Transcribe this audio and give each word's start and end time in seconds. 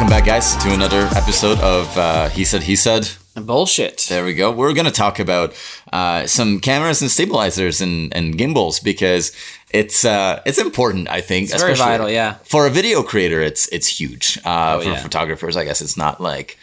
Welcome 0.00 0.16
back, 0.16 0.24
guys, 0.24 0.56
to 0.64 0.72
another 0.72 1.10
episode 1.14 1.58
of 1.58 1.94
uh, 1.98 2.30
He 2.30 2.46
Said, 2.46 2.62
He 2.62 2.74
Said. 2.74 3.10
Bullshit. 3.34 4.06
There 4.08 4.24
we 4.24 4.32
go. 4.32 4.50
We're 4.50 4.72
going 4.72 4.86
to 4.86 4.90
talk 4.90 5.18
about 5.18 5.52
uh, 5.92 6.26
some 6.26 6.58
cameras 6.58 7.02
and 7.02 7.10
stabilizers 7.10 7.82
and, 7.82 8.10
and 8.16 8.38
gimbals 8.38 8.80
because 8.82 9.36
it's 9.68 10.06
uh, 10.06 10.40
it's 10.46 10.56
important, 10.56 11.10
I 11.10 11.20
think. 11.20 11.50
It's 11.50 11.60
very 11.60 11.74
vital, 11.74 12.08
yeah. 12.08 12.36
For 12.44 12.66
a 12.66 12.70
video 12.70 13.02
creator, 13.02 13.42
it's 13.42 13.68
it's 13.68 13.88
huge. 13.88 14.38
Uh, 14.42 14.76
Oh, 14.78 14.80
for 14.80 14.88
yeah. 14.88 15.02
photographers, 15.02 15.54
I 15.58 15.64
guess 15.64 15.82
it's 15.82 15.98
not 15.98 16.18
like 16.18 16.56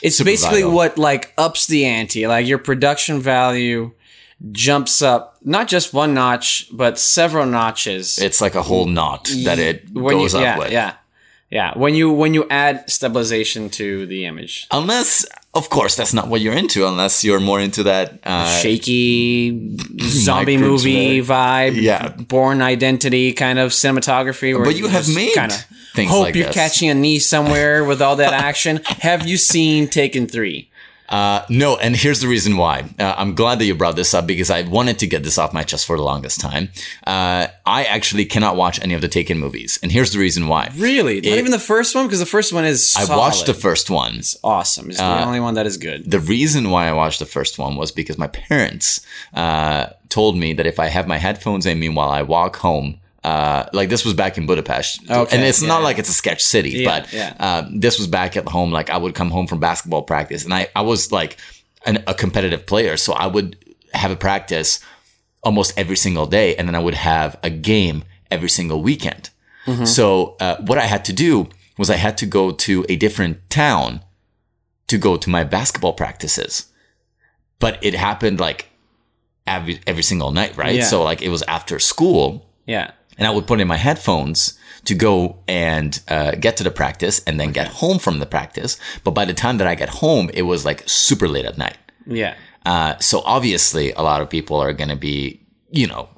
It's 0.00 0.22
basically 0.22 0.62
vital. 0.62 0.76
what 0.76 0.96
like 0.96 1.34
ups 1.36 1.66
the 1.66 1.84
ante. 1.86 2.28
Like 2.28 2.46
your 2.46 2.58
production 2.58 3.18
value 3.20 3.90
jumps 4.52 5.02
up 5.02 5.36
not 5.42 5.66
just 5.66 5.92
one 5.92 6.14
notch, 6.14 6.68
but 6.72 7.00
several 7.00 7.44
notches. 7.46 8.18
it's 8.18 8.40
like 8.40 8.54
a 8.54 8.62
whole 8.62 8.86
knot 8.86 9.28
that 9.42 9.58
it 9.58 9.90
when 9.90 10.14
goes 10.18 10.32
you, 10.32 10.38
up 10.38 10.44
yeah, 10.44 10.58
with. 10.58 10.70
yeah, 10.70 10.94
yeah. 11.50 11.72
When 11.78 11.94
you 11.94 12.12
when 12.12 12.34
you 12.34 12.46
add 12.50 12.88
stabilization 12.90 13.70
to 13.70 14.06
the 14.06 14.26
image, 14.26 14.66
Unless, 14.70 15.24
of 15.54 15.70
course, 15.70 15.94
that's 15.96 16.12
not 16.12 16.28
what 16.28 16.40
you're 16.40 16.54
into. 16.54 16.86
Unless 16.86 17.22
you're 17.24 17.40
more 17.40 17.60
into 17.60 17.82
that. 17.84 18.18
Uh, 18.24 18.46
shaky 18.58 19.76
zombie 20.00 20.56
movie 20.56 21.20
vibe, 21.22 21.80
Yeah. 21.80 22.08
Bourne 22.08 22.60
Identity 22.62 23.32
kind 23.32 23.58
of 23.58 23.70
cinematography. 23.72 24.54
Where 24.54 24.64
But 24.64 24.76
you 24.76 24.88
have 24.88 25.04
just 25.04 25.14
made 25.16 25.32
kinda 25.34 25.54
things 25.94 26.10
hope 26.10 26.22
like 26.24 26.34
you're 26.34 26.46
this. 26.46 26.54
catching 26.54 26.88
a 26.90 26.94
knee 26.94 27.18
somewhere 27.20 27.84
with 27.84 28.02
all 28.02 28.16
that 28.16 28.32
action. 28.32 28.80
have 28.84 29.26
you 29.28 29.36
seen 29.36 29.86
Taken 29.88 30.26
Three? 30.26 30.70
Uh, 31.08 31.44
no, 31.48 31.76
and 31.76 31.94
here's 31.96 32.20
the 32.20 32.28
reason 32.28 32.56
why. 32.56 32.84
Uh, 32.98 33.14
I'm 33.16 33.34
glad 33.34 33.58
that 33.58 33.66
you 33.66 33.74
brought 33.74 33.96
this 33.96 34.14
up 34.14 34.26
because 34.26 34.50
I 34.50 34.62
wanted 34.62 34.98
to 35.00 35.06
get 35.06 35.22
this 35.22 35.38
off 35.38 35.52
my 35.52 35.62
chest 35.62 35.86
for 35.86 35.96
the 35.96 36.02
longest 36.02 36.40
time. 36.40 36.70
Uh, 37.06 37.48
I 37.66 37.84
actually 37.84 38.24
cannot 38.24 38.56
watch 38.56 38.82
any 38.82 38.94
of 38.94 39.00
the 39.00 39.08
Taken 39.08 39.38
movies, 39.38 39.78
and 39.82 39.92
here's 39.92 40.12
the 40.12 40.18
reason 40.18 40.48
why. 40.48 40.70
Really? 40.76 41.16
Not 41.16 41.38
even 41.38 41.50
the 41.50 41.58
first 41.58 41.94
one 41.94 42.06
because 42.06 42.20
the 42.20 42.26
first 42.26 42.52
one 42.52 42.64
is. 42.64 42.94
I 42.96 43.04
solid. 43.04 43.18
watched 43.18 43.46
the 43.46 43.54
first 43.54 43.90
one. 43.90 44.20
awesome. 44.42 44.90
It's 44.90 44.98
the 44.98 45.24
only 45.24 45.40
one 45.40 45.54
that 45.54 45.66
is 45.66 45.76
good. 45.76 46.10
The 46.10 46.20
reason 46.20 46.70
why 46.70 46.88
I 46.88 46.92
watched 46.92 47.18
the 47.18 47.26
first 47.26 47.58
one 47.58 47.76
was 47.76 47.92
because 47.92 48.18
my 48.18 48.26
parents 48.26 49.00
uh, 49.34 49.86
told 50.08 50.36
me 50.36 50.52
that 50.54 50.66
if 50.66 50.80
I 50.80 50.86
have 50.86 51.06
my 51.06 51.18
headphones 51.18 51.66
in 51.66 51.78
me 51.78 51.88
while 51.88 52.10
I 52.10 52.22
walk 52.22 52.56
home, 52.56 53.00
uh, 53.24 53.68
like 53.72 53.88
this 53.88 54.04
was 54.04 54.14
back 54.14 54.36
in 54.38 54.46
Budapest, 54.46 55.10
Okay, 55.10 55.36
and 55.36 55.44
it's 55.44 55.62
not 55.62 55.78
yeah. 55.78 55.84
like 55.84 55.98
it's 55.98 56.10
a 56.10 56.14
sketch 56.14 56.42
city, 56.42 56.70
Yeah, 56.70 57.00
but. 57.00 57.14
Uh, 57.40 57.68
this 57.74 57.98
was 57.98 58.06
back 58.06 58.36
at 58.36 58.46
home. 58.48 58.70
Like 58.70 58.90
I 58.90 58.96
would 58.96 59.14
come 59.14 59.30
home 59.30 59.46
from 59.46 59.60
basketball 59.60 60.02
practice, 60.02 60.44
and 60.44 60.52
I 60.54 60.68
I 60.76 60.82
was 60.82 61.10
like 61.10 61.36
an, 61.86 62.04
a 62.06 62.14
competitive 62.14 62.66
player, 62.66 62.96
so 62.96 63.12
I 63.14 63.26
would 63.26 63.56
have 63.92 64.10
a 64.10 64.16
practice 64.16 64.80
almost 65.42 65.78
every 65.78 65.96
single 65.96 66.26
day, 66.26 66.54
and 66.56 66.68
then 66.68 66.74
I 66.74 66.78
would 66.78 66.94
have 66.94 67.36
a 67.42 67.50
game 67.50 68.04
every 68.30 68.48
single 68.48 68.82
weekend. 68.82 69.30
Mm-hmm. 69.66 69.84
So 69.84 70.36
uh, 70.40 70.56
what 70.66 70.78
I 70.78 70.86
had 70.86 71.04
to 71.06 71.12
do 71.12 71.48
was 71.78 71.90
I 71.90 71.96
had 71.96 72.16
to 72.18 72.26
go 72.26 72.50
to 72.52 72.84
a 72.88 72.96
different 72.96 73.38
town 73.50 74.00
to 74.86 74.98
go 74.98 75.16
to 75.16 75.30
my 75.30 75.44
basketball 75.44 75.92
practices, 75.94 76.66
but 77.58 77.78
it 77.82 77.94
happened 77.94 78.38
like 78.40 78.68
every 79.46 79.80
every 79.86 80.02
single 80.02 80.30
night, 80.30 80.56
right? 80.56 80.82
So 80.82 81.02
like 81.02 81.22
it 81.22 81.30
was 81.30 81.42
after 81.48 81.78
school, 81.78 82.46
Yeah. 82.66 82.90
And 83.18 83.26
I 83.26 83.30
would 83.30 83.46
put 83.46 83.60
in 83.60 83.68
my 83.68 83.76
headphones 83.76 84.58
to 84.84 84.94
go 84.94 85.38
and 85.48 86.00
uh, 86.08 86.32
get 86.32 86.56
to 86.58 86.64
the 86.64 86.70
practice 86.70 87.22
and 87.24 87.40
then 87.40 87.52
get 87.52 87.68
home 87.68 87.98
from 87.98 88.18
the 88.18 88.26
practice. 88.26 88.78
But 89.02 89.12
by 89.12 89.24
the 89.24 89.34
time 89.34 89.58
that 89.58 89.66
I 89.66 89.74
get 89.74 89.88
home, 89.88 90.30
it 90.34 90.42
was 90.42 90.64
like 90.64 90.82
super 90.86 91.28
late 91.28 91.46
at 91.46 91.56
night. 91.56 91.78
Yeah. 92.06 92.34
Uh, 92.66 92.98
so 92.98 93.22
obviously, 93.24 93.92
a 93.92 94.02
lot 94.02 94.20
of 94.20 94.30
people 94.30 94.56
are 94.58 94.72
going 94.72 94.88
to 94.90 94.96
be, 94.96 95.40
you 95.70 95.86
know, 95.86 96.08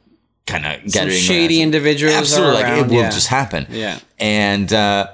kind 0.47 0.67
of 0.67 0.93
getting 0.93 1.19
shady 1.19 1.61
individuals. 1.61 2.15
Absolutely, 2.15 2.63
like 2.63 2.79
it 2.79 2.87
will 2.89 3.03
yeah. 3.03 3.11
just 3.11 3.29
happen. 3.29 3.67
Yeah. 3.69 3.99
And 4.19 4.73
uh, 4.73 5.09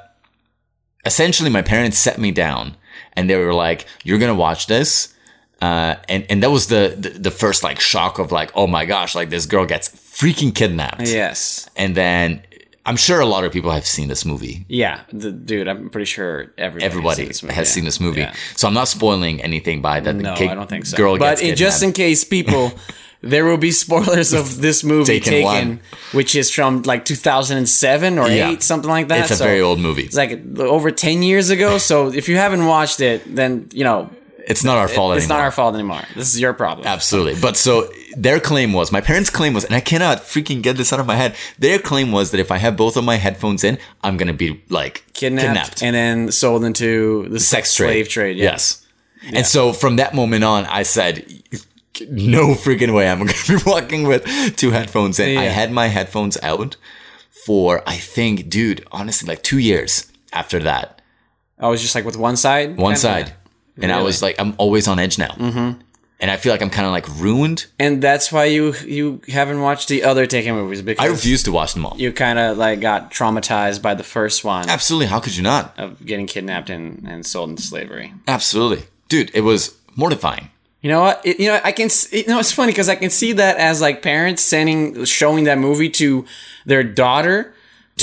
essentially, 1.04 1.50
my 1.50 1.62
parents 1.62 1.98
set 1.98 2.18
me 2.18 2.30
down, 2.30 2.76
and 3.14 3.28
they 3.28 3.36
were 3.36 3.54
like, 3.54 3.86
"You're 4.04 4.18
gonna 4.18 4.34
watch 4.34 4.66
this." 4.66 5.14
Uh, 5.60 5.96
and 6.08 6.26
and 6.28 6.42
that 6.42 6.50
was 6.50 6.66
the, 6.66 6.96
the 6.98 7.10
the 7.10 7.30
first 7.30 7.62
like 7.62 7.80
shock 7.80 8.18
of 8.18 8.32
like, 8.32 8.50
oh 8.54 8.66
my 8.66 8.84
gosh, 8.84 9.14
like 9.14 9.30
this 9.30 9.46
girl 9.46 9.64
gets 9.64 9.88
freaking 10.12 10.54
kidnapped. 10.54 11.08
Yes. 11.08 11.68
And 11.76 11.94
then 11.94 12.42
I'm 12.84 12.96
sure 12.96 13.20
a 13.20 13.26
lot 13.26 13.44
of 13.44 13.52
people 13.52 13.70
have 13.70 13.86
seen 13.86 14.08
this 14.08 14.24
movie. 14.24 14.64
Yeah. 14.68 15.00
The, 15.12 15.30
dude, 15.32 15.68
I'm 15.68 15.88
pretty 15.90 16.04
sure 16.06 16.52
everybody, 16.58 16.84
Everybody 16.84 17.26
has 17.26 17.26
seen 17.26 17.28
this 17.28 17.42
movie. 17.42 17.54
Yeah. 17.54 17.64
seen 17.64 17.84
this 17.84 18.00
movie, 18.00 18.20
Yeah. 18.20 18.34
so 18.56 18.68
I'm 18.68 18.74
not 18.74 18.88
spoiling 18.88 19.40
anything 19.42 19.80
by 19.82 20.00
that. 20.00 20.14
No, 20.16 20.34
I 20.34 20.54
don't 20.54 20.68
think 20.68 20.86
so. 20.86 20.96
Girl 20.96 21.16
but 21.18 21.40
in, 21.42 21.54
just 21.56 21.82
in 21.82 21.92
case, 21.92 22.24
people, 22.24 22.72
there 23.20 23.44
will 23.44 23.56
be 23.56 23.70
spoilers 23.70 24.32
of 24.32 24.60
this 24.60 24.82
movie 24.82 25.20
Taken 25.20 25.32
taken, 25.32 25.44
one. 25.44 25.80
which 26.12 26.34
is 26.34 26.50
from 26.50 26.82
like 26.82 27.04
2007 27.04 28.18
or 28.18 28.28
Yeah. 28.28 28.50
8, 28.50 28.62
something 28.62 28.90
like 28.90 29.08
that. 29.08 29.20
it's 29.20 29.30
a 29.30 29.36
So 29.36 29.44
very 29.44 29.60
old 29.60 29.78
movie. 29.78 30.02
It's 30.02 30.16
like 30.16 30.32
over 30.58 30.90
10 30.90 31.22
years 31.22 31.50
ago. 31.50 31.78
So 31.78 32.08
if 32.12 32.28
you 32.28 32.36
haven't 32.36 32.66
watched 32.66 33.00
it, 33.00 33.22
then, 33.34 33.68
you 33.72 33.84
know, 33.84 34.10
It's 34.46 34.64
not 34.64 34.76
our 34.78 34.88
fault 34.88 35.12
anymore. 35.12 35.16
it's 35.16 35.24
anymore. 35.24 35.38
not 35.38 35.44
our 35.44 35.50
fault 35.52 35.74
anymore. 35.74 36.02
This 36.14 36.34
is 36.34 36.40
your 36.40 36.52
problem. 36.52 36.86
Absolutely. 36.86 37.40
But 37.40 37.56
so 37.56 37.88
their 38.16 38.40
claim 38.40 38.72
was, 38.72 38.90
my 38.92 39.00
parents' 39.00 39.30
claim 39.30 39.54
was, 39.54 39.64
and 39.64 39.74
I 39.74 39.80
cannot 39.80 40.18
freaking 40.18 40.62
get 40.62 40.76
this 40.76 40.92
out 40.92 41.00
of 41.00 41.06
my 41.06 41.16
head. 41.16 41.34
Their 41.58 41.78
claim 41.78 42.12
was 42.12 42.30
that 42.32 42.40
if 42.40 42.50
I 42.50 42.58
have 42.58 42.76
both 42.76 42.96
of 42.96 43.04
my 43.04 43.16
headphones 43.16 43.62
in, 43.64 43.78
I'm 44.02 44.16
going 44.16 44.28
to 44.28 44.34
be 44.34 44.62
like 44.68 45.04
Kidnapped, 45.12 45.82
and 45.82 45.94
then 45.94 46.32
sold 46.32 46.64
into 46.64 47.28
the 47.28 47.38
sex, 47.40 47.70
Sex 47.70 47.76
trade. 47.76 47.86
slave 47.86 48.08
trade. 48.08 48.36
yeah. 48.36 48.44
Yes. 48.44 48.86
And 49.32 49.46
so 49.46 49.72
from 49.72 49.96
that 49.96 50.14
moment 50.14 50.42
on, 50.42 50.66
I 50.66 50.82
said, 50.82 51.24
no 52.08 52.54
freaking 52.54 52.92
way. 52.94 53.08
I'm 53.08 53.18
going 53.18 53.28
to 53.30 53.56
be 53.58 53.62
walking 53.66 54.02
with 54.08 54.24
two 54.56 54.72
headphones 54.72 55.20
in. 55.20 55.38
I 55.38 55.44
had 55.44 55.70
my 55.70 55.86
headphones 55.86 56.36
out 56.42 56.76
for, 57.46 57.82
I 57.88 57.96
think, 57.96 58.48
dude, 58.48 58.84
honestly, 58.90 59.28
like 59.28 59.42
two 59.42 59.58
years 59.58 60.10
after 60.32 60.58
that. 60.60 61.00
Oh, 61.60 61.68
I 61.68 61.70
was 61.70 61.80
just 61.82 61.94
like 61.94 62.04
with 62.04 62.16
one 62.16 62.36
side. 62.36 62.76
One 62.76 62.96
side. 62.96 63.34
And 63.80 63.92
I 63.92 64.02
was 64.02 64.22
like, 64.22 64.36
I'm 64.38 64.54
always 64.58 64.88
on 64.88 64.98
edge 64.98 65.18
now. 65.18 65.32
Mm-hmm. 65.32 65.80
And 66.20 66.30
I 66.30 66.36
feel 66.36 66.52
like 66.52 66.62
I'm 66.62 66.70
kind 66.70 66.86
of 66.86 66.92
like 66.92 67.08
ruined. 67.20 67.66
And 67.80 68.00
that's 68.00 68.30
why 68.30 68.44
you 68.44 68.74
you 68.84 69.20
haven't 69.26 69.60
watched 69.60 69.88
the 69.88 70.04
other 70.04 70.24
Taken 70.24 70.54
movies 70.54 70.80
because 70.80 71.04
I 71.04 71.08
refuse 71.08 71.42
to 71.44 71.52
watch 71.52 71.74
them 71.74 71.84
all. 71.84 71.96
you 71.96 72.12
kind 72.12 72.38
of 72.38 72.56
like 72.56 72.80
got 72.80 73.10
traumatized 73.10 73.82
by 73.82 73.94
the 73.94 74.04
first 74.04 74.44
one 74.44 74.68
Absolutely. 74.68 75.06
How 75.06 75.18
could 75.18 75.36
you 75.36 75.42
not? 75.42 75.76
of 75.78 76.04
getting 76.06 76.26
kidnapped 76.28 76.70
and, 76.70 77.04
and 77.08 77.26
sold 77.26 77.50
into 77.50 77.62
slavery. 77.62 78.14
Absolutely. 78.28 78.86
Dude, 79.08 79.32
it 79.34 79.40
was 79.40 79.76
mortifying. 79.96 80.50
You 80.80 80.90
know 80.90 81.00
what? 81.00 81.22
It, 81.24 81.40
you 81.40 81.48
know 81.48 81.60
I 81.64 81.72
can. 81.72 81.88
You 82.12 82.26
know 82.28 82.38
it's 82.38 82.52
funny 82.52 82.70
because 82.72 82.88
I 82.88 82.94
can 82.94 83.10
see 83.10 83.32
that 83.32 83.56
as 83.56 83.80
like 83.80 84.00
parents 84.02 84.42
sending 84.42 85.04
showing 85.04 85.44
that 85.44 85.58
movie 85.58 85.90
to 85.90 86.24
their 86.66 86.84
daughter 86.84 87.52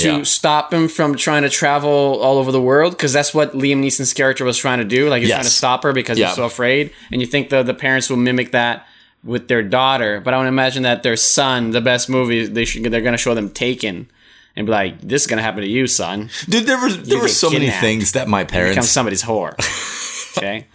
to 0.00 0.08
Yeah. 0.08 0.22
stop 0.24 0.72
him 0.72 0.88
from 0.88 1.14
trying 1.16 1.42
to 1.42 1.48
travel 1.50 2.18
all 2.22 2.38
over 2.38 2.52
the 2.52 2.60
world 2.60 2.92
because 2.92 3.12
that's 3.12 3.32
what 3.34 3.52
Liam 3.52 3.80
Neeson's 3.84 4.12
character 4.12 4.44
was 4.44 4.56
trying 4.58 4.78
to 4.78 4.84
do. 4.84 5.08
Like 5.08 5.20
he's 5.20 5.28
Yes. 5.28 5.36
trying 5.36 5.44
to 5.44 5.50
stop 5.50 5.82
her 5.84 5.92
because 5.92 6.18
Yeah. 6.18 6.26
he's 6.28 6.36
so 6.36 6.44
afraid. 6.44 6.90
And 7.12 7.20
you 7.20 7.26
think 7.26 7.48
the 7.50 7.62
the 7.62 7.74
parents 7.74 8.08
will 8.10 8.16
mimic 8.16 8.52
that 8.52 8.86
with 9.24 9.48
their 9.48 9.62
daughter, 9.62 10.20
but 10.24 10.32
I 10.34 10.38
would 10.38 10.46
imagine 10.48 10.82
that 10.84 11.02
their 11.02 11.16
son, 11.16 11.70
the 11.72 11.80
best 11.80 12.08
movie 12.08 12.46
they 12.46 12.64
should 12.64 12.84
they're 12.84 13.02
going 13.02 13.12
to 13.12 13.18
show 13.18 13.34
them 13.34 13.50
Taken. 13.50 14.08
And 14.56 14.66
be 14.66 14.72
like, 14.72 15.00
this 15.00 15.22
is 15.22 15.26
gonna 15.28 15.42
happen 15.42 15.62
to 15.62 15.68
you, 15.68 15.86
son. 15.86 16.28
Dude, 16.48 16.66
there 16.66 16.76
were 16.80 16.90
there 16.90 17.20
were 17.20 17.28
so 17.28 17.50
many 17.50 17.70
things 17.70 18.12
that 18.12 18.26
my 18.28 18.42
Become 18.44 18.52
parents 18.74 18.90
somebody's 18.90 19.22
whore. 19.22 19.54
Okay. 20.38 20.66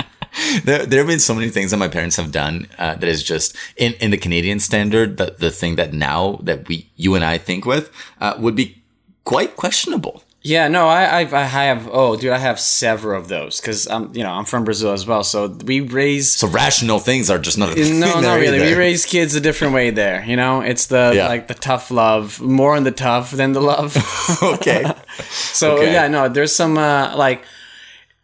there, 0.64 0.86
there 0.86 1.00
have 1.00 1.08
been 1.08 1.20
so 1.20 1.34
many 1.34 1.50
things 1.50 1.72
that 1.72 1.78
my 1.78 1.88
parents 1.88 2.16
have 2.18 2.32
done 2.32 2.68
uh, 2.78 2.96
that 2.96 3.08
is 3.08 3.24
just 3.24 3.56
in, 3.78 3.94
in 3.94 4.12
the 4.12 4.18
Canadian 4.18 4.60
standard 4.60 5.18
that 5.18 5.40
the 5.40 5.50
thing 5.52 5.76
that 5.78 5.94
now 5.94 6.40
that 6.44 6.68
we 6.68 6.90
you 6.98 7.16
and 7.16 7.24
I 7.24 7.38
think 7.38 7.66
with 7.66 7.90
uh, 8.20 8.34
would 8.40 8.56
be 8.56 8.82
quite 9.26 9.56
questionable. 9.58 10.24
Yeah, 10.42 10.68
no, 10.68 10.88
I, 10.88 11.22
I've, 11.22 11.34
I 11.34 11.46
have. 11.46 11.90
Oh, 11.92 12.16
dude, 12.16 12.30
I 12.32 12.38
have 12.38 12.60
several 12.60 13.20
of 13.20 13.30
those 13.30 13.60
because 13.60 13.88
I'm, 13.88 14.16
you 14.16 14.22
know, 14.22 14.30
I'm 14.32 14.46
from 14.46 14.64
Brazil 14.64 14.92
as 14.92 15.04
well. 15.08 15.24
So 15.24 15.48
we 15.48 15.80
raise. 15.82 16.32
So 16.32 16.48
rational 16.48 17.00
things 17.00 17.32
are 17.32 17.40
just 17.40 17.58
not 17.58 17.70
a 17.72 17.74
thing. 17.74 18.00
No, 18.00 18.20
not 18.22 18.36
really. 18.36 18.60
We 18.60 18.76
raise 18.76 19.06
kids 19.08 19.34
a 19.34 19.42
different 19.42 19.74
way 19.74 19.90
there. 19.90 20.24
You 20.24 20.36
know, 20.36 20.62
it's 20.62 20.86
the 20.86 21.14
Yeah. 21.16 21.28
like 21.30 21.48
the 21.48 21.56
tough 21.56 21.90
love, 21.90 22.40
more 22.42 22.76
on 22.76 22.84
the 22.84 22.92
tough 22.92 23.32
than 23.32 23.54
the 23.54 23.60
love. 23.62 23.98
okay. 24.44 24.86
so 25.32 25.78
Okay. 25.78 25.92
yeah, 25.94 26.08
no, 26.10 26.30
there's 26.30 26.54
some 26.56 26.78
uh, 26.78 27.18
like 27.18 27.44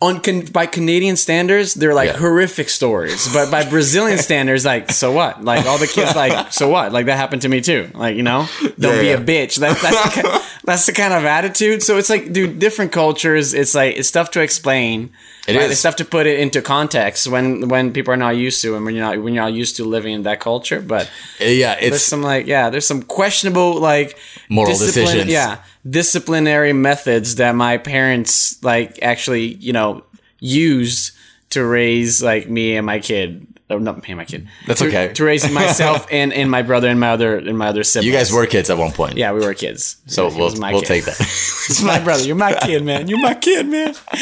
on 0.02 0.20
can, 0.20 0.46
by 0.48 0.66
Canadian 0.66 1.16
standards, 1.16 1.76
they're 1.76 1.94
like 1.94 2.10
Yeah. 2.10 2.18
horrific 2.18 2.70
stories, 2.70 3.32
but 3.34 3.52
by 3.52 3.64
Brazilian 3.70 4.18
standards, 4.30 4.66
like 4.66 4.90
so 4.92 5.12
what? 5.12 5.44
Like 5.44 5.66
all 5.68 5.78
the 5.78 5.88
kids, 5.88 6.16
like 6.16 6.52
so 6.60 6.68
what? 6.70 6.92
Like 6.92 7.06
that 7.06 7.18
happened 7.18 7.44
to 7.44 7.50
me 7.50 7.62
too. 7.62 7.90
Like 7.94 8.16
you 8.18 8.24
know, 8.24 8.48
don't 8.80 8.96
Yeah, 8.96 9.02
be 9.02 9.08
yeah. 9.08 9.14
a 9.14 9.48
bitch. 9.48 9.58
That, 9.60 9.78
that's 9.80 10.16
the 10.16 10.22
kind, 10.22 10.44
that's 10.64 10.86
the 10.88 10.94
kind 10.94 11.14
of 11.14 11.26
attitude. 11.26 11.84
So 11.84 11.98
it's 11.98 12.10
like, 12.10 12.34
dude, 12.34 12.58
different 12.60 12.92
cultures. 12.92 13.54
It's 13.54 13.76
like 13.76 13.96
it's 13.96 14.10
tough 14.12 14.32
to 14.32 14.42
explain. 14.42 15.12
It 15.48 15.56
right? 15.56 15.66
is. 15.66 15.72
It's 15.72 15.82
tough 15.82 15.96
to 15.98 16.06
put 16.06 16.26
it 16.28 16.40
into 16.40 16.62
context 16.62 17.28
when 17.28 17.68
when 17.68 17.94
people 17.94 18.14
are 18.14 18.18
not 18.18 18.36
used 18.38 18.62
to 18.64 18.76
and 18.76 18.86
when 18.86 18.96
you're 18.96 19.06
not 19.06 19.22
when 19.24 19.34
you're 19.34 19.44
not 19.44 19.54
used 19.54 19.76
to 19.78 19.84
living 19.84 20.14
in 20.14 20.24
that 20.24 20.40
culture. 20.40 20.82
But 20.82 21.10
yeah, 21.40 21.80
there's 21.80 21.94
it's 21.96 22.04
some 22.04 22.22
like 22.24 22.48
yeah, 22.48 22.70
there's 22.72 22.86
some 22.88 23.02
questionable 23.04 23.80
like 23.80 24.18
Moral 24.50 24.72
decisions. 24.78 25.26
Yeah, 25.32 25.58
disciplinary 25.90 26.74
methods 26.74 27.36
that 27.36 27.56
my 27.56 27.78
parents 27.78 28.64
like 28.64 29.02
actually 29.02 29.56
you 29.56 29.74
know 29.74 30.04
used 30.40 31.12
to 31.50 31.66
raise 31.66 32.22
like 32.22 32.50
me 32.50 32.76
and 32.76 32.86
my 32.86 33.00
kid 33.00 33.46
uh, 33.72 33.80
not 33.80 33.98
me 33.98 34.10
and 34.10 34.18
my 34.18 34.26
kid. 34.26 34.48
That's 34.68 34.82
to, 34.82 34.88
okay. 34.88 35.14
To 35.14 35.24
raise 35.24 35.50
myself 35.52 36.08
and, 36.12 36.34
and 36.34 36.50
my 36.52 36.62
brother 36.62 36.88
and 36.90 37.00
my 37.00 37.10
other 37.12 37.38
and 37.38 37.58
my 37.58 37.68
other 37.68 37.84
siblings. 37.84 38.08
You 38.08 38.14
guys 38.14 38.32
were 38.32 38.46
kids 38.46 38.70
at 38.70 38.78
one 38.78 38.92
point. 38.92 39.18
Yeah, 39.18 39.32
we 39.34 39.40
were 39.46 39.54
kids. 39.54 39.98
So 40.08 40.30
He 40.30 40.38
we'll, 40.38 40.54
we'll 40.54 40.82
kid. 40.82 40.88
take 40.88 41.06
that. 41.06 41.20
It's 41.72 41.82
my 41.84 42.00
brother. 42.00 42.24
You're 42.24 42.36
my 42.36 42.54
kid, 42.54 42.84
man. 42.84 43.08
You're 43.08 43.22
my 43.22 43.34
kid, 43.36 43.66
man. 43.68 43.94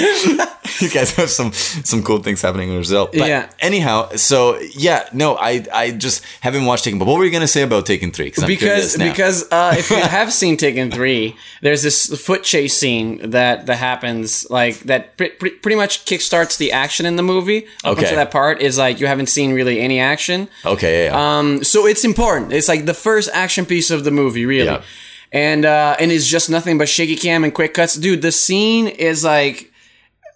you 0.80 0.90
guys 0.90 1.16
have 1.16 1.30
some 1.32 1.52
some 1.54 2.04
cool 2.04 2.20
things 2.22 2.42
happening 2.42 2.70
in 2.70 2.76
Brazil. 2.76 3.08
But 3.12 3.28
Yeah. 3.28 3.50
Anyhow, 3.60 4.10
so 4.16 4.60
yeah, 4.76 5.10
no, 5.14 5.36
I 5.36 5.66
I 5.74 5.92
just 5.92 6.24
haven't 6.42 6.66
watched 6.66 6.84
Taken. 6.84 7.00
But 7.00 7.08
what 7.08 7.18
were 7.18 7.26
you 7.26 7.32
gonna 7.32 7.48
say 7.58 7.64
about 7.64 7.86
Taken 7.86 8.12
Three? 8.12 8.32
I'm 8.38 8.46
because 8.48 8.98
because 8.98 9.38
uh, 9.52 9.74
if 9.78 9.90
you 9.90 9.98
have 9.98 10.32
seen 10.32 10.58
Taken 10.58 10.92
Three, 10.92 11.36
there's 11.62 11.82
this 11.82 12.08
foot 12.22 12.44
chase 12.44 12.76
scene 12.78 13.32
that 13.32 13.66
that 13.66 13.78
happens 13.78 14.46
like 14.52 14.76
that 14.82 15.18
pre- 15.18 15.30
pre- 15.40 15.58
pretty 15.64 15.76
much 15.84 16.06
kickstarts 16.06 16.58
the 16.58 16.72
action 16.72 17.06
in 17.06 17.16
the 17.16 17.24
movie. 17.24 17.66
Up 17.84 17.94
Okay. 17.94 18.02
until 18.04 18.18
that 18.18 18.32
part 18.32 18.62
is 18.62 18.78
like 18.78 19.00
you 19.00 19.08
haven't 19.08 19.28
seen 19.30 19.39
really 19.48 19.80
any 19.80 20.00
action. 20.00 20.48
okay, 20.66 21.06
yeah, 21.06 21.12
yeah. 21.12 21.38
Um, 21.40 21.64
so 21.64 21.86
it's 21.88 22.04
important. 22.04 22.52
It's 22.54 22.68
like 22.68 22.86
the 22.86 22.94
first 22.94 23.30
action 23.34 23.66
piece 23.66 23.90
of 23.92 24.04
the 24.04 24.12
movie, 24.12 24.46
really. 24.46 24.66
Yeah. 24.66 24.82
And 25.32 25.64
uh, 25.66 25.96
and 26.00 26.12
it's 26.12 26.28
just 26.28 26.50
nothing 26.50 26.78
but 26.78 26.90
shaky 26.90 27.16
cam 27.16 27.44
and 27.44 27.54
quick 27.54 27.74
cuts, 27.74 27.96
dude. 27.96 28.22
The 28.22 28.32
scene 28.32 28.88
is 28.88 29.24
like. 29.24 29.66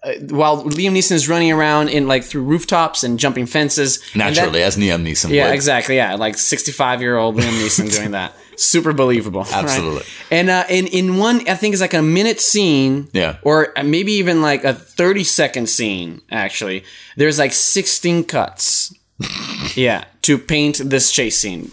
Uh, 0.05 0.15
while 0.31 0.65
Liam 0.65 0.91
Neeson 0.91 1.13
is 1.13 1.29
running 1.29 1.49
around 1.49 1.87
in 1.87 2.07
like 2.09 2.25
through 2.25 2.43
rooftops 2.43 3.05
and 3.05 3.17
jumping 3.17 3.45
fences, 3.45 4.03
and 4.11 4.21
that- 4.21 4.35
naturally 4.35 4.61
as 4.61 4.75
Liam 4.75 5.01
Neeson. 5.01 5.29
yeah, 5.29 5.45
would. 5.47 5.53
exactly. 5.55 5.95
Yeah, 5.95 6.15
like 6.15 6.37
sixty-five-year-old 6.37 7.37
Liam 7.37 7.53
Neeson 7.63 7.89
doing 7.97 8.11
that. 8.11 8.33
Super 8.57 8.93
believable. 8.93 9.43
right? 9.43 9.53
Absolutely. 9.63 10.03
And 10.31 10.49
uh, 10.49 10.63
in 10.69 10.87
in 10.87 11.17
one, 11.17 11.47
I 11.47 11.55
think 11.55 11.73
it's 11.73 11.81
like 11.81 11.93
a 11.93 12.01
minute 12.01 12.39
scene. 12.41 13.07
Yeah. 13.13 13.37
Or 13.43 13.73
maybe 13.83 14.13
even 14.13 14.41
like 14.41 14.63
a 14.63 14.73
thirty-second 14.73 15.67
scene. 15.69 16.21
Actually, 16.31 16.83
there's 17.17 17.39
like 17.39 17.53
sixteen 17.53 18.23
cuts. 18.23 18.93
yeah, 19.75 20.05
to 20.23 20.37
paint 20.37 20.81
this 20.83 21.11
chase 21.11 21.37
scene. 21.37 21.71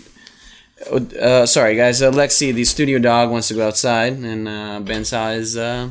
Uh, 1.21 1.45
sorry, 1.47 1.77
guys. 1.77 2.01
Uh, 2.03 2.11
Lexi, 2.11 2.53
the 2.55 2.65
studio 2.65 2.99
dog, 2.99 3.31
wants 3.31 3.49
to 3.49 3.55
go 3.55 3.67
outside, 3.67 4.15
and 4.15 4.49
uh, 4.49 4.81
Bensa 4.83 5.37
is 5.37 5.57
uh, 5.57 5.91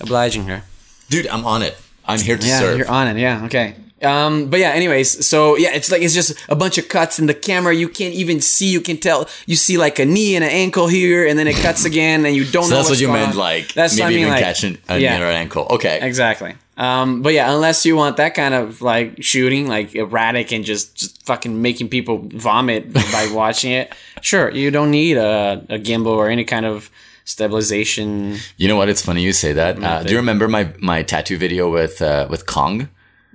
obliging 0.00 0.44
her. 0.46 0.62
dude, 1.08 1.26
I'm 1.28 1.44
on 1.44 1.62
it. 1.62 1.76
I'm 2.04 2.20
here 2.20 2.36
to 2.38 2.46
Yeah, 2.46 2.58
serve. 2.60 2.78
you're 2.78 2.88
on 2.90 3.08
it. 3.08 3.20
Yeah, 3.20 3.44
okay. 3.46 3.74
Um, 4.02 4.48
but 4.48 4.60
yeah, 4.60 4.70
anyways, 4.70 5.26
so 5.26 5.56
yeah, 5.56 5.74
it's 5.74 5.90
like 5.90 6.02
it's 6.02 6.14
just 6.14 6.34
a 6.48 6.54
bunch 6.54 6.78
of 6.78 6.88
cuts 6.88 7.18
in 7.18 7.26
the 7.26 7.34
camera. 7.34 7.74
You 7.74 7.88
can't 7.88 8.14
even 8.14 8.40
see. 8.40 8.70
You 8.70 8.80
can 8.80 8.96
tell. 8.96 9.28
You 9.46 9.56
see 9.56 9.76
like 9.76 9.98
a 9.98 10.04
knee 10.04 10.36
and 10.36 10.44
an 10.44 10.50
ankle 10.50 10.86
here, 10.86 11.26
and 11.26 11.38
then 11.38 11.48
it 11.48 11.56
cuts 11.56 11.84
again, 11.84 12.24
and 12.24 12.36
you 12.36 12.44
don't 12.44 12.64
so 12.64 12.70
know. 12.70 12.76
that's 12.76 12.90
what 12.90 13.00
you 13.00 13.08
meant, 13.08 13.32
on. 13.32 13.36
like 13.36 13.72
that's 13.74 13.96
maybe 13.96 14.02
what 14.02 14.06
I 14.06 14.10
mean, 14.10 14.18
even 14.20 14.32
like 14.32 14.44
catching 14.44 14.78
a 14.88 14.98
yeah. 14.98 15.16
knee 15.16 15.24
or 15.24 15.26
ankle. 15.26 15.66
Okay, 15.70 15.98
exactly. 16.00 16.54
Um, 16.78 17.22
but 17.22 17.32
yeah, 17.32 17.52
unless 17.52 17.84
you 17.84 17.96
want 17.96 18.18
that 18.18 18.34
kind 18.34 18.54
of 18.54 18.80
like 18.80 19.20
shooting, 19.20 19.66
like 19.66 19.96
erratic 19.96 20.52
and 20.52 20.64
just, 20.64 20.94
just 20.94 21.26
fucking 21.26 21.60
making 21.60 21.88
people 21.88 22.20
vomit 22.28 22.92
by 23.12 23.28
watching 23.32 23.72
it, 23.72 23.92
sure, 24.22 24.48
you 24.52 24.70
don't 24.70 24.92
need 24.92 25.16
a, 25.16 25.66
a 25.68 25.78
gimbal 25.80 26.16
or 26.16 26.28
any 26.28 26.44
kind 26.44 26.64
of 26.64 26.88
stabilization. 27.24 28.36
you 28.56 28.68
know 28.68 28.76
what? 28.76 28.88
It's 28.88 29.02
funny 29.02 29.22
you 29.22 29.32
say 29.32 29.52
that. 29.54 29.82
Uh, 29.82 30.04
do 30.04 30.12
you 30.12 30.18
remember 30.18 30.46
my 30.46 30.72
my 30.78 31.02
tattoo 31.02 31.36
video 31.36 31.68
with 31.68 32.00
uh, 32.00 32.28
with 32.30 32.46
Kong? 32.46 32.88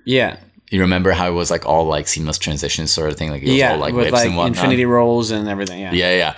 Yeah, 0.05 0.37
You 0.73 0.81
remember 0.81 1.11
how 1.11 1.27
it 1.27 1.33
was 1.33 1.51
like 1.51 1.67
all 1.67 1.85
like 1.85 2.07
seamless 2.07 2.39
transitions 2.39 2.91
sort 2.91 3.11
of 3.11 3.15
thing, 3.15 3.29
like 3.29 3.43
it 3.43 3.49
was 3.49 3.55
yeah, 3.55 3.73
all 3.73 3.77
like 3.77 3.93
with 3.93 4.05
whips 4.05 4.13
like 4.13 4.25
and 4.25 4.35
whatnot. 4.35 4.57
infinity 4.57 4.85
rolls 4.85 5.29
and 5.29 5.47
everything. 5.47 5.79
Yeah, 5.79 5.91
Yeah, 5.93 6.15
yeah. 6.17 6.35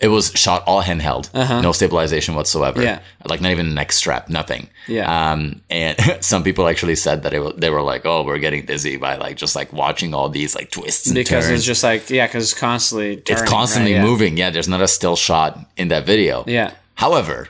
It 0.00 0.08
was 0.08 0.30
shot 0.34 0.62
all 0.66 0.82
handheld, 0.82 1.24
no 1.62 1.72
stabilization 1.72 2.34
whatsoever. 2.34 2.80
Uh-huh. 2.80 3.00
Yeah. 3.00 3.28
like 3.28 3.40
not 3.42 3.50
even 3.50 3.66
a 3.66 3.70
neck 3.70 3.92
strap, 3.92 4.28
nothing. 4.30 4.68
Yeah. 4.88 5.06
Um, 5.32 5.60
and 5.70 5.96
some 6.24 6.42
people 6.42 6.68
actually 6.68 6.96
said 6.96 7.22
that 7.24 7.32
it, 7.34 7.60
they 7.60 7.68
were 7.70 7.82
like, 7.82 8.06
"Oh, 8.06 8.22
we're 8.24 8.38
getting 8.38 8.64
dizzy 8.64 8.96
by 8.96 9.16
like 9.16 9.36
just 9.36 9.54
like 9.56 9.72
watching 9.72 10.14
all 10.14 10.28
these 10.30 10.54
like 10.54 10.70
twists 10.70 11.06
and 11.06 11.14
because 11.14 11.44
turns." 11.46 11.58
it's 11.58 11.64
just 11.66 11.82
like 11.82 12.08
yeah, 12.10 12.26
because 12.26 12.44
it's 12.50 12.58
constantly 12.58 13.22
it's 13.26 13.42
constantly 13.42 13.92
right? 13.92 14.00
Yeah. 14.00 14.10
moving. 14.10 14.36
Yeah, 14.38 14.50
there's 14.50 14.68
not 14.68 14.80
a 14.82 14.88
still 14.88 15.16
shot 15.16 15.58
in 15.76 15.88
that 15.88 16.04
video. 16.06 16.44
Yeah. 16.46 16.72
However, 16.94 17.48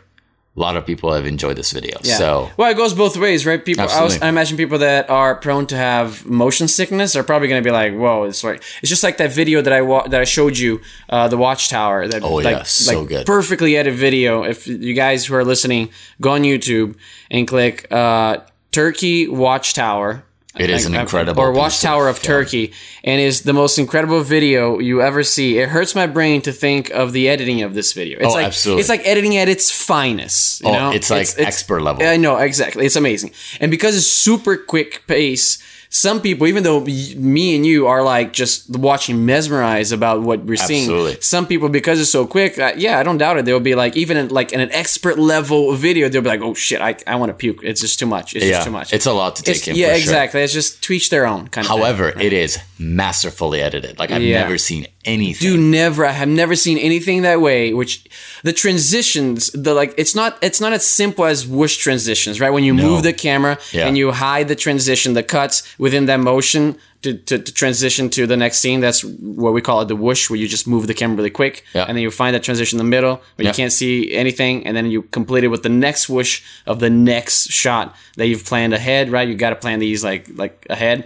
a 0.56 0.61
lot 0.61 0.76
of 0.76 0.87
people 0.87 1.12
have 1.12 1.26
enjoyed 1.26 1.56
this 1.56 1.73
video. 1.73 1.99
Yeah. 2.03 2.17
So 2.17 2.50
well, 2.56 2.70
it 2.70 2.76
goes 2.76 2.94
both 2.94 3.17
ways, 3.19 3.44
right? 3.44 3.62
People, 3.62 3.87
I, 3.88 4.03
was, 4.03 4.20
I 4.23 4.29
imagine 4.29 4.56
people 4.56 4.79
that 4.79 5.11
are 5.11 5.35
prone 5.35 5.67
to 5.67 5.76
have 5.76 6.25
motion 6.25 6.67
sickness 6.69 7.14
are 7.14 7.23
probably 7.23 7.49
going 7.49 7.62
to 7.62 7.67
be 7.67 7.73
like, 7.73 7.93
"Whoa!" 7.94 8.25
It's 8.25 8.43
like 8.43 8.62
it's 8.81 8.88
just 8.88 9.03
like 9.03 9.19
that 9.19 9.32
video 9.32 9.61
that 9.61 9.73
I 9.73 9.82
wa- 9.82 10.06
that 10.08 10.20
I 10.20 10.25
showed 10.25 10.56
you, 10.56 10.81
uh, 11.11 11.29
the 11.29 11.37
Watchtower. 11.37 12.08
That 12.08 12.23
Oh, 12.23 12.35
like, 12.37 12.44
yeah, 12.56 12.62
so 12.62 13.00
like 13.00 13.08
good. 13.08 13.26
perfectly 13.26 13.76
edited 13.76 13.99
video. 13.99 14.44
If 14.44 14.67
you 14.67 14.94
guys 14.94 15.26
who 15.26 15.35
are 15.35 15.44
listening, 15.44 15.91
go 16.20 16.31
on 16.31 16.43
YouTube 16.43 16.97
and 17.31 17.47
click 17.47 17.87
uh, 17.93 18.38
Turkey 18.73 19.29
Watchtower. 19.29 20.23
It 20.58 20.70
is 20.70 20.87
an 20.87 20.94
incredible 20.94 21.43
or 21.43 21.53
Watchtower 21.53 22.08
of, 22.08 22.17
of. 22.17 22.23
Turkey, 22.23 22.73
and 23.05 23.20
is 23.20 23.43
the 23.43 23.53
most 23.53 23.79
incredible 23.79 24.23
video 24.23 24.79
you 24.79 25.03
ever 25.03 25.23
see. 25.23 25.58
It 25.58 25.69
hurts 25.69 25.94
my 25.94 26.06
brain 26.06 26.41
to 26.43 26.53
think 26.53 26.91
of 26.91 27.12
the 27.12 27.29
editing 27.29 27.62
of 27.62 27.75
this 27.75 27.93
video. 27.93 28.19
It's 28.19 28.29
Oh, 28.29 28.32
like 28.32 28.47
absolutely. 28.47 28.81
it's 28.81 28.88
like 28.88 29.06
editing 29.06 29.37
at 29.37 29.49
its 29.49 29.70
finest. 29.70 30.62
You 30.62 30.69
Oh, 30.70 30.73
know? 30.73 30.91
it's 30.93 31.11
like 31.11 31.29
expert 31.38 31.82
level. 31.82 32.03
I 32.06 32.17
know 32.17 32.37
exactly. 32.38 32.87
It's 32.87 32.97
amazing, 32.97 33.32
and 33.61 33.70
because 33.70 33.97
it's 33.97 34.06
super 34.06 34.56
quick 34.56 35.06
pace, 35.06 35.58
some 35.88 36.21
people, 36.21 36.47
even 36.47 36.62
though 36.62 36.81
me 36.81 37.56
and 37.56 37.65
you 37.65 37.87
are 37.87 38.03
like 38.03 38.33
just 38.33 38.69
watching 38.77 39.25
mesmerized 39.25 39.93
about 39.93 40.23
what 40.23 40.44
we're 40.44 40.55
Absolutely. 40.55 41.12
seeing, 41.12 41.23
some 41.23 41.47
people 41.47 41.69
because 41.69 42.00
it's 42.00 42.11
so 42.11 42.27
quick, 42.27 42.59
uh, 42.59 42.73
yeah, 42.77 42.99
I 42.99 43.03
don't 43.03 43.19
doubt 43.19 43.38
it. 43.38 43.44
They'll 43.44 43.61
be 43.61 43.75
like, 43.75 43.97
even 43.97 44.17
in, 44.17 44.29
like 44.29 44.53
in 44.53 44.61
an 44.61 44.71
expert 44.73 45.19
level 45.19 45.73
video, 45.75 46.09
they'll 46.09 46.23
be 46.23 46.29
like, 46.29 46.41
oh 46.43 46.55
shit, 46.55 46.81
I, 46.81 46.97
I 47.06 47.17
want 47.17 47.31
to 47.31 47.35
puke. 47.35 47.61
It's 47.62 47.81
just 47.81 47.99
too 47.99 48.06
much. 48.06 48.35
It's 48.35 48.44
yeah, 48.44 48.53
just 48.53 48.67
too 48.67 48.71
much. 48.73 48.93
it's 48.93 49.06
a 49.06 49.12
lot 49.12 49.37
to 49.37 49.43
take 49.43 49.56
It's- 49.56 49.69
in. 49.69 49.77
yeah, 49.77 49.87
for 49.88 49.93
sure. 49.93 49.99
exactly. 50.00 50.43
It's 50.43 50.53
just 50.53 50.83
to 50.85 50.93
each 50.93 51.11
their 51.11 51.27
own 51.27 51.49
kind 51.49 51.65
of. 51.67 51.71
thing. 51.73 51.79
However, 51.81 52.09
it 52.21 52.32
is 52.32 52.59
masterfully 52.79 53.61
edited. 53.61 53.99
Like 53.99 54.11
I've 54.11 54.23
Yeah. 54.23 54.43
never 54.43 54.59
seen 54.59 54.87
anything. 55.06 55.49
do 55.49 55.56
never 55.56 56.05
I 56.05 56.12
have 56.12 56.29
never 56.29 56.55
seen 56.56 56.79
anything 56.79 57.23
that 57.23 57.41
way 57.41 57.73
which 57.73 58.05
the 58.43 58.53
transitions 58.53 59.50
the 59.53 59.73
like 59.75 59.94
it's 59.97 60.14
not 60.14 60.38
it's 60.43 60.61
not 60.61 60.73
as 60.73 60.85
simple 60.87 61.25
as 61.25 61.47
whoosh 61.47 61.76
transitions 61.76 62.41
right 62.41 62.50
when 62.50 62.64
you 62.64 62.75
move 62.75 63.03
the 63.03 63.12
camera 63.12 63.58
Yeah. 63.73 63.87
and 63.87 63.97
you 63.97 64.12
hide 64.12 64.49
the 64.49 64.56
transition 64.56 65.14
the 65.14 65.23
cuts 65.23 65.62
within 65.79 66.06
that 66.06 66.20
motion 66.20 66.76
to, 67.03 67.14
to, 67.29 67.38
to 67.38 67.53
transition 67.53 68.11
to 68.11 68.26
the 68.26 68.37
next 68.37 68.58
scene 68.58 68.81
that's 68.81 69.05
what 69.05 69.53
we 69.53 69.61
call 69.61 69.81
it 69.82 69.88
the 69.88 69.97
whoosh 69.97 70.29
where 70.31 70.38
you 70.38 70.49
just 70.49 70.67
move 70.67 70.87
the 70.87 70.94
camera 70.94 71.17
really 71.17 71.31
quick 71.31 71.64
Yeah. 71.75 71.85
and 71.87 71.97
then 71.97 72.03
you 72.03 72.11
find 72.11 72.35
that 72.35 72.43
transition 72.43 72.79
in 72.81 72.85
the 72.87 72.91
middle 72.97 73.20
but 73.37 73.44
Yeah. 73.44 73.50
you 73.50 73.55
can't 73.55 73.73
see 73.73 74.12
anything 74.14 74.67
and 74.67 74.76
then 74.76 74.87
you 74.91 75.03
complete 75.03 75.44
it 75.44 75.49
with 75.49 75.62
the 75.62 75.69
next 75.87 76.08
whoosh 76.08 76.43
of 76.67 76.79
the 76.81 76.91
next 76.91 77.50
shot 77.50 77.94
that 78.17 78.26
you've 78.26 78.44
planned 78.44 78.73
ahead 78.75 79.11
right 79.11 79.29
you 79.29 79.35
got 79.35 79.50
to 79.50 79.56
plan 79.56 79.79
these 79.79 80.03
like 80.05 80.26
like 80.43 80.67
ahead 80.70 81.05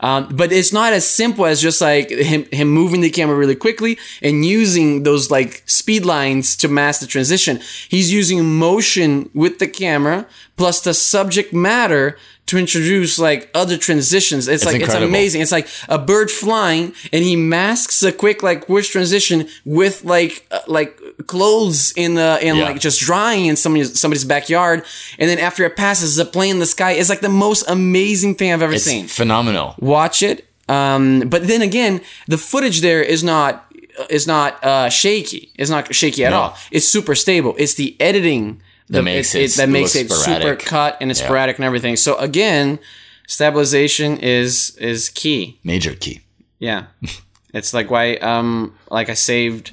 um, 0.00 0.28
but 0.34 0.52
it's 0.52 0.72
not 0.72 0.92
as 0.92 1.08
simple 1.08 1.46
as 1.46 1.60
just 1.60 1.80
like 1.80 2.10
him, 2.10 2.44
him 2.50 2.68
moving 2.68 3.00
the 3.00 3.10
camera 3.10 3.36
really 3.36 3.54
quickly 3.54 3.98
and 4.22 4.44
using 4.44 5.02
those 5.02 5.30
like 5.30 5.62
speed 5.66 6.04
lines 6.04 6.56
to 6.56 6.68
mask 6.68 7.00
the 7.00 7.06
transition. 7.06 7.60
He's 7.88 8.12
using 8.12 8.44
motion 8.44 9.30
with 9.34 9.58
the 9.58 9.68
camera 9.68 10.26
plus 10.56 10.80
the 10.80 10.94
subject 10.94 11.52
matter 11.52 12.18
to 12.50 12.58
introduce 12.58 13.18
like 13.18 13.50
other 13.54 13.76
transitions. 13.76 14.46
It's, 14.48 14.64
like 14.64 14.76
incredible. 14.76 15.04
it's 15.04 15.10
amazing. 15.10 15.40
It's 15.42 15.52
like 15.52 15.68
a 15.88 15.98
bird 15.98 16.30
flying 16.30 16.92
and 17.12 17.24
he 17.24 17.34
masks 17.36 18.02
a 18.02 18.12
quick 18.12 18.42
like 18.42 18.68
whoosh 18.68 18.88
transition 18.90 19.48
with 19.64 20.04
like 20.04 20.46
uh, 20.50 20.60
like 20.66 20.98
clothes 21.26 21.92
in 21.96 22.14
the 22.14 22.38
in 22.42 22.56
Yeah. 22.56 22.64
like 22.64 22.80
just 22.80 23.00
drying 23.00 23.46
in 23.46 23.56
somebody's 23.56 23.98
somebody's 24.00 24.24
backyard 24.24 24.84
and 25.18 25.28
then 25.30 25.38
after 25.38 25.64
it 25.64 25.76
passes 25.76 26.18
a 26.18 26.24
plane 26.24 26.52
in 26.56 26.58
the 26.58 26.66
sky 26.66 26.92
it's 26.92 27.08
like 27.08 27.20
the 27.20 27.28
most 27.28 27.64
amazing 27.68 28.34
thing 28.34 28.52
I've 28.52 28.62
ever 28.62 28.74
it's 28.74 28.84
seen 28.84 29.06
phenomenal. 29.06 29.74
watch 29.78 30.22
it. 30.22 30.46
Um, 30.68 31.20
but 31.28 31.46
then 31.48 31.62
again, 31.62 32.00
the 32.28 32.38
footage 32.38 32.80
there 32.80 33.02
is 33.02 33.24
not 33.24 33.64
is 34.08 34.26
not 34.26 34.62
uh, 34.64 34.88
shaky. 34.88 35.50
It's 35.56 35.68
not 35.70 35.92
shaky 35.94 36.24
at 36.24 36.30
No. 36.30 36.40
all. 36.40 36.56
It's 36.70 36.86
super 36.88 37.14
stable. 37.14 37.54
It's 37.58 37.74
the 37.74 37.96
editing 38.00 38.62
That 38.90 39.02
makes 39.02 39.34
it 39.34 39.52
that 39.56 39.68
makes 39.68 39.94
it 39.94 40.10
super 40.10 40.56
cut 40.56 40.96
and 41.00 41.10
it's 41.10 41.20
Yeah. 41.20 41.26
sporadic 41.26 41.56
and 41.56 41.64
everything. 41.64 41.96
So 41.96 42.16
again, 42.18 42.78
stabilization 43.26 44.18
is 44.18 44.76
is 44.78 45.08
key. 45.10 45.58
Major 45.64 45.94
key. 45.94 46.20
Yeah, 46.58 46.84
it's 47.54 47.72
like 47.72 47.90
why 47.90 48.14
um 48.16 48.74
like 48.90 49.08
I 49.08 49.14
saved 49.14 49.72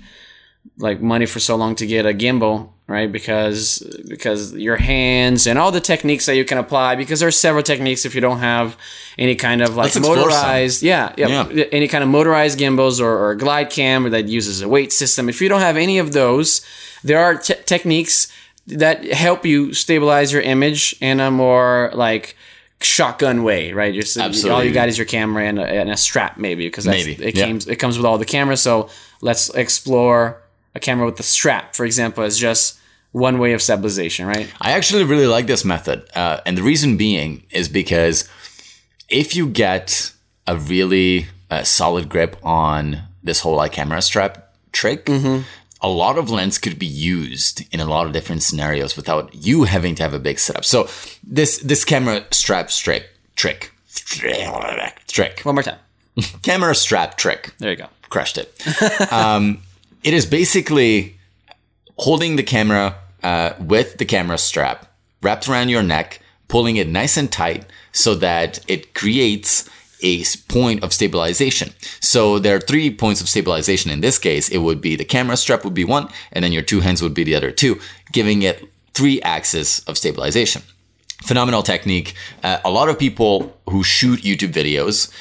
like 0.77 1.01
money 1.01 1.25
for 1.25 1.39
so 1.39 1.55
long 1.55 1.75
to 1.75 1.85
get 1.87 2.05
a 2.05 2.13
gimbal 2.13 2.69
right 2.87 3.11
because 3.11 3.79
because 4.07 4.53
your 4.53 4.77
hands 4.77 5.47
and 5.47 5.57
all 5.59 5.71
the 5.71 5.81
techniques 5.81 6.25
that 6.27 6.35
you 6.35 6.45
can 6.45 6.57
apply 6.57 6.95
because 6.95 7.19
there 7.19 7.27
are 7.27 7.31
several 7.47 7.63
techniques 7.63 8.05
if 8.05 8.13
you 8.15 8.21
don't 8.21 8.39
have 8.39 8.77
any 9.17 9.35
kind 9.35 9.61
of 9.61 9.75
like 9.75 9.85
Let's 9.85 9.95
explore 9.97 10.15
some. 10.17 10.29
motorized 10.29 10.83
yeah, 10.83 11.13
yeah 11.17 11.49
Yeah. 11.51 11.65
any 11.71 11.87
kind 11.87 12.03
of 12.03 12.09
motorized 12.09 12.57
gimbals 12.57 13.01
or, 13.01 13.11
or 13.29 13.35
glide 13.35 13.69
cam 13.71 14.05
or 14.05 14.09
that 14.11 14.27
uses 14.29 14.61
a 14.61 14.69
weight 14.69 14.93
system 14.93 15.27
if 15.29 15.41
you 15.41 15.49
don't 15.49 15.61
have 15.61 15.75
any 15.75 15.97
of 15.99 16.13
those 16.13 16.61
there 17.03 17.19
are 17.19 17.35
te- 17.35 17.61
techniques 17.65 18.27
that 18.67 19.05
help 19.05 19.45
you 19.45 19.73
stabilize 19.73 20.31
your 20.31 20.41
image 20.41 20.95
in 21.01 21.19
a 21.19 21.31
more 21.31 21.91
like 21.93 22.35
shotgun 22.81 23.43
way, 23.43 23.73
right? 23.73 23.93
You're, 23.93 24.03
all 24.51 24.63
you 24.63 24.73
got 24.73 24.87
is 24.87 24.97
your 24.97 25.05
camera 25.05 25.45
and 25.45 25.59
a, 25.59 25.65
and 25.65 25.89
a 25.89 25.97
strap, 25.97 26.37
maybe 26.37 26.67
because 26.67 26.85
Maybe, 26.85 27.13
it 27.13 27.35
yeah. 27.35 27.47
comes 27.47 27.67
it 27.67 27.77
comes 27.77 27.97
with 27.97 28.05
all 28.05 28.17
the 28.17 28.25
cameras. 28.25 28.61
So 28.61 28.89
let's 29.21 29.49
explore 29.49 30.41
a 30.75 30.79
camera 30.79 31.05
with 31.05 31.17
the 31.17 31.23
strap, 31.23 31.75
for 31.75 31.85
example, 31.85 32.23
as 32.23 32.37
just 32.37 32.79
one 33.11 33.39
way 33.39 33.53
of 33.53 33.61
stabilization, 33.61 34.27
right? 34.27 34.51
I 34.61 34.73
actually 34.73 35.03
really 35.03 35.25
like 35.27 35.47
this 35.47 35.65
method. 35.65 36.07
Uh, 36.13 36.41
and 36.45 36.57
the 36.57 36.61
reason 36.61 36.97
being 36.97 37.43
is 37.51 37.67
because 37.69 38.29
if 39.09 39.35
you 39.35 39.47
get 39.47 40.11
a 40.45 40.57
really 40.57 41.27
uh, 41.49 41.63
solid 41.63 42.09
grip 42.09 42.35
on 42.43 43.01
this 43.23 43.39
whole 43.39 43.55
like 43.55 43.71
camera 43.71 44.01
strap 44.01 44.53
trick, 44.71 45.09
a 45.81 45.89
lot 45.89 46.17
of 46.17 46.29
lens 46.29 46.57
could 46.57 46.79
be 46.79 46.87
used 46.87 47.63
in 47.73 47.79
a 47.79 47.85
lot 47.85 48.07
of 48.07 48.13
different 48.13 48.41
scenarios 48.43 48.95
without 48.95 49.33
you 49.35 49.63
having 49.65 49.95
to 49.95 50.03
have 50.03 50.13
a 50.13 50.19
big 50.19 50.39
setup. 50.39 50.65
So 50.65 50.87
this 51.23 51.59
this 51.59 51.85
camera 51.85 52.25
strap 52.31 52.69
trick 52.69 53.09
trick 53.35 53.71
trick 55.07 55.41
One 55.43 55.55
more 55.55 55.63
time. 55.63 55.79
camera 56.41 56.73
strap 56.75 57.17
trick 57.17 57.53
There 57.59 57.71
you 57.71 57.77
go. 57.77 57.87
crushed 58.09 58.37
it. 58.37 58.53
um, 59.13 59.59
it 60.03 60.13
is 60.13 60.25
basically 60.25 61.17
holding 61.97 62.35
the 62.37 62.43
camera 62.43 62.95
uh, 63.23 63.53
with 63.59 63.97
the 63.97 64.05
camera 64.05 64.37
strap 64.37 64.91
wrapped 65.21 65.47
around 65.49 65.69
your 65.69 65.83
neck, 65.83 66.21
pulling 66.47 66.77
it 66.77 66.87
nice 66.87 67.17
and 67.17 67.31
tight 67.31 67.65
so 67.91 68.15
that 68.15 68.59
it 68.67 68.93
creates 68.93 69.69
a 70.01 70.23
point 70.47 70.83
of 70.83 70.93
stabilization. 70.93 71.73
So 71.99 72.39
there 72.39 72.55
are 72.55 72.59
three 72.59 72.93
points 72.93 73.21
of 73.21 73.29
stabilization 73.29 73.91
in 73.91 74.01
this 74.01 74.19
case. 74.19 74.49
It 74.49 74.59
would 74.59 74.81
be 74.81 74.95
the 74.95 75.05
camera 75.05 75.37
strap 75.37 75.63
would 75.63 75.73
be 75.73 75.83
one, 75.85 76.09
and 76.31 76.43
then 76.43 76.51
your 76.51 76.63
two 76.63 76.81
hands 76.81 77.01
would 77.01 77.13
be 77.13 77.23
the 77.23 77.35
other 77.35 77.51
two, 77.51 77.79
giving 78.11 78.41
it 78.41 78.63
three 78.93 79.21
axes 79.21 79.83
of 79.87 79.97
stabilization 79.97 80.61
phenomenal 81.23 81.63
technique. 81.63 82.13
Uh, 82.43 82.59
a 82.63 82.69
lot 82.69 82.89
of 82.89 82.99
people 82.99 83.57
who 83.69 83.83
shoot 83.83 84.21
YouTube 84.21 84.53
videos 84.53 85.11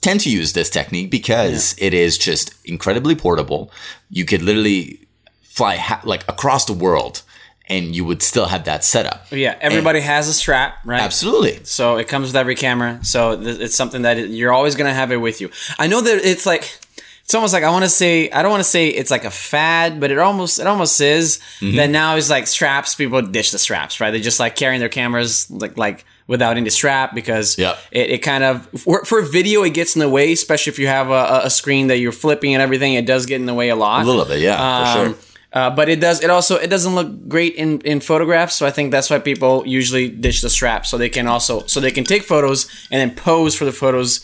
tend 0.00 0.20
to 0.20 0.30
use 0.30 0.52
this 0.52 0.70
technique 0.70 1.10
because 1.10 1.74
it 1.78 1.92
is 1.92 2.16
just 2.16 2.54
incredibly 2.64 3.14
portable. 3.14 3.70
You 4.08 4.24
could 4.24 4.42
literally 4.42 5.00
fly 5.42 5.76
ha- 5.76 6.00
like 6.04 6.22
across 6.28 6.64
the 6.64 6.72
world 6.72 7.22
and 7.68 7.94
you 7.96 8.04
would 8.04 8.22
still 8.22 8.46
have 8.46 8.64
that 8.64 8.84
setup. 8.84 9.26
Yeah, 9.30 9.56
everybody 9.60 10.00
has 10.00 10.28
a 10.28 10.32
strap, 10.32 10.76
right? 10.84 11.00
Absolutely. 11.00 11.64
So 11.64 11.96
it 11.96 12.06
comes 12.08 12.28
with 12.28 12.36
every 12.36 12.54
camera. 12.54 13.00
So 13.02 13.36
th- 13.40 13.58
it's 13.60 13.74
something 13.76 14.02
that 14.02 14.18
it- 14.18 14.30
you're 14.30 14.52
always 14.52 14.74
gonna 14.76 14.94
have 14.94 15.10
it 15.12 15.16
with 15.16 15.40
you. 15.40 15.50
I 15.78 15.86
know 15.86 16.00
that 16.00 16.24
it's 16.24 16.46
like 16.46 16.78
it's 17.24 17.34
almost 17.34 17.52
like 17.52 17.64
I 17.64 17.70
want 17.70 17.82
to 17.84 17.88
say 17.88 18.30
I 18.30 18.40
don't 18.42 18.52
want 18.52 18.60
to 18.62 18.68
say 18.70 18.86
it's 18.88 19.10
like 19.10 19.24
a 19.24 19.30
fad, 19.30 19.98
but 19.98 20.12
it 20.12 20.18
almost 20.18 20.60
it 20.60 20.66
almost 20.68 21.00
is 21.00 21.40
Mm-hmm. 21.60 21.76
that 21.76 21.90
now 21.90 22.14
it's 22.16 22.30
like 22.30 22.46
straps. 22.46 22.94
People 22.94 23.20
ditch 23.22 23.50
the 23.50 23.58
straps, 23.58 23.98
right? 24.00 24.12
They 24.12 24.20
just 24.20 24.38
like 24.38 24.54
carrying 24.54 24.78
their 24.80 24.88
cameras 24.88 25.50
like 25.50 25.76
like 25.76 26.04
without 26.28 26.56
any 26.56 26.70
strap 26.70 27.14
because 27.14 27.56
Yep. 27.58 27.78
it, 27.92 28.10
it 28.10 28.18
kind 28.18 28.42
of 28.44 28.68
for, 28.80 29.04
for 29.04 29.22
video 29.22 29.62
it 29.64 29.70
gets 29.74 29.94
in 29.96 30.00
the 30.00 30.08
way, 30.08 30.32
especially 30.32 30.70
if 30.72 30.78
you 30.78 30.86
have 30.86 31.10
a, 31.10 31.40
a 31.44 31.50
screen 31.50 31.86
that 31.88 31.98
you're 31.98 32.12
flipping 32.12 32.54
and 32.54 32.62
everything. 32.62 32.94
It 32.94 33.06
does 33.06 33.26
get 33.26 33.36
in 33.40 33.46
the 33.46 33.54
way 33.54 33.70
a 33.70 33.76
lot. 33.76 34.02
A 34.04 34.06
little 34.06 34.24
bit, 34.24 34.40
yeah, 34.40 34.56
for 34.94 34.98
Um, 35.00 35.06
sure. 35.14 35.18
Uh, 35.56 35.70
but 35.70 35.88
it 35.88 36.00
does. 36.00 36.22
It 36.22 36.28
also 36.28 36.56
it 36.56 36.68
doesn't 36.68 36.94
look 36.94 37.28
great 37.30 37.54
in 37.54 37.80
in 37.80 38.00
photographs. 38.00 38.54
So 38.56 38.66
I 38.66 38.70
think 38.70 38.90
that's 38.90 39.08
why 39.08 39.18
people 39.18 39.66
usually 39.66 40.10
ditch 40.10 40.42
the 40.42 40.50
strap, 40.50 40.84
so 40.84 40.98
they 40.98 41.08
can 41.08 41.26
also 41.26 41.64
so 41.66 41.80
they 41.80 41.90
can 41.90 42.04
take 42.04 42.24
photos 42.24 42.68
and 42.90 43.00
then 43.00 43.16
pose 43.16 43.54
for 43.54 43.64
the 43.64 43.72
photos 43.72 44.20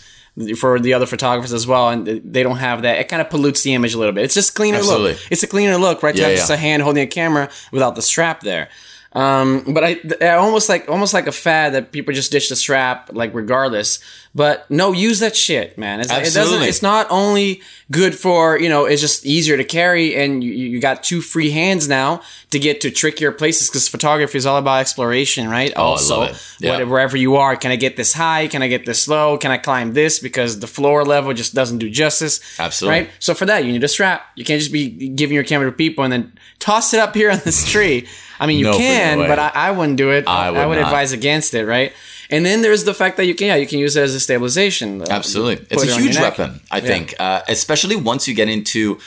for 0.61 0.79
the 0.79 0.93
other 0.93 1.07
photographers 1.07 1.55
as 1.55 1.67
well. 1.67 1.89
And 1.89 2.07
they 2.07 2.43
don't 2.43 2.59
have 2.59 2.83
that. 2.83 2.99
It 2.99 3.09
kind 3.09 3.23
of 3.23 3.31
pollutes 3.31 3.62
the 3.62 3.73
image 3.73 3.95
a 3.95 3.99
little 3.99 4.12
bit. 4.12 4.25
It's 4.25 4.35
just 4.35 4.55
cleaner 4.55 4.77
Absolutely. 4.77 5.12
look. 5.12 5.21
It's 5.31 5.43
a 5.43 5.47
cleaner 5.47 5.79
look, 5.79 6.03
right? 6.03 6.15
To 6.15 6.23
have 6.23 6.33
yeah. 6.33 6.37
just 6.37 6.51
a 6.51 6.59
hand 6.59 6.83
holding 6.83 7.03
a 7.03 7.07
camera 7.07 7.49
without 7.71 7.95
the 7.95 8.03
strap 8.03 8.43
there. 8.43 8.69
Um, 9.15 9.65
but 9.73 9.85
I, 9.85 10.01
I 10.21 10.35
almost 10.37 10.69
like 10.69 10.87
almost 10.91 11.15
like 11.15 11.27
a 11.27 11.33
fad 11.33 11.73
that 11.73 11.93
people 11.93 12.12
just 12.12 12.31
ditch 12.31 12.51
the 12.51 12.57
strap 12.57 13.09
like 13.15 13.35
regardless. 13.35 14.01
But 14.35 14.71
no, 14.71 14.93
use 14.93 15.19
that 15.21 15.37
shit, 15.37 15.77
man. 15.77 16.01
It's, 16.01 16.11
it 16.11 16.33
doesn't. 16.33 16.62
It's 16.62 16.81
not 16.81 17.07
only 17.11 17.61
good 17.91 18.15
for 18.19 18.59
you 18.59 18.71
know 18.71 18.87
it's 18.87 19.03
just 19.03 19.27
easier 19.27 19.59
to 19.59 19.65
carry 19.65 20.17
and 20.17 20.43
you, 20.43 20.51
you 20.53 20.81
got 20.81 21.03
two 21.05 21.21
free 21.21 21.51
hands 21.51 21.87
now 21.87 22.23
to 22.51 22.59
get 22.59 22.81
to 22.81 22.91
trickier 22.91 23.31
places 23.31 23.69
because 23.69 23.87
photography 23.87 24.39
is 24.39 24.47
all 24.47 24.57
about 24.57 24.81
exploration 24.81 25.47
right 25.51 25.75
Oh, 25.77 25.83
I 25.83 25.85
also 25.85 26.21
love 26.21 26.31
it. 26.31 26.57
Yeah. 26.61 26.79
what- 26.79 26.89
wherever 26.89 27.19
you 27.19 27.37
are 27.37 27.55
can 27.55 27.71
i 27.71 27.77
get 27.77 27.99
this 27.99 28.15
high 28.15 28.49
can 28.49 28.62
i 28.62 28.69
get 28.69 28.87
this 28.87 29.07
low 29.09 29.37
can 29.37 29.51
i 29.51 29.59
climb 29.59 29.93
this 29.93 30.19
because 30.21 30.61
the 30.61 30.67
floor 30.67 31.05
level 31.05 31.35
just 31.35 31.55
doesn't 31.55 31.79
do 31.79 31.91
justice 31.91 32.41
Absolutely. 32.59 33.01
right 33.01 33.11
so 33.19 33.35
for 33.35 33.45
that 33.45 33.67
you 33.67 33.73
need 33.73 33.85
a 33.85 33.89
strap 33.89 34.25
you 34.37 34.45
can't 34.47 34.59
just 34.61 34.73
be 34.73 34.89
giving 35.11 35.35
your 35.35 35.45
camera 35.45 35.69
to 35.71 35.77
people 35.77 36.03
and 36.03 36.11
then 36.15 36.33
toss 36.59 36.95
it 36.95 37.01
up 37.01 37.15
here 37.15 37.31
on 37.31 37.41
this 37.45 37.67
tree 37.71 38.09
i 38.41 38.47
mean 38.47 38.59
you 38.59 38.65
No 38.65 38.79
can 38.79 39.19
but 39.19 39.39
I, 39.39 39.51
I 39.55 39.71
wouldn't 39.73 39.99
do 39.99 40.12
it 40.12 40.27
I 40.27 40.51
would 40.67 40.79
not. 40.79 40.87
advise 40.87 41.12
against 41.12 41.53
it 41.53 41.67
right 41.67 41.93
and 42.33 42.45
then 42.47 42.62
there's 42.62 42.85
the 42.85 42.95
fact 42.95 43.17
that 43.19 43.27
you 43.27 43.35
can 43.35 43.47
yeah 43.49 43.57
you 43.57 43.67
can 43.67 43.79
use 43.79 43.95
it 43.97 44.03
as 44.03 44.15
a 44.15 44.21
stabilization 44.21 45.03
Absolutely. 45.11 45.67
It's 45.71 45.83
a 45.85 45.87
your 45.87 46.01
huge 46.01 46.19
weapon, 46.19 46.61
I 46.71 46.81
think, 46.81 47.15
uh, 47.21 47.43
especially 47.49 47.97
once 47.97 48.27
you 48.29 48.35
get 48.35 48.49
into 48.49 48.99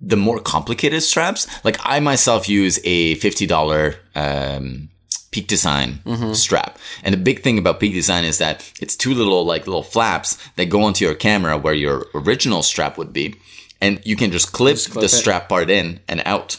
the 0.00 0.16
more 0.16 0.38
complicated 0.40 1.02
straps. 1.02 1.46
Like 1.64 1.78
I 1.82 2.00
myself 2.00 2.48
use 2.48 2.78
a 2.84 3.14
$50 3.16 3.96
um, 4.14 4.88
Peak 5.30 5.46
Design 5.48 6.00
Mm-hmm. 6.04 6.32
strap. 6.34 6.78
And 7.02 7.12
the 7.14 7.18
big 7.18 7.40
thing 7.42 7.58
about 7.58 7.80
Peak 7.80 7.94
Design 7.94 8.24
is 8.24 8.36
that 8.38 8.70
it's 8.80 8.94
two 8.96 9.14
little 9.14 9.44
like 9.44 9.66
little 9.66 9.82
flaps 9.82 10.36
that 10.56 10.66
go 10.66 10.82
onto 10.82 11.04
your 11.06 11.14
camera 11.14 11.56
where 11.56 11.74
your 11.74 12.06
original 12.14 12.62
strap 12.62 12.98
would 12.98 13.12
be. 13.12 13.36
And 13.80 14.00
you 14.04 14.16
can 14.16 14.30
just 14.32 14.52
clip, 14.52 14.76
clip 14.78 14.94
the 15.00 15.04
it. 15.04 15.20
strap 15.20 15.48
part 15.48 15.68
in 15.70 16.00
and 16.08 16.22
out, 16.26 16.58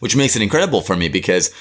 which 0.00 0.16
makes 0.16 0.34
it 0.36 0.42
incredible 0.42 0.80
for 0.80 0.96
me 0.96 1.08
because 1.08 1.52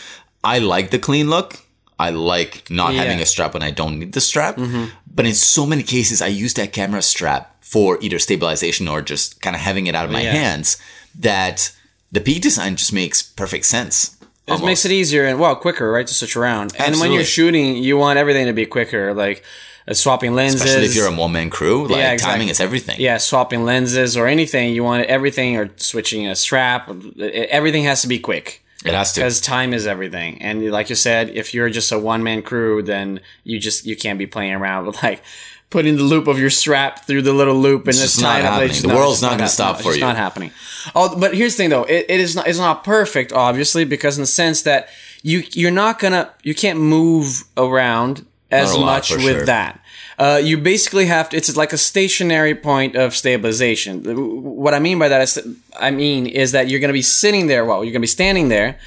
I 0.44 0.60
like 0.60 0.90
the 0.92 1.00
clean 1.00 1.30
look. 1.30 1.60
I 2.00 2.10
like 2.12 2.70
not 2.70 2.94
Yeah. 2.94 3.04
having 3.04 3.20
a 3.22 3.26
strap 3.26 3.54
when 3.54 3.64
I 3.64 3.72
don't 3.72 4.00
need 4.00 4.14
the 4.14 4.22
strap. 4.22 4.58
Mm-hmm. 4.58 4.86
But 5.14 5.26
in 5.26 5.34
so 5.34 5.66
many 5.66 5.84
cases, 5.84 6.22
I 6.22 6.28
use 6.28 6.54
that 6.56 6.72
camera 6.74 7.02
strap 7.02 7.56
for 7.62 7.98
either 8.02 8.20
stabilization 8.20 8.88
or 8.88 9.02
just 9.02 9.42
kind 9.42 9.56
of 9.56 9.62
having 9.62 9.88
it 9.88 9.96
out 9.96 10.06
of 10.06 10.12
my 10.12 10.22
Yeah. 10.22 10.32
hands 10.32 10.78
that 11.20 11.72
the 12.12 12.22
Peak 12.22 12.42
design 12.42 12.76
just 12.76 12.94
makes 12.94 13.22
perfect 13.22 13.66
sense. 13.66 14.16
It 14.48 14.64
makes 14.64 14.86
it 14.86 14.92
easier 14.94 15.26
and 15.26 15.40
well 15.40 15.56
quicker, 15.58 15.92
right, 15.92 16.08
to 16.08 16.14
switch 16.14 16.38
around. 16.38 16.74
And 16.80 17.00
when 17.02 17.12
you're 17.12 17.26
shooting, 17.26 17.76
you 17.76 17.98
want 17.98 18.18
everything 18.18 18.46
to 18.46 18.54
be 18.54 18.66
quicker, 18.66 19.14
like 19.14 19.44
uh, 19.90 19.94
swapping 19.94 20.36
lenses. 20.36 20.62
Especially 20.62 20.86
if 20.86 20.96
you're 20.96 21.08
a 21.08 21.12
one 21.16 21.34
man 21.34 21.50
crew, 21.50 21.88
like 21.88 21.98
Yeah, 21.98 22.12
exactly. 22.14 22.34
timing 22.36 22.50
is 22.50 22.62
everything. 22.62 22.96
yeah, 23.00 23.18
swapping 23.18 23.66
lenses 23.66 24.16
or 24.16 24.26
anything. 24.28 24.74
You 24.74 24.86
want 24.86 25.04
everything 25.08 25.58
or 25.58 25.70
switching 25.78 26.28
a 26.28 26.36
strap. 26.36 26.90
Everything 27.20 27.84
has 27.84 28.02
to 28.04 28.08
be 28.08 28.20
quick 28.20 28.64
It 28.88 28.94
has 28.96 29.14
to. 29.14 29.22
because 29.22 29.42
time 29.42 29.74
is 29.74 29.86
everything. 29.88 30.42
And 30.42 30.70
like 30.72 30.90
you 30.90 30.96
said, 30.96 31.30
if 31.32 31.54
you're 31.54 31.70
just 31.70 31.92
a 31.92 32.00
one 32.00 32.24
man 32.24 32.42
crew, 32.42 32.82
then 32.84 33.20
you 33.44 33.60
just 33.60 33.86
you 33.86 33.96
can't 33.96 34.20
be 34.20 34.28
playing 34.28 34.54
around 34.54 34.86
with 34.86 35.02
like 35.04 35.22
putting 35.70 35.98
the 35.98 36.04
loop 36.04 36.28
of 36.28 36.40
your 36.40 36.50
strap 36.50 37.06
through 37.06 37.22
the 37.22 37.34
little 37.34 37.56
loop 37.56 37.82
and 37.82 37.90
It's 37.90 38.00
just 38.02 38.14
just 38.16 38.22
not 38.24 38.40
tying 38.40 38.44
it 38.44 38.48
up. 38.48 38.54
happening. 38.54 38.70
It's 38.70 38.82
The 38.82 38.88
it's 38.90 38.98
world's 38.98 39.22
not 39.22 39.38
gonna 39.38 39.50
stop 39.50 39.76
it's 39.76 39.84
for 39.84 39.90
just 39.90 40.00
you. 40.00 40.06
It's 40.06 40.10
not 40.10 40.16
happening. 40.18 40.52
Oh, 40.96 41.20
but 41.20 41.36
here's 41.36 41.56
the 41.56 41.64
thing 41.64 41.70
though. 41.70 41.84
It, 41.84 42.06
it 42.10 42.20
is 42.20 42.36
not 42.36 42.48
it's 42.48 42.58
not 42.60 42.84
perfect, 42.84 43.34
obviously, 43.34 43.84
because 43.86 44.18
in 44.18 44.22
the 44.24 44.28
sense 44.28 44.62
that 44.64 44.88
you 45.24 45.44
you're 45.52 45.72
not 45.72 46.00
gonna 46.00 46.32
you 46.44 46.56
can't 46.56 46.80
move 46.80 47.44
around 47.58 48.26
as 48.50 48.74
lot, 48.74 48.86
much 48.86 49.12
with 49.12 49.22
sure. 49.24 49.46
that. 49.46 49.82
Uh, 50.18 50.42
you 50.44 50.58
basically 50.58 51.06
have 51.06 51.30
to. 51.30 51.38
It's 51.38 51.56
like 51.56 51.74
a 51.74 51.78
stationary 51.78 52.56
point 52.56 52.96
of 52.96 53.16
stabilization. 53.16 54.04
What 54.44 54.74
I 54.74 54.80
mean 54.80 54.98
by 54.98 55.10
that 55.10 55.22
is, 55.22 55.58
I 55.80 55.92
mean 55.92 56.26
is 56.26 56.54
that 56.54 56.68
you're 56.70 56.80
going 56.80 56.90
to 56.90 56.94
be 56.94 57.04
sitting 57.04 57.48
there. 57.48 57.64
Well, 57.66 57.84
you're 57.84 57.92
going 57.92 58.02
to 58.02 58.10
be 58.12 58.18
standing 58.22 58.50
there, 58.50 58.80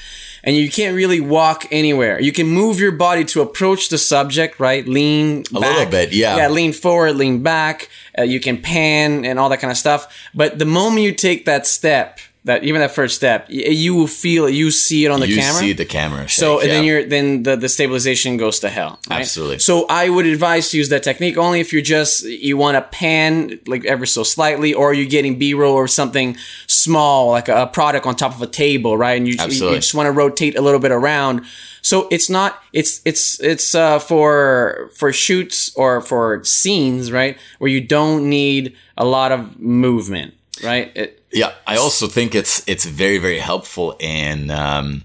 and 0.43 0.57
you 0.57 0.69
can't 0.69 0.97
really 0.97 1.21
walk 1.21 1.67
anywhere. 1.71 2.21
You 2.21 2.33
can 2.33 2.49
move 2.49 2.81
your 2.81 2.91
body 2.93 3.25
to 3.27 3.43
approach 3.43 3.91
the 3.91 3.99
subject, 3.99 4.59
right? 4.59 4.85
Lean 4.89 5.45
A 5.55 5.61
back. 5.61 5.77
little 5.77 5.91
bit, 5.91 6.13
yeah. 6.13 6.37
Yeah, 6.37 6.49
lean 6.49 6.73
forward, 6.73 7.15
lean 7.15 7.43
back. 7.45 7.89
Uh, 8.19 8.23
you 8.23 8.41
can 8.41 8.61
pan 8.61 9.25
and 9.25 9.39
all 9.39 9.49
that 9.51 9.61
kind 9.61 9.71
of 9.71 9.77
stuff. 9.77 10.13
But 10.35 10.59
the 10.59 10.67
moment 10.67 11.03
you 11.05 11.13
take 11.15 11.45
that 11.45 11.65
step, 11.65 12.19
that 12.44 12.64
even 12.64 12.80
that 12.80 12.90
first 12.90 13.16
step, 13.16 13.47
you 13.50 13.94
will 13.94 14.06
feel 14.06 14.47
it. 14.47 14.54
You 14.54 14.70
see 14.70 15.04
it 15.04 15.11
on 15.11 15.20
the 15.20 15.28
you 15.28 15.37
camera. 15.37 15.61
see 15.61 15.73
the 15.75 15.85
camera. 15.85 16.23
Shake, 16.23 16.30
So 16.30 16.61
and 16.61 16.70
then 16.70 16.85
yeah. 16.85 16.90
you're 16.90 17.04
then 17.04 17.42
the, 17.42 17.54
the 17.56 17.68
stabilization 17.68 18.38
goes 18.38 18.61
to 18.61 18.70
hell. 18.70 18.99
right? 19.11 19.20
Absolutely. 19.20 19.59
So 19.59 19.85
I 19.90 20.09
would 20.09 20.25
advise 20.25 20.70
to 20.70 20.78
use 20.78 20.88
that 20.88 21.02
technique 21.02 21.37
only 21.37 21.61
if 21.61 21.70
you're 21.73 21.82
just 21.82 22.25
you 22.25 22.56
want 22.56 22.76
to 22.76 22.82
pan 22.82 23.61
like 23.66 23.85
ever 23.85 24.06
so 24.06 24.23
slightly, 24.23 24.73
or 24.73 24.94
you're 24.94 25.09
getting 25.09 25.38
B 25.38 25.52
roll 25.52 25.75
or 25.75 25.87
something 25.87 26.37
small 26.66 27.30
like 27.30 27.49
a, 27.49 27.62
a 27.62 27.66
product 27.66 28.06
on 28.06 28.16
top 28.16 28.35
of 28.35 28.40
a 28.40 28.47
table, 28.47 28.97
right? 28.97 29.18
And 29.18 29.26
you, 29.28 29.35
you, 29.35 29.40
Absolutely. 29.40 29.78
just 29.78 29.94
want 29.94 30.06
to 30.06 30.12
rotate 30.12 30.56
a 30.56 30.62
little 30.62 30.80
bit 30.80 30.92
around. 30.92 31.44
So 31.82 32.09
it's 32.11 32.30
not 32.30 32.62
it's 32.73 33.00
it's 33.04 33.38
it's 33.40 33.75
uh, 33.75 33.99
for 33.99 34.90
for 34.94 35.12
shoots 35.12 35.75
or 35.76 36.00
for 36.00 36.42
scenes, 36.44 37.12
right? 37.12 37.37
Where 37.59 37.70
you 37.70 37.80
don't 37.82 38.28
need 38.30 38.75
a 38.97 39.04
lot 39.04 39.30
of 39.32 39.59
movement, 39.61 40.35
right? 40.64 40.90
It, 40.97 41.20
Yeah, 41.33 41.53
I 41.67 41.77
also 41.77 42.07
think 42.09 42.35
it's 42.35 42.63
it's 42.67 42.85
very 42.85 43.19
very 43.19 43.39
helpful 43.39 43.97
in 44.01 44.51
um, 44.51 45.05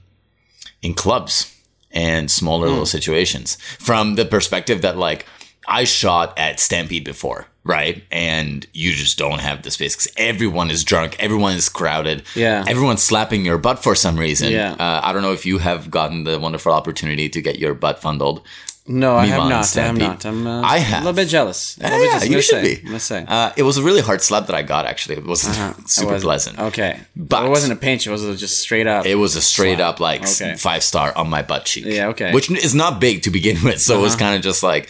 in 0.81 0.93
clubs 0.93 1.51
and 1.91 2.29
smaller 2.29 2.67
Hmm. 2.67 2.71
little 2.73 2.85
situations 2.85 3.57
from 3.79 4.15
the 4.15 4.25
perspective 4.25 4.81
that 4.81 4.97
like 4.97 5.25
I 5.67 5.83
shot 5.85 6.37
at 6.37 6.59
Stampede 6.59 7.03
before, 7.03 7.47
right? 7.63 8.03
And 8.11 8.67
you 8.73 8.91
just 8.91 9.17
don't 9.17 9.39
have 9.41 9.63
the 9.63 9.71
space 9.71 9.95
because 9.95 10.11
everyone 10.17 10.69
is 10.69 10.83
drunk, 10.83 11.15
everyone 11.19 11.53
is 11.55 11.69
crowded, 11.69 12.21
Yeah. 12.35 12.63
everyone's 12.67 13.01
slapping 13.01 13.45
your 13.45 13.57
butt 13.57 13.81
for 13.81 13.95
some 13.95 14.17
reason. 14.19 14.51
Yeah. 14.51 14.73
uh, 14.73 15.01
I 15.03 15.11
don't 15.13 15.23
know 15.23 15.33
if 15.33 15.45
you 15.45 15.57
have 15.59 15.89
gotten 15.89 16.23
the 16.23 16.37
wonderful 16.39 16.71
opportunity 16.71 17.29
to 17.29 17.41
get 17.41 17.57
your 17.59 17.73
butt 17.73 17.99
fondled. 18.01 18.41
No, 18.87 19.15
I 19.15 19.25
have 19.25 19.49
not. 19.49 19.77
I 19.77 19.81
have 19.81 19.97
not. 19.97 20.25
I'm 20.25 20.45
uh, 20.45 20.61
I 20.61 20.77
a 20.77 20.79
have. 20.79 21.03
little 21.03 21.15
bit 21.15 21.27
jealous. 21.27 21.77
A 21.79 21.83
little 21.83 21.97
bit 21.97 22.03
Yeah, 22.05 22.09
jealous. 22.11 22.23
I'm 22.25 22.31
you 22.31 22.41
should 22.41 22.63
say. 22.65 22.75
be. 22.75 22.79
I'm 22.81 22.85
gonna 22.87 22.99
say. 22.99 23.25
Uh, 23.27 23.51
it 23.57 23.63
was 23.63 23.77
a 23.77 23.83
really 23.83 24.01
hard 24.01 24.21
slap 24.21 24.45
that 24.47 24.55
I 24.55 24.61
got. 24.61 24.85
Actually, 24.85 25.17
it 25.17 25.25
was 25.25 25.47
Uh-huh. 25.47 25.73
super 25.87 26.13
was- 26.13 26.23
pleasant. 26.23 26.59
Okay, 26.59 26.99
But- 27.15 27.45
it 27.45 27.49
wasn't 27.49 27.73
a 27.73 27.75
pinch. 27.77 28.05
It 28.05 28.11
was 28.11 28.39
just 28.39 28.59
straight 28.59 28.87
up. 28.87 29.05
It 29.05 29.15
was 29.15 29.35
a 29.35 29.41
straight 29.41 29.77
Slap. 29.77 29.95
up 29.95 29.99
like 29.99 30.21
Okay. 30.23 30.55
five 30.55 30.83
star 30.83 31.17
on 31.17 31.29
my 31.29 31.41
butt 31.41 31.65
cheek. 31.65 31.85
Yeah, 31.87 32.07
okay. 32.09 32.31
Which 32.31 32.51
is 32.51 32.75
not 32.75 32.99
big 32.99 33.23
to 33.23 33.29
begin 33.31 33.57
with, 33.63 33.81
so 33.81 33.97
it 33.97 34.01
was 34.01 34.15
kind 34.15 34.35
of 34.35 34.41
just 34.43 34.61
like 34.63 34.89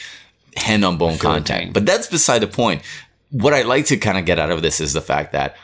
hand 0.57 0.83
on 0.83 0.97
bone 0.97 1.17
contact. 1.17 1.73
But 1.73 1.85
that's 1.85 2.07
beside 2.07 2.39
the 2.39 2.47
point. 2.47 2.81
What 3.31 3.53
I 3.53 3.63
like 3.63 3.85
to 3.87 3.97
kind 3.97 4.17
of 4.17 4.25
get 4.25 4.39
out 4.39 4.51
of 4.51 4.61
this 4.61 4.79
is 4.79 4.93
the 4.93 5.01
fact 5.01 5.31
that 5.33 5.55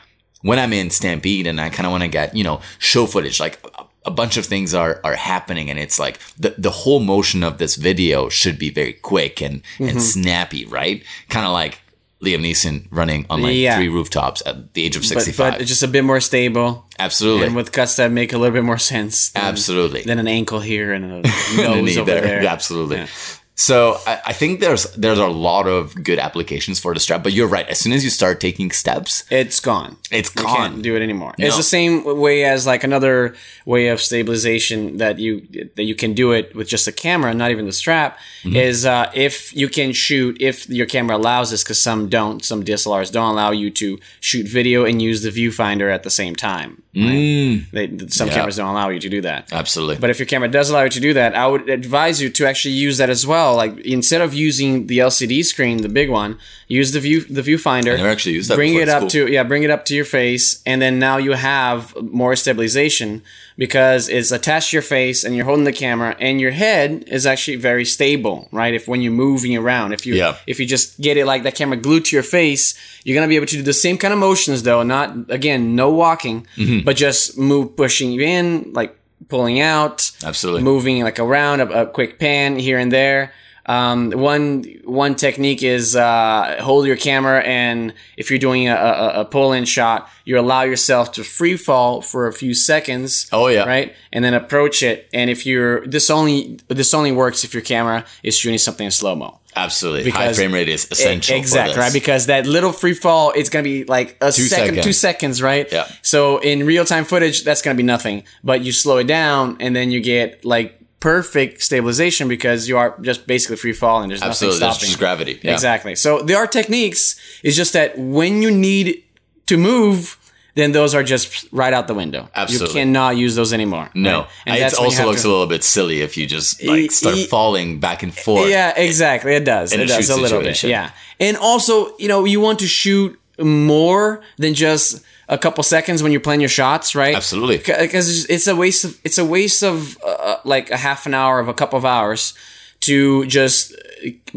when 0.41 0.57
I'm 0.57 0.73
in 0.73 0.89
Stampede 0.89 1.47
and 1.47 1.61
I 1.61 1.69
kind 1.69 1.85
of 1.85 1.91
want 1.91 2.03
to 2.03 2.09
get, 2.09 2.35
you 2.35 2.43
know, 2.43 2.59
show 2.79 3.05
footage, 3.05 3.39
like 3.39 3.59
a, 4.05 4.11
bunch 4.11 4.37
of 4.37 4.45
things 4.45 4.73
are 4.73 4.99
are 5.03 5.15
happening 5.15 5.69
and 5.69 5.77
it's 5.79 5.99
like 5.99 6.19
the 6.37 6.55
the 6.57 6.71
whole 6.71 6.99
motion 6.99 7.43
of 7.43 7.57
this 7.57 7.75
video 7.75 8.29
should 8.29 8.57
be 8.57 8.69
very 8.69 8.93
quick 8.93 9.41
and 9.41 9.61
Mm-hmm. 9.77 9.89
and 9.89 10.01
snappy, 10.01 10.65
right? 10.65 11.03
Kind 11.29 11.45
of 11.45 11.51
like 11.53 11.79
Liam 12.23 12.41
Neeson 12.41 12.85
running 12.91 13.25
on 13.29 13.41
like 13.41 13.55
Yeah. 13.55 13.77
three 13.77 13.89
rooftops 13.89 14.43
at 14.45 14.73
the 14.75 14.83
age 14.85 14.95
of 14.95 15.03
65. 15.05 15.57
but 15.57 15.65
just 15.65 15.81
a 15.83 15.87
bit 15.87 16.03
more 16.03 16.19
stable 16.19 16.85
Absolutely. 16.99 17.47
and 17.47 17.55
with 17.55 17.71
cuts 17.71 17.95
that 17.95 18.11
make 18.11 18.31
a 18.33 18.37
little 18.37 18.53
bit 18.53 18.63
more 18.63 18.77
sense. 18.77 19.29
Than, 19.31 19.43
Absolutely. 19.43 20.03
Than 20.03 20.19
an 20.19 20.27
ankle 20.27 20.59
here 20.59 20.93
and 20.93 21.03
a 21.05 21.21
nose 21.57 21.83
knee 21.83 21.97
over 21.97 22.11
there. 22.11 22.45
Absolutely. 22.55 22.97
Yeah. 22.97 23.07
So 23.55 23.99
I, 24.07 24.19
I 24.27 24.33
think 24.33 24.59
there's 24.59 24.91
there's 24.95 25.19
a 25.19 25.27
lot 25.27 25.67
of 25.67 25.93
good 26.03 26.17
applications 26.17 26.79
for 26.79 26.93
the 26.95 26.99
strap, 26.99 27.21
but 27.21 27.31
you're 27.33 27.47
right. 27.47 27.67
As 27.67 27.79
soon 27.79 27.93
as 27.93 28.03
you 28.03 28.09
start 28.09 28.39
taking 28.39 28.71
steps, 28.71 29.23
It's 29.29 29.59
gone. 29.59 29.97
It's 30.09 30.29
gone. 30.29 30.45
can't 30.55 30.81
do 30.81 30.95
it 30.95 31.01
anymore. 31.03 31.35
No. 31.37 31.45
It's 31.45 31.57
the 31.57 31.63
same 31.63 32.03
way 32.19 32.43
as 32.43 32.65
like 32.65 32.83
another 32.83 33.35
way 33.65 33.89
of 33.89 34.01
stabilization 34.01 34.97
that 34.97 35.19
you 35.19 35.41
that 35.75 35.83
you 35.83 35.93
can 35.95 36.13
do 36.13 36.31
it 36.31 36.55
with 36.55 36.67
just 36.69 36.87
a 36.87 36.91
camera, 36.91 37.33
not 37.35 37.51
even 37.51 37.65
the 37.65 37.71
strap. 37.73 38.17
Mm-hmm. 38.43 38.55
Is 38.55 38.85
uh, 38.85 39.11
if 39.13 39.55
you 39.55 39.67
can 39.69 39.91
shoot 39.91 40.37
if 40.41 40.67
your 40.67 40.87
camera 40.87 41.15
allows 41.17 41.51
this, 41.51 41.63
because 41.63 41.81
some 41.81 42.09
don't. 42.09 42.43
Some 42.43 42.63
DSLRs 42.63 43.11
don't 43.11 43.29
allow 43.31 43.51
you 43.51 43.69
to 43.71 43.99
shoot 44.21 44.47
video 44.47 44.85
and 44.85 45.01
use 45.01 45.21
the 45.21 45.29
viewfinder 45.29 45.93
at 45.93 46.01
the 46.03 46.09
same 46.09 46.35
time. 46.35 46.81
right? 46.95 47.61
They, 47.71 47.87
some 48.09 48.27
Yeah. 48.27 48.33
cameras 48.35 48.55
don't 48.57 48.67
allow 48.69 48.89
you 48.89 48.99
to 48.99 49.09
do 49.09 49.21
that. 49.21 49.47
Absolutely. 49.53 49.97
But 49.97 50.09
if 50.09 50.19
your 50.19 50.25
camera 50.25 50.49
does 50.49 50.69
allow 50.69 50.83
you 50.83 50.89
to 50.89 50.99
do 50.99 51.13
that, 51.13 51.35
I 51.35 51.45
would 51.47 51.69
advise 51.69 52.21
you 52.21 52.29
to 52.31 52.45
actually 52.47 52.73
use 52.73 52.97
that 52.97 53.09
as 53.09 53.25
well. 53.25 53.50
Like 53.55 53.77
instead 53.79 54.21
of 54.21 54.33
using 54.33 54.87
the 54.87 54.99
LCD 54.99 55.43
screen, 55.45 55.81
the 55.81 55.89
big 55.89 56.09
one, 56.09 56.37
use 56.67 56.91
the 56.91 56.99
view 56.99 57.21
the 57.21 57.41
viewfinder. 57.41 57.97
never 57.97 58.07
actually 58.09 58.33
used 58.35 58.49
that 58.49 58.55
Bring 58.55 58.73
before. 58.73 58.83
it 58.83 58.89
up 58.89 58.99
cool. 59.01 59.09
to 59.09 59.31
yeah, 59.31 59.43
bring 59.43 59.63
it 59.63 59.69
up 59.69 59.85
to 59.85 59.95
your 59.95 60.05
face, 60.05 60.61
and 60.65 60.81
then 60.81 60.99
now 60.99 61.17
you 61.17 61.33
have 61.33 61.95
more 62.01 62.35
stabilization 62.35 63.21
because 63.57 64.09
it's 64.09 64.31
attached 64.31 64.69
to 64.71 64.75
your 64.77 64.81
face, 64.81 65.23
and 65.23 65.35
you're 65.35 65.45
holding 65.45 65.65
the 65.65 65.73
camera, 65.73 66.15
and 66.19 66.39
your 66.41 66.51
head 66.51 67.03
is 67.07 67.25
actually 67.25 67.57
very 67.57 67.85
stable, 67.85 68.47
right? 68.51 68.73
If 68.73 68.87
when 68.87 69.01
you're 69.01 69.11
moving 69.11 69.55
around, 69.57 69.93
if 69.93 70.05
you 70.05 70.15
Yeah. 70.15 70.35
if 70.47 70.59
you 70.59 70.65
just 70.65 70.99
get 71.01 71.17
it 71.17 71.25
like 71.25 71.43
that 71.43 71.55
camera 71.55 71.77
glued 71.77 72.05
to 72.05 72.15
your 72.15 72.23
face, 72.23 72.73
you're 73.03 73.15
gonna 73.15 73.27
be 73.27 73.35
able 73.35 73.47
to 73.47 73.55
do 73.57 73.63
the 73.63 73.73
same 73.73 73.97
kind 73.97 74.13
of 74.13 74.19
motions 74.19 74.63
though. 74.63 74.83
Not 74.83 75.15
again, 75.29 75.75
no 75.75 75.89
walking, 75.91 76.47
Mm-hmm. 76.57 76.85
but 76.85 76.95
just 76.95 77.37
move 77.37 77.75
pushing 77.75 78.11
you 78.11 78.21
in, 78.21 78.71
like 78.73 78.95
pulling 79.27 79.59
out 79.59 80.11
Absolutely. 80.23 80.63
moving 80.63 81.03
like 81.03 81.19
around 81.19 81.61
a, 81.61 81.83
a 81.83 81.87
quick 81.87 82.19
pan 82.19 82.57
here 82.57 82.77
and 82.77 82.91
there. 82.91 83.33
Um, 83.65 84.11
one 84.11 84.63
one 84.85 85.15
technique 85.15 85.61
is 85.63 85.95
uh, 85.95 86.57
hold 86.61 86.85
your 86.87 86.95
camera, 86.97 87.41
and 87.43 87.93
if 88.17 88.29
you're 88.29 88.39
doing 88.39 88.67
a, 88.67 88.75
a, 88.75 89.21
a 89.21 89.25
pull-in 89.25 89.65
shot, 89.65 90.09
you 90.25 90.39
allow 90.39 90.63
yourself 90.63 91.11
to 91.13 91.23
free 91.23 91.57
fall 91.57 92.01
for 92.01 92.27
a 92.27 92.33
few 92.33 92.53
seconds. 92.53 93.27
Oh, 93.31 93.47
yeah. 93.47 93.63
right, 93.65 93.93
and 94.11 94.25
then 94.25 94.33
approach 94.33 94.81
it. 94.83 95.07
And 95.13 95.29
if 95.29 95.45
you're 95.45 95.85
this 95.85 96.09
only 96.09 96.59
this 96.67 96.93
only 96.93 97.11
works 97.11 97.43
if 97.43 97.53
your 97.53 97.63
camera 97.63 98.05
is 98.23 98.35
shooting 98.37 98.57
something 98.57 98.85
in 98.85 98.91
slow 98.91 99.15
mo. 99.15 99.39
Absolutely. 99.55 100.09
High 100.11 100.27
Because- 100.27 100.37
frame 100.37 100.53
rate 100.53 100.69
is 100.69 100.87
essential. 100.89 101.35
Exactly, 101.35 101.77
right? 101.77 101.91
Because 101.91 102.27
that 102.27 102.45
little 102.47 102.71
free 102.71 102.93
fall, 102.93 103.31
it's 103.35 103.49
gonna 103.49 103.63
be 103.63 103.83
like 103.83 104.15
a 104.21 104.31
Two 104.31 104.43
second, 104.43 104.67
seconds. 104.67 104.85
two 104.85 104.93
seconds, 104.93 105.41
right? 105.41 105.69
Yeah. 105.71 105.87
So 106.01 106.37
in 106.37 106.65
real 106.65 106.85
time 106.85 107.03
footage, 107.03 107.43
that's 107.43 107.61
gonna 107.61 107.75
be 107.75 107.83
nothing. 107.83 108.23
But 108.43 108.61
you 108.61 108.71
slow 108.71 108.97
it 108.97 109.07
down, 109.07 109.57
and 109.59 109.75
then 109.75 109.91
you 109.91 109.99
get 109.99 110.45
like 110.45 110.80
perfect 111.01 111.61
stabilization 111.61 112.27
because 112.29 112.69
you 112.69 112.77
are 112.77 112.95
just 113.01 113.27
basically 113.27 113.57
free 113.57 113.73
falling. 113.73 114.07
There's 114.07 114.21
Absolutely. 114.21 114.59
nothing 114.61 114.67
There's 114.67 114.75
stopping. 114.77 114.87
just 114.87 114.99
gravity. 114.99 115.39
Yeah. 115.43 115.51
Exactly. 115.53 115.95
So 115.95 116.21
there 116.21 116.37
are 116.37 116.47
techniques. 116.47 117.19
It's 117.43 117.57
just 117.57 117.73
that 117.73 117.97
when 117.99 118.41
you 118.41 118.49
need 118.51 119.03
to 119.47 119.57
move. 119.57 120.17
Then 120.53 120.73
those 120.73 120.93
are 120.93 121.01
just 121.01 121.47
right 121.53 121.73
out 121.73 121.87
the 121.87 121.93
window. 121.93 122.27
Absolutely. 122.35 122.67
You 122.67 122.73
cannot 122.85 123.15
use 123.15 123.35
those 123.35 123.53
anymore. 123.53 123.89
No. 123.95 124.19
right? 124.19 124.27
And 124.47 124.57
it 124.57 124.59
that's 124.59 124.75
when 124.77 124.89
you 124.91 124.97
also 124.97 125.05
looks 125.05 125.21
to- 125.21 125.29
a 125.29 125.31
little 125.31 125.47
bit 125.47 125.63
silly 125.63 126.01
if 126.01 126.17
you 126.17 126.27
just 126.27 126.61
like 126.61 126.91
start 126.91 127.15
E- 127.15 127.25
falling 127.27 127.79
back 127.79 128.03
and 128.03 128.13
forth. 128.13 128.49
Yeah, 128.49 128.73
exactly. 128.77 129.33
It 129.33 129.45
does. 129.45 129.71
It 129.71 129.87
does 129.87 130.09
a 130.09 130.17
little 130.19 130.41
bit. 130.41 130.61
Yeah. 130.63 130.91
And 131.21 131.37
also, 131.37 131.95
you 131.99 132.09
know, 132.09 132.25
you 132.25 132.41
want 132.41 132.59
to 132.59 132.67
shoot 132.67 133.17
more 133.39 134.21
than 134.37 134.53
just 134.53 135.01
a 135.31 135.37
couple 135.37 135.63
seconds 135.63 136.03
when 136.03 136.11
you're 136.11 136.21
playing 136.21 136.41
your 136.41 136.49
shots, 136.49 136.93
right? 136.93 137.15
Absolutely. 137.15 137.57
Because 137.57 138.25
it's 138.25 138.47
a 138.47 138.55
waste 138.55 138.83
of 138.83 138.99
it's 139.03 139.17
a 139.17 139.25
waste 139.25 139.63
of 139.63 139.97
uh, 140.05 140.35
like 140.43 140.69
a 140.69 140.77
half 140.77 141.05
an 141.05 141.13
hour 141.13 141.39
of 141.39 141.47
a 141.47 141.53
couple 141.53 141.79
of 141.79 141.85
hours 141.85 142.33
to 142.81 143.25
just 143.27 143.73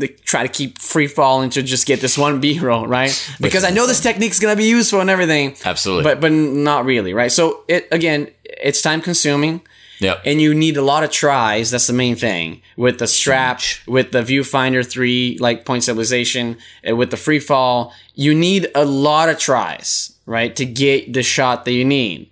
uh, 0.00 0.06
try 0.24 0.42
to 0.46 0.48
keep 0.48 0.78
free 0.78 1.08
falling 1.08 1.50
to 1.50 1.62
just 1.62 1.86
get 1.86 2.00
this 2.00 2.16
one 2.16 2.40
B 2.44 2.60
roll, 2.60 2.86
right? 2.86 3.12
Because 3.40 3.64
I 3.64 3.70
know 3.70 3.86
this 3.88 4.00
technique's 4.00 4.38
gonna 4.38 4.56
be 4.56 4.68
useful 4.68 5.00
and 5.00 5.10
everything. 5.10 5.56
Absolutely. 5.64 6.04
But 6.04 6.20
but 6.20 6.30
not 6.30 6.84
really, 6.84 7.12
right? 7.12 7.32
So 7.32 7.64
it 7.66 7.88
again, 7.90 8.30
it's 8.44 8.80
time 8.80 9.00
consuming 9.00 9.62
Yep. 10.00 10.22
and 10.24 10.40
you 10.40 10.54
need 10.54 10.76
a 10.76 10.82
lot 10.82 11.04
of 11.04 11.10
tries. 11.10 11.70
That's 11.70 11.86
the 11.86 11.92
main 11.92 12.16
thing 12.16 12.62
with 12.76 12.98
the 12.98 13.06
strap, 13.06 13.60
with 13.86 14.12
the 14.12 14.22
viewfinder 14.22 14.84
three 14.86 15.38
like 15.40 15.64
point 15.64 15.82
stabilization, 15.84 16.58
uh, 16.88 16.96
with 16.96 17.10
the 17.10 17.16
free 17.16 17.38
fall. 17.38 17.92
You 18.14 18.34
need 18.34 18.70
a 18.74 18.84
lot 18.84 19.28
of 19.28 19.38
tries, 19.38 20.14
right, 20.26 20.54
to 20.56 20.64
get 20.64 21.12
the 21.12 21.22
shot 21.22 21.64
that 21.64 21.72
you 21.72 21.84
need. 21.84 22.30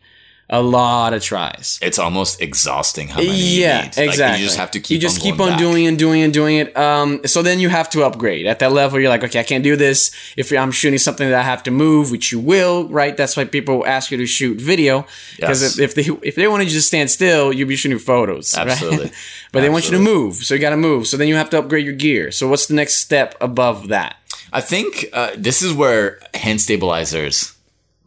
A 0.55 0.61
lot 0.61 1.15
of 1.15 1.23
tries. 1.23 1.79
it's 1.81 1.99
almost 1.99 2.43
exhausting 2.43 3.09
how 3.09 3.17
many 3.21 3.31
you 3.31 3.63
Yeah, 3.63 3.83
need. 3.85 3.97
Like, 3.97 4.09
exactly. 4.11 4.41
you 4.41 4.45
just 4.47 4.59
have 4.59 4.71
to 4.73 4.81
keep 4.81 4.95
You 4.97 5.01
just 5.01 5.17
on 5.19 5.23
keep 5.23 5.41
on 5.41 5.49
back. 5.53 5.59
doing 5.59 5.87
and 5.87 5.99
doing 5.99 6.21
and 6.21 6.31
doing 6.33 6.57
it. 6.59 6.77
Um, 6.77 7.21
so 7.25 7.41
then 7.43 7.59
you 7.59 7.71
have 7.71 7.89
to 7.91 8.05
upgrade 8.05 8.45
at 8.47 8.59
that 8.59 8.71
level. 8.71 9.01
You're 9.01 9.09
like, 9.09 9.25
okay, 9.25 9.41
I 9.41 9.45
can't 9.45 9.65
do 9.65 9.77
this. 9.77 10.11
If 10.37 10.53
I'm 10.53 10.71
shooting 10.71 10.99
something 10.99 11.27
that 11.29 11.39
I 11.41 11.43
have 11.43 11.63
to 11.63 11.71
move, 11.71 12.11
which 12.11 12.33
you 12.33 12.39
will, 12.39 12.87
right? 12.89 13.17
That's 13.17 13.35
why 13.35 13.45
people 13.47 13.87
ask 13.87 14.11
you 14.11 14.19
to 14.19 14.27
shoot 14.27 14.61
video 14.61 15.07
because 15.37 15.63
Yes. 15.63 15.79
if, 15.79 15.97
if 15.97 16.07
they 16.07 16.29
if 16.29 16.35
they 16.35 16.47
wanted 16.47 16.69
you 16.69 16.75
to 16.75 16.83
stand 16.83 17.11
still, 17.11 17.51
you'd 17.53 17.67
be 17.69 17.77
shooting 17.77 17.99
photos, 17.99 18.55
right? 18.55 18.69
Absolutely. 18.69 19.11
but 19.53 19.61
they 19.63 19.71
want 19.71 19.87
you 19.87 19.93
to 19.93 19.99
move, 19.99 20.35
so 20.37 20.53
you 20.55 20.61
got 20.61 20.71
to 20.71 20.77
move. 20.77 21.07
So 21.07 21.17
then 21.17 21.29
you 21.29 21.37
have 21.37 21.49
to 21.51 21.59
upgrade 21.61 21.85
your 21.87 21.95
gear. 21.95 22.31
So 22.31 22.47
what's 22.47 22.67
the 22.67 22.75
next 22.75 22.97
step 22.99 23.35
above 23.41 23.89
that? 23.89 24.17
I 24.53 24.61
think 24.61 25.07
uh, 25.15 25.31
this 25.35 25.63
is 25.63 25.73
where 25.73 26.21
hand 26.35 26.61
stabilizers 26.61 27.55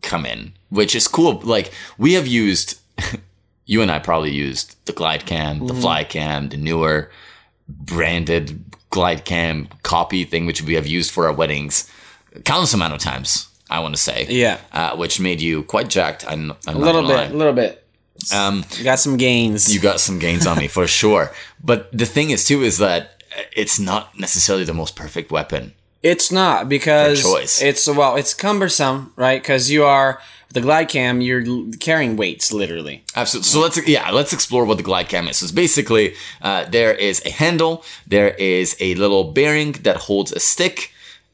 come 0.03 0.27
in, 0.27 0.53
which 0.75 0.95
is 0.95 1.07
cool. 1.07 1.39
Like 1.43 1.71
we 1.97 2.13
have 2.13 2.27
used, 2.27 2.79
you 3.65 3.81
and 3.81 3.91
I 3.91 3.99
probably 3.99 4.31
used 4.31 4.75
the 4.85 4.93
glide 4.93 5.25
cam, 5.25 5.55
Mm-hmm. 5.57 5.67
the 5.67 5.73
fly 5.75 6.03
cam, 6.03 6.49
the 6.49 6.57
newer 6.57 7.09
branded 7.67 8.63
glide 8.89 9.25
cam 9.25 9.67
copy 9.83 10.23
thing, 10.23 10.45
which 10.45 10.61
we 10.61 10.75
have 10.75 10.87
used 10.87 11.11
for 11.11 11.27
our 11.27 11.33
weddings 11.33 11.89
countless 12.43 12.73
amount 12.73 12.93
of 12.93 12.99
times. 12.99 13.47
I 13.69 13.79
want 13.79 13.95
to 13.95 14.01
say, 14.01 14.27
Yeah. 14.29 14.59
uh, 14.71 14.95
which 14.95 15.19
made 15.19 15.41
you 15.41 15.63
quite 15.63 15.89
jacked. 15.89 16.23
I'm, 16.29 16.51
I'm 16.67 16.75
A 16.75 16.79
little 16.79 17.07
bit, 17.07 17.31
a 17.31 17.33
little 17.33 17.53
bit. 17.53 17.83
Um, 18.33 18.63
You 18.77 18.83
got 18.83 18.99
some 18.99 19.17
gains. 19.17 19.73
you 19.73 19.79
got 19.79 19.99
some 19.99 20.19
gains 20.19 20.45
on 20.45 20.57
me 20.59 20.67
for 20.67 20.85
sure. 20.85 21.31
But 21.63 21.91
the 21.91 22.05
thing 22.05 22.29
is 22.29 22.45
too 22.45 22.61
is 22.61 22.77
that 22.77 23.23
it's 23.55 23.79
not 23.79 24.17
necessarily 24.19 24.65
the 24.65 24.73
most 24.73 24.95
perfect 24.95 25.31
weapon. 25.31 25.73
It's 26.03 26.31
not 26.31 26.69
because 26.69 27.23
choice. 27.23 27.59
it's 27.61 27.87
well, 27.87 28.15
it's 28.15 28.33
cumbersome, 28.35 29.11
right? 29.15 29.41
Because 29.41 29.71
you 29.71 29.83
are 29.85 30.21
the 30.53 30.61
glide 30.61 30.89
cam, 30.89 31.21
you're 31.21 31.43
carrying 31.79 32.15
weights 32.15 32.53
literally. 32.53 33.03
Absolutely. 33.15 33.49
So 33.49 33.59
let's 33.61 33.87
yeah, 33.87 34.11
let's 34.11 34.33
explore 34.33 34.65
what 34.65 34.77
the 34.77 34.83
glide 34.83 35.09
cam 35.09 35.27
is. 35.27 35.37
So 35.37 35.45
it's 35.45 35.51
basically 35.51 36.15
uh, 36.41 36.65
there 36.65 36.93
is 36.93 37.21
a 37.25 37.29
handle, 37.29 37.83
there 38.07 38.29
is 38.29 38.75
a 38.79 38.95
little 38.95 39.31
bearing 39.31 39.73
that 39.83 39.97
holds 39.97 40.31
a 40.31 40.39
stick. 40.39 40.91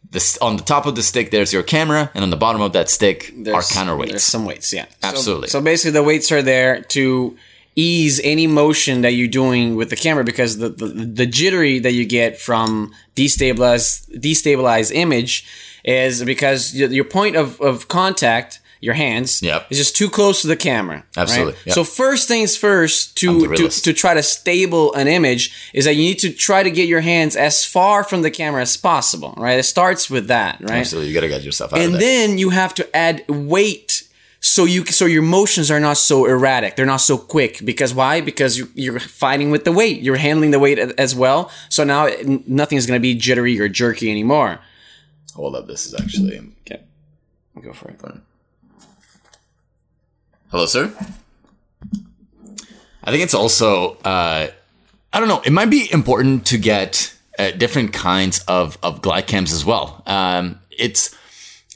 This 0.09 0.37
on 0.39 0.57
the 0.57 0.63
top 0.63 0.85
of 0.85 0.95
the 0.95 1.03
stick, 1.03 1.31
there's 1.31 1.53
your 1.53 1.63
camera, 1.63 2.11
and 2.13 2.23
on 2.23 2.31
the 2.31 2.35
bottom 2.37 2.61
of 2.61 2.73
that 2.73 2.89
stick 2.89 3.29
are 3.31 3.43
There's 3.43 3.69
counterweights. 3.69 4.19
some 4.19 4.45
weights, 4.45 4.73
yeah. 4.73 4.87
Absolutely. 5.03 5.47
So, 5.47 5.61
basically, 5.61 5.91
the 5.91 6.03
weights 6.03 6.33
are 6.33 6.41
there 6.41 6.81
to 6.81 7.37
ease 7.77 8.19
any 8.23 8.45
motion 8.45 9.01
that 9.01 9.11
you're 9.13 9.29
doing 9.29 9.75
with 9.77 9.89
the 9.89 9.95
camera 9.95 10.23
because 10.25 10.57
the 10.57 10.69
the, 10.69 10.87
the 10.87 11.25
jittery 11.25 11.79
that 11.79 11.93
you 11.93 12.05
get 12.05 12.37
from 12.37 12.91
destabilized 13.15 14.09
destabilized 14.19 14.91
image 14.93 15.45
is 15.83 16.23
because 16.23 16.75
your 16.75 17.05
point 17.05 17.35
of, 17.35 17.59
of 17.61 17.87
contact 17.87 18.59
your 18.81 18.95
hands. 18.95 19.41
Yep. 19.41 19.67
is 19.69 19.77
just 19.77 19.95
too 19.95 20.09
close 20.09 20.41
to 20.41 20.47
the 20.47 20.57
camera 20.57 20.97
right? 20.97 21.17
Absolutely, 21.17 21.55
yep. 21.65 21.73
so 21.75 21.83
first 21.83 22.27
things 22.27 22.57
first 22.57 23.17
to, 23.17 23.55
to 23.55 23.69
to 23.69 23.93
try 23.93 24.13
to 24.13 24.23
stable 24.23 24.93
an 24.95 25.07
image 25.07 25.71
is 25.73 25.85
that 25.85 25.95
you 25.95 26.01
need 26.01 26.19
to 26.19 26.33
try 26.33 26.63
to 26.63 26.71
get 26.71 26.87
your 26.87 27.01
hands 27.01 27.35
as 27.35 27.63
far 27.63 28.03
from 28.03 28.23
the 28.23 28.31
camera 28.31 28.61
as 28.61 28.75
possible 28.75 29.33
right? 29.37 29.59
It 29.59 29.63
starts 29.63 30.09
with 30.09 30.27
that 30.27 30.59
right? 30.59 30.79
Absolutely, 30.79 31.09
you 31.09 31.13
gotta 31.13 31.29
get 31.29 31.43
yourself 31.43 31.71
out 31.73 31.79
and 31.79 31.93
of 31.93 31.99
there. 31.99 32.27
then 32.27 32.37
you 32.37 32.49
have 32.49 32.73
to 32.75 32.95
add 32.95 33.23
weight 33.29 34.07
so 34.43 34.65
you 34.65 34.85
so 34.87 35.05
your 35.05 35.21
motions 35.21 35.69
are 35.69 35.79
not 35.79 35.97
so 35.97 36.25
erratic. 36.25 36.75
They're 36.75 36.85
not 36.87 36.97
so 36.97 37.17
quick. 37.17 37.63
Because 37.63 37.93
why? 37.93 38.21
Because 38.21 38.57
you, 38.57 38.69
you're 38.73 38.99
fighting 38.99 39.51
with 39.51 39.65
the 39.65 39.71
weight. 39.71 40.01
You're 40.01 40.15
handling 40.15 40.49
the 40.49 40.57
weight 40.57 40.79
as 40.79 41.15
well. 41.15 41.51
So 41.69 41.83
now 41.83 42.09
nothing 42.47 42.79
is 42.79 42.87
going 42.87 42.97
to 42.97 43.01
be 43.01 43.13
jittery 43.13 43.59
or 43.59 43.69
jerky 43.69 44.09
anymore. 44.09 44.59
Oh, 45.33 45.41
Hold 45.41 45.55
up, 45.55 45.67
this. 45.67 45.85
Is 45.85 45.93
actually. 45.93 46.39
okay. 46.65 46.81
Go 47.61 47.71
for 47.73 47.89
it 47.89 47.99
Hello, 50.51 50.65
sir. 50.65 50.93
I 53.03 53.11
think 53.11 53.23
it's 53.23 53.33
also. 53.33 53.95
Uh, 54.03 54.47
I 55.13 55.19
don't 55.19 55.27
know. 55.27 55.41
It 55.45 55.51
might 55.51 55.69
be 55.69 55.91
important 55.91 56.45
to 56.47 56.57
get 56.57 57.13
uh, 57.39 57.51
different 57.51 57.93
kinds 57.93 58.43
of 58.47 58.77
of 58.83 59.01
glide 59.01 59.27
cams 59.27 59.51
as 59.53 59.65
well. 59.65 60.03
Um, 60.05 60.59
it's 60.69 61.15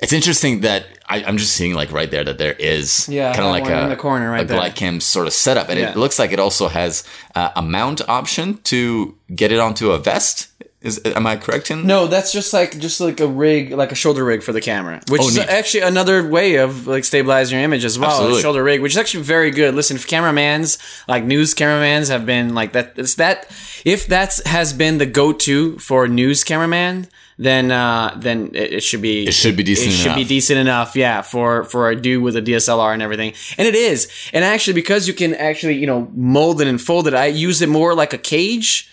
it's 0.02 0.14
interesting 0.14 0.62
that 0.62 0.86
I, 1.08 1.24
I'm 1.24 1.38
just 1.38 1.54
seeing 1.54 1.74
like 1.74 1.92
right 1.92 2.10
there 2.12 2.24
that 2.24 2.38
there 2.38 2.54
is 2.54 3.08
Yeah, 3.10 3.34
kind 3.34 3.46
of 3.46 3.52
like 3.52 3.66
a, 3.68 3.84
in 3.84 3.90
the 3.90 3.96
corner 3.96 4.30
right 4.32 4.44
a 4.44 4.46
there. 4.48 4.58
glide 4.58 4.76
cam 4.76 5.00
sort 5.00 5.28
of 5.28 5.34
setup, 5.34 5.70
and 5.70 5.80
Yeah. 5.80 5.92
it 5.92 5.98
looks 5.98 6.20
like 6.20 6.32
it 6.32 6.40
also 6.40 6.68
has 6.68 7.04
uh, 7.34 7.50
a 7.56 7.62
mount 7.62 8.08
option 8.10 8.58
to 8.64 9.18
get 9.34 9.52
it 9.52 9.60
onto 9.60 9.92
a 9.92 9.98
vest. 9.98 10.48
Is 10.86 11.02
am 11.06 11.26
I 11.26 11.36
correct 11.36 11.72
in? 11.72 11.88
No, 11.88 12.08
that's 12.08 12.32
just 12.32 12.54
like 12.54 12.78
just 12.80 13.02
like 13.02 13.20
a 13.20 13.28
rig, 13.28 13.72
like 13.72 13.92
a 13.92 13.96
shoulder 13.96 14.24
rig 14.24 14.44
for 14.44 14.54
the 14.54 14.62
camera, 14.62 15.02
which 15.10 15.22
Oh, 15.22 15.28
is 15.28 15.36
neat. 15.38 15.50
actually 15.50 15.82
another 15.82 16.18
way 16.30 16.56
of 16.58 16.86
like 16.88 17.04
stabilizing 17.04 17.58
your 17.58 17.66
image 17.66 17.84
as 17.84 17.98
well. 17.98 18.38
Shoulder 18.38 18.64
rig, 18.64 18.82
which 18.82 18.94
is 18.94 18.98
actually 18.98 19.24
very 19.24 19.52
good. 19.52 19.74
Listen, 19.74 19.96
if 19.98 20.06
cameramans 20.08 20.78
like 21.08 21.24
news 21.24 21.54
cameramans 21.54 22.08
have 22.10 22.26
been 22.26 22.54
like 22.54 22.74
that, 22.74 22.94
it's 22.98 23.16
that 23.16 23.48
if 23.84 24.06
that 24.08 24.40
has 24.46 24.74
been 24.74 24.98
the 25.00 25.06
go-to 25.06 25.78
for 25.80 26.08
news 26.08 26.44
cameraman, 26.44 27.08
then 27.38 27.72
uh, 27.72 28.16
then 28.18 28.52
it, 28.54 28.74
it 28.74 28.84
should 28.84 29.02
be 29.02 29.26
It 29.28 29.34
should 29.34 29.58
be 29.58 29.64
decent 29.64 29.88
It 29.90 29.98
should 29.98 30.16
be 30.16 30.24
decent 30.24 30.60
enough, 30.60 30.96
yeah, 30.96 31.22
for 31.24 31.64
for 31.66 31.90
a 31.90 31.96
dude 31.96 32.24
with 32.24 32.36
a 32.36 32.42
DSLR 32.42 32.94
and 32.94 33.02
everything, 33.02 33.34
and 33.58 33.68
it 33.68 33.76
is. 33.76 34.08
And 34.34 34.46
actually, 34.46 34.74
because 34.74 35.08
you 35.08 35.14
can 35.16 35.34
actually 35.34 35.76
you 35.78 35.88
know 35.88 36.10
mold 36.14 36.62
it 36.62 36.68
and 36.68 36.80
fold 36.80 37.08
it, 37.08 37.14
I 37.14 37.26
use 37.26 37.62
it 37.62 37.70
more 37.70 37.96
like 37.96 38.14
a 38.14 38.18
cage. 38.20 38.90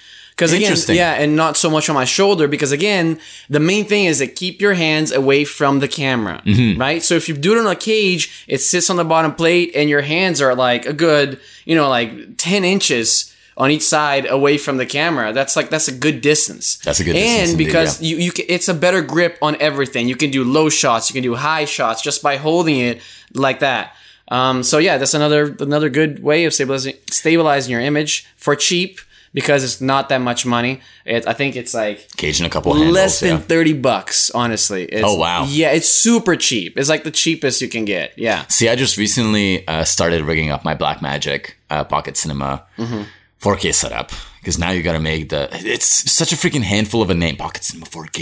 Because 0.50 0.86
again, 0.86 0.96
yeah, 0.96 1.14
and 1.14 1.36
not 1.36 1.56
so 1.56 1.70
much 1.70 1.88
on 1.88 1.94
my 1.94 2.04
shoulder. 2.04 2.48
Because 2.48 2.72
again, 2.72 3.18
the 3.48 3.60
main 3.60 3.84
thing 3.84 4.06
is 4.06 4.18
to 4.18 4.26
keep 4.26 4.60
your 4.60 4.74
hands 4.74 5.12
away 5.12 5.44
from 5.44 5.80
the 5.80 5.88
camera, 5.88 6.42
Mm-hmm. 6.44 6.80
right? 6.80 7.02
So 7.02 7.14
if 7.14 7.28
you 7.28 7.36
do 7.36 7.56
it 7.56 7.58
on 7.58 7.66
a 7.66 7.76
cage, 7.76 8.44
it 8.48 8.58
sits 8.58 8.90
on 8.90 8.96
the 8.96 9.04
bottom 9.04 9.34
plate, 9.34 9.72
and 9.74 9.88
your 9.88 10.02
hands 10.02 10.40
are 10.40 10.54
like 10.54 10.86
a 10.86 10.92
good, 10.92 11.40
you 11.64 11.74
know, 11.74 11.88
like 11.88 12.36
ten 12.36 12.64
inches 12.64 13.34
on 13.56 13.70
each 13.70 13.82
side 13.82 14.26
away 14.30 14.56
from 14.56 14.78
the 14.78 14.86
camera. 14.86 15.32
That's 15.32 15.56
like 15.56 15.68
that's 15.68 15.86
a 15.88 15.92
good 15.92 16.20
distance. 16.22 16.78
That's 16.78 17.00
a 17.00 17.04
good 17.04 17.16
and 17.16 17.24
distance 17.24 17.50
indeed, 17.52 17.64
because 17.66 18.00
yeah. 18.00 18.08
you, 18.08 18.16
you 18.24 18.32
can, 18.32 18.46
it's 18.48 18.68
a 18.68 18.74
better 18.74 19.02
grip 19.02 19.36
on 19.42 19.56
everything. 19.60 20.08
You 20.08 20.16
can 20.16 20.30
do 20.30 20.42
low 20.42 20.68
shots, 20.70 21.10
you 21.10 21.14
can 21.14 21.22
do 21.22 21.34
high 21.34 21.66
shots 21.66 22.02
just 22.02 22.22
by 22.22 22.36
holding 22.36 22.78
it 22.80 23.02
like 23.34 23.60
that. 23.60 23.94
Um, 24.28 24.62
so 24.62 24.78
yeah, 24.78 24.96
that's 24.96 25.14
another 25.14 25.54
another 25.60 25.90
good 25.90 26.22
way 26.22 26.46
of 26.46 26.54
stabilizing 26.54 26.94
stabilizing 27.10 27.72
your 27.72 27.82
image 27.82 28.26
for 28.36 28.56
cheap 28.56 29.00
because 29.34 29.64
it's 29.64 29.80
not 29.80 30.08
that 30.10 30.18
much 30.20 30.44
money. 30.44 30.80
It, 31.04 31.26
I 31.26 31.32
think 31.32 31.56
it's 31.56 31.72
like 31.74 32.08
Cage 32.16 32.38
and 32.40 32.46
a 32.46 32.50
couple 32.50 32.74
handles. 32.74 32.94
less 32.94 33.20
than 33.20 33.30
yeah. 33.36 33.38
thirty 33.38 33.72
bucks. 33.72 34.30
Honestly, 34.30 34.84
it's, 34.84 35.04
Oh, 35.06 35.16
wow. 35.16 35.44
Yeah, 35.48 35.70
it's 35.72 35.88
super 35.88 36.36
cheap. 36.36 36.78
It's 36.78 36.88
like 36.88 37.04
the 37.04 37.10
cheapest 37.10 37.60
you 37.62 37.68
can 37.68 37.84
get. 37.84 38.12
Yeah, 38.18 38.44
See, 38.48 38.68
I 38.68 38.76
just 38.76 38.96
recently 38.96 39.66
uh, 39.68 39.84
started 39.84 40.22
rigging 40.22 40.50
up 40.50 40.64
my 40.64 40.74
Blackmagic 40.74 41.52
uh, 41.70 41.84
Pocket 41.84 42.16
Cinema 42.16 42.64
Mm-hmm. 42.78 43.02
4K 43.40 43.74
setup 43.74 44.12
because 44.40 44.56
now 44.58 44.70
you 44.70 44.82
got 44.84 44.92
to 44.92 45.00
make 45.00 45.28
the. 45.30 45.48
It's 45.52 45.84
such 46.12 46.32
a 46.32 46.36
freaking 46.36 46.62
handful 46.62 47.02
of 47.02 47.10
a 47.10 47.14
name, 47.14 47.36
Pocket 47.36 47.64
Cinema 47.64 47.86
4K. 47.86 48.20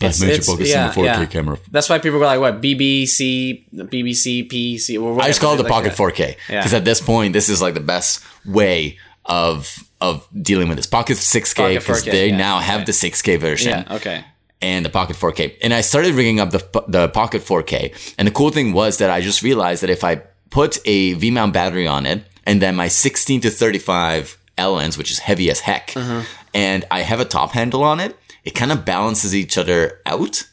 It's- 0.00 0.18
Blackmagic 0.20 0.28
it's- 0.28 0.46
Pocket 0.46 0.66
yeah, 0.66 0.90
Cinema 0.90 1.08
4K 1.14 1.18
yeah. 1.20 1.26
camera. 1.26 1.58
That's 1.70 1.88
why 1.88 1.98
people 2.00 2.18
go 2.18 2.26
like, 2.26 2.40
"What 2.40 2.60
BBC, 2.60 3.64
BBC, 3.72 4.48
PC?" 4.50 5.00
Or 5.00 5.20
I 5.22 5.28
just 5.28 5.40
call 5.40 5.54
it 5.54 5.56
the 5.58 5.62
whatever, 5.62 5.88
Pocket 5.90 5.98
like 6.00 6.14
4K 6.14 6.36
Yeah. 6.50 6.60
because 6.60 6.74
at 6.74 6.84
this 6.84 7.00
point, 7.00 7.32
this 7.32 7.48
is 7.48 7.62
like 7.62 7.74
the 7.74 7.80
best 7.80 8.22
way 8.44 8.98
of 9.24 9.82
of 10.00 10.28
dealing 10.40 10.68
with 10.68 10.76
this 10.76 10.86
Pocket 10.86 11.16
6K 11.16 11.56
Pocket 11.56 11.80
because 11.80 12.04
they 12.04 12.28
yeah, 12.28 12.36
now 12.36 12.58
have 12.58 12.82
okay. 12.82 12.86
the 12.86 12.92
6K 12.92 13.38
version. 13.40 13.70
Yeah. 13.70 13.96
Okay. 13.96 14.24
and 14.62 14.84
the 14.84 14.90
Pocket 14.90 15.16
4K. 15.16 15.58
And 15.62 15.74
I 15.74 15.82
started 15.82 16.14
rigging 16.14 16.40
up 16.40 16.50
the 16.50 16.84
the 16.88 17.08
Pocket 17.08 17.42
4K. 17.42 18.14
And 18.18 18.26
the 18.28 18.32
cool 18.32 18.50
thing 18.50 18.72
was 18.72 18.98
that 18.98 19.10
I 19.10 19.20
just 19.20 19.42
realized 19.42 19.82
that 19.82 19.90
if 19.90 20.02
I 20.04 20.22
put 20.50 20.78
a 20.84 21.14
V 21.14 21.30
mount 21.30 21.52
battery 21.52 21.86
on 21.86 22.06
it, 22.06 22.24
and 22.44 22.62
then 22.62 22.76
my 22.76 22.88
16 22.88 23.40
to 23.42 23.50
35 23.50 24.38
L 24.56 24.74
lens, 24.74 24.96
which 24.96 25.10
is 25.10 25.18
heavy 25.18 25.50
as 25.50 25.60
heck, 25.60 25.92
uh-huh. 25.96 26.22
and 26.54 26.84
I 26.90 27.02
have 27.02 27.20
a 27.20 27.24
top 27.24 27.52
handle 27.52 27.82
on 27.82 28.00
it, 28.00 28.16
it 28.44 28.52
kind 28.54 28.72
of 28.72 28.84
balances 28.84 29.34
each 29.34 29.58
other 29.58 30.00
out. 30.06 30.46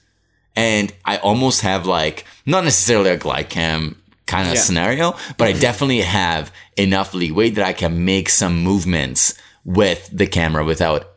And 0.55 0.93
I 1.05 1.17
almost 1.17 1.61
have 1.61 1.85
like 1.85 2.25
not 2.45 2.63
necessarily 2.63 3.09
a 3.09 3.17
glide 3.17 3.49
cam 3.49 4.02
kind 4.25 4.47
of 4.47 4.55
Yeah. 4.55 4.61
scenario, 4.61 5.15
but 5.37 5.47
I 5.47 5.53
definitely 5.53 6.01
have 6.01 6.51
enough 6.77 7.13
leeway 7.13 7.49
that 7.51 7.65
I 7.65 7.73
can 7.73 8.05
make 8.05 8.29
some 8.29 8.59
movements 8.63 9.33
with 9.65 10.09
the 10.11 10.27
camera 10.27 10.63
without 10.65 11.09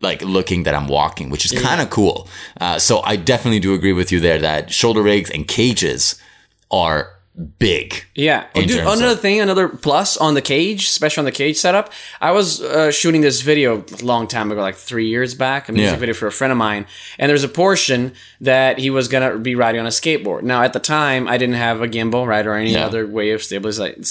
like 0.00 0.22
looking 0.22 0.64
that 0.64 0.74
I'm 0.74 0.86
walking, 0.88 1.30
which 1.30 1.44
is 1.46 1.58
kind 1.62 1.80
of 1.80 1.88
cool. 1.88 2.28
Uh, 2.60 2.78
so 2.78 3.00
I 3.02 3.16
definitely 3.16 3.60
do 3.60 3.72
agree 3.72 3.92
with 3.94 4.12
you 4.12 4.20
there 4.20 4.38
that 4.38 4.70
shoulder 4.70 5.02
rigs 5.02 5.30
and 5.30 5.48
cages 5.48 6.16
are 6.70 7.13
big. 7.58 8.04
Yeah. 8.14 8.46
Oh, 8.54 8.62
dude, 8.62 8.78
another 8.80 9.06
of- 9.08 9.20
thing, 9.20 9.40
another 9.40 9.68
plus 9.68 10.16
on 10.16 10.34
the 10.34 10.42
cage, 10.42 10.84
especially 10.84 11.22
on 11.22 11.24
the 11.24 11.32
cage 11.32 11.56
setup. 11.56 11.92
I 12.20 12.30
was 12.30 12.60
uh, 12.62 12.90
shooting 12.92 13.22
this 13.22 13.40
video 13.40 13.82
a 14.00 14.04
long 14.04 14.28
time 14.28 14.52
ago, 14.52 14.60
like 14.60 14.76
three 14.76 15.08
years 15.08 15.34
back, 15.34 15.68
a 15.68 15.72
music 15.72 15.92
Yeah. 15.94 15.98
video 15.98 16.14
for 16.14 16.26
a 16.28 16.32
friend 16.32 16.52
of 16.52 16.58
mine. 16.58 16.86
And 17.18 17.28
there's 17.28 17.42
a 17.44 17.48
portion 17.48 18.12
that 18.40 18.78
he 18.78 18.88
was 18.90 19.08
going 19.08 19.28
to 19.32 19.38
be 19.38 19.54
riding 19.56 19.80
on 19.80 19.86
a 19.86 19.90
skateboard. 19.90 20.42
Now, 20.42 20.62
at 20.62 20.72
the 20.74 20.80
time, 20.80 21.26
I 21.26 21.36
didn't 21.38 21.56
have 21.56 21.82
a 21.82 21.88
gimbal, 21.88 22.26
right, 22.26 22.46
or 22.46 22.54
any 22.54 22.72
Yeah. 22.72 22.86
other 22.86 23.06
way 23.06 23.30
of 23.30 23.42
stabilizing. 23.42 24.04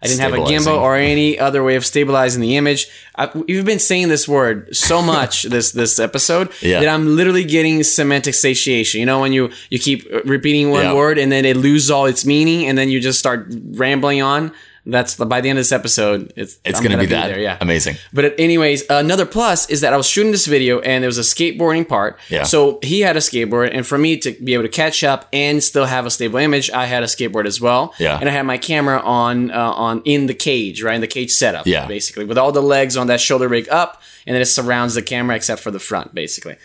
I 0.00 0.06
didn't 0.06 0.20
have 0.20 0.32
a 0.34 0.36
gimbal 0.38 0.78
or 0.80 0.94
any 0.94 1.38
other 1.40 1.64
way 1.64 1.74
of 1.74 1.84
stabilizing 1.84 2.40
the 2.40 2.56
image. 2.56 2.86
I, 3.16 3.30
we've 3.34 3.64
been 3.64 3.80
saying 3.80 4.08
this 4.08 4.28
word 4.28 4.74
so 4.76 5.02
much 5.14 5.42
this 5.42 5.72
this 5.72 5.98
episode 5.98 6.52
Yeah. 6.62 6.80
that 6.80 6.88
I'm 6.88 7.16
literally 7.16 7.44
getting 7.44 7.82
semantic 7.82 8.34
satiation. 8.34 9.00
You 9.00 9.06
know, 9.06 9.20
when 9.20 9.32
you 9.32 9.50
you 9.70 9.78
keep 9.80 10.06
repeating 10.24 10.70
one 10.70 10.84
Yeah. 10.84 10.94
word 10.94 11.18
and 11.18 11.32
then 11.32 11.44
it 11.44 11.56
loses 11.56 11.90
all 11.90 12.06
its 12.06 12.24
meaning, 12.24 12.66
and 12.68 12.78
then 12.78 12.88
you 12.90 13.00
just 13.00 13.18
start 13.18 13.48
rambling 13.72 14.22
on. 14.22 14.52
That's 14.90 15.16
the, 15.16 15.26
by 15.26 15.42
the 15.42 15.50
end 15.50 15.58
of 15.58 15.60
this 15.60 15.72
episode. 15.72 16.32
It's 16.34 16.58
It's 16.64 16.80
gonna, 16.80 16.96
be 16.96 17.06
that 17.06 17.28
there, 17.28 17.38
yeah. 17.38 17.58
amazing. 17.60 17.96
But 18.10 18.40
anyways, 18.40 18.84
another 18.88 19.26
plus 19.26 19.68
is 19.68 19.82
that 19.82 19.92
I 19.92 19.98
was 19.98 20.08
shooting 20.08 20.32
this 20.32 20.46
video 20.46 20.80
and 20.80 21.02
there 21.02 21.08
was 21.08 21.18
a 21.18 21.22
skateboarding 21.22 21.86
part. 21.86 22.18
Yeah. 22.30 22.44
So 22.44 22.78
he 22.82 23.00
had 23.00 23.14
a 23.14 23.20
skateboard, 23.20 23.70
and 23.72 23.86
for 23.86 23.98
me 23.98 24.16
to 24.16 24.32
be 24.42 24.54
able 24.54 24.64
to 24.64 24.70
catch 24.70 25.04
up 25.04 25.28
and 25.30 25.62
still 25.62 25.84
have 25.84 26.06
a 26.06 26.10
stable 26.10 26.38
image, 26.38 26.70
I 26.70 26.86
had 26.86 27.02
a 27.02 27.06
skateboard 27.06 27.44
as 27.46 27.60
well. 27.60 27.94
Yeah. 27.98 28.18
And 28.18 28.30
I 28.30 28.32
had 28.32 28.46
my 28.46 28.56
camera 28.56 29.00
on 29.00 29.50
uh, 29.50 29.72
on 29.72 30.00
in 30.06 30.26
the 30.26 30.34
cage, 30.34 30.82
right 30.82 30.94
in 30.94 31.02
the 31.02 31.06
cage 31.06 31.32
setup. 31.32 31.66
Yeah. 31.66 31.86
Basically, 31.86 32.24
with 32.24 32.38
all 32.38 32.50
the 32.50 32.62
legs 32.62 32.96
on 32.96 33.08
that 33.08 33.20
shoulder 33.20 33.46
rig 33.46 33.68
up, 33.68 34.00
and 34.26 34.34
then 34.34 34.40
it 34.40 34.46
surrounds 34.46 34.94
the 34.94 35.02
camera 35.02 35.36
except 35.36 35.60
for 35.60 35.70
the 35.70 35.78
front, 35.80 36.14
basically. 36.14 36.56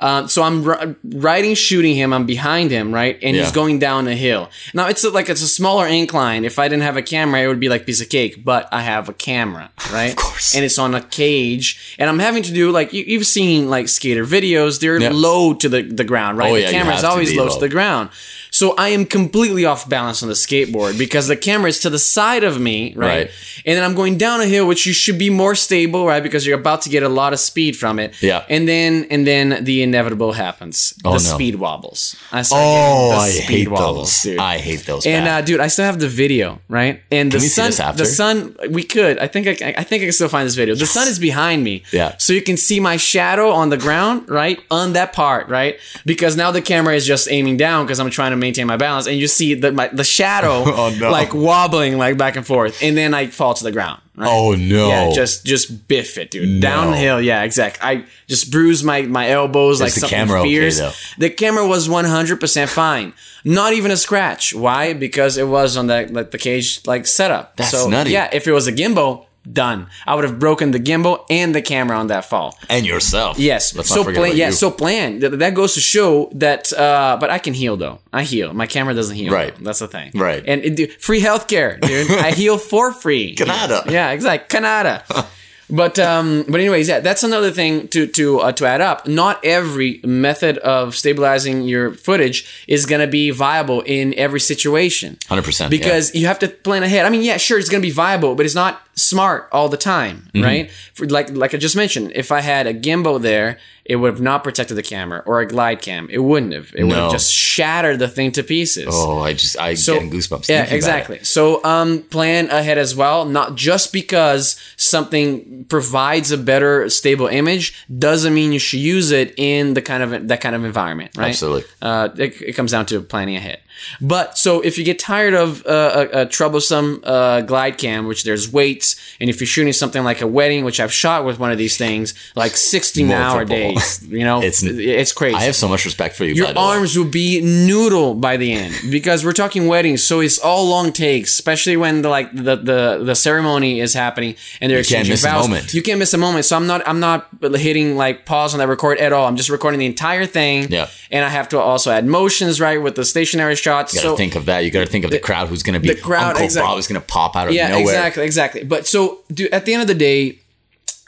Um, 0.00 0.28
so 0.28 0.42
I'm 0.44 0.68
r- 0.68 0.94
riding, 1.04 1.54
shooting 1.54 1.96
him. 1.96 2.12
I'm 2.12 2.24
behind 2.24 2.70
him, 2.70 2.92
right, 2.94 3.18
and 3.22 3.36
Yeah. 3.36 3.42
he's 3.42 3.52
going 3.52 3.78
down 3.80 4.06
a 4.06 4.14
hill. 4.14 4.48
Now 4.72 4.86
it's 4.88 5.02
a, 5.04 5.10
like 5.10 5.28
it's 5.28 5.42
a 5.42 5.48
smaller 5.48 5.86
incline. 5.88 6.44
If 6.44 6.58
I 6.58 6.68
didn't 6.68 6.84
have 6.84 6.96
a 6.96 7.02
camera, 7.02 7.40
it 7.42 7.48
would 7.48 7.58
be 7.60 7.68
like 7.68 7.84
piece 7.84 8.00
of 8.00 8.08
cake. 8.08 8.44
But 8.44 8.68
I 8.70 8.82
have 8.82 9.08
a 9.08 9.12
camera, 9.12 9.70
right? 9.92 10.10
of 10.10 10.16
course. 10.16 10.54
And 10.54 10.64
it's 10.64 10.78
on 10.78 10.94
a 10.94 11.00
cage, 11.02 11.96
and 11.98 12.08
I'm 12.08 12.20
having 12.20 12.42
to 12.44 12.52
do 12.52 12.70
like 12.70 12.92
you, 12.92 13.04
you've 13.06 13.26
seen 13.26 13.68
like 13.70 13.88
skater 13.88 14.24
videos. 14.24 14.78
They're 14.80 15.00
low 15.10 15.54
to 15.54 15.68
the, 15.68 15.82
the 15.82 16.04
ground, 16.04 16.38
right? 16.38 16.50
Oh, 16.50 16.54
the 16.54 16.60
yeah, 16.60 16.66
you 16.68 16.72
camera 16.74 16.94
is 16.94 17.00
have 17.00 17.10
to 17.10 17.12
always 17.12 17.34
low, 17.36 17.46
low. 17.46 17.54
to 17.54 17.60
the 17.60 17.68
ground. 17.68 18.10
So 18.58 18.74
I 18.76 18.88
am 18.88 19.04
completely 19.04 19.64
off 19.64 19.88
balance 19.88 20.20
on 20.24 20.28
the 20.28 20.34
skateboard 20.34 20.98
because 20.98 21.28
the 21.28 21.36
camera 21.36 21.68
is 21.68 21.78
to 21.84 21.90
the 21.90 21.98
side 22.16 22.42
of 22.42 22.60
me, 22.60 22.92
right? 22.94 23.08
Right. 23.08 23.30
And 23.64 23.76
then 23.76 23.84
I'm 23.84 23.94
going 23.94 24.18
down 24.18 24.40
a 24.40 24.46
hill, 24.46 24.66
which 24.66 24.84
you 24.84 24.92
should 24.92 25.16
be 25.26 25.30
more 25.30 25.54
stable, 25.54 26.04
right? 26.10 26.22
Because 26.22 26.44
you're 26.44 26.58
about 26.58 26.82
to 26.82 26.88
get 26.88 27.04
a 27.04 27.08
lot 27.08 27.32
of 27.32 27.38
speed 27.38 27.76
from 27.76 28.00
it. 28.00 28.20
Yeah. 28.20 28.44
And 28.48 28.66
then 28.66 29.06
and 29.12 29.24
then 29.24 29.62
the 29.62 29.76
inevitable 29.82 30.32
happens. 30.32 30.76
Oh, 31.04 31.10
the 31.10 31.24
no. 31.28 31.34
speed 31.36 31.54
wobbles. 31.54 32.16
I 32.32 32.42
start 32.42 32.60
Oh, 32.64 33.10
I 33.12 33.30
hate 33.30 33.68
wobbles, 33.68 34.10
those. 34.10 34.22
dude. 34.22 34.40
I 34.40 34.58
hate 34.58 34.84
those. 34.86 35.06
And 35.06 35.28
uh, 35.28 35.40
dude, 35.42 35.60
I 35.60 35.68
still 35.68 35.84
have 35.84 36.00
the 36.00 36.08
video, 36.08 36.60
right? 36.68 37.00
And 37.12 37.30
the 37.30 37.38
sun, 37.38 37.66
this 37.66 37.78
after? 37.78 38.02
the 38.02 38.06
sun, 38.06 38.56
we 38.70 38.82
could. 38.82 39.20
I 39.20 39.28
think 39.28 39.46
I, 39.46 39.74
I 39.80 39.84
think 39.84 40.02
I 40.02 40.06
can 40.06 40.12
still 40.12 40.28
find 40.28 40.44
this 40.44 40.56
video. 40.56 40.74
The 40.74 40.86
sun 40.86 41.06
is 41.06 41.20
behind 41.20 41.62
me, 41.62 41.84
Yeah. 41.92 42.16
So 42.18 42.32
you 42.32 42.42
can 42.42 42.56
see 42.56 42.80
my 42.80 42.96
shadow 42.96 43.50
on 43.50 43.68
the 43.68 43.78
ground, 43.86 44.28
right, 44.28 44.58
on 44.68 44.94
that 44.94 45.12
part, 45.12 45.46
right? 45.48 45.78
Because 46.04 46.36
now 46.36 46.50
the 46.50 46.62
camera 46.72 46.94
is 46.96 47.06
just 47.06 47.30
aiming 47.30 47.56
down 47.56 47.86
because 47.86 48.00
I'm 48.00 48.10
trying 48.10 48.32
to 48.32 48.47
maintain 48.48 48.66
my 48.66 48.76
balance, 48.76 49.06
and 49.06 49.16
you 49.16 49.28
see 49.28 49.54
the 49.54 49.72
my, 49.72 49.88
the 49.88 50.04
shadow 50.04 50.62
Oh, 50.66 50.96
no. 50.98 51.10
like 51.10 51.34
wobbling 51.34 51.98
like 51.98 52.16
back 52.16 52.36
and 52.36 52.46
forth, 52.46 52.82
and 52.82 52.96
then 52.96 53.14
I 53.14 53.26
fall 53.28 53.54
to 53.54 53.64
the 53.64 53.72
ground. 53.72 54.00
Right? 54.16 54.28
oh 54.28 54.54
no! 54.54 54.88
Yeah, 54.88 55.12
just 55.14 55.46
just 55.46 55.86
biff 55.86 56.18
it, 56.18 56.32
dude. 56.32 56.60
Downhill, 56.60 57.20
yeah, 57.20 57.44
exact. 57.44 57.78
I 57.80 58.04
just 58.26 58.50
bruised 58.50 58.84
my 58.84 59.02
my 59.02 59.28
elbows 59.30 59.80
like 59.80 59.94
the 59.94 60.00
something 60.00 60.18
camera 60.18 60.42
fierce. 60.42 60.78
though? 60.78 60.92
the 61.18 61.30
camera 61.30 61.64
was 61.64 61.88
one 61.88 62.04
hundred 62.04 62.40
percent 62.40 62.68
fine, 62.68 63.12
not 63.44 63.74
even 63.74 63.92
a 63.92 63.96
scratch. 63.96 64.52
Why? 64.54 64.92
Because 64.92 65.38
it 65.38 65.46
was 65.46 65.76
on 65.76 65.86
that 65.86 66.12
like 66.12 66.32
the 66.32 66.38
cage 66.38 66.84
like 66.84 67.06
setup. 67.06 67.56
That's 67.56 67.70
so, 67.70 67.88
nutty. 67.88 68.10
Yeah, 68.10 68.28
if 68.32 68.48
it 68.48 68.52
was 68.52 68.66
a 68.66 68.72
gimbal, 68.72 69.26
done. 69.52 69.86
I 70.06 70.14
would 70.14 70.24
have 70.24 70.38
broken 70.38 70.70
the 70.70 70.80
gimbal 70.80 71.24
and 71.30 71.54
the 71.54 71.62
camera 71.62 71.96
on 71.98 72.08
that 72.08 72.24
fall. 72.24 72.58
and 72.68 72.86
yourself. 72.86 73.38
Yes. 73.38 73.74
Let's 73.74 73.88
so 73.88 74.04
plan. 74.04 74.36
Yeah. 74.36 74.46
you. 74.46 74.52
So 74.52 74.70
plan. 74.70 75.20
Th- 75.20 75.32
That 75.32 75.54
goes 75.54 75.74
to 75.74 75.80
show 75.80 76.30
that. 76.34 76.72
Uh, 76.72 77.16
but 77.20 77.30
I 77.30 77.38
can 77.38 77.54
heal 77.54 77.76
though. 77.76 77.98
I 78.12 78.22
heal. 78.24 78.52
My 78.52 78.66
camera 78.66 78.94
doesn't 78.94 79.16
heal. 79.16 79.32
Right. 79.32 79.54
though. 79.56 79.64
That's 79.64 79.78
the 79.80 79.88
thing. 79.88 80.12
Right. 80.14 80.42
And 80.46 80.62
it, 80.64 81.00
free 81.02 81.20
healthcare, 81.20 81.80
dude. 81.80 82.10
I 82.10 82.32
heal 82.32 82.58
for 82.58 82.92
free. 82.92 83.34
Canada. 83.36 83.84
Yeah. 83.88 84.10
Exactly. 84.10 84.48
Canada. 84.48 85.04
But 85.70 85.98
um, 85.98 86.44
but 86.48 86.60
anyways, 86.60 86.88
yeah, 86.88 87.00
that's 87.00 87.22
another 87.22 87.50
thing 87.50 87.88
to 87.88 88.06
to 88.06 88.40
uh, 88.40 88.52
to 88.52 88.64
add 88.64 88.80
up. 88.80 89.06
Not 89.06 89.44
every 89.44 90.00
method 90.02 90.56
of 90.58 90.96
stabilizing 90.96 91.60
your 91.60 91.92
footage 91.92 92.64
is 92.66 92.86
gonna 92.86 93.06
be 93.06 93.28
viable 93.30 93.82
in 93.82 94.14
every 94.14 94.40
situation. 94.40 95.16
100%, 95.28 95.68
Because 95.68 96.14
you 96.14 96.26
have 96.26 96.38
to 96.38 96.48
plan 96.48 96.82
ahead. 96.82 97.04
I 97.04 97.10
mean, 97.10 97.20
yeah, 97.20 97.36
sure, 97.36 97.58
it's 97.58 97.68
gonna 97.68 97.82
be 97.82 97.90
viable, 97.90 98.34
but 98.34 98.46
it's 98.46 98.54
not 98.54 98.80
smart 98.98 99.48
all 99.52 99.68
the 99.68 99.76
time, 99.76 100.28
right? 100.34 100.70
For, 100.94 101.06
like 101.06 101.30
like 101.30 101.54
I 101.54 101.56
just 101.58 101.76
mentioned, 101.76 102.12
if 102.14 102.30
I 102.32 102.40
had 102.40 102.66
a 102.66 102.74
gimbal 102.74 103.20
there, 103.20 103.58
it 103.84 103.96
would 103.96 104.12
have 104.12 104.20
not 104.20 104.44
protected 104.44 104.76
the 104.76 104.82
camera, 104.82 105.22
or 105.24 105.40
a 105.40 105.46
glide 105.46 105.80
cam, 105.80 106.08
it 106.10 106.18
wouldn't 106.18 106.52
have. 106.52 106.72
It 106.74 106.84
would 106.84 106.92
have 106.96 107.10
just 107.10 107.32
shattered 107.32 107.98
the 107.98 108.08
thing 108.08 108.32
to 108.32 108.42
pieces. 108.42 108.88
Oh, 108.90 109.20
I 109.20 109.32
just 109.32 109.58
I 109.58 109.74
So- 109.74 109.94
getting 109.94 110.10
goosebumps. 110.10 110.48
Yeah, 110.48 110.64
exactly. 110.64 111.24
So 111.24 111.64
um, 111.64 112.02
plan 112.02 112.50
ahead 112.50 112.76
as 112.78 112.94
well. 112.94 113.24
Not 113.24 113.54
just 113.54 113.92
because 113.92 114.60
something 114.76 115.64
provides 115.68 116.30
a 116.32 116.38
better 116.38 116.88
stable 116.90 117.26
image 117.28 117.86
doesn't 117.98 118.34
mean 118.34 118.52
you 118.52 118.58
should 118.58 118.80
use 118.80 119.10
it 119.10 119.34
in 119.38 119.74
the 119.74 119.82
kind 119.82 120.02
of 120.02 120.28
that 120.28 120.40
kind 120.40 120.54
of 120.54 120.64
environment, 120.64 121.12
right? 121.16 121.28
Absolutely. 121.30 121.64
Uh, 121.80 122.08
it, 122.18 122.40
it 122.42 122.52
comes 122.54 122.72
down 122.72 122.84
to 122.86 123.00
planning 123.00 123.36
ahead. 123.36 123.60
But 124.00 124.38
so 124.38 124.60
if 124.60 124.78
you 124.78 124.84
get 124.84 124.98
tired 124.98 125.34
of 125.34 125.64
uh, 125.66 126.06
a, 126.12 126.20
a 126.22 126.26
troublesome 126.26 127.00
uh, 127.04 127.40
glide 127.42 127.78
cam, 127.78 128.06
which 128.06 128.24
there's 128.24 128.50
weights, 128.52 128.96
and 129.20 129.28
if 129.30 129.40
you're 129.40 129.46
shooting 129.46 129.72
something 129.72 130.04
like 130.04 130.20
a 130.20 130.26
wedding, 130.26 130.64
which 130.64 130.80
I've 130.80 130.92
shot 130.92 131.24
with 131.24 131.38
one 131.38 131.50
of 131.50 131.58
these 131.58 131.76
things, 131.76 132.14
like 132.34 132.56
16 132.56 133.10
hour 133.10 133.44
days, 133.44 134.02
you 134.08 134.24
know, 134.24 134.38
It's- 134.42 134.62
it's 134.62 135.12
crazy 135.12 135.36
I 135.36 135.42
have 135.42 135.56
so 135.56 135.68
much 135.68 135.84
respect 135.84 136.16
for 136.16 136.24
you. 136.24 136.34
your 136.34 136.56
arms 136.56 136.96
will 136.96 137.04
be 137.04 137.40
noodle 137.40 138.14
by 138.14 138.36
the 138.36 138.52
end 138.52 138.74
because 138.90 139.24
we're 139.24 139.32
talking 139.32 139.66
weddings, 139.66 140.02
so 140.02 140.20
it's 140.20 140.38
all 140.38 140.66
long 140.68 140.92
takes, 140.92 141.32
especially 141.32 141.76
when 141.76 142.02
the 142.02 142.08
like 142.08 142.32
the 142.34 142.56
the, 142.56 143.02
the 143.04 143.14
ceremony 143.14 143.80
is 143.80 143.94
happening 143.94 144.34
and 144.60 144.70
they're 144.70 144.78
can't 144.78 145.06
exchanging 145.08 145.12
miss 145.12 145.24
a 145.24 145.28
vows. 145.28 145.48
moment. 145.48 145.74
You 145.74 145.82
can't 145.82 145.98
miss 145.98 146.14
a 146.14 146.18
moment. 146.18 146.44
So 146.44 146.56
I'm 146.56 146.66
not 146.66 146.86
I'm 146.86 147.00
not 147.00 147.28
hitting 147.42 147.96
like 147.96 148.24
pause 148.26 148.54
on 148.54 148.58
that 148.60 148.68
record 148.68 148.98
at 148.98 149.12
all. 149.12 149.26
I'm 149.26 149.36
just 149.36 149.50
recording 149.50 149.80
the 149.80 149.86
entire 149.86 150.26
thing. 150.26 150.66
Yeah. 150.70 150.88
and 151.10 151.24
I 151.24 151.28
have 151.28 151.48
to 151.50 151.58
also 151.58 151.90
add 151.90 152.04
motions 152.06 152.60
right 152.60 152.80
with 152.82 152.94
the 152.94 153.04
stationary 153.04 153.56
shots. 153.68 153.94
You 153.94 154.00
got 154.00 154.02
to 154.02 154.08
so 154.10 154.16
think 154.16 154.34
of 154.36 154.46
that. 154.46 154.60
You 154.60 154.70
got 154.70 154.80
to 154.80 154.86
think 154.86 155.04
of 155.04 155.10
the, 155.10 155.18
crowd 155.18 155.48
who's 155.48 155.62
going 155.62 155.74
to 155.74 155.80
be. 155.80 155.94
the 155.94 156.00
crowd, 156.00 156.30
Uncle 156.30 156.44
exactly. 156.44 156.68
Bob 156.68 156.78
is 156.78 156.86
going 156.86 157.00
to 157.00 157.06
pop 157.06 157.36
out 157.36 157.48
of 157.48 157.54
nowhere. 157.54 157.68
yeah, 157.68 157.78
nowhere. 157.78 157.94
exactly, 157.94 158.24
exactly. 158.24 158.64
But 158.64 158.86
so, 158.86 159.20
dude, 159.32 159.52
at 159.52 159.64
the 159.66 159.74
end 159.74 159.82
of 159.82 159.88
the 159.88 159.94
day, 159.94 160.38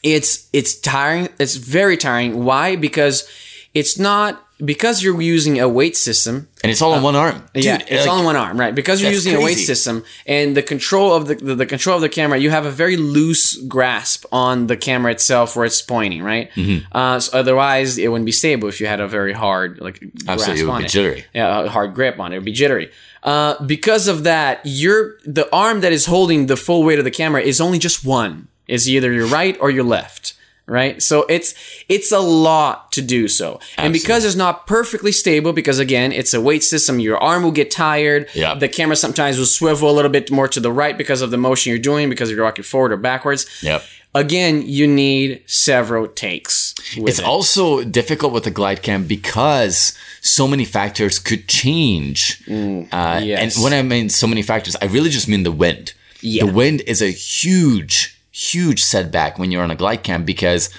it's 0.02 0.48
it's 0.52 0.78
tiring. 0.80 1.28
It's 1.38 1.56
very 1.56 1.96
tiring. 1.96 2.44
Why? 2.44 2.76
Because 2.76 3.28
it's 3.74 3.98
not 3.98 4.44
because 4.64 5.02
you're 5.02 5.20
using 5.20 5.60
a 5.60 5.68
weight 5.68 5.96
system. 5.96 6.48
And 6.62 6.70
it's 6.70 6.82
all 6.82 6.92
on 6.92 7.02
one 7.02 7.16
arm. 7.16 7.42
Dude, 7.54 7.64
yeah, 7.64 7.78
it's 7.80 7.90
like, 7.90 8.08
all 8.08 8.18
in 8.18 8.24
one 8.24 8.36
arm, 8.36 8.58
right? 8.58 8.74
Because 8.74 9.00
you're 9.00 9.10
using 9.10 9.34
a 9.34 9.40
weight 9.40 9.58
system 9.58 10.04
and 10.26 10.56
the 10.56 10.62
control 10.62 11.14
of 11.14 11.26
the, 11.26 11.34
the 11.36 11.54
the 11.54 11.66
control 11.66 11.96
of 11.96 12.02
the 12.02 12.08
camera, 12.08 12.38
you 12.38 12.50
have 12.50 12.66
a 12.66 12.70
very 12.70 12.96
loose 12.96 13.56
grasp 13.56 14.24
on 14.32 14.66
the 14.66 14.76
camera 14.76 15.12
itself 15.12 15.56
where 15.56 15.64
it's 15.64 15.80
pointing, 15.82 16.22
right? 16.22 16.50
Mm-hmm. 16.52 16.86
Uh, 16.96 17.20
so 17.20 17.38
otherwise, 17.38 17.98
it 17.98 18.08
wouldn't 18.08 18.26
be 18.26 18.32
stable 18.32 18.68
if 18.68 18.80
you 18.80 18.86
had 18.86 19.00
a 19.00 19.08
very 19.08 19.32
hard 19.32 19.80
like 19.80 20.02
Absolutely, 20.28 20.36
grasp 20.36 20.48
it 20.48 20.64
would 20.64 20.72
on 20.72 20.80
be 20.80 20.84
it. 20.86 20.90
jittery. 20.90 21.24
Yeah, 21.34 21.62
a 21.62 21.68
hard 21.68 21.94
grip 21.94 22.18
on 22.20 22.32
it. 22.32 22.36
It 22.36 22.38
would 22.40 22.44
be 22.44 22.52
jittery. 22.52 22.90
Uh, 23.22 23.62
because 23.64 24.08
of 24.08 24.24
that, 24.24 24.60
you're 24.64 25.18
the 25.24 25.48
arm 25.54 25.80
that 25.80 25.92
is 25.92 26.06
holding 26.06 26.46
the 26.46 26.56
full 26.56 26.82
weight 26.82 26.98
of 26.98 27.04
the 27.04 27.10
camera 27.10 27.42
is 27.42 27.60
only 27.60 27.78
just 27.78 28.04
one. 28.04 28.48
Is 28.66 28.88
either 28.88 29.12
your 29.12 29.26
right 29.26 29.56
or 29.60 29.68
your 29.68 29.82
left. 29.82 30.34
Right, 30.70 31.02
so 31.02 31.26
it's 31.28 31.54
it's 31.88 32.12
a 32.12 32.20
lot 32.20 32.92
to 32.92 33.02
do 33.02 33.26
so, 33.26 33.58
and 33.76 33.92
because 33.92 34.24
it's 34.24 34.36
not 34.36 34.68
perfectly 34.68 35.10
stable, 35.10 35.52
because 35.52 35.80
again 35.80 36.12
it's 36.12 36.32
a 36.32 36.40
weight 36.40 36.62
system, 36.62 37.00
your 37.00 37.18
arm 37.18 37.42
will 37.42 37.50
get 37.62 37.72
tired. 37.72 38.28
Yeah. 38.34 38.54
the 38.54 38.68
camera 38.68 38.94
sometimes 38.94 39.36
will 39.36 39.46
swivel 39.46 39.90
a 39.90 39.94
little 39.98 40.12
bit 40.12 40.30
more 40.30 40.46
to 40.46 40.60
the 40.60 40.70
right 40.70 40.96
because 40.96 41.22
of 41.22 41.30
the 41.32 41.36
motion 41.36 41.70
you're 41.70 41.82
doing, 41.92 42.08
because 42.08 42.30
you're 42.30 42.40
rocking 42.44 42.62
forward 42.62 42.92
or 42.92 42.98
backwards. 42.98 43.46
Yep. 43.62 43.82
Again, 44.14 44.62
you 44.66 44.86
need 44.86 45.42
several 45.46 46.06
takes. 46.08 46.74
It's 46.96 47.18
it. 47.18 47.24
also 47.24 47.82
difficult 47.84 48.32
with 48.32 48.44
the 48.44 48.50
glide 48.52 48.82
cam 48.82 49.06
because 49.06 49.96
so 50.20 50.46
many 50.48 50.64
factors 50.64 51.18
could 51.18 51.48
change. 51.48 52.42
uh, 52.46 52.50
Mm, 52.52 53.26
yes. 53.26 53.56
And 53.56 53.64
when 53.64 53.72
I 53.72 53.82
mean 53.82 54.08
so 54.08 54.26
many 54.26 54.42
factors, 54.42 54.76
I 54.82 54.86
really 54.86 55.10
just 55.10 55.28
mean 55.28 55.42
the 55.42 55.52
wind. 55.52 55.94
Yeah. 56.22 56.44
The 56.46 56.52
wind 56.52 56.82
is 56.86 57.00
a 57.02 57.10
huge, 57.10 58.19
huge 58.40 58.82
setback 58.82 59.38
when 59.38 59.50
you're 59.50 59.62
on 59.62 59.70
a 59.70 59.76
glide 59.76 60.02
cam 60.02 60.24
because 60.24 60.70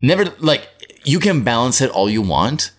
never 0.00 0.24
like 0.40 0.68
you 1.04 1.18
can 1.20 1.42
balance 1.44 1.80
it 1.80 1.90
all 1.90 2.08
you 2.10 2.22
want, 2.22 2.70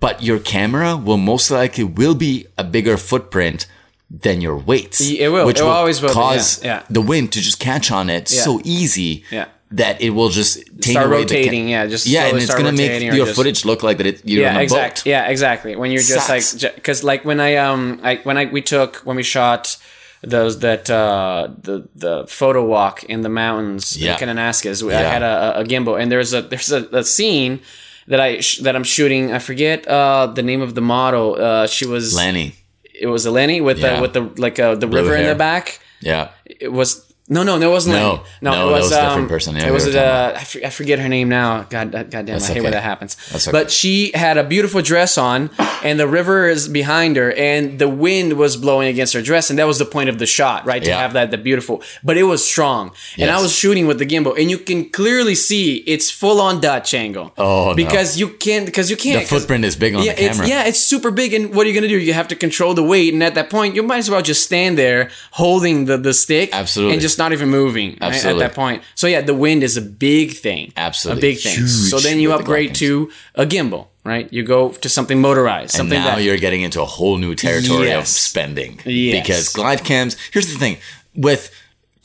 but 0.00 0.22
your 0.22 0.38
camera 0.38 0.96
will 0.96 1.16
most 1.32 1.50
likely 1.50 1.84
will 1.84 2.14
be 2.14 2.46
a 2.56 2.64
bigger 2.64 2.96
footprint 2.96 3.66
than 4.08 4.40
your 4.40 4.56
weights. 4.56 5.00
It 5.00 5.28
will. 5.32 5.48
It 5.48 5.60
always 5.60 6.00
will 6.00 6.10
cause 6.14 6.62
yeah, 6.64 6.76
yeah. 6.78 6.82
the 6.88 7.00
wind 7.02 7.32
to 7.32 7.40
just 7.40 7.58
catch 7.58 7.90
on 7.90 8.08
it 8.08 8.28
so 8.28 8.60
easy 8.64 9.24
Yeah. 9.32 9.46
that 9.72 10.00
it 10.00 10.10
will 10.10 10.28
just 10.28 10.58
take 10.80 10.92
Start 10.92 11.08
the 11.08 11.12
ca- 11.16 11.20
rotating, 11.22 11.68
yeah, 11.68 11.86
just 11.88 12.06
yeah, 12.06 12.26
and 12.28 12.38
it's 12.38 12.54
gonna 12.54 12.70
make 12.72 13.02
your 13.02 13.26
just- 13.26 13.36
footage 13.36 13.64
look 13.64 13.82
like 13.82 13.96
that 13.98 14.06
it, 14.06 14.20
you're 14.24 14.42
yeah 14.42 14.60
exactly 14.60 15.10
yeah 15.10 15.26
exactly 15.26 15.74
when 15.76 15.90
you're 15.90 16.02
just 16.14 16.26
Sucks. 16.28 16.62
like 16.62 16.74
because 16.76 17.02
like 17.02 17.24
when 17.24 17.40
i 17.40 17.56
um 17.56 17.98
I, 18.02 18.16
when 18.22 18.36
i 18.38 18.44
we 18.46 18.62
took 18.62 18.96
when 19.06 19.16
we 19.16 19.24
shot 19.24 19.76
those 20.22 20.58
that 20.60 20.88
uh 20.90 21.48
the 21.62 21.88
the 21.94 22.26
photo 22.26 22.64
walk 22.64 23.04
in 23.04 23.20
the 23.22 23.28
mountains 23.28 23.96
Yeah. 23.96 24.12
in 24.14 24.18
Kananaskis, 24.28 24.82
i 24.92 25.02
had 25.02 25.22
a, 25.22 25.60
a 25.60 25.64
gimbal 25.64 26.00
and 26.00 26.10
there's 26.10 26.32
a 26.34 26.42
there's 26.42 26.72
a, 26.72 26.82
a 26.92 27.04
scene 27.04 27.60
that 28.08 28.20
i 28.20 28.40
sh- 28.40 28.58
that 28.58 28.74
i'm 28.76 28.84
shooting 28.84 29.32
i 29.32 29.38
forget 29.38 29.86
uh 29.88 30.26
the 30.26 30.42
name 30.42 30.62
of 30.62 30.74
the 30.74 30.80
model 30.80 31.34
uh 31.40 31.66
she 31.66 31.86
was 31.86 32.14
Lanny. 32.14 32.54
it 32.94 33.06
was 33.08 33.26
Eleni 33.26 33.62
with 33.62 33.78
Yeah. 33.78 33.96
the 33.96 34.02
with 34.02 34.12
the 34.14 34.22
like 34.40 34.58
uh, 34.58 34.74
the 34.74 34.88
river 34.88 35.14
in 35.16 35.26
the 35.26 35.34
back 35.34 35.80
Yeah. 36.00 36.30
it 36.44 36.72
was 36.72 37.05
no, 37.28 37.42
no, 37.42 37.58
no, 37.58 37.70
it 37.70 37.72
wasn't. 37.72 37.96
No. 37.96 38.22
No, 38.40 38.50
No, 38.50 38.68
it 38.68 38.72
was, 38.72 38.82
was 38.84 38.92
a 38.92 38.94
different 39.00 39.22
um, 39.22 39.28
person. 39.28 39.56
Yeah, 39.56 39.68
it 39.68 39.72
was. 39.72 39.86
we 39.86 39.98
Uh, 39.98 40.32
I, 40.36 40.44
for, 40.44 40.66
I 40.66 40.70
forget 40.70 40.98
her 40.98 41.08
name 41.08 41.28
now. 41.28 41.62
God, 41.62 41.92
God 41.92 42.10
damn, 42.10 42.28
I 42.28 42.32
hate 42.32 42.50
okay. 42.50 42.60
when 42.60 42.72
that 42.72 42.82
happens. 42.82 43.16
That's 43.30 43.48
okay. 43.48 43.52
But 43.56 43.70
she 43.70 44.12
had 44.14 44.38
a 44.38 44.44
beautiful 44.44 44.82
dress 44.82 45.18
on, 45.18 45.50
and 45.82 45.98
the 45.98 46.06
river 46.06 46.48
is 46.48 46.68
behind 46.68 47.16
her, 47.16 47.32
and 47.32 47.78
the 47.78 47.88
wind 47.88 48.34
was 48.34 48.56
blowing 48.56 48.88
against 48.88 49.12
her 49.14 49.22
dress, 49.22 49.50
and 49.50 49.58
that 49.58 49.66
was 49.66 49.78
the 49.78 49.84
point 49.84 50.08
of 50.08 50.18
the 50.18 50.26
shot, 50.26 50.66
right? 50.66 50.82
To 50.82 50.88
Yeah. 50.88 51.00
have 51.00 51.14
that, 51.14 51.30
the 51.30 51.38
beautiful. 51.38 51.82
But 52.04 52.16
it 52.16 52.24
was 52.24 52.46
strong, 52.46 52.92
and 53.18 53.30
I 53.30 53.40
was 53.40 53.52
shooting 53.52 53.86
with 53.86 53.98
the 53.98 54.06
gimbal, 54.06 54.38
and 54.38 54.50
you 54.50 54.58
can 54.58 54.88
clearly 54.90 55.34
see 55.34 55.76
it's 55.86 56.10
full 56.10 56.40
on 56.40 56.60
Dutch 56.60 56.94
angle. 56.94 57.32
Oh, 57.38 57.70
no. 57.70 57.74
because 57.74 58.18
you 58.18 58.28
can't, 58.28 58.66
because 58.66 58.90
you 58.90 58.96
can't. 58.96 59.20
The 59.20 59.26
footprint 59.26 59.64
is 59.64 59.76
big 59.76 59.94
on 59.94 60.04
yeah, 60.04 60.14
the 60.14 60.20
camera. 60.20 60.42
It's, 60.42 60.48
yeah, 60.48 60.64
it's 60.64 60.78
super 60.78 61.10
big. 61.10 61.32
And 61.34 61.54
what 61.54 61.66
are 61.66 61.68
you 61.70 61.74
going 61.74 61.82
to 61.82 61.88
do? 61.88 61.98
You 61.98 62.12
have 62.12 62.28
to 62.28 62.36
control 62.36 62.74
the 62.74 62.82
weight. 62.82 63.12
And 63.12 63.22
at 63.22 63.34
that 63.34 63.50
point, 63.50 63.74
you 63.74 63.82
might 63.82 63.98
as 63.98 64.10
well 64.10 64.22
just 64.22 64.44
stand 64.44 64.78
there 64.78 65.10
holding 65.32 65.86
the, 65.86 65.96
the 65.96 66.14
stick. 66.14 66.50
Absolutely. 66.52 66.94
And 66.94 67.02
just 67.02 67.15
not 67.18 67.32
even 67.32 67.48
moving 67.50 67.90
right, 67.92 68.02
Absolutely. 68.02 68.44
at 68.44 68.48
that 68.50 68.56
point. 68.56 68.82
So, 68.94 69.06
yeah, 69.06 69.20
the 69.20 69.34
wind 69.34 69.62
is 69.62 69.76
a 69.76 69.82
big 69.82 70.32
thing. 70.32 70.72
Absolutely. 70.76 71.20
A 71.20 71.32
big 71.32 71.42
thing. 71.42 71.54
Huge 71.56 71.70
so 71.70 71.98
then 71.98 72.20
you 72.20 72.32
upgrade 72.32 72.74
to 72.76 73.10
a 73.34 73.46
gimbal, 73.46 73.88
right? 74.04 74.32
You 74.32 74.42
go 74.42 74.70
to 74.70 74.88
something 74.88 75.20
motorized. 75.20 75.74
And 75.74 75.78
Something 75.78 76.00
now 76.00 76.16
that. 76.16 76.22
you're 76.22 76.36
getting 76.38 76.62
into 76.62 76.80
a 76.82 76.86
whole 76.86 77.18
new 77.18 77.34
territory 77.34 77.92
of 77.92 78.06
spending. 78.06 78.80
Yes. 78.84 79.22
Because 79.22 79.48
glide 79.52 79.84
cams, 79.84 80.16
here's 80.32 80.52
the 80.52 80.58
thing 80.58 80.78
with 81.14 81.50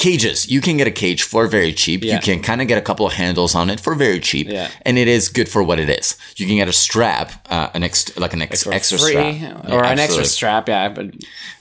cages, 0.01 0.49
you 0.53 0.59
can 0.61 0.75
get 0.77 0.87
a 0.87 0.91
cage 1.03 1.21
for 1.23 1.47
very 1.47 1.73
cheap. 1.73 2.03
Yeah. 2.03 2.15
You 2.15 2.21
can 2.21 2.41
kind 2.41 2.59
of 2.61 2.67
get 2.67 2.77
a 2.77 2.81
couple 2.89 3.05
of 3.05 3.13
handles 3.13 3.53
on 3.55 3.69
it 3.69 3.79
for 3.79 3.93
very 3.95 4.19
cheap. 4.19 4.47
Yeah. 4.49 4.69
And 4.85 4.97
it 4.97 5.07
is 5.07 5.29
good 5.29 5.47
for 5.47 5.61
what 5.63 5.79
it 5.79 5.89
is. 5.99 6.17
You 6.37 6.45
can 6.47 6.55
get 6.61 6.67
a 6.67 6.73
strap, 6.73 7.27
uh, 7.49 7.69
an 7.75 7.83
ex- 7.83 8.17
like 8.17 8.33
an 8.33 8.41
ex- 8.41 8.63
for 8.63 8.73
extra 8.73 8.97
free, 8.97 9.11
strap. 9.13 9.69
or 9.69 9.83
Yeah, 9.83 9.91
an 9.91 9.99
extra 9.99 10.25
strap, 10.25 10.67
yeah. 10.67 10.89
But 10.89 11.07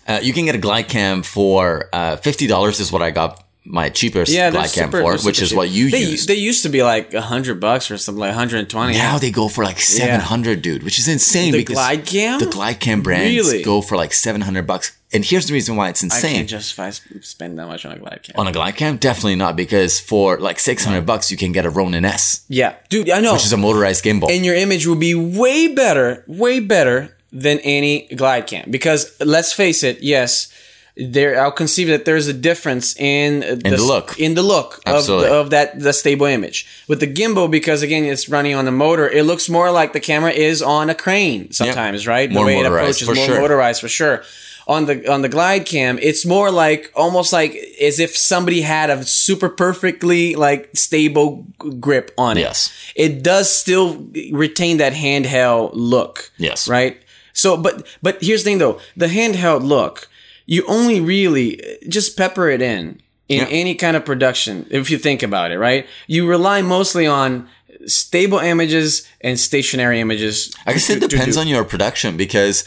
Uh, 0.08 0.18
you 0.26 0.32
can 0.32 0.44
get 0.46 0.54
a 0.56 0.58
glide 0.66 0.88
cam 0.88 1.22
for 1.22 1.88
uh, 1.92 2.16
$50 2.16 2.80
is 2.80 2.90
what 2.90 3.02
I 3.02 3.10
got 3.12 3.44
my 3.64 3.90
cheapest 3.90 4.32
yeah, 4.32 4.50
glide 4.50 4.72
cam 4.72 4.88
super, 4.88 5.02
for, 5.02 5.12
which 5.26 5.36
super 5.36 5.44
is 5.44 5.48
cheap. 5.50 5.56
what 5.58 5.68
you 5.68 5.90
they, 5.90 6.02
used. 6.12 6.26
They 6.28 6.34
used 6.48 6.62
to 6.64 6.68
be 6.70 6.82
like 6.82 7.14
a 7.14 7.20
hundred 7.20 7.60
bucks 7.60 7.90
or 7.90 7.98
something, 7.98 8.18
like 8.18 8.30
120. 8.30 8.94
Now 8.94 9.18
they 9.18 9.30
go 9.30 9.46
for 9.48 9.62
like 9.62 9.78
seven 9.78 10.18
hundred, 10.20 10.62
dude, 10.62 10.82
which 10.82 10.98
is 10.98 11.06
insane. 11.06 11.52
The 11.52 11.58
because 11.58 11.74
Glide 11.76 12.06
Cam? 12.06 12.38
the 12.40 12.46
glide 12.46 12.80
cam 12.80 13.02
brands 13.02 13.36
Really? 13.36 13.62
go 13.62 13.82
for 13.82 13.96
like 13.96 14.12
seven 14.14 14.40
hundred 14.40 14.66
bucks. 14.66 14.96
And 15.12 15.24
here's 15.24 15.46
the 15.46 15.52
reason 15.52 15.74
why 15.74 15.88
it's 15.88 16.04
I 16.04 16.06
insane. 16.06 16.34
can't 16.36 16.48
justify 16.48 16.88
s- 16.88 17.00
spending 17.22 17.56
that 17.56 17.66
much 17.66 17.84
on 17.84 17.90
a 17.92 17.98
glide 17.98 18.20
cam. 18.22 18.34
On 18.38 18.46
a 18.46 18.52
glide 18.52 18.76
cam, 18.76 18.96
definitely 18.96 19.34
not, 19.34 19.56
because 19.56 19.98
for 19.98 20.38
like 20.38 20.60
six 20.60 20.84
hundred 20.84 21.04
bucks, 21.04 21.30
you 21.32 21.36
can 21.36 21.50
get 21.50 21.66
a 21.66 21.70
Ronin 21.70 22.04
S, 22.04 22.44
yeah, 22.48 22.74
dude, 22.88 23.10
I 23.10 23.20
know. 23.20 23.32
which 23.32 23.44
is 23.44 23.52
a 23.52 23.56
motorized 23.56 24.04
gimbal. 24.04 24.30
and 24.30 24.44
your 24.44 24.54
image 24.54 24.86
will 24.86 24.94
be 24.94 25.14
way 25.14 25.66
better, 25.74 26.22
way 26.28 26.60
better 26.60 27.16
than 27.32 27.58
any 27.60 28.06
glide 28.14 28.46
cam. 28.46 28.70
Because 28.70 29.16
let's 29.20 29.52
face 29.52 29.82
it, 29.82 30.00
yes, 30.00 30.52
there 30.96 31.40
I'll 31.42 31.50
conceive 31.52 31.88
that 31.88 32.04
there's 32.04 32.28
a 32.28 32.32
difference 32.32 32.96
in 32.96 33.40
the, 33.40 33.56
the 33.56 33.82
look. 33.82 34.18
in 34.18 34.34
the 34.34 34.42
look 34.42 34.80
of, 34.86 35.06
the, 35.06 35.32
of 35.32 35.50
that 35.50 35.80
the 35.80 35.92
stable 35.92 36.26
image 36.26 36.66
with 36.88 37.00
the 37.00 37.12
gimbal. 37.12 37.50
Because 37.50 37.82
again, 37.82 38.04
it's 38.04 38.28
running 38.28 38.54
on 38.54 38.66
a 38.68 38.72
motor. 38.72 39.08
It 39.08 39.24
looks 39.24 39.48
more 39.48 39.70
like 39.72 39.92
the 39.92 40.00
camera 40.00 40.30
is 40.30 40.62
on 40.62 40.90
a 40.90 40.94
crane 40.94 41.50
sometimes, 41.52 42.06
right? 42.06 42.30
More 42.30 42.44
the 42.44 42.46
way 42.46 42.60
it 42.60 42.66
approaches, 42.66 43.06
more 43.06 43.16
sure. 43.16 43.40
motorized 43.40 43.80
for 43.80 43.88
sure. 43.88 44.22
On 44.66 44.86
the 44.86 45.10
on 45.10 45.22
the 45.22 45.28
glide 45.28 45.66
cam, 45.66 45.98
it's 46.00 46.24
more 46.24 46.50
like 46.50 46.92
almost 46.94 47.32
like 47.32 47.54
as 47.80 47.98
if 47.98 48.16
somebody 48.16 48.60
had 48.60 48.88
a 48.90 49.02
super 49.04 49.48
perfectly 49.48 50.34
like 50.36 50.68
stable 50.74 51.46
g- 51.62 51.70
grip 51.80 52.12
on 52.16 52.36
it 52.36 52.40
Yes. 52.42 52.70
it 52.94 53.22
does 53.22 53.48
still 53.50 54.06
retain 54.32 54.76
that 54.78 54.92
handheld 54.92 55.70
look. 55.74 56.30
Yes. 56.38 56.68
Right. 56.68 56.96
So, 57.32 57.56
but 57.56 57.86
but 58.02 58.22
here's 58.22 58.44
the 58.44 58.50
thing 58.50 58.58
though: 58.58 58.78
the 58.96 59.06
handheld 59.06 59.62
look, 59.64 60.08
you 60.46 60.64
only 60.68 61.00
really 61.00 61.60
just 61.88 62.16
pepper 62.16 62.48
it 62.50 62.60
in 62.62 63.00
in 63.28 63.38
Yeah. 63.40 63.46
any 63.50 63.74
kind 63.74 63.96
of 63.96 64.04
production. 64.04 64.66
If 64.70 64.90
you 64.90 64.98
think 64.98 65.22
about 65.22 65.50
it, 65.52 65.58
right? 65.58 65.86
You 66.06 66.28
rely 66.28 66.62
mostly 66.62 67.06
on 67.06 67.48
stable 67.86 68.38
images 68.38 69.08
and 69.22 69.38
stationary 69.40 70.00
images. 70.00 70.54
I 70.66 70.72
guess 70.74 70.90
it 70.90 71.00
depends 71.00 71.36
on 71.36 71.48
your 71.48 71.64
production 71.64 72.16
because 72.16 72.64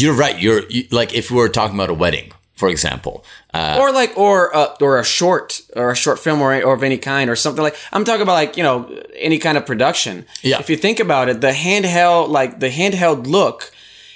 you're 0.00 0.14
right. 0.14 0.36
You're 0.40 0.62
you, 0.68 0.86
like 0.90 1.14
if 1.14 1.30
we 1.30 1.36
were 1.36 1.48
talking 1.48 1.76
about 1.76 1.90
a 1.90 1.94
wedding, 1.94 2.32
for 2.56 2.68
example. 2.68 3.24
Uh, 3.54 3.76
or 3.80 3.92
like 3.92 4.16
or 4.16 4.54
uh, 4.56 4.74
or 4.80 4.98
a 4.98 5.04
short 5.04 5.60
or 5.76 5.90
a 5.90 5.94
short 5.96 6.18
film 6.18 6.40
or, 6.40 6.54
or 6.62 6.72
of 6.74 6.82
any 6.82 6.96
kind 6.98 7.28
or 7.30 7.36
something 7.36 7.62
like 7.62 7.76
I'm 7.92 8.04
talking 8.04 8.22
about 8.22 8.32
like 8.42 8.56
you 8.56 8.62
know 8.62 8.88
any 9.16 9.38
kind 9.38 9.56
of 9.58 9.66
production. 9.66 10.24
Yeah. 10.42 10.58
If 10.60 10.70
you 10.70 10.76
think 10.76 10.98
about 11.00 11.28
it, 11.28 11.40
the 11.42 11.52
handheld 11.52 12.28
like 12.30 12.60
the 12.60 12.70
handheld 12.70 13.26
look 13.26 13.70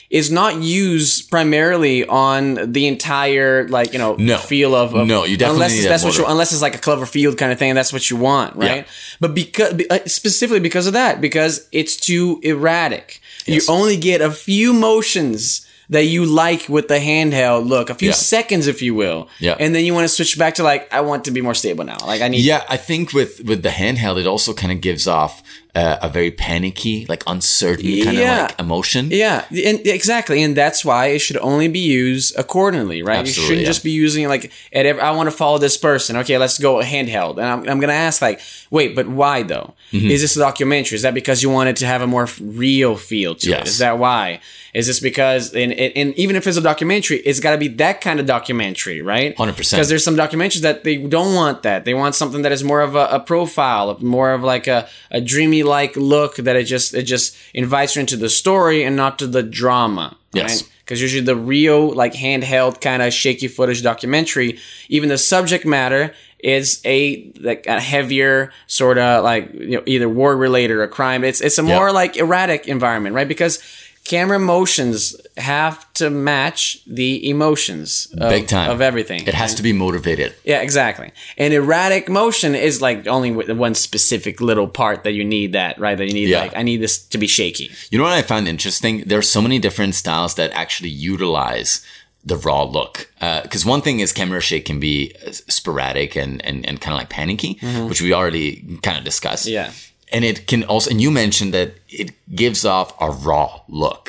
is 0.08 0.30
not 0.30 0.62
used 0.62 1.28
primarily 1.30 2.06
on 2.06 2.72
the 2.72 2.86
entire 2.86 3.68
like 3.68 3.92
you 3.92 3.98
know 3.98 4.14
No. 4.16 4.38
feel 4.38 4.72
of, 4.74 4.94
of 4.94 5.06
No, 5.06 5.24
you 5.24 5.36
definitely 5.36 5.64
unless 5.64 5.84
that's 5.88 6.04
what 6.04 6.16
you 6.16 6.24
unless 6.26 6.52
it's 6.52 6.62
like 6.62 6.76
a 6.76 6.78
Cloverfield 6.78 7.36
kind 7.36 7.50
of 7.52 7.58
thing 7.58 7.70
and 7.70 7.76
that's 7.76 7.92
what 7.92 8.08
you 8.08 8.16
want 8.16 8.54
right 8.54 8.86
Yeah. 8.86 8.92
but 9.20 9.34
because 9.34 9.74
uh, 9.90 9.98
specifically 10.06 10.60
because 10.60 10.86
of 10.86 10.92
that 10.92 11.20
because 11.20 11.68
it's 11.72 11.96
too 11.96 12.38
erratic 12.44 13.20
Yes. 13.46 13.66
you 13.68 13.74
only 13.74 13.96
get 13.96 14.20
a 14.20 14.30
few 14.30 14.72
motions 14.72 15.65
that 15.90 16.04
you 16.04 16.24
like 16.24 16.68
with 16.68 16.88
the 16.88 16.98
handheld 16.98 17.68
look 17.68 17.90
a 17.90 17.94
few 17.94 18.08
Yeah. 18.08 18.14
seconds 18.14 18.66
if 18.66 18.82
you 18.82 18.94
will 18.94 19.28
Yeah. 19.38 19.56
and 19.58 19.74
then 19.74 19.84
you 19.84 19.94
want 19.94 20.04
to 20.04 20.08
switch 20.08 20.38
back 20.38 20.54
to 20.56 20.62
like 20.62 20.92
I 20.92 21.00
want 21.00 21.24
to 21.24 21.30
be 21.30 21.40
more 21.40 21.54
stable 21.54 21.84
now 21.84 21.98
like 22.06 22.20
I 22.22 22.28
need 22.28 22.40
Yeah, 22.44 22.62
I 22.68 22.76
think 22.76 23.12
with 23.12 23.42
with 23.44 23.62
the 23.62 23.70
handheld, 23.70 24.18
it 24.20 24.26
also 24.26 24.52
kind 24.52 24.72
of 24.72 24.80
gives 24.80 25.06
off 25.06 25.42
uh, 25.76 25.98
a 26.00 26.08
very 26.08 26.30
panicky, 26.30 27.04
like 27.06 27.22
uncertain 27.26 28.02
kind 28.02 28.16
of 28.18 28.24
like 28.24 28.58
emotion. 28.58 29.08
Yeah, 29.10 29.44
and 29.50 29.86
exactly, 29.86 30.42
and 30.42 30.56
that's 30.56 30.86
why 30.86 31.08
it 31.08 31.18
should 31.18 31.36
only 31.36 31.68
be 31.68 31.80
used 31.80 32.34
accordingly, 32.38 33.02
right? 33.02 33.26
you 33.26 33.32
shouldn't 33.32 33.60
yeah. 33.60 33.66
just 33.66 33.84
be 33.84 33.90
using 33.90 34.26
like 34.26 34.50
at 34.72 34.86
every, 34.86 35.02
I 35.02 35.10
want 35.10 35.26
to 35.26 35.36
follow 35.36 35.58
this 35.58 35.76
person. 35.76 36.16
Okay, 36.16 36.38
let's 36.38 36.58
go 36.58 36.76
handheld, 36.76 37.32
and 37.32 37.46
I'm, 37.46 37.68
I'm 37.68 37.78
gonna 37.78 37.92
ask 37.92 38.22
like, 38.22 38.40
wait, 38.70 38.96
but 38.96 39.06
why 39.06 39.42
though? 39.42 39.74
Mm-hmm. 39.92 40.10
Is 40.10 40.22
this 40.22 40.34
a 40.36 40.40
documentary? 40.40 40.96
Is 40.96 41.02
that 41.02 41.12
because 41.12 41.42
you 41.42 41.50
wanted 41.50 41.76
to 41.76 41.86
have 41.86 42.00
a 42.00 42.06
more 42.06 42.26
real 42.40 42.96
feel 42.96 43.34
to 43.34 43.48
it? 43.48 43.50
Yes. 43.50 43.68
Is 43.68 43.78
that 43.78 43.98
why? 43.98 44.40
Is 44.76 44.86
this 44.86 45.00
because 45.00 45.54
and, 45.54 45.72
and, 45.72 46.14
even 46.18 46.36
if 46.36 46.46
it's 46.46 46.58
a 46.58 46.60
documentary, 46.60 47.16
it's 47.20 47.40
got 47.40 47.52
to 47.52 47.56
be 47.56 47.68
that 47.68 48.02
kind 48.02 48.20
of 48.20 48.26
documentary, 48.26 49.00
right? 49.00 49.34
100%. 49.34 49.56
Because 49.56 49.88
there's 49.88 50.04
some 50.04 50.16
documentaries 50.16 50.60
that 50.60 50.84
they 50.84 50.98
don't 50.98 51.34
want 51.34 51.62
that. 51.62 51.86
They 51.86 51.94
want 51.94 52.14
something 52.14 52.42
that 52.42 52.52
is 52.52 52.62
more 52.62 52.82
of 52.82 52.94
a, 52.94 53.06
a 53.06 53.20
profile, 53.20 53.96
more 54.00 54.32
of 54.32 54.42
like 54.42 54.66
a, 54.66 54.86
a 55.10 55.22
dreamy 55.22 55.62
like 55.66 55.96
look 55.96 56.36
that 56.36 56.56
it 56.56 56.64
just 56.64 56.94
it 56.94 57.02
just 57.02 57.36
invites 57.52 57.96
you 57.96 58.00
into 58.00 58.16
the 58.16 58.28
story 58.28 58.84
and 58.84 58.96
not 58.96 59.18
to 59.18 59.26
the 59.26 59.42
drama. 59.42 60.16
Yes. 60.32 60.64
Because 60.80 61.02
usually 61.02 61.24
the 61.24 61.36
real 61.36 61.92
like 61.92 62.12
handheld 62.14 62.80
kind 62.80 63.02
of 63.02 63.12
shaky 63.12 63.48
footage 63.48 63.82
documentary, 63.82 64.58
even 64.88 65.08
the 65.08 65.18
subject 65.18 65.66
matter 65.66 66.14
is 66.38 66.80
a 66.84 67.32
like 67.40 67.66
a 67.66 67.80
heavier 67.80 68.52
sort 68.66 68.98
of 68.98 69.24
like 69.24 69.52
you 69.52 69.76
know 69.76 69.82
either 69.86 70.08
war 70.08 70.36
related 70.36 70.76
or 70.76 70.86
crime. 70.86 71.24
It's 71.24 71.40
it's 71.40 71.58
a 71.58 71.62
more 71.62 71.92
like 71.92 72.16
erratic 72.16 72.68
environment, 72.68 73.14
right? 73.14 73.26
Because 73.26 73.60
camera 74.08 74.38
motions 74.38 75.14
have 75.36 75.92
to 75.94 76.10
match 76.10 76.78
the 76.86 77.28
emotions 77.28 78.06
of, 78.18 78.30
Big 78.30 78.46
time. 78.48 78.70
of 78.70 78.80
everything. 78.80 79.26
It 79.26 79.34
has 79.34 79.54
to 79.56 79.62
be 79.62 79.72
motivated. 79.72 80.34
Yeah, 80.44 80.60
exactly. 80.60 81.10
And 81.36 81.52
erratic 81.52 82.08
motion 82.08 82.54
is 82.54 82.80
like 82.80 83.06
only 83.06 83.30
with 83.30 83.50
one 83.50 83.74
specific 83.74 84.40
little 84.40 84.68
part 84.68 85.04
that 85.04 85.12
you 85.12 85.24
need 85.24 85.52
that, 85.52 85.78
right? 85.78 85.96
That 85.98 86.06
you 86.06 86.14
need 86.14 86.28
Yeah. 86.28 86.42
like 86.42 86.56
I 86.56 86.62
need 86.62 86.80
this 86.80 86.98
to 87.08 87.18
be 87.18 87.26
shaky. 87.26 87.70
You 87.90 87.98
know 87.98 88.04
what 88.04 88.12
I 88.12 88.22
found 88.22 88.48
interesting? 88.48 89.02
There's 89.06 89.28
so 89.28 89.42
many 89.42 89.58
different 89.58 89.94
styles 89.94 90.34
that 90.36 90.50
actually 90.52 90.90
utilize 90.90 91.84
the 92.24 92.36
raw 92.36 92.62
look. 92.64 93.08
Because 93.20 93.64
one 93.64 93.82
thing 93.82 94.00
is 94.00 94.12
camera 94.12 94.40
shake 94.40 94.64
can 94.66 94.80
be 94.80 95.14
uh, 95.26 95.30
sporadic 95.30 96.16
and, 96.16 96.44
and, 96.44 96.66
and 96.66 96.80
kind 96.80 96.92
of 96.94 96.98
like 96.98 97.08
panicky, 97.08 97.58
which 97.88 98.02
we 98.02 98.12
already 98.12 98.78
kind 98.82 98.98
of 98.98 99.04
discussed. 99.04 99.46
Yeah. 99.46 99.70
And 100.16 100.24
it 100.24 100.38
can 100.50 100.64
also, 100.64 100.88
and 100.90 100.98
you 101.04 101.10
mentioned 101.10 101.52
that 101.52 101.68
it 102.02 102.08
gives 102.42 102.64
off 102.64 102.88
a 103.06 103.10
raw 103.28 103.48
look. 103.68 104.04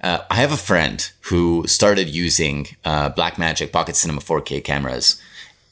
Uh, 0.00 0.18
I 0.30 0.36
have 0.44 0.52
a 0.52 0.56
friend 0.70 0.98
who 1.28 1.64
started 1.66 2.08
using 2.08 2.56
uh, 2.84 3.10
Blackmagic 3.18 3.72
Pocket 3.72 3.96
Cinema 3.96 4.20
4K 4.20 4.62
cameras 4.62 5.06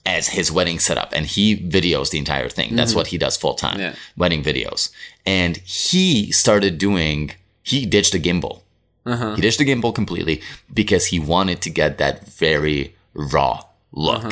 as 0.05 0.25
his 0.39 0.51
wedding 0.51 0.81
setup, 0.81 1.11
and 1.17 1.25
he 1.27 1.45
videos 1.57 2.11
the 2.11 2.19
entire 2.19 2.49
thing. 2.49 2.75
That's 2.79 2.95
what 2.97 3.07
he 3.13 3.19
does 3.25 3.37
full 3.37 3.55
time, 3.55 3.79
Yeah. 3.79 3.95
wedding 4.17 4.43
videos. 4.43 4.81
And 5.25 5.53
he 5.59 6.33
started 6.33 6.79
doing, 6.79 7.19
he 7.63 7.87
ditched 7.87 8.15
a 8.15 8.19
gimbal. 8.19 8.55
He 9.37 9.41
ditched 9.41 9.59
the 9.59 9.65
gimbal 9.71 9.95
completely 9.95 10.37
because 10.75 11.05
he 11.13 11.19
wanted 11.21 11.59
to 11.63 11.71
get 11.71 11.99
that 11.99 12.15
very 12.27 12.81
raw 13.15 13.55
look. 13.93 14.25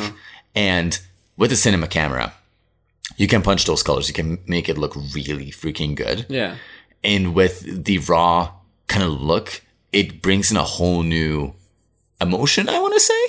And 0.56 0.90
with 1.36 1.52
a 1.52 1.56
cinema 1.56 1.86
camera, 1.86 2.26
you 3.16 3.26
can 3.28 3.42
punch 3.42 3.64
those 3.66 3.82
colors. 3.82 4.08
You 4.08 4.14
can 4.14 4.38
make 4.46 4.68
it 4.68 4.76
look 4.78 4.94
really 5.14 5.50
freaking 5.50 5.94
good. 5.94 6.26
Yeah. 6.28 6.56
And 7.02 7.34
with 7.34 7.84
the 7.84 7.98
raw 7.98 8.52
kind 8.88 9.04
of 9.04 9.20
look, 9.20 9.62
it 9.92 10.22
brings 10.22 10.50
in 10.50 10.56
a 10.56 10.64
whole 10.64 11.02
new 11.02 11.54
emotion, 12.20 12.68
I 12.68 12.78
want 12.80 12.94
to 12.94 13.00
say. 13.00 13.22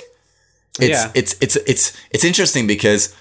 It's, 0.80 0.88
Yeah. 0.90 1.12
it's, 1.14 1.36
it's, 1.40 1.56
it's, 1.56 1.92
it's 2.10 2.24
interesting 2.24 2.66
because 2.66 3.14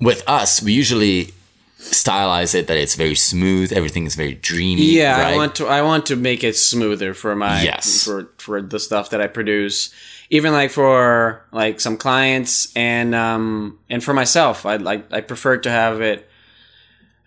with 0.00 0.22
us, 0.26 0.62
we 0.62 0.72
usually 0.72 1.32
stylize 1.78 2.54
it 2.54 2.66
that 2.66 2.76
it's 2.76 2.94
very 2.94 3.14
smooth. 3.14 3.72
Everything 3.72 4.06
is 4.06 4.14
very 4.14 4.34
dreamy. 4.34 4.82
Yeah, 4.92 5.20
right? 5.20 5.34
I 5.34 5.36
want 5.36 5.54
to 5.56 5.66
I 5.66 5.82
want 5.82 6.06
to 6.06 6.16
make 6.16 6.42
it 6.42 6.56
smoother 6.56 7.14
for 7.14 7.36
my 7.36 7.62
Yes. 7.62 8.04
for 8.04 8.32
for 8.38 8.60
the 8.62 8.78
stuff 8.80 9.10
that 9.10 9.20
I 9.20 9.26
produce. 9.26 9.90
Even 10.30 10.52
like 10.52 10.70
for 10.72 11.44
like 11.52 11.78
some 11.80 11.96
clients 11.96 12.72
and 12.74 13.14
um 13.14 13.78
and 13.88 14.02
for 14.02 14.12
myself, 14.12 14.66
I 14.66 14.76
like 14.76 15.12
I 15.12 15.20
prefer 15.20 15.56
to 15.58 15.70
have 15.70 16.00
it 16.00 16.28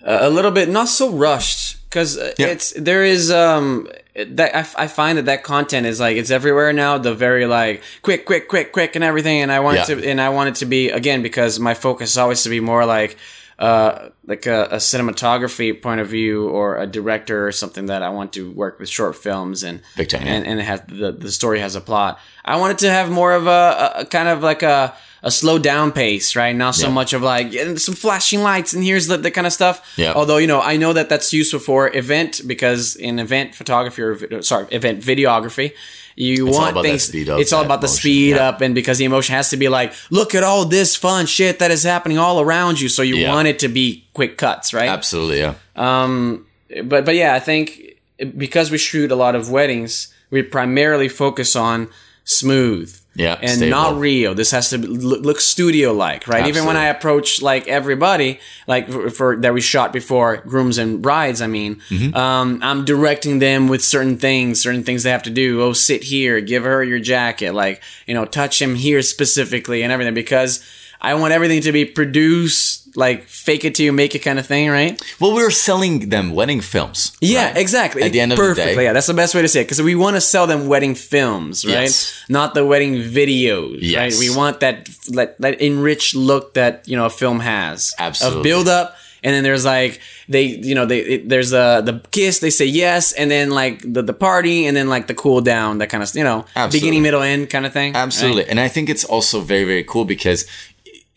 a 0.06 0.28
a 0.28 0.30
little 0.30 0.52
bit 0.52 0.70
not 0.70 0.90
so 0.90 1.10
rushed 1.12 1.78
because 1.90 2.18
Yeah. 2.38 2.48
it's 2.48 2.74
there 2.74 3.04
is 3.06 3.32
um 3.32 3.88
that 4.16 4.54
I, 4.56 4.84
I 4.84 4.88
find 4.88 5.18
that 5.18 5.26
that 5.26 5.44
content 5.44 5.86
is 5.88 6.00
like 6.00 6.18
it's 6.18 6.30
everywhere 6.32 6.74
now 6.74 6.98
the 6.98 7.14
very 7.16 7.46
like 7.46 7.82
quick 8.02 8.26
quick 8.26 8.48
quick 8.50 8.74
quick 8.74 8.96
and 8.96 9.04
everything 9.04 9.42
and 9.42 9.52
I 9.52 9.60
want 9.62 9.78
Yeah. 9.78 9.84
it 9.84 10.02
to 10.02 10.10
and 10.10 10.20
I 10.20 10.30
want 10.30 10.50
it 10.50 10.56
to 10.56 10.66
be 10.66 10.90
again 10.90 11.22
because 11.22 11.58
my 11.60 11.74
focus 11.74 12.12
is 12.12 12.18
always 12.18 12.44
to 12.44 12.50
be 12.50 12.60
more 12.60 12.86
like 12.86 13.16
uh 13.60 14.10
like 14.26 14.46
a, 14.46 14.66
a 14.72 14.78
cinematography 14.78 15.80
point 15.82 16.00
of 16.00 16.08
view 16.08 16.48
or 16.50 16.78
a 16.78 16.88
director 16.88 17.48
or 17.48 17.52
something 17.52 17.88
that 17.88 18.02
I 18.02 18.10
want 18.10 18.34
to 18.34 18.52
work 18.52 18.80
with 18.80 18.90
short 18.90 19.16
films 19.16 19.64
and 19.64 19.82
Big 19.98 20.10
time, 20.10 20.26
yeah. 20.26 20.34
and, 20.34 20.48
and 20.48 20.60
it 20.60 20.64
has 20.64 20.82
the, 20.88 21.12
the 21.12 21.32
story 21.32 21.60
has 21.60 21.76
a 21.76 21.82
plot 21.82 22.20
I 22.46 22.58
wanted 22.58 22.80
to 22.80 22.90
have 22.90 23.12
more 23.12 23.34
of 23.34 23.48
a, 23.48 23.50
a, 23.50 24.02
a 24.02 24.06
kind 24.06 24.30
of 24.30 24.42
like 24.42 24.64
a 24.64 24.96
a 25.24 25.32
slow 25.32 25.60
down 25.60 25.92
pace 25.92 26.36
right 26.36 26.56
not 26.56 26.76
so 26.76 26.88
Yeah. 26.88 26.94
much 26.94 27.14
of 27.14 27.22
like 27.22 27.54
some 27.78 27.96
flashing 27.96 28.42
lights 28.42 28.74
and 28.74 28.84
here's 28.84 29.08
the, 29.08 29.18
the 29.18 29.32
kind 29.32 29.46
of 29.48 29.54
stuff 29.54 29.82
Yeah. 29.98 30.14
although 30.14 30.38
you 30.38 30.48
know 30.48 30.62
I 30.62 30.78
know 30.78 30.94
that 30.94 31.10
that's 31.10 31.34
useful 31.34 31.60
for 31.60 31.94
event 31.96 32.42
because 32.48 32.96
in 32.96 33.20
event 33.20 33.56
photography 33.56 34.02
or 34.02 34.42
sorry 34.42 34.68
event 34.72 35.02
videography 35.02 35.74
you 36.16 36.48
It's 36.50 36.58
want 36.58 36.82
things 36.82 37.10
up, 37.30 37.40
it's 37.40 37.54
all 37.54 37.64
about 37.64 37.82
the 37.82 37.88
speed 37.88 38.36
yeah. 38.36 38.50
up 38.50 38.62
and 38.62 38.76
because 38.76 38.98
the 38.98 39.06
emotion 39.06 39.36
has 39.36 39.50
to 39.52 39.58
be 39.58 39.70
like 39.70 39.94
look 40.10 40.34
at 40.36 40.44
all 40.44 40.66
this 40.66 40.96
fun 40.96 41.26
shit 41.26 41.60
that 41.60 41.72
is 41.72 41.84
happening 41.84 42.18
all 42.18 42.40
around 42.42 42.80
you 42.82 42.90
so 42.90 43.02
you 43.02 43.16
Yeah. 43.16 43.34
want 43.34 43.48
it 43.48 43.60
to 43.60 43.68
be 43.70 44.06
quick 44.14 44.38
cuts 44.38 44.74
right 44.74 44.90
Absolutely, 44.90 45.40
yeah. 45.40 45.54
um, 45.76 46.46
but 46.84 47.06
but 47.06 47.16
yeah, 47.16 47.34
I 47.34 47.40
think 47.40 47.96
because 48.38 48.70
we 48.70 48.78
shoot 48.78 49.12
a 49.12 49.16
lot 49.16 49.34
of 49.36 49.50
weddings, 49.50 50.14
we 50.30 50.44
primarily 50.44 51.08
focus 51.10 51.56
on 51.56 51.88
smooth. 52.26 52.99
Yeah, 53.20 53.38
and 53.42 53.52
stable. 53.58 53.70
not 53.72 54.00
real. 54.00 54.34
This 54.34 54.52
has 54.52 54.70
to 54.70 54.78
look, 54.78 55.22
look 55.24 55.40
studio 55.42 55.92
like, 55.94 56.28
right? 56.28 56.48
Even 56.48 56.66
when 56.66 56.78
I 56.78 56.86
Absolutely. 56.88 56.98
approach 57.00 57.42
like 57.42 57.68
everybody, 57.68 58.40
like 58.66 58.90
for, 58.90 59.10
for 59.10 59.36
that 59.38 59.54
we 59.54 59.62
shot 59.62 59.92
before 59.94 60.38
grooms 60.38 60.78
and 60.78 61.02
brides. 61.02 61.42
I 61.42 61.48
mean, 61.48 61.82
Mm-hmm. 61.90 62.16
um, 62.16 62.60
I'm 62.64 62.86
directing 62.86 63.40
them 63.40 63.68
with 63.68 63.84
certain 63.84 64.18
things, 64.18 64.62
certain 64.62 64.84
things 64.84 65.04
they 65.04 65.12
have 65.12 65.24
to 65.24 65.30
do. 65.30 65.62
Oh, 65.62 65.74
sit 65.74 66.04
here, 66.04 66.40
give 66.42 66.64
her 66.64 66.84
your 66.84 67.00
jacket, 67.00 67.54
like 67.54 67.82
you 68.08 68.14
know, 68.14 68.26
touch 68.26 68.62
him 68.62 68.76
here 68.76 69.02
specifically, 69.02 69.84
and 69.84 69.92
everything 69.92 70.14
because 70.14 70.64
I 71.02 71.14
want 71.16 71.32
everything 71.34 71.62
to 71.62 71.72
be 71.72 71.86
produced, 71.86 72.96
like 72.98 73.24
fake 73.24 73.64
it 73.64 73.76
till 73.76 73.86
you 73.86 73.94
make 73.94 74.16
it 74.16 74.20
kind 74.20 74.38
of 74.40 74.46
thing, 74.46 74.70
right? 74.70 75.02
Well, 75.20 75.34
we're 75.34 75.52
selling 75.52 76.10
them 76.10 76.34
wedding 76.34 76.60
films. 76.62 77.16
Yeah, 77.22 77.48
right? 77.48 77.58
exactly. 77.58 78.04
At 78.04 78.12
the 78.12 78.20
end 78.20 78.34
of 78.34 78.38
the 78.38 78.54
day. 78.56 78.84
Yeah, 78.84 78.94
that's 78.94 79.08
the 79.08 79.14
best 79.14 79.34
way 79.34 79.42
to 79.42 79.48
say 79.48 79.62
it 79.62 79.66
because 79.66 79.82
we 79.82 79.96
want 79.96 80.16
to 80.18 80.22
sell 80.22 80.46
them 80.48 80.68
wedding 80.68 80.96
films, 80.96 81.66
right? 81.66 81.84
Yes. 81.84 82.26
Not 82.28 82.54
the 82.54 82.66
wedding 82.66 82.96
videos, 82.96 83.78
Yes. 83.82 84.20
right? 84.20 84.30
We 84.30 84.36
want 84.36 84.60
that, 84.60 84.86
that 85.10 85.40
that 85.40 85.62
enriched 85.62 86.16
look 86.16 86.54
that 86.56 86.88
you 86.88 86.98
know 86.98 87.06
a 87.06 87.10
film 87.10 87.40
has 87.40 87.94
Absolutely. 87.98 88.40
of 88.40 88.44
build 88.44 88.68
up. 88.68 88.96
And 89.22 89.34
then 89.36 89.44
there's 89.44 89.66
like 89.66 90.00
they, 90.30 90.44
you 90.44 90.74
know, 90.76 90.86
they 90.86 91.00
it, 91.00 91.28
there's 91.30 91.50
the 91.50 91.82
the 91.84 92.00
kiss. 92.12 92.40
They 92.40 92.50
say 92.50 92.64
yes, 92.64 93.12
and 93.12 93.30
then 93.30 93.50
like 93.50 93.82
the, 93.84 94.02
the 94.02 94.14
party, 94.14 94.66
and 94.66 94.78
then 94.78 94.88
like 94.88 95.08
the 95.08 95.14
cool 95.14 95.42
down, 95.42 95.80
that 95.80 95.90
kind 95.90 96.02
of 96.02 96.16
you 96.16 96.24
know, 96.24 96.46
Absolutely. 96.56 96.80
beginning, 96.80 97.02
middle, 97.04 97.22
end 97.22 97.50
kind 97.50 97.66
of 97.66 97.74
thing. 97.74 97.92
right? 97.94 98.00
Absolutely. 98.00 98.46
And 98.48 98.62
I 98.62 98.70
think 98.70 98.88
it's 98.90 99.04
also 99.04 99.42
very, 99.42 99.66
very 99.66 99.84
cool 99.84 100.06
because 100.06 100.46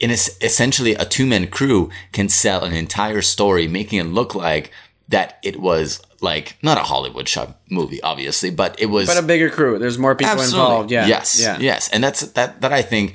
in 0.03 0.11
es- 0.11 0.37
essentially 0.43 0.95
a 0.95 1.05
two 1.07 1.25
man 1.33 1.47
crew 1.47 1.89
can 2.13 2.29
sell 2.29 2.61
an 2.65 2.75
entire 2.75 3.23
story, 3.23 3.67
making 3.69 3.99
it 4.01 4.09
look 4.19 4.35
like 4.35 4.71
that 5.09 5.39
it 5.43 5.57
was 5.61 6.01
like 6.21 6.57
not 6.63 6.77
a 6.79 6.83
Hollywood 6.93 7.29
shot 7.29 7.49
movie, 7.71 8.01
obviously, 8.03 8.51
but 8.51 8.71
it 8.81 8.87
was 8.87 9.07
But 9.07 9.19
a 9.19 9.27
bigger 9.33 9.51
crew. 9.51 9.79
There's 9.79 9.99
more 9.99 10.15
people 10.15 10.33
Absolutely. 10.33 10.61
involved. 10.71 10.91
Yeah. 10.91 11.07
Yes. 11.07 11.41
Yeah. 11.41 11.59
Yes. 11.61 11.91
And 11.93 12.03
that's 12.05 12.21
that 12.33 12.61
that 12.63 12.73
I 12.73 12.83
think 12.83 13.15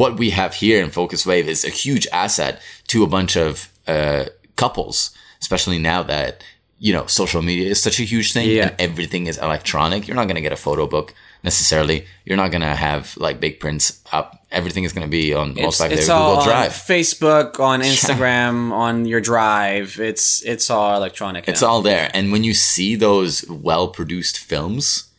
what 0.00 0.18
we 0.18 0.30
have 0.30 0.54
here 0.54 0.82
in 0.84 0.90
Focus 0.90 1.24
Wave 1.26 1.48
is 1.48 1.64
a 1.64 1.70
huge 1.70 2.06
asset 2.12 2.60
to 2.88 3.02
a 3.04 3.06
bunch 3.06 3.36
of 3.36 3.68
uh, 3.86 4.24
couples, 4.56 5.10
especially 5.40 5.78
now 5.78 6.02
that 6.04 6.42
you 6.78 6.92
know 6.92 7.06
social 7.06 7.42
media 7.42 7.68
is 7.70 7.80
such 7.82 8.00
a 8.00 8.04
huge 8.04 8.32
thing 8.32 8.48
Yeah. 8.48 8.62
and 8.68 8.74
everything 8.80 9.26
is 9.26 9.38
electronic. 9.38 10.06
You're 10.08 10.16
not 10.16 10.26
going 10.28 10.36
to 10.42 10.46
get 10.48 10.52
a 10.52 10.56
photo 10.68 10.86
book 10.86 11.14
necessarily. 11.44 12.06
You're 12.24 12.36
not 12.36 12.50
gonna 12.50 12.74
have 12.74 13.16
like 13.16 13.38
big 13.38 13.60
prints 13.60 14.02
up. 14.10 14.44
Everything 14.50 14.84
is 14.84 14.92
gonna 14.92 15.06
be 15.06 15.34
on 15.34 15.54
most 15.54 15.78
likely 15.78 15.98
it's 15.98 16.06
Google 16.06 16.22
all 16.22 16.36
on 16.38 16.48
Drive. 16.48 16.72
Facebook, 16.72 17.60
on 17.60 17.80
Instagram, 17.92 18.72
on 18.72 19.04
your 19.04 19.20
Drive. 19.20 20.00
It's 20.00 20.42
it's 20.42 20.70
all 20.70 20.96
electronic. 20.96 21.46
It's 21.46 21.62
now. 21.62 21.68
all 21.68 21.82
there. 21.82 22.10
And 22.14 22.32
when 22.32 22.42
you 22.42 22.54
see 22.54 22.96
those 22.96 23.48
well 23.48 23.88
produced 23.88 24.38
films, 24.38 25.10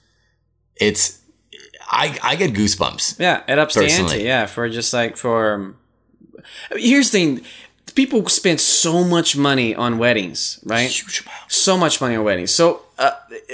it's 0.75 1.21
I 1.87 2.17
I 2.21 2.35
get 2.35 2.53
goosebumps. 2.53 3.19
Yeah, 3.19 3.43
it 3.47 3.57
ups 3.57 3.75
the 3.75 3.85
ante. 3.85 4.23
Yeah, 4.23 4.47
for 4.47 4.67
just 4.67 4.93
like 4.93 5.15
for. 5.15 5.75
Here's 6.71 7.11
the 7.11 7.17
thing: 7.19 7.45
people 7.95 8.27
spend 8.29 8.59
so 8.59 9.03
much 9.03 9.35
money 9.37 9.73
on 9.73 9.97
weddings, 9.97 10.59
right? 10.65 10.89
So 11.47 11.77
much 11.77 12.01
money 12.01 12.15
on 12.15 12.23
weddings. 12.23 12.51
So 12.51 12.83
uh, 12.99 13.11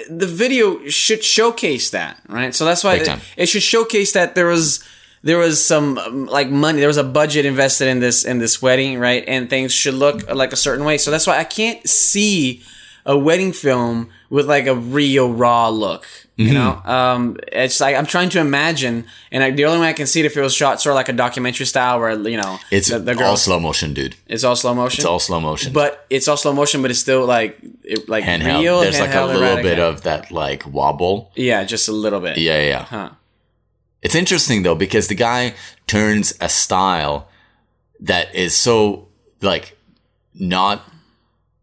the 0.10 0.28
video 0.28 0.86
should 0.88 1.24
showcase 1.24 1.92
that, 1.92 2.20
right? 2.28 2.54
So 2.54 2.66
that's 2.66 2.84
why 2.84 2.96
it, 2.96 3.06
it 3.38 3.46
should 3.48 3.64
showcase 3.64 4.14
that 4.14 4.36
there 4.36 4.48
was 4.48 4.84
there 5.24 5.38
was 5.38 5.64
some 5.64 5.98
um, 6.00 6.26
like 6.26 6.50
money, 6.50 6.80
there 6.80 6.88
was 6.88 6.98
a 6.98 7.04
budget 7.04 7.46
invested 7.46 7.88
in 7.88 8.00
this 8.00 8.26
in 8.26 8.40
this 8.40 8.62
wedding, 8.62 9.00
right? 9.00 9.24
And 9.28 9.50
things 9.50 9.72
should 9.72 9.94
look 9.94 10.28
like 10.30 10.52
a 10.52 10.58
certain 10.58 10.86
way. 10.86 10.98
So 10.98 11.12
that's 11.12 11.28
why 11.28 11.38
I 11.38 11.44
can't 11.44 11.88
see 11.88 12.64
a 13.06 13.18
wedding 13.18 13.52
film 13.52 14.10
with 14.30 14.48
like 14.48 14.68
a 14.68 14.76
real 14.76 15.32
raw 15.32 15.70
look. 15.70 16.08
Mm-hmm. 16.38 16.48
You 16.48 16.54
know, 16.54 16.82
um, 16.86 17.38
it's 17.52 17.80
like 17.82 17.96
I'm 17.96 18.06
trying 18.06 18.30
to 18.30 18.40
imagine, 18.40 19.06
and 19.32 19.44
I, 19.44 19.52
the 19.52 19.66
only 19.66 19.82
way 19.82 19.90
I 19.90 19.94
can 19.94 20.08
see 20.08 20.22
it 20.22 20.26
if 20.26 20.36
it 20.38 20.42
was 20.42 20.54
shot 20.56 20.82
sort 20.82 20.94
of 20.94 20.96
like 20.96 21.10
a 21.10 21.14
documentary 21.14 21.66
style, 21.66 22.00
where 22.00 22.14
you 22.28 22.38
know 22.38 22.58
It's 22.72 22.90
the, 22.90 23.00
the 23.00 23.22
all 23.24 23.36
slow 23.38 23.60
motion, 23.60 23.94
dude. 23.94 24.16
it's 24.28 24.44
all 24.44 24.56
slow 24.56 24.74
motion, 24.74 25.02
It's 25.02 25.06
all 25.06 25.20
slow 25.20 25.40
motion. 25.42 25.74
but 25.74 26.06
it's 26.10 26.28
all 26.30 26.38
slow 26.38 26.54
motion, 26.54 26.82
but 26.82 26.90
it's 26.90 27.02
still 27.02 27.26
like 27.26 27.60
it, 27.84 28.08
like 28.10 28.24
handheld. 28.24 28.62
real. 28.62 28.80
There's 28.80 29.00
like 29.00 29.14
a 29.14 29.26
little 29.26 29.42
erratic, 29.44 29.64
bit 29.64 29.80
of 29.80 30.04
that 30.04 30.32
like 30.32 30.66
wobble. 30.66 31.32
yeah, 31.36 31.64
just 31.66 31.88
a 31.90 31.92
little 31.92 32.22
bit. 32.22 32.38
Yeah, 32.38 32.58
yeah, 32.62 32.68
yeah. 32.70 32.84
Huh. 32.86 33.10
It's 34.02 34.16
interesting 34.16 34.64
though 34.64 34.74
because 34.76 35.10
the 35.10 35.16
guy 35.16 35.54
turns 35.86 36.34
a 36.42 36.48
style 36.50 37.28
that 38.00 38.34
is 38.34 38.56
so 38.56 39.10
like 39.42 39.78
not 40.34 40.82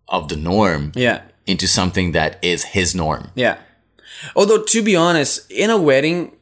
of 0.09 0.29
the 0.29 0.37
norm 0.37 0.93
Yeah. 0.95 1.23
into 1.47 1.67
something 1.67 2.13
that 2.13 2.39
is 2.43 2.63
his 2.65 2.95
norm. 2.95 3.31
Yeah. 3.35 3.57
Although 4.35 4.63
to 4.65 4.83
be 4.83 4.97
honest, 4.97 5.51
in 5.51 5.71
a 5.71 5.79
wedding, 5.79 6.33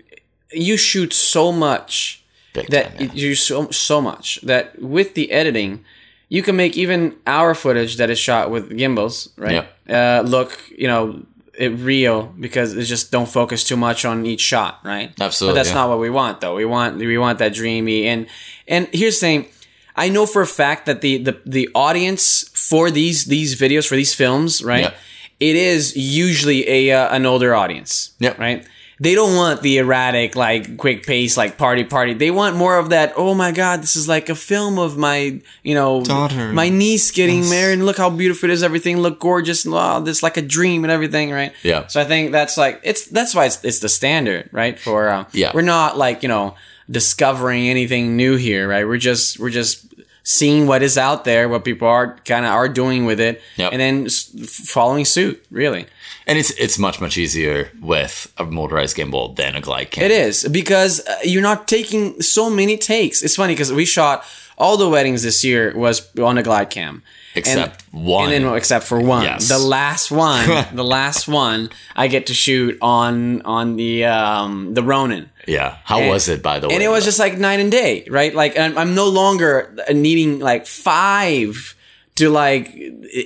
you 0.53 0.77
shoot 0.77 1.13
so 1.13 1.53
much 1.53 2.25
Big 2.53 2.69
that 2.69 2.99
time, 2.99 3.09
yeah. 3.09 3.13
you 3.13 3.35
so 3.35 3.71
so 3.71 4.01
much 4.01 4.41
that 4.43 4.81
with 4.81 5.15
the 5.15 5.31
editing, 5.31 5.85
you 6.29 6.43
can 6.43 6.57
make 6.57 6.77
even 6.77 7.17
our 7.27 7.55
footage 7.55 7.97
that 7.97 8.11
is 8.11 8.19
shot 8.19 8.51
with 8.51 8.77
gimbals, 8.77 9.29
right? 9.37 9.67
Uh, 9.89 10.23
look, 10.27 10.59
you 10.77 10.89
know, 10.89 11.25
it 11.59 11.69
real 11.69 12.23
because 12.39 12.75
it 12.75 12.85
just 12.85 13.11
don't 13.11 13.29
focus 13.29 13.65
too 13.65 13.77
much 13.77 14.05
on 14.05 14.27
each 14.27 14.41
shot, 14.41 14.81
right? 14.85 15.13
Absolutely, 15.21 15.53
But 15.53 15.59
that's 15.59 15.69
yeah. 15.71 15.75
not 15.75 15.89
what 15.91 15.99
we 15.99 16.11
want, 16.11 16.41
though. 16.41 16.55
We 16.55 16.65
want 16.65 16.99
we 16.99 17.19
want 17.19 17.39
that 17.39 17.55
dreamy 17.55 18.07
and 18.07 18.27
and 18.67 18.89
here's 18.93 19.21
the 19.21 19.27
thing. 19.27 19.47
I 19.95 20.11
know 20.11 20.27
for 20.27 20.43
a 20.43 20.47
fact 20.47 20.87
that 20.87 21.01
the 21.01 21.19
the, 21.19 21.41
the 21.47 21.69
audience 21.75 22.49
for 22.53 22.91
these 22.91 23.25
these 23.25 23.59
videos 23.59 23.87
for 23.89 23.97
these 23.97 24.15
films, 24.15 24.63
right? 24.63 24.93
Yeah. 24.93 24.95
It 25.41 25.57
is 25.57 25.97
usually 25.97 26.69
a 26.69 26.93
uh, 26.93 27.15
an 27.15 27.27
older 27.27 27.55
audience, 27.55 28.13
Yep. 28.21 28.39
right? 28.39 28.67
They 28.99 29.15
don't 29.15 29.37
want 29.37 29.61
the 29.61 29.77
erratic, 29.77 30.35
like 30.37 30.79
quick 30.79 31.05
pace, 31.05 31.37
like 31.37 31.59
party 31.59 31.85
party. 31.85 32.15
They 32.15 32.31
want 32.31 32.57
more 32.57 32.79
of 32.79 32.89
that. 32.89 33.13
Oh 33.15 33.35
my 33.35 33.53
god, 33.53 33.83
this 33.83 33.95
is 33.95 34.09
like 34.09 34.31
a 34.31 34.35
film 34.35 34.79
of 34.79 34.97
my, 34.97 35.39
you 35.63 35.75
know, 35.75 36.03
Daughter. 36.03 36.51
my 36.55 36.71
niece 36.71 37.11
getting 37.11 37.47
married. 37.51 37.75
And 37.75 37.85
look 37.85 37.99
how 37.99 38.09
beautiful 38.09 38.49
it 38.49 38.55
is. 38.55 38.63
Everything 38.63 38.97
look 39.01 39.21
gorgeous. 39.21 39.67
And 39.67 39.75
wow, 39.75 40.01
this 40.01 40.23
like 40.23 40.39
a 40.39 40.43
dream 40.43 40.83
and 40.83 40.91
everything, 40.91 41.31
right? 41.31 41.53
Yeah. 41.63 41.89
So 41.89 42.01
I 42.01 42.05
think 42.05 42.33
that's 42.33 42.57
like 42.57 42.81
it's 42.85 43.07
that's 43.09 43.35
why 43.35 43.45
it's, 43.45 43.63
it's 43.63 43.81
the 43.81 43.91
standard, 43.91 44.49
right? 44.51 44.79
For 44.81 45.11
uh, 45.11 45.25
Yeah. 45.33 45.51
we're 45.53 45.61
not 45.61 45.99
like 45.99 46.23
you 46.23 46.31
know 46.31 46.55
discovering 46.91 47.69
anything 47.69 48.17
new 48.17 48.37
here, 48.37 48.67
right? 48.67 48.87
We're 48.87 48.97
just 48.97 49.39
we're 49.39 49.51
just 49.51 49.86
seeing 50.29 50.67
what 50.67 50.83
is 50.83 50.99
out 50.99 51.25
there, 51.25 51.49
what 51.49 51.65
people 51.65 51.87
are 51.87 52.17
kind 52.25 52.45
of 52.45 52.51
are 52.53 52.69
doing 52.69 53.07
with 53.07 53.21
it, 53.21 53.41
Yep. 53.57 53.73
and 53.73 53.81
then 53.81 54.07
s- 54.07 54.29
following 54.69 55.05
suit. 55.05 55.37
Really, 55.53 55.87
And 56.27 56.37
it's 56.39 56.51
it's 56.59 56.79
much 56.79 57.01
much 57.01 57.17
easier 57.17 57.71
with 57.81 58.33
a 58.37 58.45
motorized 58.45 58.97
gimbal 58.97 59.37
than 59.37 59.55
a 59.57 59.61
glide 59.61 59.91
cam. 59.93 60.05
it 60.05 60.11
is 60.11 60.45
because 60.51 61.01
uh, 61.07 61.15
you're 61.23 61.43
not 61.51 61.69
taking 61.69 62.21
so 62.21 62.51
many 62.51 62.77
takes. 62.77 63.23
It's 63.23 63.37
funny 63.37 63.55
because 63.55 63.73
we 63.73 63.85
shot 63.85 64.25
all 64.59 64.77
the 64.77 64.89
weddings 64.89 65.23
this 65.23 65.45
year 65.45 65.73
was 65.77 65.97
on 66.19 66.39
a 66.39 66.43
glide 66.43 66.71
cam. 66.71 67.03
Except 67.37 67.85
one. 67.93 68.33
And 68.33 68.45
then 68.47 68.55
except 68.57 68.87
for 68.87 68.99
one, 68.99 69.23
Yes. 69.25 69.49
the 69.49 69.59
last 69.59 70.11
one, 70.11 70.49
the 70.75 70.83
last 70.99 71.29
one, 71.29 71.69
I 71.95 72.09
get 72.09 72.27
to 72.27 72.35
shoot 72.35 72.79
on 72.81 73.43
on 73.43 73.77
the 73.77 74.07
um 74.07 74.75
the 74.75 74.83
Ronin. 74.83 75.29
Yeah. 75.47 75.77
How 75.85 76.01
And- 76.01 76.11
was 76.11 76.29
it 76.29 76.43
by 76.43 76.59
the 76.61 76.69
way? 76.69 76.75
and 76.75 76.83
it 76.83 76.89
was 76.89 77.05
just 77.05 77.19
like 77.19 77.39
night 77.39 77.61
and 77.61 77.71
day, 77.71 78.05
right? 78.11 78.35
Like 78.35 78.59
I'm, 78.59 78.77
I'm 78.77 78.95
no 78.95 79.09
longer 79.09 79.75
needing 79.93 80.39
like 80.41 80.67
five 80.67 81.76
to 82.17 82.31
like 82.31 82.75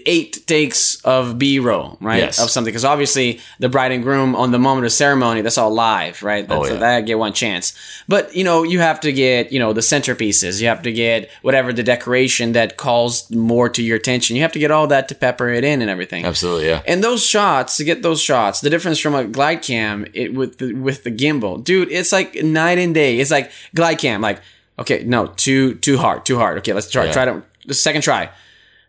eight 0.07 0.47
takes 0.47 1.01
of 1.05 1.38
B-roll, 1.38 1.97
right? 2.01 2.18
Yes. 2.18 2.38
Of 2.41 2.51
something 2.51 2.68
because 2.70 2.84
obviously 2.84 3.41
the 3.59 3.68
bride 3.68 3.93
and 3.93 4.03
groom 4.03 4.34
on 4.36 4.51
the 4.53 4.59
moment 4.59 4.84
of 4.84 4.93
ceremony, 4.93 5.41
that's 5.43 5.57
all 5.59 5.72
live, 5.72 6.22
right? 6.22 6.45
Oh, 6.49 6.59
that's, 6.61 6.70
Oh, 6.70 6.74
yeah. 6.74 6.80
that 6.80 6.95
I 6.97 7.01
get 7.01 7.18
one 7.18 7.32
chance. 7.32 7.72
But 8.09 8.34
you 8.34 8.45
know, 8.45 8.62
you 8.62 8.80
have 8.80 9.01
to 9.01 9.12
get 9.12 9.53
you 9.53 9.59
know 9.59 9.72
the 9.72 9.80
centerpieces, 9.80 10.61
you 10.61 10.68
have 10.68 10.82
to 10.82 10.93
get 10.93 11.30
whatever 11.43 11.72
the 11.72 11.82
decoration 11.82 12.53
that 12.53 12.76
calls 12.76 13.30
more 13.30 13.68
to 13.70 13.82
your 13.82 13.97
attention. 13.97 14.36
You 14.36 14.43
have 14.43 14.53
to 14.53 14.59
get 14.59 14.70
all 14.70 14.86
that 14.88 15.09
to 15.09 15.14
pepper 15.14 15.49
it 15.49 15.64
in 15.64 15.80
and 15.82 15.91
everything. 15.91 16.24
Absolutely, 16.24 16.66
yeah. 16.68 16.82
And 16.86 17.03
those 17.03 17.24
shots, 17.24 17.76
to 17.78 17.84
get 17.84 18.03
those 18.03 18.20
shots, 18.20 18.61
the 18.61 18.70
difference 18.70 18.99
from 18.99 19.14
a 19.14 19.24
glide 19.24 19.62
cam 19.62 20.05
it, 20.14 20.34
with 20.34 20.59
the 20.59 20.74
with 20.74 21.05
the 21.05 21.11
gimbal, 21.12 21.62
dude, 21.62 21.91
it's 21.91 22.12
like 22.12 22.34
night 22.43 22.78
and 22.78 22.95
day. 22.95 23.18
It's 23.20 23.30
like 23.30 23.51
glide 23.74 23.99
cam, 23.99 24.20
like 24.20 24.41
okay, 24.78 25.05
no, 25.05 25.26
too 25.28 25.74
too 25.76 25.97
hard, 25.99 26.24
too 26.26 26.38
hard. 26.38 26.59
Okay, 26.59 26.72
let's 26.72 26.91
try 26.91 27.05
Yeah. 27.07 27.12
try 27.12 27.24
to 27.26 27.43
the 27.66 27.74
second 27.74 28.03
try, 28.03 28.30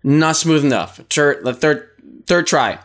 not 0.03 0.35
smooth 0.35 0.65
enough. 0.65 0.97
Third, 1.09 1.43
the 1.43 1.53
third 1.53 1.89
third 2.25 2.47
try 2.47 2.79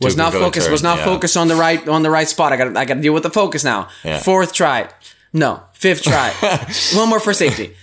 was 0.00 0.14
a 0.14 0.18
not 0.18 0.32
focused. 0.32 0.70
Was 0.70 0.82
not 0.82 0.98
yeah. 0.98 1.04
focused 1.04 1.36
on 1.36 1.48
the 1.48 1.56
right 1.56 1.86
on 1.88 2.02
the 2.02 2.10
right 2.10 2.28
spot. 2.28 2.52
I 2.52 2.56
got 2.56 2.76
I 2.76 2.84
got 2.84 2.94
to 2.94 3.00
deal 3.00 3.14
with 3.14 3.22
the 3.22 3.30
focus 3.30 3.64
now. 3.64 3.88
Yeah. 4.04 4.18
Fourth 4.18 4.52
try, 4.52 4.88
no. 5.32 5.62
Fifth 5.72 6.02
try, 6.02 6.30
one 6.94 7.08
more 7.08 7.20
for 7.20 7.32
safety. 7.32 7.76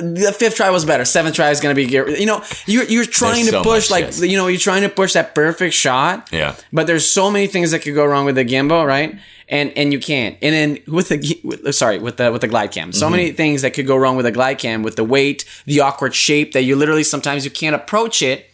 The 0.00 0.34
fifth 0.36 0.56
try 0.56 0.70
was 0.70 0.84
better. 0.86 1.04
Seventh 1.04 1.36
try 1.36 1.50
is 1.50 1.60
gonna 1.60 1.74
be, 1.74 1.84
you 1.84 2.26
know, 2.26 2.42
you're 2.66 2.84
you're 2.84 3.04
trying 3.04 3.44
There's 3.44 3.46
to 3.46 3.52
so 3.52 3.62
push 3.62 3.84
much, 3.84 3.90
like 3.90 4.04
yes. 4.04 4.22
you 4.22 4.36
know 4.38 4.46
you're 4.46 4.58
trying 4.58 4.82
to 4.82 4.88
push 4.88 5.12
that 5.12 5.34
perfect 5.34 5.74
shot. 5.74 6.28
Yeah. 6.32 6.56
But 6.72 6.86
there's 6.86 7.04
so 7.04 7.30
many 7.30 7.46
things 7.46 7.72
that 7.72 7.80
could 7.80 7.94
go 7.94 8.06
wrong 8.06 8.24
with 8.24 8.36
the 8.36 8.44
gimbal, 8.44 8.86
right? 8.86 9.18
And 9.48 9.72
and 9.76 9.92
you 9.92 10.00
can't. 10.00 10.36
And 10.42 10.52
then 10.54 10.78
with 10.92 11.08
the 11.08 11.40
with, 11.44 11.72
sorry 11.74 11.98
with 12.00 12.16
the 12.16 12.32
with 12.32 12.40
the 12.40 12.48
glide 12.48 12.72
cam, 12.72 12.92
so 12.92 13.08
many 13.08 13.30
things 13.30 13.62
that 13.62 13.74
could 13.74 13.86
go 13.86 13.96
wrong 13.96 14.16
with 14.16 14.26
a 14.26 14.32
glide 14.32 14.58
cam, 14.58 14.82
with 14.82 14.96
the 14.96 15.04
weight, 15.04 15.44
the 15.66 15.80
awkward 15.80 16.14
shape 16.16 16.52
that 16.52 16.62
you 16.64 16.74
literally 16.74 17.04
sometimes 17.04 17.44
you 17.44 17.50
can't 17.52 17.76
approach 17.76 18.22
it 18.22 18.50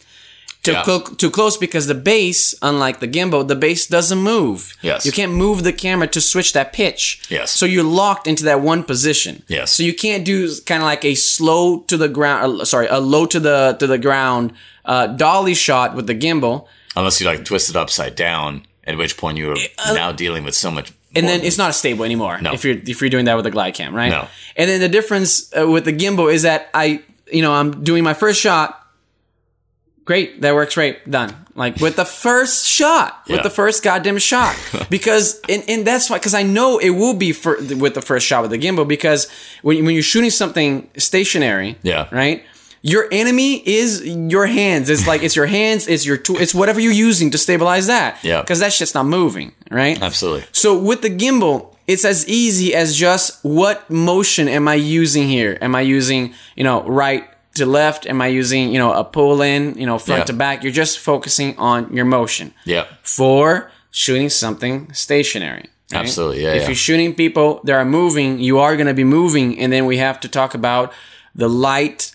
too, 0.62 0.72
Yeah. 0.72 0.82
clo- 0.84 1.01
too 1.16 1.30
close 1.30 1.57
because 1.57 1.86
the 1.86 1.95
base, 1.95 2.55
unlike 2.61 3.01
the 3.01 3.09
gimbal, 3.09 3.49
the 3.49 3.57
base 3.57 3.86
doesn't 3.86 4.18
move. 4.20 4.76
Yes. 4.82 5.07
You 5.07 5.12
can't 5.12 5.32
move 5.32 5.64
the 5.64 5.72
camera 5.72 6.07
to 6.09 6.20
switch 6.20 6.53
that 6.53 6.72
pitch. 6.74 7.20
Yes. 7.30 7.51
So 7.53 7.64
you're 7.66 7.82
locked 7.82 8.26
into 8.28 8.45
that 8.45 8.61
one 8.61 8.84
position. 8.84 9.43
Yes. 9.49 9.72
So 9.72 9.82
you 9.82 9.95
can't 9.95 10.24
do 10.26 10.49
kind 10.66 10.82
of 10.82 10.86
like 10.86 11.05
a 11.07 11.14
slow 11.14 11.78
to 11.88 11.97
the 11.97 12.09
ground, 12.09 12.61
uh, 12.61 12.64
sorry, 12.66 12.86
a 12.88 13.01
low 13.01 13.24
to 13.26 13.40
the 13.40 13.76
to 13.80 13.86
the 13.86 13.99
ground 13.99 14.53
uh, 14.84 15.07
dolly 15.07 15.55
shot 15.55 15.97
with 15.97 16.07
the 16.07 16.14
gimbal. 16.14 16.66
Unless 16.95 17.18
you 17.20 17.26
like 17.26 17.45
twist 17.47 17.70
it 17.70 17.76
upside 17.76 18.14
down, 18.14 18.66
at 18.87 18.97
which 18.99 19.16
point 19.16 19.39
you're 19.39 19.57
now 19.87 20.12
dealing 20.12 20.45
with 20.45 20.55
so 20.55 20.70
much. 20.70 20.91
uh, 20.91 20.95
and 21.14 21.26
then 21.28 21.41
it's 21.43 21.59
not 21.59 21.74
stable 21.74 22.05
anymore 22.05 22.41
No. 22.41 22.53
if 22.55 22.64
you're 22.64 22.76
if 22.78 23.01
you're 23.01 23.11
doing 23.11 23.26
that 23.26 23.37
with 23.37 23.47
a 23.47 23.51
glide 23.51 23.74
cam, 23.74 23.95
right? 23.95 24.11
No. 24.11 24.26
And 24.57 24.68
then 24.70 24.80
the 24.80 24.89
difference 24.89 25.53
uh, 25.57 25.68
with 25.68 25.85
the 25.85 25.93
gimbal 25.93 26.33
is 26.33 26.43
that 26.43 26.68
I, 26.74 27.03
you 27.30 27.43
know, 27.43 27.53
I'm 27.53 27.85
doing 27.85 28.03
my 28.05 28.14
first 28.14 28.41
shot. 28.41 28.78
Great, 30.05 30.41
that 30.41 30.53
works 30.55 30.74
great. 30.74 31.09
Done. 31.09 31.33
Like 31.55 31.76
with 31.76 31.95
the 31.97 32.05
first 32.05 32.66
shot, 32.66 33.22
with 33.28 33.43
the 33.45 33.51
first 33.51 33.85
goddamn 33.85 34.18
shot, 34.18 34.57
because 34.91 35.39
and, 35.49 35.62
and 35.68 35.87
that's 35.87 36.11
why 36.11 36.18
because 36.18 36.35
I 36.35 36.43
know 36.43 36.78
it 36.78 36.91
will 36.91 37.14
be 37.14 37.33
for 37.33 37.57
with 37.76 37.95
the 37.95 38.03
first 38.03 38.26
shot 38.26 38.43
with 38.43 38.51
the 38.51 38.59
gimbal 38.59 38.89
because 38.89 39.28
when 39.62 39.85
when 39.85 39.95
you're 39.95 40.03
shooting 40.03 40.30
something 40.30 40.91
stationary, 40.97 41.76
Yeah. 41.83 42.09
right. 42.11 42.43
Your 42.83 43.07
enemy 43.12 43.66
is 43.66 44.05
your 44.05 44.47
hands. 44.47 44.91
It's 44.91 45.07
like 45.07 45.22
it's 45.22 45.37
your 45.37 45.47
hands. 45.47 45.87
It's 45.87 46.05
your 46.05 46.16
tool. 46.16 46.37
It's 46.39 46.55
whatever 46.55 46.80
you're 46.80 46.93
using 46.93 47.30
to 47.30 47.39
stabilize 47.39 47.87
that. 47.87 48.18
Yeah. 48.22 48.41
Because 48.43 48.59
that 48.59 48.72
shit's 48.72 48.95
not 48.95 49.07
moving, 49.07 49.53
right? 49.70 50.01
Absolutely. 50.03 50.45
So 50.53 50.76
with 50.78 51.03
the 51.03 51.11
gimbal, 51.11 51.74
it's 51.87 52.05
as 52.05 52.26
easy 52.28 52.74
as 52.74 52.97
just 52.97 53.45
what 53.45 53.89
motion 53.89 54.49
am 54.49 54.66
I 54.66 54.74
using 54.74 55.28
here? 55.28 55.59
Am 55.61 55.74
I 55.74 55.80
using, 55.83 56.35
you 56.57 56.64
know, 56.64 56.83
right 56.85 57.24
to 57.55 57.66
left? 57.66 58.07
Am 58.07 58.20
I 58.20 58.26
using, 58.28 58.72
you 58.72 58.78
know, 58.78 58.93
a 58.93 59.05
pull 59.05 59.43
in, 59.43 59.74
you 59.78 59.87
know, 59.87 59.99
front 59.99 60.20
Yeah. 60.20 60.24
to 60.24 60.33
back? 60.33 60.62
You're 60.64 60.72
just 60.72 60.99
focusing 60.99 61.57
on 61.59 61.93
your 61.95 62.05
motion 62.05 62.53
Yeah. 62.64 62.85
for 63.03 63.70
shooting 63.91 64.28
something 64.30 64.91
stationary. 64.93 65.66
right? 65.93 66.01
Absolutely, 66.01 66.43
yeah, 66.43 66.55
If 66.55 66.62
yeah. 66.62 66.68
you're 66.68 66.74
shooting 66.74 67.14
people 67.14 67.61
that 67.64 67.74
are 67.74 67.85
moving, 67.85 68.39
you 68.41 68.59
are 68.59 68.76
going 68.76 68.87
to 68.87 68.95
be 68.95 69.05
moving, 69.05 69.59
and 69.61 69.70
then 69.70 69.85
we 69.85 69.99
have 69.99 70.18
to 70.20 70.28
talk 70.28 70.55
about 70.55 70.91
the 71.35 71.49
light 71.51 72.12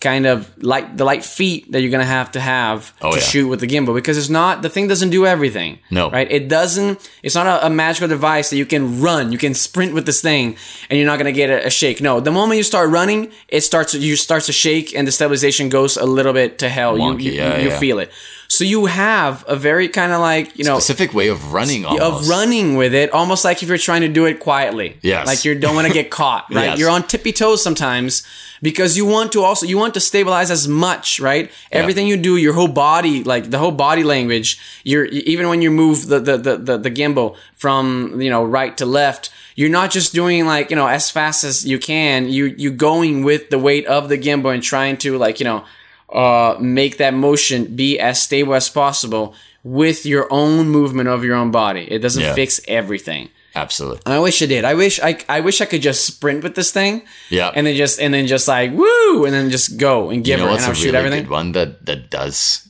kind 0.00 0.26
of 0.26 0.46
light 0.62 0.96
the 0.96 1.04
light 1.04 1.24
feet 1.24 1.72
that 1.72 1.80
you're 1.80 1.90
gonna 1.90 2.04
have 2.04 2.30
to 2.30 2.38
have 2.40 2.92
Oh, 3.02 3.10
to 3.10 3.16
yeah. 3.18 3.22
shoot 3.24 3.48
with 3.48 3.58
the 3.58 3.66
gimbal 3.66 3.94
because 3.96 4.16
it's 4.16 4.28
not 4.28 4.62
the 4.62 4.68
thing 4.68 4.86
doesn't 4.86 5.10
do 5.10 5.26
everything. 5.26 5.80
No. 5.90 6.08
right? 6.10 6.30
It 6.30 6.48
doesn't. 6.48 7.10
It's 7.24 7.34
not 7.34 7.46
a, 7.48 7.66
a 7.66 7.70
magical 7.70 8.06
device 8.06 8.50
that 8.50 8.56
you 8.56 8.64
can 8.66 9.00
run, 9.00 9.32
you 9.32 9.38
can 9.38 9.54
sprint 9.54 9.94
with 9.94 10.06
this 10.06 10.20
thing, 10.20 10.56
and 10.88 10.98
you're 10.98 11.06
not 11.06 11.18
gonna 11.18 11.32
get 11.32 11.50
a, 11.50 11.66
a 11.66 11.70
shake. 11.70 12.00
No, 12.00 12.20
the 12.20 12.30
moment 12.30 12.58
you 12.58 12.62
start 12.62 12.90
running, 12.90 13.32
it 13.48 13.62
starts 13.62 13.92
you 13.94 14.14
starts 14.14 14.46
to 14.46 14.52
shake, 14.52 14.94
and 14.94 15.06
the 15.08 15.12
stabilization 15.12 15.68
goes 15.68 15.96
a 15.96 16.04
little 16.06 16.32
bit 16.32 16.58
to 16.60 16.68
hell. 16.68 16.96
Wonky, 16.96 17.22
you 17.22 17.32
you, 17.32 17.38
yeah, 17.38 17.58
you 17.58 17.68
yeah. 17.70 17.78
feel 17.80 17.98
it. 17.98 18.12
So 18.50 18.64
you 18.64 18.86
have 18.86 19.44
a 19.46 19.56
very 19.56 19.88
kind 19.88 20.12
of 20.12 20.20
like 20.20 20.56
you 20.56 20.64
know 20.64 20.78
Specific 20.78 21.12
way 21.12 21.28
of 21.28 21.52
running 21.52 21.84
almost. 21.84 22.22
of 22.22 22.28
running 22.28 22.76
with 22.76 22.94
it, 22.94 23.10
almost 23.10 23.44
like 23.44 23.62
if 23.64 23.68
you're 23.68 23.76
trying 23.78 24.02
to 24.02 24.08
do 24.08 24.24
it 24.26 24.38
quietly. 24.40 24.96
Yes. 25.02 25.26
Like 25.26 25.44
you 25.44 25.58
don't 25.58 25.74
want 25.74 25.86
to 25.88 25.92
get 25.92 26.08
caught, 26.20 26.44
right? 26.54 26.66
Yes. 26.66 26.78
You're 26.78 26.88
on 26.90 27.02
tippy 27.02 27.32
toes 27.32 27.62
sometimes 27.62 28.22
because 28.62 28.96
you 28.96 29.06
want 29.06 29.32
to 29.32 29.42
also 29.42 29.66
you 29.66 29.78
want 29.78 29.94
to 29.94 30.00
stabilize 30.00 30.50
as 30.50 30.66
much, 30.68 31.20
right? 31.20 31.50
Everything 31.72 32.06
you 32.06 32.16
do, 32.16 32.36
your 32.36 32.52
whole 32.54 32.68
body, 32.68 33.24
like 33.24 33.50
the 33.50 33.58
whole 33.58 33.72
body 33.72 34.04
language, 34.04 34.58
you're 34.84 35.06
even 35.06 35.48
when 35.48 35.62
you 35.62 35.70
move 35.70 36.06
the 36.08 36.20
the, 36.20 36.36
the, 36.36 36.56
the, 36.56 36.78
the 36.78 36.90
gimbal 36.90 37.36
from 37.54 38.20
you 38.20 38.30
know 38.30 38.44
right 38.44 38.76
to 38.78 38.86
left, 38.86 39.30
you're 39.56 39.70
not 39.70 39.90
just 39.90 40.14
doing 40.14 40.46
like, 40.46 40.70
you 40.70 40.76
know, 40.76 40.86
as 40.86 41.10
fast 41.10 41.44
as 41.44 41.64
you 41.66 41.78
can. 41.78 42.28
You 42.28 42.46
you 42.46 42.70
going 42.70 43.24
with 43.24 43.50
the 43.50 43.58
weight 43.58 43.86
of 43.86 44.08
the 44.08 44.18
gimbal 44.18 44.52
and 44.54 44.62
trying 44.62 44.96
to 44.98 45.18
like, 45.18 45.40
you 45.40 45.44
know, 45.44 45.64
uh, 46.12 46.56
make 46.60 46.96
that 46.98 47.14
motion 47.14 47.76
be 47.76 47.98
as 47.98 48.20
stable 48.22 48.54
as 48.54 48.68
possible 48.68 49.34
with 49.64 50.06
your 50.06 50.26
own 50.32 50.68
movement 50.68 51.08
of 51.08 51.24
your 51.24 51.34
own 51.36 51.50
body. 51.50 51.86
It 51.90 51.98
doesn't 51.98 52.22
Yeah. 52.22 52.34
fix 52.34 52.60
everything. 52.68 53.28
Absolutely. 53.58 54.02
I 54.06 54.18
wish 54.20 54.40
it 54.40 54.46
did. 54.48 54.64
I 54.64 54.74
wish 54.74 55.00
I, 55.00 55.18
I 55.28 55.40
wish 55.40 55.60
I 55.60 55.64
could 55.66 55.82
just 55.82 56.04
sprint 56.06 56.42
with 56.44 56.54
this 56.54 56.70
thing. 56.70 57.02
Yeah. 57.28 57.50
And 57.54 57.66
then 57.66 57.74
just 57.76 58.00
and 58.00 58.14
then 58.14 58.26
just 58.26 58.46
like 58.46 58.70
woo 58.72 59.24
and 59.24 59.34
then 59.34 59.50
just 59.50 59.76
go 59.78 60.10
and 60.10 60.22
give 60.24 60.38
You 60.38 60.44
know 60.44 60.50
her 60.52 60.56
and 60.58 60.64
I'll 60.66 60.74
shoot 60.74 60.92
really 60.92 60.98
everything. 61.06 61.28
one 61.28 61.52
that 61.52 61.84
that 61.86 62.10
does 62.10 62.68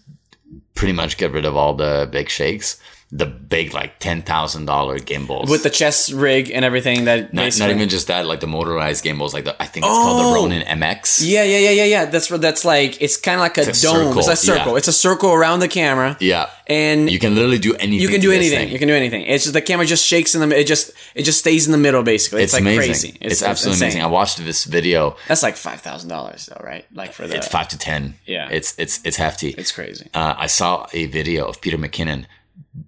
pretty 0.75 0.95
much 0.95 1.17
get 1.19 1.33
rid 1.33 1.45
of 1.45 1.57
all 1.57 1.75
the 1.75 2.09
big 2.11 2.29
shakes? 2.29 2.81
The 3.11 3.25
big 3.25 3.73
like 3.73 3.99
ten 4.01 4.21
thousand 4.21 4.67
dollar 4.67 4.99
gimbals 4.99 5.49
With 5.49 5.63
the 5.63 5.71
chest 5.71 6.13
rig 6.13 6.51
and 6.51 6.63
everything 6.63 7.05
that 7.07 7.33
not, 7.33 7.45
basically- 7.45 7.69
not 7.69 7.77
even 7.77 7.89
just 7.89 8.07
that, 8.09 8.27
like 8.27 8.41
the 8.41 8.47
motorized 8.47 9.03
gimbals, 9.03 9.33
like 9.33 9.45
the 9.45 9.55
I 9.63 9.65
think 9.65 9.87
it's 9.87 9.95
called 9.95 10.21
Oh! 10.21 10.29
the 10.29 10.35
Ronin 10.35 10.63
MX. 10.63 11.23
Yeah, 11.27 11.43
yeah, 11.45 11.59
yeah, 11.59 11.71
yeah, 11.71 11.85
yeah. 11.85 12.05
That's 12.05 12.31
what 12.31 12.43
that's 12.43 12.67
like. 12.67 13.01
It's 13.01 13.17
kind 13.17 13.37
of 13.37 13.41
like 13.41 13.57
a, 13.57 13.63
It's 13.67 13.83
a 13.83 13.87
dome. 13.87 13.97
circle, 14.09 14.19
It's 14.19 14.29
a 14.29 14.37
circle. 14.37 14.73
yeah. 14.73 14.79
It's 14.79 14.89
a 14.89 14.93
circle 14.93 15.33
around 15.33 15.61
the 15.61 15.69
camera. 15.69 16.19
Yeah. 16.21 16.51
And 16.67 17.11
You 17.11 17.19
can 17.19 17.35
literally 17.35 17.59
do 17.59 17.75
anything. 17.77 17.99
you 17.99 18.09
can 18.09 18.21
do 18.21 18.31
anything. 18.31 18.59
thing. 18.59 18.69
You 18.73 18.79
can 18.79 18.89
do 18.89 18.95
anything. 18.95 19.23
It's 19.23 19.45
just 19.45 19.55
the 19.55 19.63
camera 19.63 19.87
just 19.87 20.05
shakes 20.07 20.35
in 20.35 20.47
the. 20.47 20.55
It 20.61 20.67
just 20.67 20.91
it 21.15 21.23
just 21.23 21.39
stays 21.39 21.65
in 21.65 21.73
the 21.73 21.79
middle 21.79 22.03
basically. 22.03 22.43
It's, 22.43 22.53
It's, 22.53 22.63
like 22.63 22.75
amazing. 22.75 23.13
crazy. 23.13 23.19
It's, 23.23 23.43
absolutely 23.43 23.87
amazing. 23.87 24.03
I 24.03 24.07
watched 24.09 24.37
this 24.45 24.65
video. 24.65 25.17
That's 25.29 25.43
like 25.43 25.57
five 25.57 25.81
thousand 25.81 26.11
dollars 26.11 26.45
though, 26.45 26.61
right? 26.63 26.85
Like 26.93 27.15
for 27.15 27.27
the. 27.27 27.37
It's 27.37 27.49
five 27.49 27.69
to 27.69 27.79
ten. 27.79 28.17
Yeah. 28.27 28.51
It's 28.51 28.75
it's 28.79 29.01
it's 29.03 29.17
hefty. 29.17 29.55
It's 29.57 29.73
crazy. 29.73 30.09
uh, 30.13 30.35
I 30.37 30.47
saw 30.47 30.87
a 30.93 31.07
video 31.07 31.47
of 31.47 31.63
Peter 31.63 31.79
McKinnon 31.79 32.27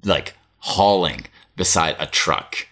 like 0.05 0.35
hauling 0.59 1.27
beside 1.57 1.97
a 1.99 2.07
truck 2.07 2.67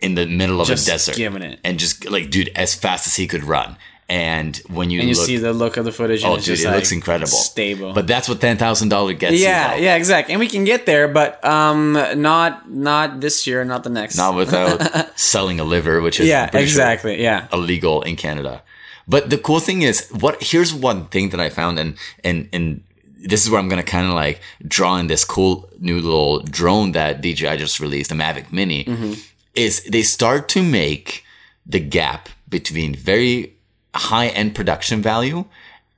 in 0.00 0.14
the 0.14 0.26
middle 0.26 0.60
of 0.60 0.66
Just 0.66 0.86
a 0.88 0.90
desert, 0.90 1.16
giving 1.16 1.42
it. 1.42 1.60
and 1.64 1.78
just 1.78 2.08
like 2.10 2.30
dude, 2.30 2.50
as 2.56 2.74
fast 2.74 3.06
as 3.06 3.16
he 3.16 3.26
could 3.26 3.44
run. 3.44 3.76
And 4.08 4.56
when 4.68 4.90
you, 4.90 5.00
and 5.00 5.08
you 5.08 5.14
look, 5.14 5.24
see 5.24 5.38
the 5.38 5.54
look 5.54 5.78
of 5.78 5.86
the 5.86 5.92
footage. 5.92 6.22
Oh 6.22 6.34
dude, 6.36 6.44
just 6.44 6.64
it 6.64 6.66
like 6.66 6.74
looks 6.76 6.92
incredible, 6.92 7.28
stable. 7.28 7.94
But 7.94 8.06
that's 8.06 8.28
what 8.28 8.40
ten 8.42 8.58
thousand 8.58 8.90
dollar 8.90 9.14
gets. 9.14 9.40
yeah, 9.40 9.74
yeah, 9.76 9.94
exactly. 9.94 10.34
And 10.34 10.40
we 10.40 10.48
can 10.48 10.64
get 10.64 10.84
there, 10.84 11.08
but 11.08 11.42
um, 11.44 11.92
not 12.16 12.70
not 12.70 13.20
this 13.20 13.46
year, 13.46 13.64
not 13.64 13.84
the 13.84 13.90
next. 13.90 14.16
not 14.16 14.34
without 14.34 15.18
selling 15.18 15.60
a 15.60 15.64
liver, 15.64 16.02
which 16.02 16.20
is 16.20 16.26
yeah, 16.28 16.42
I'm 16.44 16.50
sure 16.50 16.60
exactly. 16.60 17.22
Yeah, 17.22 17.46
illegal 17.52 18.02
in 18.02 18.16
Canada. 18.16 18.62
But 19.08 19.30
the 19.30 19.38
cool 19.38 19.60
thing 19.60 19.80
is, 19.82 20.08
what 20.10 20.42
here's 20.42 20.74
one 20.74 21.06
thing 21.06 21.30
that 21.30 21.40
I 21.40 21.48
found, 21.48 21.78
and 21.78 21.96
and 22.22 22.48
and 22.52 22.82
this 23.24 23.44
is 23.44 23.50
where 23.50 23.60
I'm 23.60 23.68
gonna 23.68 23.82
kind 23.82 24.06
of 24.06 24.14
like 24.14 24.40
draw 24.66 24.96
in 24.96 25.06
this 25.06 25.24
cool 25.24 25.68
new 25.78 26.00
little 26.00 26.40
drone 26.40 26.92
that 26.92 27.20
DJI 27.22 27.56
just 27.56 27.80
released, 27.80 28.10
the 28.10 28.16
Mavic 28.16 28.52
Mini, 28.52 28.84
Mm-hmm. 28.84 29.12
is 29.54 29.84
they 29.84 30.02
start 30.02 30.48
to 30.50 30.62
make 30.62 31.24
the 31.66 31.80
gap 31.80 32.28
between 32.48 32.94
very 32.94 33.54
high 33.94 34.28
end 34.28 34.54
production 34.54 35.00
value 35.02 35.44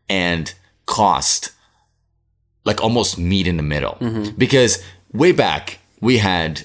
and 0.08 0.54
cost 0.86 1.52
like 2.64 2.82
almost 2.82 3.18
meet 3.18 3.46
in 3.46 3.56
the 3.56 3.62
middle 3.62 3.96
Mm-hmm. 4.00 4.36
because 4.36 4.82
way 5.12 5.32
back 5.32 5.78
we 6.00 6.18
had 6.18 6.62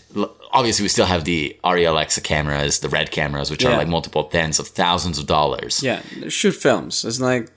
obviously 0.51 0.83
we 0.83 0.89
still 0.89 1.05
have 1.05 1.23
the 1.25 1.57
RELX 1.63 2.21
cameras 2.23 2.79
the 2.79 2.89
red 2.89 3.11
cameras 3.11 3.49
which 3.51 3.63
are 3.63 3.77
like 3.77 3.87
multiple 3.87 4.23
tens 4.25 4.59
of 4.59 4.67
thousands 4.67 5.17
of 5.19 5.25
dollars 5.27 5.81
yeah. 5.83 6.01
Shoot 6.27 6.53
films. 6.53 7.05
It's 7.05 7.19
like 7.21 7.49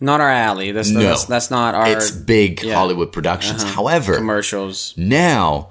not 0.00 0.20
our 0.20 0.30
alley. 0.30 0.72
That's 0.72 0.90
No. 0.90 1.00
that's, 1.00 1.24
that's 1.26 1.50
not 1.50 1.74
our 1.74 1.88
it's 1.88 2.10
big 2.10 2.62
yeah. 2.62 2.74
Hollywood 2.74 3.12
productions 3.12 3.62
uh-huh. 3.62 3.74
however 3.74 4.16
commercials. 4.16 4.94
now 4.96 5.70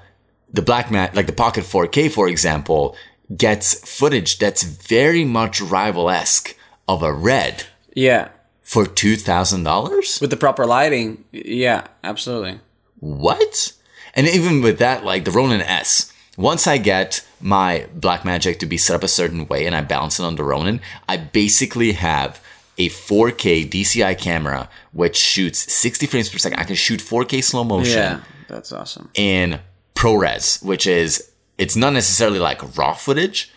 the 0.54 0.62
black 0.62 0.90
mat 0.92 1.16
like 1.16 1.26
the 1.28 1.34
pocket 1.34 1.64
4k 1.64 2.12
for 2.12 2.28
example 2.28 2.96
gets 3.36 3.68
footage 3.88 4.38
that's 4.40 4.64
very 4.64 5.24
much 5.24 5.62
rival-esque 5.62 6.56
of 6.88 7.04
a 7.04 7.14
red 7.14 7.66
Yeah, 7.94 8.30
for 8.64 8.86
$2000 8.86 10.22
with 10.22 10.30
the 10.30 10.38
proper 10.38 10.66
lighting. 10.66 11.24
Yeah, 11.32 11.88
absolutely. 12.04 12.60
what? 13.00 13.74
And 14.16 14.28
even 14.28 14.62
with 14.62 14.80
that, 14.80 15.06
like 15.06 15.26
the 15.26 15.32
Ronin 15.32 15.62
S, 15.62 16.12
once 16.38 16.66
I 16.68 16.78
get 16.78 17.26
my 17.40 17.88
Blackmagic 17.98 18.60
to 18.60 18.66
be 18.66 18.78
set 18.78 18.96
up 18.96 19.04
a 19.04 19.08
certain 19.08 19.48
way 19.48 19.66
and 19.66 19.76
I 19.76 19.82
balance 19.82 20.20
it 20.20 20.24
on 20.24 20.36
the 20.36 20.44
Ronin, 20.44 20.82
I 21.08 21.18
basically 21.18 21.92
have 21.94 22.42
a 22.80 22.90
4K 22.90 23.70
DCI 23.70 24.18
camera 24.18 24.70
which 24.94 25.16
shoots 25.18 25.72
60 25.72 26.08
frames 26.08 26.30
per 26.30 26.38
second. 26.40 26.60
I 26.60 26.64
can 26.64 26.76
shoot 26.76 27.00
4K 27.02 27.44
slow 27.44 27.64
motion 27.64 27.94
Yeah, 27.98 28.20
that's 28.48 28.72
awesome. 28.72 29.10
in 29.14 29.60
ProRes, 29.96 30.64
which 30.64 30.88
is 30.88 31.30
it's 31.58 31.76
not 31.76 31.94
necessarily 31.94 32.40
like 32.40 32.60
raw 32.78 32.94
footage, 32.94 33.52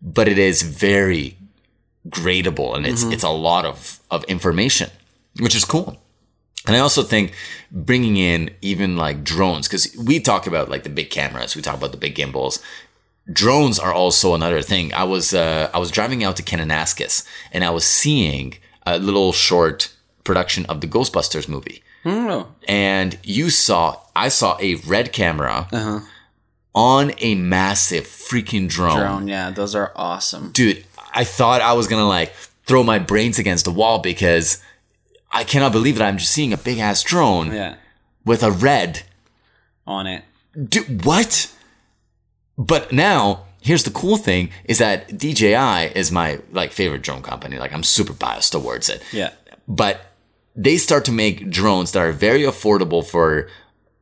but 0.00 0.28
it 0.28 0.38
is 0.38 0.62
very 0.62 1.36
gradable 2.08 2.74
and 2.76 2.86
it's 2.86 3.02
it's 3.04 3.24
a 3.24 3.28
lot 3.30 3.64
of 3.66 3.98
of 4.10 4.24
information, 4.24 4.90
which 5.40 5.54
is 5.56 5.64
cool. 5.64 5.98
And 6.66 6.76
I 6.76 6.80
also 6.80 7.02
think 7.02 7.32
bringing 7.72 8.16
in 8.16 8.50
even 8.62 8.96
like 8.96 9.24
drones 9.24 9.66
because 9.68 9.96
we 9.96 10.20
talk 10.20 10.46
about 10.46 10.68
like 10.68 10.82
the 10.84 10.90
big 10.90 11.10
cameras, 11.10 11.56
we 11.56 11.62
talk 11.62 11.76
about 11.76 11.90
the 11.92 11.98
big 11.98 12.14
gimbals. 12.14 12.62
Drones 13.30 13.78
are 13.78 13.92
also 13.92 14.34
another 14.34 14.62
thing. 14.62 14.92
I 14.94 15.04
was 15.04 15.34
uh, 15.34 15.68
I 15.74 15.78
was 15.78 15.90
driving 15.90 16.22
out 16.24 16.36
to 16.36 16.42
Kananaskis 16.42 17.26
and 17.52 17.64
I 17.64 17.70
was 17.70 17.84
seeing 17.84 18.54
a 18.94 18.98
little 18.98 19.32
short 19.32 19.92
production 20.24 20.66
of 20.66 20.80
the 20.80 20.86
Ghostbusters 20.86 21.48
movie 21.48 21.82
Oh, 22.04 22.48
and 22.68 23.18
you 23.22 23.50
saw 23.50 23.96
I 24.14 24.28
saw 24.28 24.56
a 24.60 24.76
red 24.76 25.12
camera 25.12 25.68
uh-huh. 25.72 26.00
on 26.74 27.12
a 27.18 27.34
massive 27.34 28.04
freaking 28.04 28.68
drone. 28.68 28.96
drone. 28.98 29.28
Yeah, 29.28 29.50
those 29.50 29.74
are 29.74 29.92
awesome. 29.96 30.52
Dude, 30.52 30.84
I 31.12 31.24
thought 31.24 31.60
I 31.60 31.72
was 31.72 31.88
gonna 31.88 32.06
like 32.08 32.32
throw 32.66 32.82
my 32.84 32.98
brains 32.98 33.38
against 33.38 33.64
the 33.64 33.72
wall 33.72 33.98
because 33.98 34.62
I 35.32 35.44
cannot 35.44 35.72
believe 35.72 35.98
that 35.98 36.06
I'm 36.06 36.18
just 36.18 36.30
seeing 36.32 36.52
a 36.52 36.56
big 36.56 36.78
ass 36.78 37.02
drone 37.02 37.52
Yeah, 37.52 37.76
with 38.24 38.42
a 38.42 38.50
red. 38.50 39.02
on 39.86 40.06
it. 40.06 40.22
Dude, 40.68 41.04
what? 41.04 41.52
But 42.56 42.92
now 42.92 43.44
here's 43.68 43.84
the 43.88 43.90
cool 44.02 44.16
thing 44.28 44.42
is 44.72 44.78
that 44.78 44.96
DJI 45.22 45.92
is 46.00 46.10
my 46.20 46.28
like 46.60 46.70
favorite 46.80 47.02
drone 47.06 47.22
company. 47.22 47.56
Like 47.64 47.72
I'm 47.76 47.84
super 47.96 48.14
biased 48.24 48.52
towards 48.52 48.88
it. 48.94 49.00
Yeah, 49.12 49.30
but 49.82 49.94
they 50.66 50.76
start 50.78 51.04
to 51.04 51.12
make 51.12 51.36
drones 51.58 51.88
that 51.92 52.00
are 52.08 52.12
very 52.28 52.42
affordable 52.52 53.02
for 53.12 53.48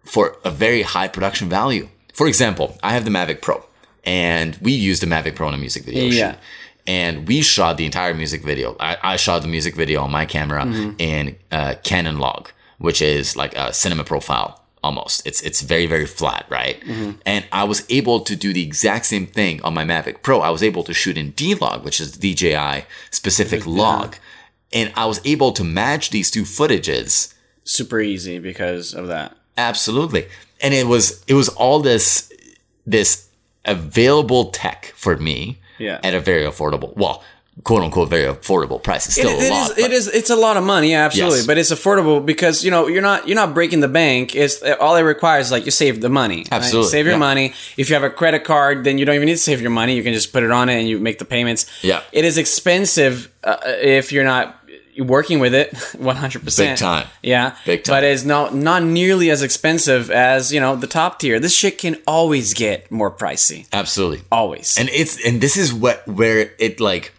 for 0.05 0.25
a 0.45 0.51
very 0.51 0.83
high 0.95 1.09
production 1.17 1.49
value. 1.61 1.87
For 2.15 2.27
example, 2.33 2.67
I 2.89 2.91
have 2.97 3.05
the 3.05 3.11
Mavic 3.19 3.41
Pro, 3.47 3.57
and 4.05 4.57
we 4.67 4.73
use 4.91 4.99
the 5.01 5.07
Mavic 5.15 5.35
Pro 5.35 5.49
in 5.49 5.55
a 5.55 5.59
music 5.67 5.85
video 5.85 6.05
Yeah. 6.05 6.31
shoot. 6.33 6.39
And 6.89 7.27
we 7.29 7.43
shot 7.43 7.77
the 7.77 7.85
entire 7.85 8.15
music 8.15 8.43
video. 8.45 8.77
I, 8.79 8.97
I 9.13 9.17
shot 9.17 9.43
the 9.43 9.49
music 9.57 9.75
video 9.83 9.99
on 10.07 10.11
my 10.13 10.25
camera 10.25 10.63
in 10.99 11.35
uh, 11.51 11.75
Canon 11.83 12.19
Log, 12.25 12.43
which 12.79 13.01
is 13.03 13.35
like 13.43 13.53
a 13.65 13.73
cinema 13.73 14.05
profile 14.05 14.51
almost. 14.87 15.17
It's 15.29 15.41
it's 15.49 15.61
very 15.73 15.87
very 15.95 16.07
flat, 16.21 16.45
right? 16.59 16.79
Mm-hmm. 16.81 17.11
And 17.33 17.43
I 17.63 17.65
was 17.73 17.81
able 17.99 18.19
to 18.29 18.35
do 18.45 18.49
the 18.59 18.63
exact 18.71 19.05
same 19.13 19.27
thing 19.39 19.55
on 19.67 19.73
my 19.79 19.85
Mavic 19.93 20.17
Pro. 20.27 20.37
I 20.49 20.51
was 20.57 20.63
able 20.71 20.85
to 20.89 20.95
shoot 21.01 21.17
in 21.23 21.29
D 21.41 21.41
Log, 21.63 21.79
which 21.87 21.99
is 22.01 22.09
DJI 22.25 22.75
specific 23.11 23.63
log, 23.67 24.09
and 24.79 24.87
I 25.03 25.05
was 25.13 25.19
able 25.25 25.51
to 25.59 25.65
match 25.65 26.05
these 26.11 26.29
two 26.35 26.45
footages 26.57 27.35
super 27.65 28.01
easy 28.13 28.39
because 28.51 28.95
of 29.01 29.05
that. 29.15 29.29
absolutely. 29.71 30.25
And 30.65 30.73
it 30.81 30.87
was 30.95 31.05
it 31.33 31.35
was 31.35 31.49
all 31.63 31.79
this 31.81 32.33
this 32.95 33.09
available 33.65 34.43
tech 34.63 34.81
for 35.05 35.15
me 35.29 35.59
Yeah. 35.79 35.99
at 36.09 36.15
a 36.15 36.21
very 36.31 36.45
affordable, 36.51 36.91
well, 36.97 37.17
quote 37.65 37.83
unquote, 37.83 38.09
very 38.11 38.25
affordable 38.33 38.83
price. 38.83 39.07
It's 39.07 39.15
still 39.17 39.31
It- 39.31 39.43
a 39.43 39.47
it 39.47 39.51
lot. 39.51 39.71
is- 39.71 39.79
it 39.85 39.93
is. 39.93 40.09
It's 40.09 40.31
a 40.31 40.37
lot 40.37 40.57
of 40.57 40.65
money, 40.65 40.91
yeah, 40.93 41.05
absolutely. 41.07 41.39
Yes. 41.39 41.47
But 41.47 41.59
it's 41.59 41.71
affordable 41.73 42.25
because 42.25 42.65
you 42.65 42.71
know 42.71 42.87
you're 42.87 43.03
not 43.03 43.27
you're 43.27 43.37
not 43.37 43.55
breaking 43.55 43.81
the 43.81 43.89
bank. 43.89 44.35
It's 44.35 44.63
all 44.81 44.97
it 44.97 45.03
requires 45.03 45.47
is 45.47 45.53
like 45.53 45.65
you 45.65 45.71
save 45.71 46.01
the 46.01 46.09
money. 46.09 46.39
right? 46.39 46.53
Absolutely, 46.53 46.91
save 46.91 47.07
your 47.07 47.15
yeah. 47.15 47.19
money. 47.19 47.53
If 47.77 47.89
you 47.89 47.95
have 47.95 48.05
a 48.05 48.11
credit 48.11 48.45
card, 48.45 48.85
then 48.85 48.99
you 48.99 49.05
don't 49.05 49.15
even 49.17 49.27
need 49.27 49.33
to 49.33 49.39
save 49.39 49.61
your 49.61 49.71
money. 49.71 49.95
You 49.97 50.03
can 50.03 50.13
just 50.15 50.33
put 50.33 50.43
it 50.43 50.51
on 50.51 50.69
it 50.69 50.79
and 50.79 50.89
you 50.89 50.99
make 50.99 51.19
the 51.19 51.25
payments. 51.25 51.67
Yeah. 51.83 52.01
it 52.13 52.25
is 52.25 52.37
expensive 52.39 53.31
uh, 53.45 53.57
if 53.65 54.13
you're 54.13 54.25
not 54.25 54.57
working 54.99 55.41
with 55.41 55.55
it 55.55 55.73
100%. 55.99 56.57
Big 56.57 56.77
time. 56.79 57.07
Yeah. 57.23 57.55
Big 57.67 57.85
time. 57.85 57.95
But 57.97 58.05
it's 58.05 58.25
not 58.25 58.55
not 58.55 58.83
nearly 58.83 59.31
as 59.31 59.43
expensive 59.43 60.11
as, 60.11 60.53
you 60.53 60.61
know, 60.61 60.75
the 60.77 60.87
top 60.87 61.19
tier. 61.21 61.39
This 61.39 61.55
shit 61.55 61.77
can 61.79 61.97
always 62.07 62.55
get 62.55 62.91
more 62.91 63.11
pricey. 63.11 63.67
Absolutely. 63.73 64.23
Always. 64.33 64.77
And 64.79 64.89
it's 64.89 65.23
and 65.27 65.41
this 65.41 65.57
is 65.57 65.73
what 65.75 66.07
where 66.09 66.51
it 66.59 66.81
like 66.81 67.13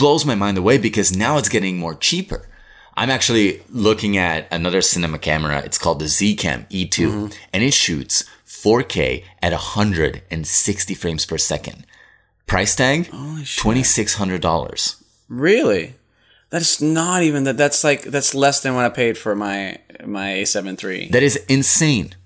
blows 0.00 0.24
my 0.26 0.34
mind 0.34 0.58
away 0.58 0.78
because 0.78 1.16
now 1.16 1.38
it's 1.38 1.48
getting 1.48 1.78
more 1.78 1.94
cheaper. 1.94 2.48
I'm 2.96 3.10
actually 3.10 3.62
looking 3.68 4.16
at 4.16 4.48
another 4.50 4.82
cinema 4.82 5.18
camera. 5.18 5.62
It's 5.64 5.78
called 5.78 6.00
the 6.00 6.06
Zcam 6.06 6.68
E2 6.70 6.88
mm-hmm. 6.88 7.26
and 7.52 7.62
it 7.62 7.74
shoots 7.74 8.24
4K 8.46 9.24
at 9.40 9.52
160 9.52 10.94
frames 10.94 11.26
per 11.26 11.38
second. 11.38 11.86
Price 12.46 12.74
tag 12.74 13.04
$2600. 13.04 15.02
really? 15.28 15.94
That's 16.48 16.82
not 16.82 17.22
even 17.22 17.44
that 17.44 17.56
that's 17.56 17.84
like 17.84 18.02
that's 18.02 18.34
less 18.34 18.60
than 18.60 18.74
what 18.74 18.84
I 18.84 18.88
paid 18.88 19.16
for 19.16 19.36
my 19.36 19.78
my 20.04 20.30
A7 20.30 20.82
III. 20.82 21.08
That 21.10 21.22
is 21.22 21.36
insane. 21.48 22.16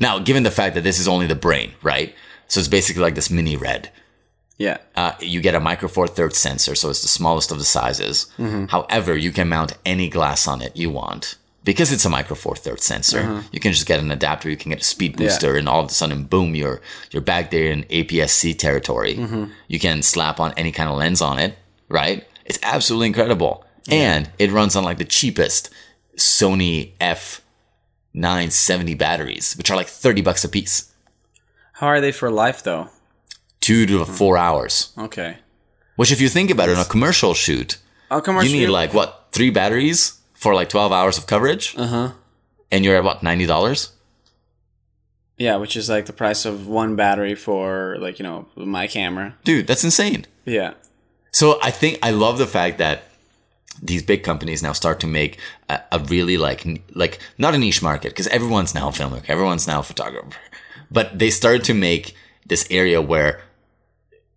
Now, 0.00 0.18
given 0.18 0.42
the 0.42 0.50
fact 0.50 0.74
that 0.74 0.82
this 0.82 0.98
is 0.98 1.06
only 1.06 1.28
the 1.28 1.36
brain, 1.36 1.74
right? 1.82 2.14
So 2.48 2.58
it's 2.58 2.68
basically 2.68 3.02
like 3.02 3.14
this 3.14 3.30
mini 3.30 3.56
red. 3.56 3.92
Yeah. 4.58 4.78
Uh, 4.96 5.12
you 5.20 5.40
get 5.40 5.54
a 5.54 5.60
micro 5.60 5.88
four 5.88 6.06
thirds 6.08 6.36
sensor, 6.36 6.74
so 6.74 6.90
it's 6.90 7.02
the 7.02 7.08
smallest 7.08 7.50
of 7.52 7.58
the 7.58 7.64
sizes. 7.64 8.26
Mm-hmm. 8.38 8.66
However, 8.66 9.16
you 9.16 9.30
can 9.32 9.48
mount 9.48 9.72
any 9.86 10.08
glass 10.08 10.46
on 10.48 10.60
it 10.62 10.76
you 10.76 10.90
want. 10.90 11.36
Because 11.64 11.92
it's 11.92 12.04
a 12.06 12.08
micro 12.08 12.34
four 12.34 12.56
thirds 12.56 12.84
sensor, 12.84 13.42
you 13.52 13.60
can 13.60 13.72
just 13.72 13.86
get 13.86 14.00
an 14.00 14.10
adapter, 14.10 14.48
you 14.48 14.56
can 14.56 14.70
get 14.70 14.80
a 14.80 14.84
speed 14.84 15.14
Uh-huh. 15.14 15.24
Yeah. 15.24 15.28
booster, 15.28 15.56
and 15.56 15.68
all 15.68 15.80
of 15.84 15.90
a 15.90 15.92
sudden, 15.94 16.24
boom, 16.24 16.54
you're 16.54 16.80
you're 17.10 17.20
back 17.22 17.50
there 17.50 17.70
in 17.70 17.84
APS-C 17.84 18.54
territory. 18.54 19.16
Mm-hmm. 19.16 19.44
You 19.68 19.78
can 19.78 20.02
slap 20.02 20.40
on 20.40 20.52
any 20.56 20.72
kind 20.72 20.88
of 20.88 20.96
lens 20.96 21.20
on 21.20 21.38
it, 21.38 21.58
right? 21.88 22.26
It's 22.46 22.58
absolutely 22.62 23.08
incredible. 23.08 23.64
And 23.90 24.30
it 24.38 24.50
runs 24.50 24.76
on 24.76 24.84
like 24.84 24.98
the 24.98 25.04
cheapest 25.04 25.70
Sony 26.16 26.92
F970 28.14 28.96
batteries, 28.98 29.54
which 29.56 29.70
are 29.70 29.76
like 29.76 29.88
30 29.88 30.22
bucks 30.22 30.44
a 30.44 30.48
piece. 30.48 30.92
How 31.74 31.86
are 31.86 32.00
they 32.00 32.12
for 32.12 32.30
life 32.30 32.62
though? 32.62 32.88
Two 33.60 33.86
to 33.86 34.04
four 34.04 34.38
hours. 34.38 34.92
Okay. 34.96 35.36
Which, 35.96 36.12
if 36.12 36.20
you 36.20 36.28
think 36.28 36.50
about 36.50 36.68
it, 36.68 36.76
on 36.76 36.82
a 36.86 36.88
commercial 36.88 37.34
shoot, 37.34 37.78
Oh, 38.10 38.20
commercial. 38.20 38.50
you 38.50 38.60
need 38.60 38.68
like 38.72 38.94
what 38.94 39.26
three 39.32 39.50
batteries 39.50 40.18
for 40.34 40.54
like 40.54 40.68
12 40.68 40.92
hours 40.92 41.18
of 41.18 41.26
coverage 41.26 41.74
Uh 41.76 41.86
huh. 41.86 42.08
and 42.70 42.84
you're 42.84 42.96
at 42.96 43.04
what 43.04 43.20
$90 43.22 43.90
Yeah, 45.36 45.56
which 45.56 45.76
is 45.76 45.88
like 45.88 46.06
the 46.06 46.12
price 46.12 46.44
of 46.44 46.66
one 46.66 46.96
battery 46.96 47.34
for 47.34 47.96
like 48.00 48.18
you 48.18 48.22
know 48.24 48.46
my 48.56 48.86
camera. 48.86 49.34
dude 49.44 49.66
that's 49.66 49.84
insane 49.84 50.26
Yeah. 50.46 50.74
so 51.32 51.58
i 51.62 51.70
think 51.70 51.98
i 52.02 52.10
love 52.10 52.38
the 52.38 52.46
fact 52.46 52.78
that 52.78 53.02
these 53.82 54.02
big 54.02 54.22
companies 54.24 54.62
now 54.62 54.72
start 54.72 54.98
to 55.00 55.06
make 55.06 55.38
a, 55.68 55.80
a 55.92 55.98
really 55.98 56.36
like 56.36 56.64
like 56.94 57.18
not 57.36 57.54
a 57.54 57.58
niche 57.58 57.82
market 57.82 58.08
because 58.10 58.26
everyone's 58.28 58.74
now 58.74 58.88
a 58.88 58.92
filmmaker 58.92 59.28
everyone's 59.28 59.66
now 59.66 59.80
a 59.80 59.82
photographer 59.82 60.38
but 60.90 61.18
they 61.18 61.30
started 61.30 61.62
to 61.64 61.74
make 61.74 62.14
this 62.46 62.66
area 62.70 63.00
where 63.02 63.40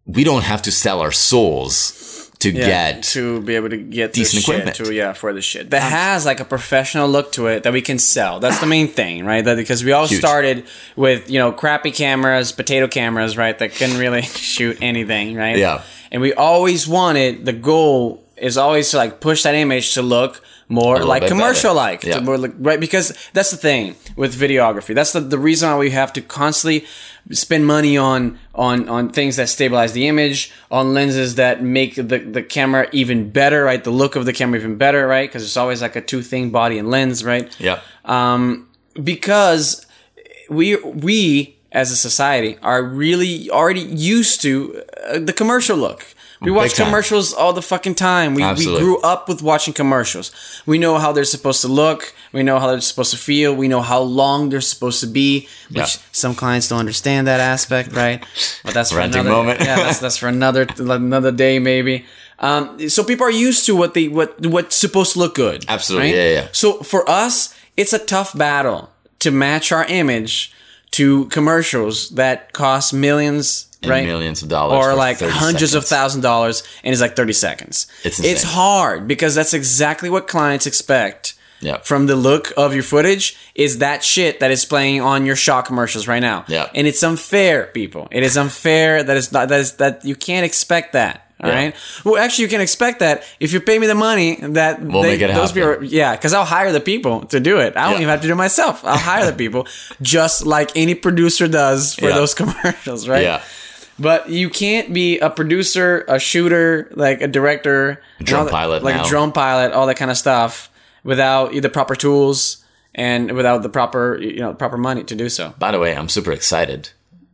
we 0.05 0.23
don't 0.23 0.43
have 0.43 0.61
to 0.63 0.71
sell 0.71 0.99
our 1.01 1.11
souls 1.11 2.29
to 2.39 2.51
Yeah, 2.51 2.65
get 2.93 3.03
to 3.03 3.39
be 3.41 3.55
able 3.55 3.69
to 3.69 3.77
get 3.77 4.13
decent 4.13 4.43
equipment. 4.43 4.75
to 4.77 4.91
yeah 4.93 5.13
for 5.13 5.31
the 5.31 5.41
shit 5.41 5.69
that 5.69 5.83
has 5.83 6.25
like 6.25 6.39
a 6.39 6.45
professional 6.45 7.07
look 7.07 7.31
to 7.33 7.45
it 7.47 7.63
that 7.63 7.71
we 7.73 7.81
can 7.81 7.99
sell. 7.99 8.39
That's 8.39 8.59
the 8.59 8.65
main 8.65 8.87
thing, 8.87 9.25
right? 9.25 9.45
That 9.45 9.57
because 9.57 9.83
we 9.83 9.91
all 9.91 10.07
Huge. 10.07 10.19
started 10.19 10.65
with 10.95 11.29
you 11.29 11.37
know 11.39 11.51
crappy 11.51 11.91
cameras, 11.91 12.51
potato 12.51 12.87
cameras, 12.87 13.37
right? 13.37 13.57
That 13.57 13.73
couldn't 13.75 13.99
really 13.99 14.21
shoot 14.55 14.77
anything, 14.81 15.35
right? 15.35 15.57
Yeah. 15.57 15.83
And 16.11 16.21
we 16.21 16.33
always 16.33 16.87
wanted 16.87 17.45
the 17.45 17.53
goal 17.53 18.23
is 18.37 18.57
always 18.57 18.89
to 18.91 18.97
like 18.97 19.19
push 19.19 19.43
that 19.43 19.53
image 19.53 19.93
to 19.93 20.01
look 20.01 20.41
more 20.67 21.03
like 21.03 21.27
commercial 21.27 21.75
like. 21.75 22.03
Yeah. 22.03 22.21
more 22.21 22.39
like, 22.39 22.53
right 22.57 22.79
because 22.79 23.13
that's 23.33 23.51
the 23.51 23.57
thing 23.57 23.95
with 24.15 24.33
videography 24.35 24.95
that's 24.95 25.11
the, 25.11 25.19
the 25.19 25.37
reason 25.37 25.69
why 25.69 25.77
we 25.77 25.91
have 25.91 26.11
to 26.13 26.21
constantly 26.21 26.85
spend 27.31 27.65
money 27.65 27.97
on 27.97 28.39
on 28.55 28.89
on 28.89 29.09
things 29.09 29.35
that 29.35 29.49
stabilize 29.49 29.93
the 29.93 30.07
image 30.07 30.51
on 30.69 30.93
lenses 30.93 31.35
that 31.35 31.61
make 31.61 31.95
the, 31.95 32.03
the 32.03 32.43
camera 32.43 32.87
even 32.91 33.29
better 33.29 33.63
right? 33.63 33.83
The 33.83 33.91
look 33.91 34.15
of 34.15 34.25
the 34.25 34.33
camera 34.33 34.59
even 34.59 34.77
better 34.77 35.07
right? 35.07 35.29
Because 35.29 35.43
it's 35.43 35.57
always 35.57 35.81
like 35.81 35.95
a 35.95 36.01
two 36.01 36.21
thing 36.21 36.49
body 36.49 36.77
and 36.77 36.89
lens 36.89 37.23
right? 37.23 37.53
Yeah. 37.59 37.79
Um, 38.05 38.69
because 39.01 39.85
we 40.49 40.75
we 40.77 41.57
as 41.71 41.91
a 41.91 41.95
society 41.95 42.57
are 42.61 42.83
really 42.83 43.49
already 43.49 43.81
used 43.81 44.41
to 44.41 44.83
uh, 45.07 45.19
the 45.19 45.33
commercial 45.33 45.77
look. 45.77 46.05
We 46.41 46.49
watch 46.51 46.73
time. 46.73 46.87
commercials 46.87 47.33
all 47.33 47.53
the 47.53 47.61
fucking 47.61 47.95
time. 47.95 48.33
We, 48.33 48.43
we 48.53 48.65
grew 48.65 48.99
up 49.01 49.29
with 49.29 49.43
watching 49.43 49.73
commercials. 49.75 50.31
We 50.65 50.79
know 50.79 50.97
how 50.97 51.11
they're 51.11 51.23
supposed 51.23 51.61
to 51.61 51.67
look. 51.67 52.15
We 52.33 52.41
know 52.41 52.57
how 52.59 52.67
they're 52.71 52.81
supposed 52.81 53.11
to 53.11 53.17
feel. 53.17 53.53
We 53.55 53.67
know 53.67 53.81
how 53.81 54.01
long 54.01 54.49
they're 54.49 54.61
supposed 54.61 55.01
to 55.01 55.07
be, 55.07 55.47
which 55.69 55.77
Yeah. 55.77 56.01
some 56.11 56.33
clients 56.33 56.67
don't 56.67 56.79
understand 56.79 57.27
that 57.27 57.39
aspect, 57.39 57.93
right? 57.93 58.25
But 58.63 58.73
that's 58.73 58.91
for 58.91 58.99
another 59.01 59.29
moment. 59.29 59.59
yeah, 59.59 59.75
that's, 59.75 59.99
that's 59.99 60.17
for 60.17 60.27
another 60.29 60.65
another 60.79 61.31
day 61.31 61.59
maybe. 61.59 62.05
Um, 62.39 62.89
so 62.89 63.03
people 63.03 63.25
are 63.27 63.31
used 63.31 63.67
to 63.67 63.75
what 63.75 63.93
they 63.93 64.07
what 64.07 64.43
what's 64.45 64.75
supposed 64.75 65.13
to 65.13 65.19
look 65.19 65.35
good. 65.35 65.63
Absolutely, 65.67 66.09
right? 66.09 66.15
yeah, 66.17 66.29
yeah. 66.41 66.47
So 66.53 66.81
for 66.81 67.07
us, 67.07 67.53
it's 67.77 67.93
a 67.93 67.99
tough 67.99 68.35
battle 68.35 68.89
to 69.19 69.29
match 69.29 69.71
our 69.71 69.85
image 69.85 70.51
to 70.91 71.25
commercials 71.27 72.09
that 72.15 72.51
cost 72.51 72.93
millions, 72.93 73.67
And 73.83 73.89
right? 73.89 74.05
millions 74.05 74.43
of 74.43 74.49
dollars 74.49 74.85
or 74.85 74.93
like 74.93 75.17
30 75.17 75.31
hundreds 75.31 75.73
of 75.73 75.83
seconds. 75.83 75.89
thousand 75.89 76.21
dollars, 76.21 76.61
and 76.83 76.91
it's 76.93 77.01
like 77.01 77.15
thirty 77.15 77.33
seconds. 77.33 77.87
It's 78.03 78.19
it's 78.23 78.43
hard 78.43 79.07
because 79.07 79.33
that's 79.33 79.53
exactly 79.55 80.09
what 80.09 80.27
clients 80.27 80.67
expect. 80.67 81.33
Yeah. 81.61 81.77
From 81.77 82.07
the 82.07 82.15
look 82.15 82.53
of 82.57 82.73
your 82.73 82.81
footage, 82.83 83.37
is 83.53 83.79
that 83.79 84.03
shit 84.03 84.39
that 84.39 84.49
is 84.51 84.65
playing 84.65 85.01
on 85.01 85.25
your 85.27 85.35
Shaw 85.35 85.61
commercials 85.61 86.07
right 86.07 86.19
now. 86.19 86.43
Yeah. 86.47 86.69
And 86.73 86.87
it's 86.87 87.03
unfair, 87.03 87.67
people. 87.67 88.07
It 88.11 88.23
is 88.23 88.35
unfair 88.35 89.03
that 89.03 89.15
it's 89.17 89.31
not 89.31 89.49
that 89.49 89.59
is 89.59 89.73
that 89.77 90.03
you 90.05 90.15
can't 90.15 90.43
expect 90.45 90.93
that. 90.93 91.25
All 91.43 91.49
Yeah. 91.49 91.55
right. 91.55 91.75
Well, 92.03 92.17
actually, 92.17 92.43
you 92.45 92.49
can 92.49 92.61
expect 92.61 92.99
that 92.99 93.23
if 93.39 93.51
you 93.53 93.61
pay 93.61 93.77
me 93.79 93.85
the 93.87 93.95
money 93.95 94.37
that 94.41 94.79
We'll 94.81 95.01
they, 95.03 95.13
make 95.13 95.21
it 95.21 95.33
those 95.33 95.51
happen. 95.51 95.73
people. 95.81 95.83
Yeah, 95.85 96.15
because 96.15 96.33
I'll 96.33 96.45
hire 96.45 96.71
the 96.71 96.79
people 96.81 97.21
to 97.27 97.39
do 97.39 97.59
it. 97.59 97.75
I 97.77 97.83
don't 97.85 97.93
Yeah. 97.93 97.97
even 98.05 98.09
have 98.09 98.21
to 98.21 98.27
do 98.27 98.33
it 98.33 98.37
myself. 98.37 98.83
I'll 98.85 98.97
hire 98.97 99.25
the 99.25 99.33
people, 99.37 99.67
just 100.03 100.45
like 100.45 100.71
any 100.75 100.93
producer 100.95 101.47
does 101.47 101.93
for 101.95 102.09
Yeah. 102.09 102.15
those 102.15 102.33
commercials, 102.41 103.07
right? 103.07 103.23
yeah 103.23 103.41
But 104.01 104.29
you 104.29 104.49
can't 104.49 104.93
be 104.93 105.19
a 105.19 105.29
producer, 105.29 106.03
a 106.07 106.19
shooter, 106.19 106.89
like 106.95 107.21
a 107.21 107.27
director, 107.27 108.01
drone 108.23 108.45
that- 108.45 108.51
pilot 108.51 108.83
like 108.83 108.95
now. 108.95 109.05
a 109.05 109.07
drone 109.09 109.31
pilot, 109.31 109.73
all 109.73 109.85
that 109.87 109.95
kind 109.97 110.09
of 110.11 110.17
stuff, 110.17 110.69
without 111.03 111.53
the 111.53 111.69
proper 111.69 111.95
tools 111.95 112.63
and 112.95 113.31
without 113.33 113.63
the 113.63 113.69
proper, 113.69 114.17
you 114.19 114.39
know, 114.39 114.53
proper 114.53 114.77
money 114.77 115.03
to 115.03 115.15
do 115.15 115.29
so. 115.29 115.53
by 115.57 115.71
the 115.71 115.79
way 115.79 115.95
i'm 115.95 116.09
super 116.09 116.31
excited 116.31 116.89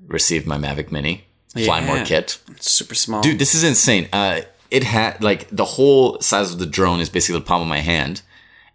received 0.08 0.46
my 0.46 0.58
mavic 0.58 0.92
mini 0.92 1.26
fly 1.66 1.82
more 1.84 2.04
kit 2.06 2.38
It's 2.52 2.70
super 2.72 2.94
small. 2.96 3.22
Dude, 3.24 3.40
this 3.40 3.56
is 3.56 3.64
insane. 3.64 4.08
Uh, 4.14 4.42
it 4.70 4.84
had 4.84 5.24
like 5.24 5.48
the 5.50 5.66
whole 5.66 6.20
size 6.22 6.52
of 6.54 6.60
the 6.60 6.68
drone 6.68 7.00
is 7.00 7.10
basically 7.10 7.40
the 7.40 7.46
palm 7.46 7.62
of 7.64 7.68
my 7.68 7.80
hand, 7.80 8.22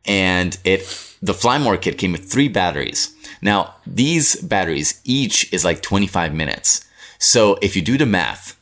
and 0.04 0.58
it 0.64 0.80
the 1.22 1.32
Flymore 1.32 1.80
kit 1.80 1.96
came 1.98 2.10
with 2.12 2.24
three 2.30 2.48
batteries. 2.48 3.14
Now 3.40 3.76
these 3.86 4.34
batteries 4.36 5.00
each 5.04 5.52
is 5.52 5.64
like 5.64 5.80
25 5.82 6.34
minutes. 6.34 6.84
So 7.22 7.56
if 7.62 7.76
you 7.76 7.82
do 7.82 7.96
the 7.96 8.04
math, 8.06 8.56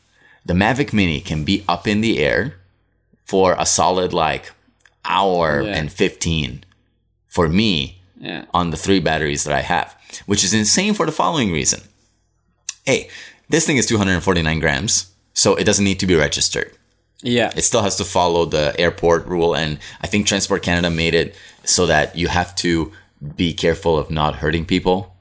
the 0.45 0.53
Mavic 0.53 0.93
Mini 0.93 1.19
can 1.19 1.43
be 1.43 1.63
up 1.67 1.87
in 1.87 2.01
the 2.01 2.19
air 2.19 2.55
for 3.25 3.55
a 3.57 3.65
solid 3.65 4.13
like 4.13 4.51
hour 5.03 5.61
Yeah. 5.61 5.75
and 5.77 5.91
15 5.91 6.63
for 7.27 7.49
me 7.49 8.01
yeah. 8.19 8.45
on 8.53 8.69
the 8.69 8.77
three 8.77 8.99
batteries 8.99 9.43
that 9.45 9.53
I 9.53 9.61
have, 9.61 9.95
which 10.27 10.43
is 10.43 10.53
insane 10.53 10.93
for 10.93 11.07
the 11.07 11.11
following 11.11 11.51
reason. 11.51 11.81
Hey, 12.85 13.09
this 13.49 13.65
thing 13.65 13.77
is 13.77 13.87
249 13.87 14.59
grams, 14.59 15.11
so 15.33 15.55
it 15.55 15.63
doesn't 15.63 15.85
need 15.85 15.99
to 15.99 16.05
be 16.07 16.15
registered. 16.15 16.71
Yeah. 17.23 17.51
It 17.55 17.63
still 17.63 17.81
has 17.81 17.95
to 17.97 18.03
follow 18.03 18.45
the 18.45 18.75
airport 18.79 19.25
rule, 19.25 19.55
and 19.55 19.79
I 20.01 20.07
think 20.07 20.27
Transport 20.27 20.61
Canada 20.61 20.89
made 20.91 21.15
it 21.15 21.35
so 21.63 21.85
that 21.87 22.15
you 22.15 22.27
have 22.27 22.53
to 22.57 22.91
be 23.35 23.53
careful 23.53 23.97
of 23.97 24.11
not 24.11 24.35
hurting 24.35 24.65
people. 24.65 25.15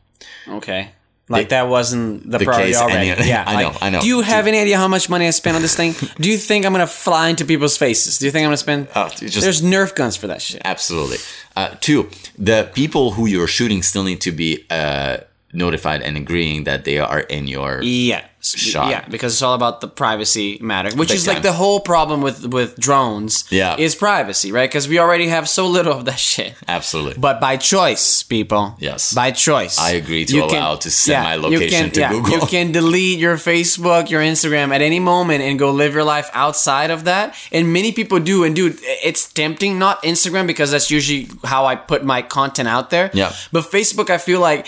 Okay. 0.48 0.90
Like 1.30 1.50
that 1.50 1.68
wasn't 1.68 2.28
the, 2.30 2.38
the 2.38 2.44
priority 2.44 2.70
case 2.72 2.76
already. 2.80 3.10
any- 3.10 3.28
yeah, 3.28 3.44
I 3.46 3.62
know, 3.62 3.68
like, 3.68 3.82
I 3.82 3.90
know. 3.90 4.00
Do 4.00 4.06
you 4.08 4.20
have 4.20 4.46
any 4.48 4.58
idea 4.58 4.76
how 4.78 4.88
much 4.88 5.08
money 5.08 5.26
I 5.26 5.30
spent 5.30 5.54
on 5.56 5.62
this 5.62 5.76
thing? 5.76 5.94
Do 6.20 6.28
you 6.30 6.36
think 6.36 6.66
I'm 6.66 6.72
gonna 6.72 6.86
fly 6.86 7.28
into 7.28 7.44
people's 7.44 7.76
faces? 7.76 8.18
Do 8.18 8.24
you 8.26 8.32
think 8.32 8.42
I'm 8.44 8.48
gonna 8.48 8.56
spend? 8.56 8.88
Oh, 8.96 9.08
just- 9.08 9.40
There's 9.40 9.62
Nerf 9.62 9.94
guns 9.94 10.16
for 10.16 10.26
that 10.26 10.42
shit. 10.42 10.60
Absolutely. 10.64 11.18
Uh, 11.56 11.74
two, 11.80 12.08
the 12.38 12.68
people 12.74 13.12
who 13.12 13.26
you're 13.26 13.46
shooting 13.46 13.82
still 13.82 14.02
need 14.02 14.20
to 14.22 14.32
be 14.32 14.64
uh, 14.70 15.18
notified 15.52 16.02
and 16.02 16.16
agreeing 16.16 16.64
that 16.64 16.84
they 16.84 16.98
are 16.98 17.20
in 17.20 17.46
your. 17.46 17.80
Yeah. 17.82 18.24
Shot. 18.58 18.90
Yeah, 18.90 19.06
because 19.08 19.32
it's 19.34 19.42
all 19.42 19.54
about 19.54 19.80
the 19.80 19.88
privacy 19.88 20.58
matter, 20.60 20.94
which 20.96 21.08
Big 21.08 21.16
is 21.16 21.26
like 21.26 21.42
the 21.42 21.52
whole 21.52 21.80
problem 21.80 22.22
with 22.22 22.46
with 22.46 22.76
drones. 22.76 23.44
Yeah. 23.50 23.76
is 23.78 23.94
privacy, 23.94 24.52
right? 24.52 24.68
Because 24.68 24.88
we 24.88 24.98
already 24.98 25.28
have 25.28 25.48
so 25.48 25.66
little 25.66 25.92
of 25.92 26.04
that 26.06 26.18
shit. 26.30 26.54
Absolutely. 26.68 27.18
But 27.18 27.40
by 27.40 27.56
choice, 27.56 28.22
people. 28.22 28.76
Yes. 28.78 29.12
By 29.12 29.30
choice. 29.32 29.78
I 29.78 29.92
agree 29.92 30.24
to 30.26 30.38
allow 30.40 30.76
to 30.76 30.90
send 30.90 31.24
my 31.24 31.34
you 31.34 31.40
location 31.42 31.90
to 31.90 32.08
Google. 32.08 32.38
You 32.38 32.46
can 32.46 32.72
delete 32.72 33.18
your 33.18 33.36
Facebook, 33.36 34.10
your 34.10 34.22
Instagram 34.22 34.74
at 34.74 34.82
any 34.82 35.00
moment 35.00 35.42
and 35.42 35.58
go 35.58 35.70
live 35.70 35.94
your 35.94 36.04
life 36.04 36.28
outside 36.32 36.90
of 36.90 37.04
that. 37.04 37.34
And 37.52 37.72
many 37.72 37.92
people 37.92 38.20
do. 38.20 38.44
And 38.44 38.54
dude, 38.54 38.78
it's 38.82 39.32
tempting. 39.32 39.78
Not 39.78 40.02
Instagram 40.02 40.46
because 40.46 40.70
that's 40.70 40.90
usually 40.90 41.28
how 41.44 41.66
I 41.66 41.76
put 41.76 42.04
my 42.04 42.22
content 42.22 42.68
out 42.68 42.90
there. 42.90 43.10
Yeah. 43.14 43.32
But 43.52 43.64
Facebook, 43.64 44.10
I 44.10 44.18
feel 44.18 44.40
like 44.40 44.66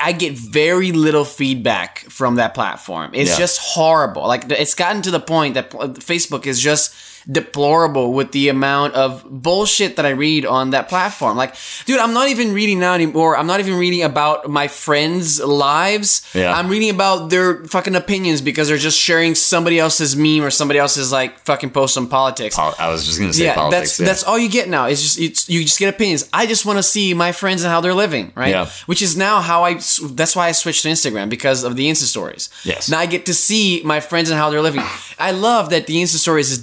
I 0.00 0.12
get 0.12 0.36
very 0.36 0.92
little 0.92 1.24
feedback 1.24 2.00
from 2.00 2.36
that 2.36 2.54
platform. 2.54 2.95
It's 3.12 3.30
Yeah. 3.30 3.38
just 3.38 3.58
horrible. 3.60 4.26
Like 4.26 4.50
it's 4.50 4.74
gotten 4.74 5.02
to 5.02 5.10
the 5.10 5.20
point 5.20 5.54
that 5.54 5.70
Facebook 5.70 6.46
is 6.46 6.60
just 6.60 6.92
deplorable 7.30 8.12
with 8.12 8.32
the 8.32 8.48
amount 8.48 8.94
of 8.94 9.24
bullshit 9.28 9.96
that 9.96 10.06
I 10.06 10.10
read 10.10 10.46
on 10.46 10.70
that 10.70 10.88
platform. 10.88 11.36
Like, 11.36 11.54
dude, 11.84 11.98
I'm 11.98 12.14
not 12.14 12.28
even 12.28 12.52
reading 12.52 12.78
now 12.78 12.94
anymore. 12.94 13.36
I'm 13.36 13.46
not 13.46 13.60
even 13.60 13.74
reading 13.74 14.02
about 14.02 14.48
my 14.48 14.68
friends' 14.68 15.40
lives. 15.40 16.28
Yeah. 16.34 16.56
I'm 16.56 16.68
reading 16.68 16.90
about 16.90 17.30
their 17.30 17.64
fucking 17.64 17.96
opinions 17.96 18.40
because 18.40 18.68
they're 18.68 18.76
just 18.76 18.98
sharing 18.98 19.34
somebody 19.34 19.78
else's 19.78 20.16
meme 20.16 20.42
or 20.42 20.50
somebody 20.50 20.78
else's 20.78 21.10
like 21.10 21.38
fucking 21.40 21.70
post 21.70 21.98
on 21.98 22.06
politics. 22.06 22.54
Pol- 22.54 22.74
I 22.78 22.90
was 22.90 23.04
just 23.04 23.18
gonna 23.18 23.32
say 23.32 23.44
yeah, 23.44 23.54
politics. 23.54 23.96
that's 23.96 24.00
yeah. 24.00 24.06
that's 24.06 24.24
all 24.24 24.38
you 24.38 24.48
get 24.48 24.68
now. 24.68 24.86
It's 24.86 25.02
just 25.02 25.18
it's 25.18 25.48
you 25.48 25.62
just 25.62 25.78
get 25.78 25.92
opinions. 25.92 26.28
I 26.32 26.46
just 26.46 26.64
want 26.64 26.78
to 26.78 26.82
see 26.82 27.12
my 27.14 27.32
friends 27.32 27.62
and 27.62 27.70
how 27.70 27.80
they're 27.80 27.94
living, 27.94 28.32
right? 28.34 28.50
Yeah. 28.50 28.70
Which 28.86 29.02
is 29.02 29.16
now 29.16 29.40
how 29.40 29.64
I. 29.64 29.74
That's 30.10 30.36
why 30.36 30.48
I 30.48 30.52
switched 30.52 30.82
to 30.82 30.88
Instagram 30.88 31.28
because 31.28 31.64
of 31.64 31.76
the 31.76 31.88
Insta 31.90 32.04
stories. 32.04 32.50
Yes. 32.64 32.88
Now 32.88 32.98
I 32.98 33.06
get 33.06 33.26
to 33.26 33.34
see 33.34 33.82
my 33.84 34.00
friends 34.00 34.30
and 34.30 34.38
how 34.38 34.50
they're 34.50 34.62
living. 34.62 34.82
I 35.18 35.30
love 35.30 35.70
that 35.70 35.86
the 35.86 35.96
Insta 35.96 36.16
stories 36.16 36.50
is 36.50 36.58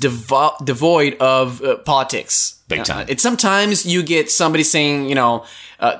devo- 0.59 0.65
devoid 0.65 1.15
of 1.19 1.61
uh, 1.61 1.75
politics. 1.77 2.55
Big 2.67 2.79
Uh, 2.79 2.83
time. 2.85 3.05
it's 3.09 3.21
sometimes 3.21 3.85
you 3.85 4.01
get 4.03 4.31
somebody 4.31 4.63
saying, 4.63 5.09
you 5.09 5.15
know, 5.15 5.43
uh, 5.79 5.97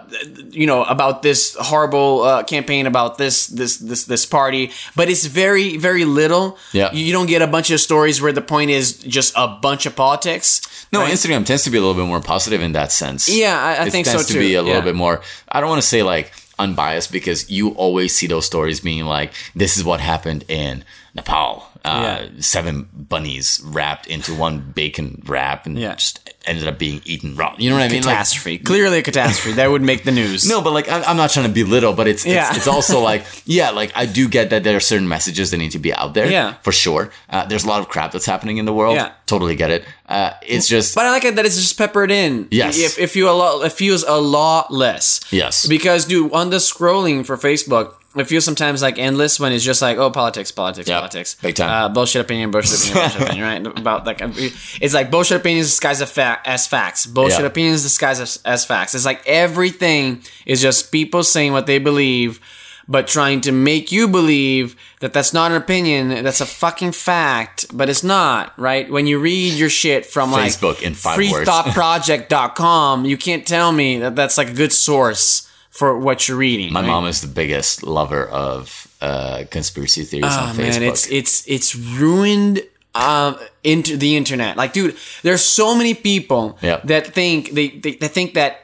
you 0.50 0.66
know 0.66 0.84
about 0.86 1.22
this 1.22 1.56
horrible 1.60 2.22
uh, 2.24 2.44
campaign 2.44 2.88
about 2.88 3.18
this 3.18 3.48
this 3.48 3.78
this 3.78 4.06
this 4.06 4.26
party, 4.26 4.72
but 4.96 5.10
it's 5.10 5.26
very 5.26 5.78
very 5.78 6.06
little. 6.06 6.58
Yeah. 6.72 6.90
You, 6.94 7.04
you 7.06 7.12
don't 7.14 7.28
get 7.30 7.42
a 7.42 7.48
bunch 7.48 7.70
of 7.72 7.80
stories 7.80 8.22
where 8.22 8.32
the 8.34 8.42
point 8.42 8.72
is 8.72 8.94
just 9.04 9.34
a 9.36 9.48
bunch 9.48 9.86
of 9.86 9.96
politics. 9.96 10.62
No, 10.94 11.00
right? 11.02 11.12
Instagram 11.14 11.46
tends 11.46 11.64
to 11.64 11.70
be 11.70 11.78
a 11.78 11.82
little 11.82 11.96
bit 12.02 12.08
more 12.08 12.22
positive 12.22 12.62
in 12.66 12.72
that 12.74 12.92
sense. 12.92 13.28
Yeah, 13.28 13.60
I- 13.60 13.84
I 13.84 13.88
it 13.88 13.92
think 13.92 14.06
so 14.06 14.14
tends 14.14 14.28
to 14.28 14.34
too, 14.34 14.40
be 14.40 14.56
a 14.56 14.62
little 14.62 14.80
yeah. 14.80 14.86
bit 14.86 14.96
more. 14.96 15.22
I 15.52 15.60
don't 15.60 15.70
want 15.70 15.82
to 15.82 15.88
say 15.88 16.02
like 16.02 16.32
unbiased 16.60 17.12
because 17.12 17.50
you 17.50 17.70
always 17.76 18.16
see 18.16 18.28
those 18.28 18.46
stories 18.46 18.80
being 18.80 19.06
like, 19.06 19.32
"This 19.56 19.76
is 19.78 19.84
what 19.84 20.00
happened 20.00 20.46
in 20.48 20.84
Nepal." 21.14 21.68
Uh, 21.86 22.28
Seven 22.40 22.88
bunnies 22.94 23.62
wrapped 23.66 24.08
into 24.08 24.34
one 24.34 24.72
bacon 24.74 25.22
wrap 25.26 25.66
and 25.66 25.78
Yeah. 25.78 25.96
just 25.96 26.20
ended 26.46 26.68
up 26.68 26.78
being 26.80 27.02
eaten 27.06 27.36
raw. 27.36 27.56
You 27.58 27.70
know 27.70 27.76
what 27.78 27.84
I 27.84 27.88
mean? 27.90 28.04
Like, 28.04 28.14
catastrophe. 28.16 28.58
Clearly 28.58 29.00
a 29.00 29.02
catastrophe. 29.02 29.56
that 29.58 29.70
would 29.70 29.82
make 29.82 30.04
the 30.04 30.12
news. 30.12 30.48
no, 30.48 30.62
but 30.62 30.72
like 30.74 30.90
I'm, 30.90 31.04
I'm 31.04 31.18
not 31.18 31.30
trying 31.32 31.46
to 31.48 31.52
belittle, 31.54 31.94
but 31.94 32.08
it's, 32.08 32.26
Yeah. 32.26 32.48
it's 32.50 32.58
it's 32.60 32.68
also 32.68 33.02
like 33.02 33.26
yeah, 33.46 33.72
like 33.72 33.92
I 33.96 34.06
do 34.06 34.28
get 34.30 34.50
that 34.52 34.64
there 34.64 34.78
are 34.78 34.82
certain 34.82 35.08
messages 35.10 35.52
that 35.52 35.58
need 35.58 35.72
to 35.72 35.80
be 35.80 35.94
out 35.94 36.14
there. 36.14 36.30
Yeah. 36.32 36.54
for 36.62 36.72
sure. 36.72 37.12
Uh, 37.30 37.46
there's 37.46 37.66
a 37.66 37.68
lot 37.68 37.80
of 37.82 37.90
crap 37.90 38.12
that's 38.14 38.26
happening 38.26 38.58
in 38.58 38.66
the 38.66 38.74
world. 38.74 38.96
Yeah. 38.96 39.12
totally 39.26 39.56
get 39.56 39.70
it. 39.72 39.84
Uh, 40.08 40.32
it's 40.46 40.68
just 40.68 40.96
But 40.96 41.06
I 41.06 41.12
like 41.12 41.26
it 41.26 41.36
that 41.36 41.46
it's 41.46 41.56
just 41.58 41.78
peppered 41.78 42.12
in. 42.12 42.48
Yes. 42.52 42.78
If, 42.80 43.00
if 43.00 43.16
you 43.16 43.30
a 43.30 43.32
lot, 43.32 43.66
it 43.66 43.72
feels 43.74 44.04
a 44.04 44.20
lot 44.20 44.72
less. 44.72 45.22
Yes. 45.32 45.66
Because, 45.66 46.06
dude, 46.06 46.32
on 46.34 46.50
the 46.50 46.58
scrolling 46.58 47.26
for 47.26 47.36
Facebook, 47.38 47.96
it 48.16 48.26
feels 48.26 48.46
sometimes 48.46 48.82
like 48.82 48.98
endless 49.00 49.40
when 49.40 49.52
it's 49.52 49.64
just 49.64 49.82
like, 49.82 49.98
oh, 49.98 50.12
politics, 50.12 50.52
politics, 50.52 50.88
Yeah, 50.88 51.00
politics. 51.00 51.36
big 51.42 51.56
time. 51.56 51.70
Uh, 51.70 51.90
bullshit 51.90 52.22
opinion, 52.22 52.52
bullshit 52.52 52.92
opinion, 52.92 53.10
bullshit 53.10 53.22
opinion, 53.30 53.46
right? 53.46 53.66
About 53.80 54.06
like, 54.06 54.20
it's 54.22 54.94
like 54.94 55.10
bullshit 55.10 55.38
opinions 55.38 55.68
disguised 55.68 56.02
as, 56.02 56.12
fa- 56.12 56.42
as 56.46 56.68
facts. 56.68 57.06
Bullshit 57.06 57.46
opinions 57.46 57.84
disguised 57.84 58.22
as, 58.22 58.40
as 58.46 58.66
facts. 58.66 58.94
It's 58.96 59.06
like 59.06 59.26
everything 59.28 60.22
is 60.46 60.62
just 60.62 60.92
people 60.92 61.24
saying 61.24 61.54
what 61.54 61.66
they 61.66 61.80
believe. 61.80 62.40
But 62.86 63.08
trying 63.08 63.40
to 63.42 63.54
make 63.54 63.94
you 63.94 64.10
believe 64.10 64.76
that 65.00 65.14
that's 65.14 65.32
not 65.34 65.52
an 65.52 65.58
opinion, 65.58 66.10
that's 66.22 66.42
a 66.42 66.46
fucking 66.46 66.92
fact, 66.92 67.66
but 67.72 67.90
it's 67.90 68.04
not, 68.04 68.52
right? 68.60 68.92
When 68.92 69.08
you 69.08 69.20
read 69.20 69.54
your 69.54 69.70
shit 69.70 70.06
from 70.06 70.34
like 70.34 70.52
Facebook 70.52 70.82
in 70.82 70.92
freethoughtproject.com, 70.92 73.06
you 73.06 73.16
can't 73.18 73.48
tell 73.48 73.72
me 73.72 74.00
that 74.00 74.18
that's 74.18 74.38
like 74.38 74.50
a 74.50 74.54
good 74.54 74.74
source 74.74 75.48
for 75.74 75.98
what 75.98 76.28
you're 76.28 76.38
reading. 76.38 76.72
My 76.72 76.82
right? 76.82 76.88
mom 76.88 77.06
is 77.08 77.22
the 77.22 77.28
biggest 77.28 77.82
lover 77.84 78.26
of 78.30 78.88
uh, 79.02 79.44
conspiracy 79.50 80.04
theories 80.06 80.32
Oh 80.32 80.46
on 80.50 80.56
Facebook. 80.56 80.80
man, 80.80 80.84
it's 80.84 81.10
it's 81.10 81.48
it's 81.48 81.76
ruined 81.76 82.62
um 82.96 83.38
into 83.64 83.98
the 83.98 84.16
internet. 84.16 84.56
Like, 84.56 84.74
dude, 84.74 84.96
there's 85.24 85.42
so 85.44 85.74
many 85.76 85.94
people 85.96 86.58
Yeah. 86.62 86.80
that 86.86 87.08
think 87.14 87.52
they, 87.58 87.70
they 87.70 87.96
that 88.02 88.12
think 88.12 88.34
that 88.36 88.60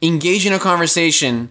engage 0.00 0.46
in 0.46 0.52
a 0.54 0.58
conversation 0.58 1.50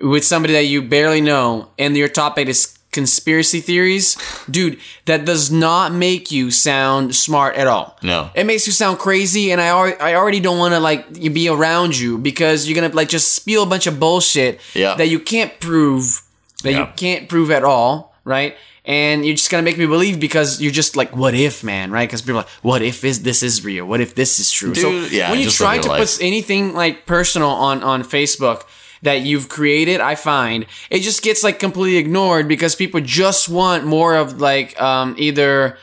with 0.00 0.24
somebody 0.24 0.54
that 0.54 0.64
you 0.64 0.80
barely 0.82 1.20
know 1.20 1.68
and 1.78 1.96
your 1.96 2.08
topic 2.08 2.48
is 2.48 2.77
conspiracy 2.90 3.60
theories, 3.60 4.16
dude, 4.50 4.78
that 5.04 5.24
does 5.24 5.50
not 5.50 5.92
make 5.92 6.30
you 6.32 6.50
sound 6.50 7.14
smart 7.14 7.56
at 7.56 7.66
all. 7.66 7.98
No. 8.02 8.30
It 8.34 8.44
makes 8.44 8.66
you 8.66 8.72
sound 8.72 8.98
crazy 8.98 9.52
and 9.52 9.60
I 9.60 9.70
already, 9.70 10.00
I 10.00 10.14
already 10.14 10.40
don't 10.40 10.58
want 10.58 10.74
to 10.74 10.80
like 10.80 11.12
be 11.12 11.48
around 11.48 11.98
you 11.98 12.18
because 12.18 12.68
you're 12.68 12.74
going 12.80 12.90
to 12.90 12.96
like 12.96 13.08
just 13.08 13.34
spill 13.34 13.62
a 13.62 13.66
bunch 13.66 13.86
of 13.86 14.00
bullshit 14.00 14.60
Yeah. 14.74 14.94
that 14.94 15.08
you 15.08 15.20
can't 15.20 15.58
prove 15.60 16.22
that 16.64 16.72
you 16.72 16.88
can't 16.96 17.28
prove 17.28 17.52
at 17.52 17.62
all, 17.62 18.14
right? 18.24 18.56
And 18.84 19.24
you're 19.24 19.36
just 19.36 19.48
gonna 19.50 19.62
make 19.62 19.78
me 19.78 19.86
believe 19.86 20.18
because 20.18 20.60
you're 20.60 20.72
just 20.72 20.96
like, 20.96 21.14
what 21.14 21.34
if, 21.34 21.62
man, 21.62 21.92
right? 21.92 22.08
Because 22.08 22.22
people 22.22 22.36
are 22.40 22.42
like, 22.42 22.50
what 22.62 22.82
if 22.82 23.04
is 23.04 23.22
this 23.22 23.42
is 23.44 23.62
real? 23.64 23.84
What 23.86 24.00
if 24.00 24.14
this 24.16 24.40
is 24.40 24.50
true? 24.50 24.72
Dude, 24.72 24.82
so 25.10 25.14
yeah, 25.14 25.30
when 25.30 25.38
you 25.40 25.50
try 25.50 25.78
to 25.78 25.86
your 25.86 25.98
put 25.98 26.18
anything 26.20 26.74
like 26.74 27.06
personal 27.06 27.50
on 27.50 27.84
on 27.84 28.02
Facebook 28.02 28.62
that 29.02 29.22
you've 29.22 29.48
created, 29.48 30.00
I 30.00 30.14
find 30.14 30.66
it 30.90 31.00
just 31.00 31.22
gets 31.22 31.42
like 31.44 31.58
completely 31.58 31.98
ignored 31.98 32.48
because 32.48 32.74
people 32.74 33.00
just 33.00 33.48
want 33.48 33.84
more 33.84 34.16
of 34.16 34.40
like 34.40 34.80
um, 34.80 35.14
either 35.18 35.78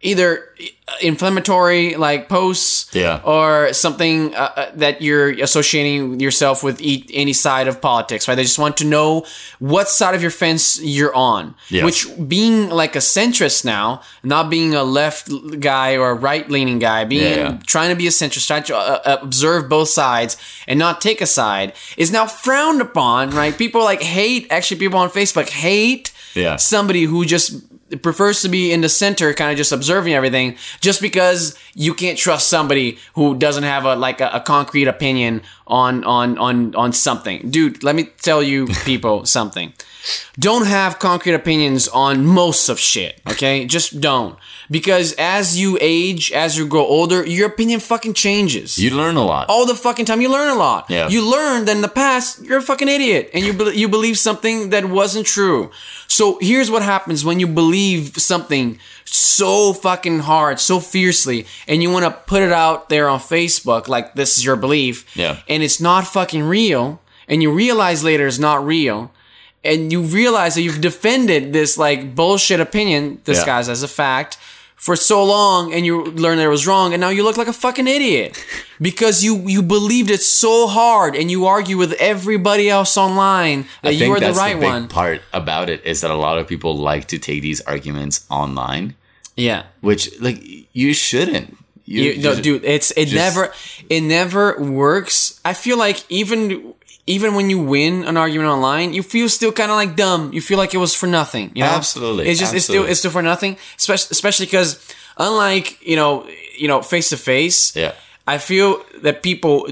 either 0.00 0.44
inflammatory 1.02 1.94
like 1.96 2.28
posts 2.28 2.94
Yeah. 2.94 3.20
or 3.24 3.72
something 3.72 4.34
uh, 4.34 4.38
uh, 4.56 4.70
that 4.76 5.02
you're 5.02 5.30
associating 5.42 6.20
yourself 6.20 6.62
with 6.62 6.80
e- 6.80 7.04
any 7.12 7.32
side 7.32 7.68
of 7.68 7.80
politics 7.80 8.26
right 8.28 8.34
they 8.34 8.42
just 8.42 8.58
want 8.58 8.76
to 8.78 8.84
know 8.84 9.24
what 9.58 9.88
side 9.88 10.14
of 10.14 10.22
your 10.22 10.30
fence 10.30 10.80
you're 10.82 11.14
on 11.14 11.54
Yes. 11.68 11.84
which 11.84 12.28
being 12.28 12.70
like 12.70 12.96
a 12.96 13.00
centrist 13.00 13.64
now 13.64 14.02
not 14.22 14.50
being 14.50 14.74
a 14.74 14.82
left 14.84 15.30
guy 15.60 15.96
or 15.96 16.10
a 16.10 16.14
right 16.14 16.48
leaning 16.50 16.78
guy 16.78 17.04
being 17.04 17.22
Yeah, 17.38 17.50
yeah. 17.50 17.58
trying 17.66 17.90
to 17.90 17.96
be 17.96 18.06
a 18.06 18.10
centrist 18.10 18.46
trying 18.46 18.64
to 18.64 18.76
uh, 18.76 19.00
uh, 19.04 19.18
observe 19.22 19.68
both 19.68 19.88
sides 19.88 20.36
and 20.66 20.78
not 20.78 21.00
take 21.00 21.20
a 21.20 21.26
side 21.26 21.72
is 21.96 22.10
now 22.10 22.26
frowned 22.26 22.80
upon 22.80 23.30
right 23.30 23.56
people 23.56 23.82
like 23.82 24.02
hate 24.02 24.46
actually 24.50 24.78
people 24.80 24.98
on 24.98 25.10
facebook 25.10 25.48
hate 25.50 26.12
Yeah. 26.34 26.56
somebody 26.56 27.04
who 27.04 27.24
just 27.24 27.62
prefers 27.96 28.42
to 28.42 28.48
be 28.48 28.72
in 28.72 28.80
the 28.80 28.88
center 28.88 29.32
kind 29.32 29.50
of 29.50 29.56
just 29.56 29.72
observing 29.72 30.12
everything 30.12 30.56
just 30.80 31.00
because 31.00 31.58
you 31.74 31.94
can't 31.94 32.18
trust 32.18 32.48
somebody 32.48 32.98
who 33.14 33.34
doesn't 33.34 33.62
have 33.62 33.84
a 33.84 33.96
like 33.96 34.20
a, 34.20 34.28
a 34.32 34.40
concrete 34.40 34.88
opinion 34.88 35.40
on 35.68 36.04
on 36.04 36.36
on 36.38 36.74
on 36.74 36.92
something 36.92 37.50
dude 37.50 37.82
let 37.82 37.94
me 37.94 38.04
tell 38.20 38.42
you 38.42 38.66
people 38.84 39.24
something 39.24 39.72
don't 40.38 40.66
have 40.66 40.98
concrete 40.98 41.34
opinions 41.34 41.88
on 41.88 42.24
most 42.24 42.68
of 42.68 42.78
shit 42.78 43.20
okay 43.28 43.66
just 43.66 44.00
don't 44.00 44.38
because 44.70 45.14
as 45.18 45.58
you 45.58 45.78
age 45.80 46.32
as 46.32 46.56
you 46.56 46.66
grow 46.66 46.84
older 46.84 47.26
your 47.26 47.46
opinion 47.46 47.80
fucking 47.80 48.14
changes 48.14 48.78
you 48.78 48.90
learn 48.90 49.16
a 49.16 49.24
lot. 49.24 49.48
all 49.48 49.66
the 49.66 49.74
fucking 49.74 50.04
time. 50.04 50.20
You 50.20 50.30
learn 50.30 50.48
a 50.48 50.54
lot. 50.54 50.86
Yeah. 50.88 51.08
You 51.08 51.28
learn 51.28 51.64
that 51.66 51.76
in 51.76 51.82
the 51.82 51.88
past 51.88 52.42
you're 52.44 52.58
a 52.58 52.62
fucking 52.62 52.88
idiot 52.88 53.30
and 53.34 53.44
you 53.44 53.52
be- 53.52 53.76
you 53.76 53.88
believe 53.88 54.18
something 54.18 54.70
that 54.70 54.84
wasn't 54.86 55.26
true. 55.26 55.70
So 56.06 56.38
here's 56.40 56.70
what 56.70 56.82
happens 56.82 57.24
when 57.24 57.40
you 57.40 57.46
believe 57.46 58.16
something 58.16 58.78
so 59.14 59.72
fucking 59.72 60.20
hard, 60.20 60.60
so 60.60 60.80
fiercely, 60.80 61.46
and 61.66 61.82
you 61.82 61.90
want 61.90 62.04
to 62.04 62.10
put 62.10 62.42
it 62.42 62.52
out 62.52 62.88
there 62.88 63.08
on 63.08 63.18
Facebook 63.20 63.88
like 63.88 64.14
this 64.14 64.38
is 64.38 64.44
your 64.44 64.56
belief. 64.56 65.16
Yeah. 65.16 65.40
And 65.48 65.62
it's 65.62 65.80
not 65.80 66.06
fucking 66.06 66.42
real, 66.42 67.00
and 67.26 67.42
you 67.42 67.52
realize 67.52 68.04
later 68.04 68.26
it's 68.26 68.38
not 68.38 68.64
real. 68.64 69.12
And 69.64 69.92
you 69.92 70.02
realize 70.02 70.54
that 70.54 70.62
you've 70.62 70.80
defended 70.80 71.52
this 71.52 71.76
like 71.76 72.14
bullshit 72.14 72.60
opinion 72.60 73.20
disguised 73.24 73.68
as 73.68 73.82
a 73.82 73.88
fact 73.88 74.38
for 74.78 74.94
so 74.96 75.24
long 75.24 75.72
and 75.74 75.84
you 75.84 76.04
learned 76.04 76.38
that 76.38 76.44
it 76.44 76.48
was 76.48 76.66
wrong 76.66 76.94
and 76.94 77.00
now 77.00 77.08
you 77.08 77.24
look 77.24 77.36
like 77.36 77.48
a 77.48 77.52
fucking 77.52 77.88
idiot 77.88 78.38
because 78.80 79.24
you 79.24 79.36
you 79.48 79.60
believed 79.62 80.08
it 80.10 80.22
so 80.22 80.66
hard 80.68 81.16
and 81.16 81.30
you 81.30 81.46
argue 81.46 81.76
with 81.76 81.92
everybody 81.94 82.70
else 82.70 82.96
online 82.96 83.66
that 83.82 83.94
you 83.96 84.10
are 84.12 84.20
the 84.20 84.32
right 84.32 84.54
the 84.54 84.60
big 84.60 84.68
one. 84.70 84.88
part 84.88 85.20
about 85.32 85.68
it 85.68 85.84
is 85.84 86.00
that 86.02 86.10
a 86.12 86.16
lot 86.16 86.38
of 86.38 86.46
people 86.46 86.76
like 86.76 87.08
to 87.08 87.18
take 87.18 87.42
these 87.42 87.60
arguments 87.62 88.24
online, 88.30 88.94
Yeah. 89.36 89.64
which 89.80 90.08
like 90.20 90.38
you 90.72 90.94
shouldn't. 90.94 91.56
You, 91.84 92.02
You, 92.02 92.22
no, 92.22 92.40
dude, 92.40 92.64
it's 92.64 92.90
it 92.92 93.06
just- 93.06 93.14
never 93.16 93.52
it 93.88 94.02
never 94.02 94.60
works. 94.62 95.40
I 95.44 95.54
feel 95.54 95.76
like 95.78 96.04
even 96.10 96.74
even 97.08 97.34
when 97.34 97.48
you 97.50 97.58
win 97.58 98.04
an 98.04 98.16
argument 98.16 98.48
online, 98.50 98.92
you 98.94 99.02
feel 99.02 99.28
still 99.28 99.52
kind 99.52 99.70
of 99.70 99.76
like 99.76 99.96
dumb. 99.96 100.32
You 100.32 100.40
feel 100.40 100.58
like 100.58 100.74
it 100.74 100.78
was 100.78 100.94
for 100.94 101.06
nothing. 101.08 101.50
You 101.54 101.64
know? 101.64 101.70
Absolutely, 101.80 102.28
It's 102.28 102.38
just 102.40 102.54
it's 102.54 102.64
still 102.64 102.84
it's 102.84 103.00
still 103.00 103.10
for 103.10 103.22
nothing. 103.22 103.56
Especially 103.78 104.08
especially 104.12 104.46
because 104.46 104.76
unlike 105.16 105.78
you 105.82 105.96
know 105.96 106.26
you 106.56 106.68
know 106.68 106.82
face 106.82 107.08
to 107.10 107.16
face. 107.16 107.74
Yeah. 107.76 107.92
I 108.26 108.36
feel 108.38 108.84
that 109.02 109.22
people 109.22 109.66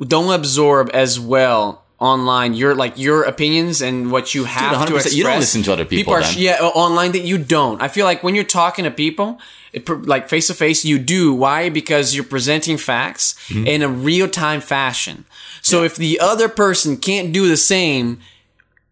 don't 0.00 0.32
absorb 0.34 0.90
as 0.94 1.20
well 1.20 1.82
online 1.98 2.54
your 2.54 2.74
like 2.74 2.98
your 2.98 3.22
opinions 3.24 3.80
and 3.82 4.10
what 4.10 4.34
you 4.34 4.44
have 4.44 4.72
to 4.88 4.92
100%. 4.92 4.96
express. 4.96 5.14
You 5.14 5.24
don't 5.24 5.38
listen 5.38 5.62
to 5.64 5.72
other 5.72 5.84
people 5.84 5.98
People 6.00 6.14
are 6.14 6.22
then. 6.22 6.34
yeah 6.38 6.58
online 6.62 7.12
that 7.12 7.22
you 7.24 7.38
don't. 7.38 7.80
I 7.82 7.88
feel 7.88 8.04
like 8.06 8.22
when 8.24 8.34
you're 8.34 8.44
talking 8.62 8.84
to 8.84 8.90
people, 8.90 9.38
it, 9.72 9.88
like 9.88 10.28
face 10.28 10.46
to 10.48 10.54
face, 10.54 10.84
you 10.84 10.98
do. 10.98 11.34
Why? 11.34 11.68
Because 11.70 12.14
you're 12.14 12.24
presenting 12.36 12.78
facts 12.78 13.34
Mm-hmm. 13.48 13.66
in 13.66 13.82
a 13.82 13.88
real 13.88 14.28
time 14.28 14.60
fashion. 14.60 15.24
So 15.64 15.82
if 15.82 15.96
the 15.96 16.20
other 16.20 16.48
person 16.48 16.96
can't 16.98 17.32
do 17.32 17.48
the 17.48 17.56
same. 17.56 18.20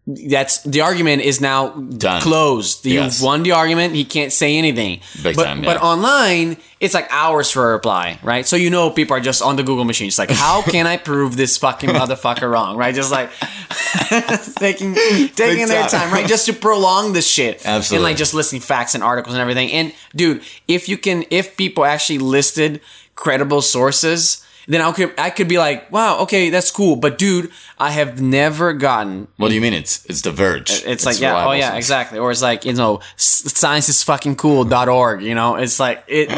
That's 0.05 0.61
the 0.63 0.81
argument 0.81 1.21
is 1.21 1.39
now 1.39 1.69
Done. 1.69 2.21
closed. 2.21 2.85
You've 2.85 3.05
Yes. 3.15 3.21
won 3.21 3.41
the 3.43 3.53
argument. 3.53 3.95
He 3.95 4.03
can't 4.03 4.33
say 4.33 4.57
anything. 4.57 4.99
Big 5.23 5.33
but 5.37 5.45
time, 5.45 5.61
but 5.61 5.77
online, 5.81 6.57
it's 6.81 6.93
like 6.93 7.07
hours 7.09 7.49
for 7.49 7.69
a 7.69 7.71
reply, 7.71 8.19
right? 8.21 8.45
So 8.45 8.57
you 8.57 8.69
know 8.69 8.89
people 8.89 9.15
are 9.15 9.21
just 9.21 9.41
on 9.41 9.55
the 9.55 9.63
Google 9.63 9.85
machine. 9.85 10.09
It's 10.09 10.19
like, 10.19 10.29
how 10.29 10.61
can 10.61 10.87
I 10.87 10.97
prove 10.97 11.37
this 11.37 11.57
fucking 11.57 11.89
motherfucker 12.01 12.51
wrong, 12.51 12.75
right? 12.75 12.93
Just 12.93 13.11
like 13.13 13.31
taking 14.59 14.93
taking 14.95 15.67
their 15.67 15.83
time. 15.87 15.89
time, 15.89 16.11
right? 16.11 16.27
Just 16.27 16.47
to 16.47 16.53
prolong 16.53 17.13
this 17.13 17.25
shit, 17.25 17.61
Absolutely. 17.65 17.95
and 17.95 18.03
like 18.03 18.17
just 18.17 18.33
listing 18.33 18.59
facts 18.59 18.95
and 18.95 19.03
articles 19.05 19.35
and 19.35 19.41
everything. 19.41 19.71
And 19.71 19.93
dude, 20.13 20.41
if 20.67 20.89
you 20.89 20.97
can, 20.97 21.23
if 21.29 21.55
people 21.55 21.85
actually 21.85 22.19
listed 22.19 22.81
credible 23.15 23.61
sources. 23.61 24.42
Then 24.67 24.81
I 24.81 24.91
could 24.91 25.13
I 25.19 25.29
could 25.29 25.47
be 25.47 25.57
like, 25.57 25.91
wow, 25.91 26.19
okay, 26.21 26.49
that's 26.49 26.71
cool. 26.71 26.95
But 26.95 27.17
dude, 27.17 27.51
I 27.77 27.91
have 27.91 28.21
never 28.21 28.73
gotten 28.73 29.27
What 29.37 29.49
do 29.49 29.55
you 29.55 29.61
mean? 29.61 29.73
It's 29.73 30.05
it's 30.05 30.21
the 30.21 30.31
Verge. 30.31 30.83
it's 30.85 31.05
like 31.05 31.19
yeah, 31.19 31.47
oh 31.47 31.51
yeah, 31.51 31.75
exactly. 31.75 32.19
Or 32.19 32.31
it's 32.31 32.41
like 32.41 32.65
you 32.65 32.73
know, 32.73 33.01
science 33.17 33.89
is 33.89 34.03
fucking 34.03 34.35
cool.org. 34.37 35.21
You 35.21 35.35
know, 35.35 35.55
it's 35.55 35.79
like 35.79 36.03
it. 36.07 36.29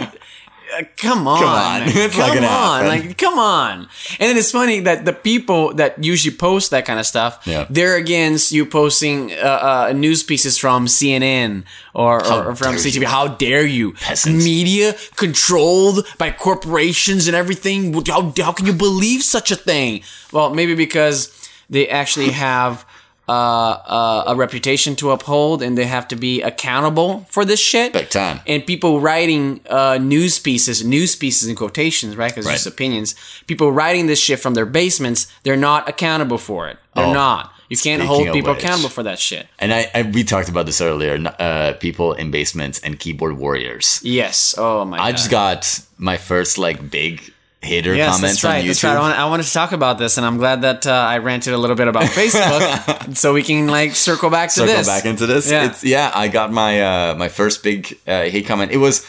Uh, 0.80 0.84
come 0.98 1.28
on, 1.28 1.44
on. 1.44 1.82
It's 1.88 2.16
come 2.16 2.44
on, 2.44 2.88
like 2.88 3.18
come 3.18 3.38
on. 3.40 3.80
And 4.20 4.30
then 4.30 4.38
it's 4.38 4.52
funny 4.52 4.80
that 4.82 5.06
the 5.06 5.14
people 5.14 5.74
that 5.76 6.04
usually 6.04 6.36
post 6.36 6.72
that 6.72 6.86
kind 6.86 7.00
of 7.00 7.06
stuff, 7.06 7.40
Yeah. 7.46 7.66
they're 7.70 7.96
against 7.98 8.52
you 8.52 8.66
posting 8.66 9.32
uh, 9.34 9.88
uh, 9.90 9.94
news 9.94 10.24
pieces 10.24 10.58
from 10.58 10.88
CNN 10.88 11.64
or, 11.94 12.26
or, 12.26 12.46
or 12.48 12.56
from 12.56 12.76
CTV. 12.76 13.02
you. 13.02 13.08
How 13.08 13.28
dare 13.28 13.66
you? 13.66 13.94
Peasants. 13.94 14.44
Media 14.44 14.96
controlled 15.16 16.06
by 16.18 16.32
corporations 16.32 17.28
and 17.28 17.36
everything. 17.36 17.94
How, 18.06 18.34
how 18.38 18.52
can 18.52 18.66
you 18.66 18.74
believe 18.74 19.22
such 19.24 19.52
a 19.52 19.56
thing? 19.56 20.02
Well, 20.32 20.54
maybe 20.54 20.76
because 20.76 21.30
they 21.70 21.88
actually 21.90 22.30
have 22.32 22.86
uh, 23.28 23.32
uh, 23.32 24.24
a 24.28 24.36
reputation 24.36 24.96
to 24.98 25.12
uphold 25.12 25.62
and 25.64 25.78
they 25.78 25.86
have 25.86 26.08
to 26.10 26.16
be 26.16 26.42
accountable 26.42 27.26
for 27.30 27.44
this 27.46 27.60
shit. 27.60 27.94
Big 27.94 28.10
time. 28.10 28.40
And 28.46 28.66
people 28.66 29.00
writing 29.02 29.62
uh, 29.70 29.98
news 30.00 30.38
pieces, 30.40 30.84
news 30.86 31.16
pieces 31.16 31.48
in 31.50 31.56
quotations, 31.56 32.16
right? 32.16 32.32
Because 32.32 32.46
Right. 32.46 32.54
just 32.54 32.68
opinions. 32.68 33.16
People 33.48 33.72
writing 33.72 34.08
this 34.08 34.20
shit 34.20 34.40
from 34.40 34.54
their 34.54 34.66
basements, 34.68 35.28
they're 35.44 35.58
not 35.58 35.90
accountable 35.90 36.38
for 36.38 36.68
it. 36.70 36.78
They're 36.96 37.06
Oh, 37.06 37.14
not. 37.14 37.52
You 37.68 37.78
can't 37.78 38.04
hold 38.04 38.32
people 38.32 38.54
which. 38.54 38.64
accountable 38.64 38.90
for 38.90 39.02
that 39.04 39.18
shit. 39.18 39.48
And 39.58 39.74
I, 39.74 39.90
I 39.96 40.04
we 40.04 40.24
talked 40.24 40.50
about 40.50 40.68
this 40.68 40.82
earlier. 40.82 41.18
Uh, 41.40 41.74
people 41.80 42.14
in 42.14 42.30
basements 42.30 42.80
and 42.82 43.00
keyboard 43.00 43.38
warriors. 43.40 44.00
Yes. 44.04 44.54
Oh 44.56 44.86
my 44.86 44.98
I 45.00 45.10
god. 45.12 45.18
just 45.18 45.32
got 45.32 45.80
my 45.98 46.16
first 46.18 46.60
like 46.60 46.92
big 46.92 47.34
hater 47.66 47.94
Yes, 47.96 48.16
comments 48.16 48.44
right. 48.44 48.60
on 48.64 48.66
YouTube. 48.70 48.84
Right. 48.86 48.98
I, 48.98 49.00
want, 49.00 49.20
I 49.20 49.26
wanted 49.26 49.44
to 49.44 49.52
talk 49.54 49.72
about 49.74 49.98
this, 49.98 50.18
and 50.18 50.26
I'm 50.26 50.38
glad 50.38 50.62
that 50.62 50.88
uh, 50.88 50.92
I 50.92 51.18
ranted 51.18 51.54
a 51.54 51.58
little 51.58 51.76
bit 51.76 51.88
about 51.88 52.04
Facebook, 52.20 53.16
so 53.18 53.34
we 53.34 53.44
can 53.44 53.68
like 53.68 53.96
circle 53.96 54.30
back 54.30 54.50
to 54.50 54.56
circle 54.62 54.76
this. 54.76 54.88
back 54.88 55.06
into 55.06 55.26
this. 55.26 55.50
Yeah. 55.52 55.66
It's 55.66 55.84
yeah, 55.84 56.12
I 56.16 56.28
got 56.30 56.52
my 56.52 56.82
uh 56.82 57.16
my 57.16 57.28
first 57.30 57.64
big 57.64 57.98
uh, 58.08 58.24
hate 58.24 58.46
comment. 58.46 58.72
It 58.72 58.78
was 58.78 59.06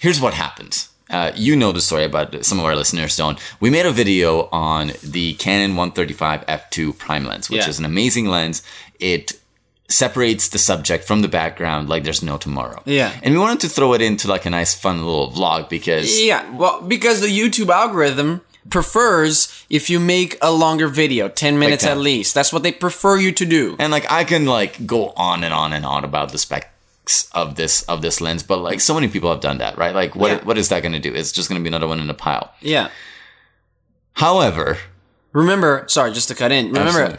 here's 0.00 0.20
what 0.20 0.34
happened. 0.34 0.86
Uh, 1.08 1.30
you 1.36 1.54
know 1.54 1.70
the 1.70 1.80
story 1.80 2.02
about 2.04 2.44
some 2.44 2.58
of 2.58 2.64
our 2.64 2.74
listeners 2.74 3.16
don't. 3.16 3.38
We 3.60 3.70
made 3.70 3.86
a 3.86 3.92
video 3.92 4.48
on 4.50 4.92
the 5.04 5.34
Canon 5.34 5.76
135 5.76 6.44
f2 6.46 6.98
prime 6.98 7.24
lens, 7.24 7.48
which 7.48 7.60
Yeah. 7.62 7.68
is 7.68 7.78
an 7.78 7.84
amazing 7.84 8.26
lens. 8.26 8.62
It 8.98 9.38
separates 9.88 10.48
the 10.48 10.58
subject 10.58 11.04
from 11.04 11.22
the 11.22 11.28
background 11.28 11.88
like 11.88 12.02
there's 12.04 12.22
no 12.22 12.36
tomorrow. 12.36 12.82
Yeah. 12.84 13.12
And 13.22 13.32
we 13.34 13.38
wanted 13.40 13.60
to 13.60 13.68
throw 13.68 13.92
it 13.94 14.02
into 14.02 14.26
like 14.28 14.44
a 14.46 14.50
nice 14.50 14.74
fun 14.74 14.96
little 15.04 15.30
vlog 15.30 15.68
because 15.68 16.20
Yeah, 16.20 16.42
well, 16.56 16.82
because 16.82 17.20
the 17.20 17.28
YouTube 17.28 17.68
algorithm 17.70 18.40
prefers 18.68 19.64
if 19.70 19.88
you 19.88 20.00
make 20.00 20.36
a 20.42 20.50
longer 20.50 20.88
video, 20.88 21.28
10 21.28 21.56
minutes 21.58 21.84
that. 21.84 21.92
at 21.92 21.98
least. 21.98 22.34
That's 22.34 22.52
what 22.52 22.64
they 22.64 22.72
prefer 22.72 23.16
you 23.16 23.30
to 23.32 23.44
do. 23.46 23.76
and 23.78 23.92
like 23.92 24.10
I 24.10 24.24
can 24.24 24.44
like 24.46 24.86
go 24.86 25.10
on 25.16 25.44
and 25.44 25.54
on 25.54 25.72
and 25.72 25.86
on 25.86 26.02
about 26.04 26.32
the 26.32 26.38
specs 26.38 27.28
of 27.32 27.54
this 27.54 27.82
of 27.82 28.02
this 28.02 28.20
lens, 28.20 28.42
but 28.42 28.58
like 28.58 28.80
so 28.80 28.92
many 28.92 29.06
people 29.06 29.30
have 29.30 29.40
done 29.40 29.58
that, 29.58 29.78
right? 29.78 29.94
Like 29.94 30.16
what 30.16 30.30
Yeah. 30.32 30.44
what 30.44 30.58
is 30.58 30.68
that 30.70 30.82
going 30.82 30.94
to 30.94 30.98
do? 31.08 31.14
It's 31.14 31.30
just 31.30 31.48
going 31.48 31.60
to 31.60 31.62
be 31.62 31.68
another 31.68 31.86
one 31.86 32.00
in 32.00 32.08
the 32.08 32.14
pile. 32.14 32.52
Yeah. 32.60 32.88
However, 34.14 34.78
Remember, 35.32 35.84
sorry, 35.88 36.12
just 36.14 36.28
to 36.28 36.34
cut 36.34 36.50
in. 36.50 36.72
Remember, 36.72 37.10
you- 37.10 37.18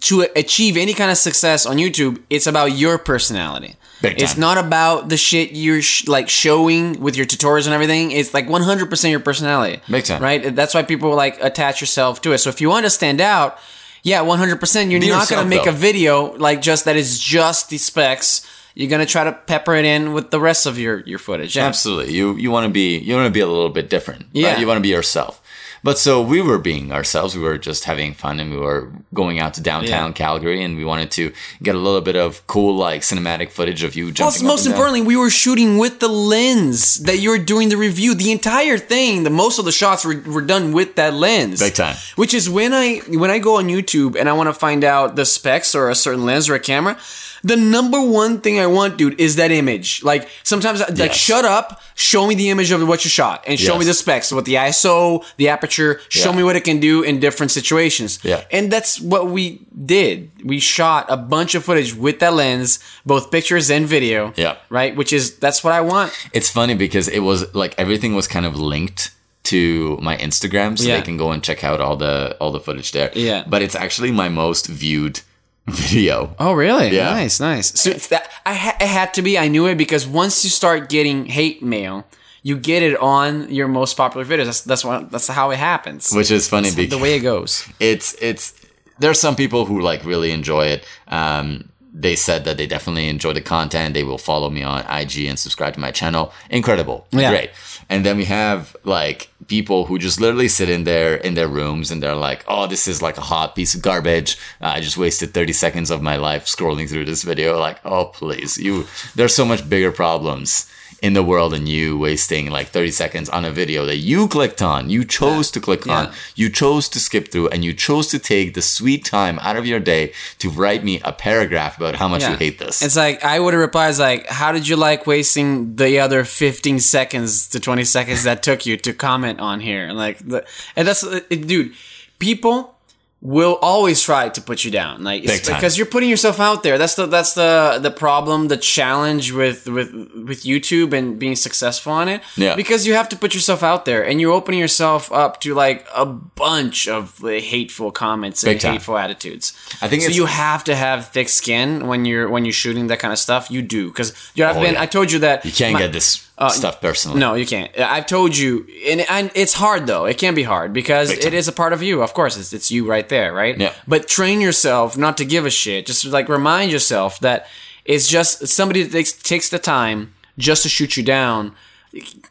to 0.00 0.26
achieve 0.36 0.76
any 0.76 0.92
kind 0.94 1.10
of 1.10 1.16
success 1.16 1.66
on 1.66 1.76
YouTube, 1.76 2.22
it's 2.30 2.46
about 2.46 2.72
your 2.72 2.98
personality. 2.98 3.76
It's 4.02 4.36
not 4.38 4.56
about 4.56 5.10
the 5.10 5.16
shit 5.18 5.52
you're 5.52 5.82
sh- 5.82 6.08
like 6.08 6.28
showing 6.30 7.00
with 7.00 7.16
your 7.16 7.26
tutorials 7.26 7.66
and 7.66 7.74
everything. 7.74 8.12
It's 8.12 8.32
like 8.32 8.46
100% 8.48 9.10
your 9.10 9.20
personality. 9.20 9.80
Big 9.90 10.04
time. 10.04 10.22
Right? 10.22 10.54
That's 10.56 10.72
why 10.74 10.82
people 10.84 11.14
like 11.14 11.38
attach 11.42 11.82
yourself 11.82 12.22
to 12.22 12.32
it. 12.32 12.38
So 12.38 12.48
if 12.48 12.62
you 12.62 12.70
want 12.70 12.86
to 12.86 12.90
stand 12.90 13.20
out, 13.20 13.58
yeah, 14.02 14.20
100%, 14.22 14.90
you're 14.90 15.00
Be 15.00 15.08
not 15.10 15.28
going 15.28 15.42
to 15.42 15.48
make 15.48 15.64
though. 15.64 15.70
a 15.70 15.74
video 15.74 16.32
like 16.38 16.62
just 16.62 16.86
that 16.86 16.96
is 16.96 17.18
just 17.20 17.68
the 17.68 17.76
specs. 17.76 18.46
You're 18.74 18.88
going 18.88 19.04
to 19.04 19.12
try 19.12 19.24
to 19.24 19.32
pepper 19.32 19.74
it 19.74 19.84
in 19.84 20.14
with 20.14 20.30
the 20.30 20.40
rest 20.40 20.64
of 20.64 20.78
your, 20.78 21.00
your 21.00 21.18
footage. 21.18 21.56
Yeah. 21.56 21.66
absolutely, 21.66 22.14
you 22.14 22.36
you 22.36 22.50
want 22.50 22.64
to 22.64 22.70
be 22.72 22.96
you 22.96 23.14
want 23.14 23.26
to 23.26 23.32
be 23.32 23.40
a 23.40 23.46
little 23.46 23.68
bit 23.68 23.90
different. 23.90 24.22
right? 24.22 24.30
Yeah. 24.32 24.58
you 24.58 24.66
want 24.66 24.78
to 24.78 24.82
be 24.82 24.88
yourself. 24.88 25.42
But 25.82 25.98
so 25.98 26.20
we 26.20 26.42
were 26.42 26.58
being 26.58 26.92
ourselves. 26.92 27.34
We 27.36 27.42
were 27.42 27.56
just 27.58 27.84
having 27.84 28.12
fun, 28.14 28.38
and 28.40 28.50
we 28.50 28.58
were 28.58 28.90
going 29.14 29.38
out 29.38 29.54
to 29.54 29.60
downtown 29.62 30.08
Yeah. 30.10 30.12
Calgary, 30.12 30.62
and 30.62 30.76
we 30.76 30.84
wanted 30.84 31.10
to 31.12 31.32
get 31.62 31.74
a 31.74 31.78
little 31.78 32.00
bit 32.02 32.16
of 32.16 32.46
cool, 32.46 32.76
like 32.76 33.00
cinematic 33.02 33.50
footage 33.50 33.82
of 33.82 33.94
you 33.96 34.12
jumping. 34.12 34.42
Up 34.42 34.46
most 34.46 34.66
importantly, 34.66 35.02
we 35.02 35.16
were 35.16 35.30
shooting 35.30 35.78
with 35.78 36.00
the 36.00 36.08
lens 36.08 36.96
that 36.96 37.18
you 37.18 37.30
were 37.30 37.38
doing 37.38 37.68
the 37.70 37.76
review. 37.76 38.14
The 38.14 38.30
entire 38.32 38.76
thing, 38.78 39.22
the 39.24 39.30
most 39.30 39.58
of 39.58 39.64
the 39.64 39.72
shots 39.72 40.04
were, 40.04 40.20
were 40.26 40.42
done 40.42 40.72
with 40.72 40.96
that 40.96 41.14
lens. 41.14 41.60
Big 41.60 41.74
time. 41.74 41.96
Which 42.16 42.34
is 42.34 42.50
when 42.50 42.72
I 42.74 42.98
when 43.08 43.30
I 43.30 43.38
go 43.38 43.56
on 43.56 43.68
YouTube 43.68 44.16
and 44.18 44.28
I 44.28 44.32
want 44.34 44.48
to 44.48 44.54
find 44.54 44.84
out 44.84 45.16
the 45.16 45.24
specs 45.24 45.74
or 45.74 45.88
a 45.88 45.94
certain 45.94 46.24
lens 46.26 46.48
or 46.48 46.54
a 46.54 46.60
camera. 46.60 46.98
The 47.42 47.56
number 47.56 47.98
one 48.02 48.42
thing 48.42 48.60
I 48.60 48.66
want, 48.66 48.98
dude, 48.98 49.18
is 49.18 49.36
that 49.36 49.50
image. 49.50 50.02
Like 50.04 50.28
sometimes, 50.42 50.82
I 50.82 50.90
like 50.92 51.14
shut 51.14 51.46
up, 51.46 51.80
show 51.94 52.26
me 52.26 52.34
the 52.34 52.50
image 52.50 52.70
of 52.70 52.86
what 52.86 53.02
you 53.02 53.08
shot, 53.08 53.44
and 53.46 53.58
show 53.58 53.78
me 53.78 53.86
the 53.86 53.94
specs, 53.94 54.30
what 54.30 54.44
the 54.44 54.56
ISO, 54.56 55.24
the 55.38 55.48
aperture. 55.48 55.69
Show 55.70 56.30
Yeah. 56.30 56.36
me 56.36 56.42
what 56.42 56.56
it 56.56 56.64
can 56.64 56.80
do 56.80 57.02
in 57.02 57.20
different 57.20 57.50
situations. 57.52 58.18
Yeah. 58.22 58.42
And 58.50 58.70
that's 58.70 59.00
what 59.00 59.28
we 59.28 59.60
did. 59.86 60.30
We 60.44 60.58
shot 60.60 61.06
a 61.08 61.16
bunch 61.16 61.54
of 61.54 61.64
footage 61.64 61.94
with 61.94 62.18
that 62.20 62.34
lens, 62.34 62.78
both 63.06 63.30
pictures 63.30 63.70
and 63.70 63.86
video. 63.86 64.32
Yeah. 64.36 64.56
Right? 64.68 64.94
Which 64.96 65.12
is 65.12 65.36
that's 65.38 65.62
what 65.64 65.72
I 65.72 65.80
want. 65.80 66.12
It's 66.32 66.50
funny 66.50 66.74
because 66.74 67.08
it 67.08 67.20
was 67.20 67.54
like 67.54 67.74
everything 67.78 68.14
was 68.14 68.26
kind 68.28 68.46
of 68.46 68.56
linked 68.56 69.10
to 69.44 69.98
my 70.02 70.16
Instagram, 70.18 70.78
so 70.78 70.84
Yeah. 70.84 70.96
they 70.96 71.02
can 71.02 71.16
go 71.16 71.32
and 71.32 71.42
check 71.42 71.64
out 71.64 71.80
all 71.80 71.96
the 71.96 72.36
all 72.40 72.52
the 72.52 72.60
footage 72.60 72.92
there. 72.92 73.10
Yeah. 73.14 73.44
but 73.46 73.62
it's 73.62 73.74
actually 73.74 74.10
my 74.12 74.28
most 74.28 74.66
viewed 74.66 75.20
video. 75.66 76.34
Oh, 76.38 76.52
really? 76.52 76.94
Yeah. 76.94 77.10
Nice, 77.12 77.40
nice. 77.40 77.72
So 77.80 77.90
that 78.10 78.30
I 78.46 78.54
ha- 78.54 78.76
it 78.80 78.88
had 78.88 79.14
to 79.14 79.22
be. 79.22 79.38
I 79.38 79.48
knew 79.48 79.66
it 79.66 79.76
because 79.76 80.06
once 80.06 80.44
you 80.44 80.50
start 80.50 80.88
getting 80.88 81.26
hate 81.26 81.62
mail, 81.62 82.04
you 82.42 82.56
get 82.56 82.82
it 82.82 82.96
on 82.98 83.52
your 83.52 83.68
most 83.68 83.96
popular 83.96 84.24
videos. 84.26 84.46
That's 84.46 84.60
that's 84.62 84.84
what 84.84 85.10
that's 85.10 85.28
how 85.28 85.50
it 85.50 85.58
happens. 85.58 86.10
Which 86.12 86.30
is 86.30 86.48
funny 86.48 86.70
because 86.74 86.90
the 86.90 86.98
way 86.98 87.16
it 87.16 87.20
goes. 87.20 87.68
it's 87.78 88.14
it's 88.20 88.54
there's 88.98 89.18
some 89.20 89.36
people 89.36 89.64
who 89.66 89.80
like 89.80 90.04
really 90.04 90.30
enjoy 90.30 90.66
it. 90.66 90.84
Um, 91.08 91.68
they 91.92 92.14
said 92.14 92.44
that 92.44 92.56
they 92.56 92.66
definitely 92.68 93.08
enjoy 93.08 93.32
the 93.32 93.40
content. 93.40 93.94
They 93.94 94.04
will 94.04 94.18
follow 94.18 94.48
me 94.48 94.62
on 94.62 94.84
IG 94.88 95.24
and 95.26 95.36
subscribe 95.38 95.74
to 95.74 95.80
my 95.80 95.90
channel. 95.90 96.32
Incredible, 96.48 97.04
Yeah. 97.10 97.30
great. 97.30 97.50
And 97.88 98.06
then 98.06 98.16
we 98.16 98.26
have 98.26 98.76
like 98.84 99.28
people 99.48 99.86
who 99.86 99.98
just 99.98 100.20
literally 100.20 100.46
sit 100.46 100.70
in 100.70 100.84
there 100.84 101.16
in 101.16 101.34
their 101.34 101.48
rooms 101.48 101.90
and 101.90 102.00
they're 102.00 102.14
like, 102.14 102.44
"Oh, 102.46 102.68
this 102.68 102.86
is 102.86 103.02
like 103.02 103.18
a 103.18 103.22
hot 103.22 103.56
piece 103.56 103.74
of 103.74 103.82
garbage. 103.82 104.36
Uh, 104.62 104.66
I 104.76 104.80
just 104.80 104.96
wasted 104.96 105.34
30 105.34 105.52
seconds 105.52 105.90
of 105.90 106.00
my 106.00 106.14
life 106.16 106.46
scrolling 106.46 106.88
through 106.88 107.06
this 107.06 107.24
video." 107.24 107.58
Like, 107.58 107.78
"Oh, 107.84 108.04
please, 108.04 108.56
you. 108.56 108.86
There's 109.16 109.34
so 109.34 109.44
much 109.44 109.68
bigger 109.68 109.90
problems." 109.90 110.66
In 111.02 111.14
the 111.14 111.22
world 111.22 111.52
than 111.52 111.66
you 111.66 111.96
wasting 111.98 112.50
like 112.50 112.68
30 112.68 112.90
seconds 112.90 113.28
on 113.30 113.44
a 113.44 113.50
video 113.50 113.86
that 113.86 113.96
you 113.96 114.28
clicked 114.28 114.60
on, 114.60 114.90
you 114.90 115.04
chose 115.04 115.50
to 115.50 115.60
click 115.60 115.86
Yeah. 115.86 115.94
on, 115.98 116.12
you 116.34 116.50
chose 116.50 116.88
to 116.90 117.00
skip 117.00 117.32
through, 117.32 117.48
and 117.48 117.64
you 117.64 117.72
chose 117.72 118.08
to 118.08 118.18
take 118.18 118.52
the 118.54 118.62
sweet 118.62 119.04
time 119.04 119.38
out 119.40 119.56
of 119.56 119.66
your 119.66 119.80
day 119.80 120.12
to 120.38 120.50
write 120.50 120.84
me 120.84 121.00
a 121.04 121.12
paragraph 121.12 121.76
about 121.78 121.96
how 121.96 122.08
much 122.08 122.22
you 122.22 122.36
hate 122.36 122.58
this. 122.58 122.82
It's 122.82 122.96
like 122.96 123.24
I 123.24 123.40
would 123.40 123.54
have 123.54 123.60
replied 123.60 123.96
like, 123.98 124.26
"How 124.28 124.52
did 124.52 124.68
you 124.68 124.76
like 124.76 125.06
wasting 125.06 125.76
the 125.76 125.98
other 126.00 126.24
15 126.24 126.80
seconds 126.80 127.48
to 127.48 127.58
20 127.60 127.84
seconds 127.84 128.24
that 128.24 128.42
took 128.42 128.66
you 128.66 128.76
to 128.76 128.92
comment 128.92 129.40
on 129.40 129.60
here?" 129.60 129.86
And 129.88 129.96
like, 129.96 130.18
the, 130.18 130.44
and 130.76 130.86
that's, 130.86 131.02
dude, 131.30 131.72
people 132.18 132.76
will 133.22 133.58
always 133.60 134.00
try 134.00 134.30
to 134.30 134.40
put 134.40 134.64
you 134.64 134.70
down 134.70 135.04
like 135.04 135.22
Big 135.26 135.44
because 135.44 135.76
you're 135.76 135.86
putting 135.86 136.08
yourself 136.08 136.40
out 136.40 136.62
there 136.62 136.78
that's 136.78 136.94
the 136.94 137.04
that's 137.04 137.34
the 137.34 137.78
the 137.82 137.90
problem 137.90 138.48
the 138.48 138.56
challenge 138.56 139.30
with 139.30 139.66
with 139.68 139.92
with 140.28 140.42
youtube 140.44 140.94
and 140.94 141.18
being 141.18 141.36
successful 141.36 141.92
on 141.92 142.08
it 142.08 142.22
Yeah. 142.36 142.56
because 142.56 142.86
you 142.86 142.94
have 142.94 143.10
to 143.10 143.16
put 143.16 143.34
yourself 143.34 143.62
out 143.62 143.84
there 143.84 144.02
and 144.02 144.22
you're 144.22 144.32
opening 144.32 144.58
yourself 144.58 145.12
up 145.12 145.38
to 145.42 145.52
like 145.52 145.86
a 145.94 146.06
bunch 146.06 146.88
of 146.88 147.22
like, 147.22 147.42
hateful 147.42 147.90
comments 147.92 148.42
and 148.42 148.58
time. 148.58 148.72
hateful 148.72 148.96
attitudes 148.96 149.52
I 149.82 149.88
think 149.88 150.00
so 150.02 150.08
you 150.12 150.24
have 150.24 150.64
to 150.64 150.74
have 150.74 151.08
thick 151.08 151.28
skin 151.28 151.86
when 151.88 152.06
you're 152.06 152.26
when 152.30 152.46
you're 152.46 152.54
shooting 152.54 152.86
that 152.86 153.00
kind 153.00 153.12
of 153.12 153.18
stuff 153.18 153.50
you 153.50 153.60
do 153.60 153.88
because 153.88 154.14
you 154.34 154.44
have 154.44 154.56
Oh, 154.56 154.62
been 154.62 154.74
yeah. 154.74 154.82
i 154.82 154.86
told 154.86 155.12
you 155.12 155.18
that 155.18 155.44
You 155.44 155.52
can't 155.52 155.74
my- 155.74 155.80
get 155.80 155.92
this 155.92 156.26
Uh, 156.40 156.48
stuff 156.48 156.80
personally. 156.80 157.20
no, 157.20 157.34
you 157.34 157.44
can't. 157.44 157.70
I've 157.78 158.06
told 158.06 158.36
you, 158.36 158.66
and, 158.86 159.02
and 159.10 159.30
it's 159.34 159.52
hard 159.52 159.86
though. 159.86 160.06
It 160.06 160.16
can 160.16 160.34
be 160.34 160.42
hard 160.42 160.72
because 160.72 161.10
it 161.10 161.34
is 161.34 161.48
a 161.48 161.52
part 161.52 161.74
of 161.74 161.82
you. 161.82 162.02
Of 162.02 162.14
course, 162.14 162.38
it's, 162.38 162.52
it's 162.54 162.70
you 162.70 162.88
right 162.88 163.06
there, 163.08 163.34
right? 163.34 163.58
Yeah. 163.58 163.74
But 163.86 164.08
train 164.08 164.40
yourself 164.40 164.96
not 164.96 165.18
to 165.18 165.24
give 165.26 165.44
a 165.44 165.50
shit. 165.50 165.84
Just 165.84 166.04
like 166.06 166.28
remind 166.30 166.72
yourself 166.72 167.20
that 167.20 167.46
it's 167.84 168.08
just 168.08 168.48
somebody 168.48 168.82
that 168.82 168.92
takes, 168.92 169.12
takes 169.12 169.50
the 169.50 169.58
time 169.58 170.14
just 170.38 170.62
to 170.62 170.68
shoot 170.70 170.96
you 170.96 171.02
down. 171.02 171.54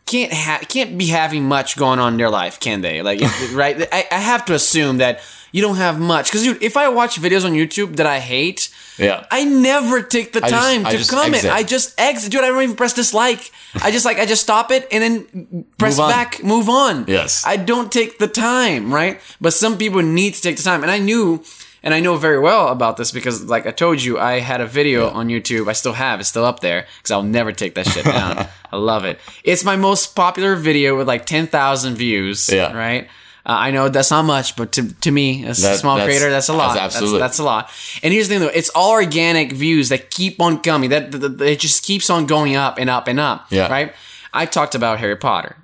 Can't 0.05 0.33
ha- 0.33 0.61
can't 0.67 0.97
be 0.97 1.07
having 1.07 1.43
much 1.45 1.77
going 1.77 1.99
on 1.99 2.13
in 2.13 2.17
their 2.17 2.29
life, 2.29 2.59
can 2.59 2.81
they? 2.81 3.01
Like, 3.01 3.19
right? 3.53 3.87
I, 3.91 4.07
I 4.11 4.19
have 4.19 4.45
to 4.45 4.53
assume 4.53 4.97
that 4.97 5.19
you 5.51 5.61
don't 5.61 5.77
have 5.77 5.99
much 5.99 6.27
because, 6.27 6.43
dude, 6.43 6.61
if 6.61 6.75
I 6.77 6.89
watch 6.89 7.19
videos 7.19 7.45
on 7.45 7.53
YouTube 7.53 7.95
that 7.97 8.05
I 8.05 8.19
hate, 8.19 8.69
Yeah. 8.97 9.25
I 9.31 9.43
never 9.45 10.01
take 10.01 10.33
the 10.33 10.41
just- 10.41 10.53
time 10.53 10.85
I 10.85 10.91
to 10.91 10.97
just 10.97 11.09
comment. 11.11 11.35
exit. 11.35 11.51
I 11.51 11.63
just 11.63 11.99
exit, 11.99 12.31
dude. 12.31 12.43
I 12.43 12.47
don't 12.49 12.61
even 12.63 12.75
press 12.75 12.93
dislike. 12.93 13.51
I 13.81 13.91
just 13.91 14.05
like 14.05 14.19
I 14.19 14.25
just 14.25 14.41
stop 14.41 14.71
it 14.71 14.87
and 14.91 15.01
then 15.03 15.65
press 15.77 15.97
Move 15.97 16.09
back, 16.09 16.43
move 16.43 16.69
on. 16.69 17.05
Yes. 17.07 17.43
I 17.45 17.55
don't 17.57 17.91
take 17.91 18.17
the 18.19 18.27
time, 18.27 18.93
right? 18.93 19.19
But 19.39 19.53
some 19.53 19.77
people 19.77 20.01
need 20.01 20.33
to 20.35 20.41
take 20.41 20.57
the 20.57 20.63
time, 20.63 20.81
and 20.83 20.91
I 20.91 20.99
knew. 20.99 21.43
And 21.81 21.93
I 21.93 22.01
know 22.01 22.17
very 22.17 22.39
well 22.39 22.67
about 22.67 22.97
this 22.97 23.09
because, 23.13 23.45
like 23.45 23.65
I 23.65 23.71
told 23.71 24.03
you, 24.03 24.19
I 24.19 24.41
had 24.41 24.59
a 24.59 24.65
video 24.65 25.09
on 25.09 25.29
YouTube. 25.29 25.69
I 25.69 25.73
still 25.73 25.93
have. 25.93 26.19
It's 26.19 26.27
still 26.27 26.43
up 26.43 26.59
there 26.59 26.85
because 26.97 27.11
I'll 27.11 27.23
never 27.23 27.53
take 27.53 27.75
that 27.75 27.87
shit 27.87 28.03
down. 28.03 28.47
I 28.73 28.75
love 28.75 29.05
it. 29.05 29.17
It's 29.45 29.63
my 29.63 29.77
most 29.77 30.13
popular 30.13 30.57
video 30.57 30.97
with 30.97 31.07
like 31.07 31.25
10,000 31.25 31.95
views. 31.95 32.49
Yeah. 32.51 32.73
Right? 32.75 33.07
Uh, 33.49 33.53
I 33.67 33.71
know 33.71 33.89
that's 33.89 34.11
not 34.11 34.25
much, 34.25 34.55
but 34.55 34.71
to, 34.73 34.93
to 35.01 35.11
me, 35.11 35.43
as 35.45 35.63
a 35.63 35.75
small 35.77 35.95
that's- 35.97 36.07
creator, 36.15 36.29
that's 36.29 36.49
a 36.49 36.53
lot. 36.53 36.75
that's 36.75 36.95
absolutely- 36.95 37.19
That's, 37.19 37.37
that's 37.37 37.39
a 37.39 37.43
lot. 37.43 37.71
And 38.03 38.13
here's 38.13 38.27
the 38.27 38.35
thing, 38.35 38.41
though: 38.43 38.51
it's 38.53 38.69
all 38.75 38.91
organic 38.91 39.51
views 39.53 39.89
that 39.89 40.11
keep 40.11 40.39
on 40.39 40.59
coming. 40.61 40.91
That, 40.91 41.11
that, 41.11 41.19
that- 41.39 41.47
it 41.53 41.59
just 41.59 41.83
keeps 41.83 42.09
on 42.11 42.27
going 42.27 42.55
up 42.55 42.77
and 42.77 42.89
up 42.89 43.07
and 43.07 43.19
up. 43.19 43.47
Yeah. 43.49 43.67
Right. 43.67 43.93
I 44.33 44.45
talked 44.45 44.75
about 44.75 44.99
Harry 44.99 45.15
Potter. 45.15 45.55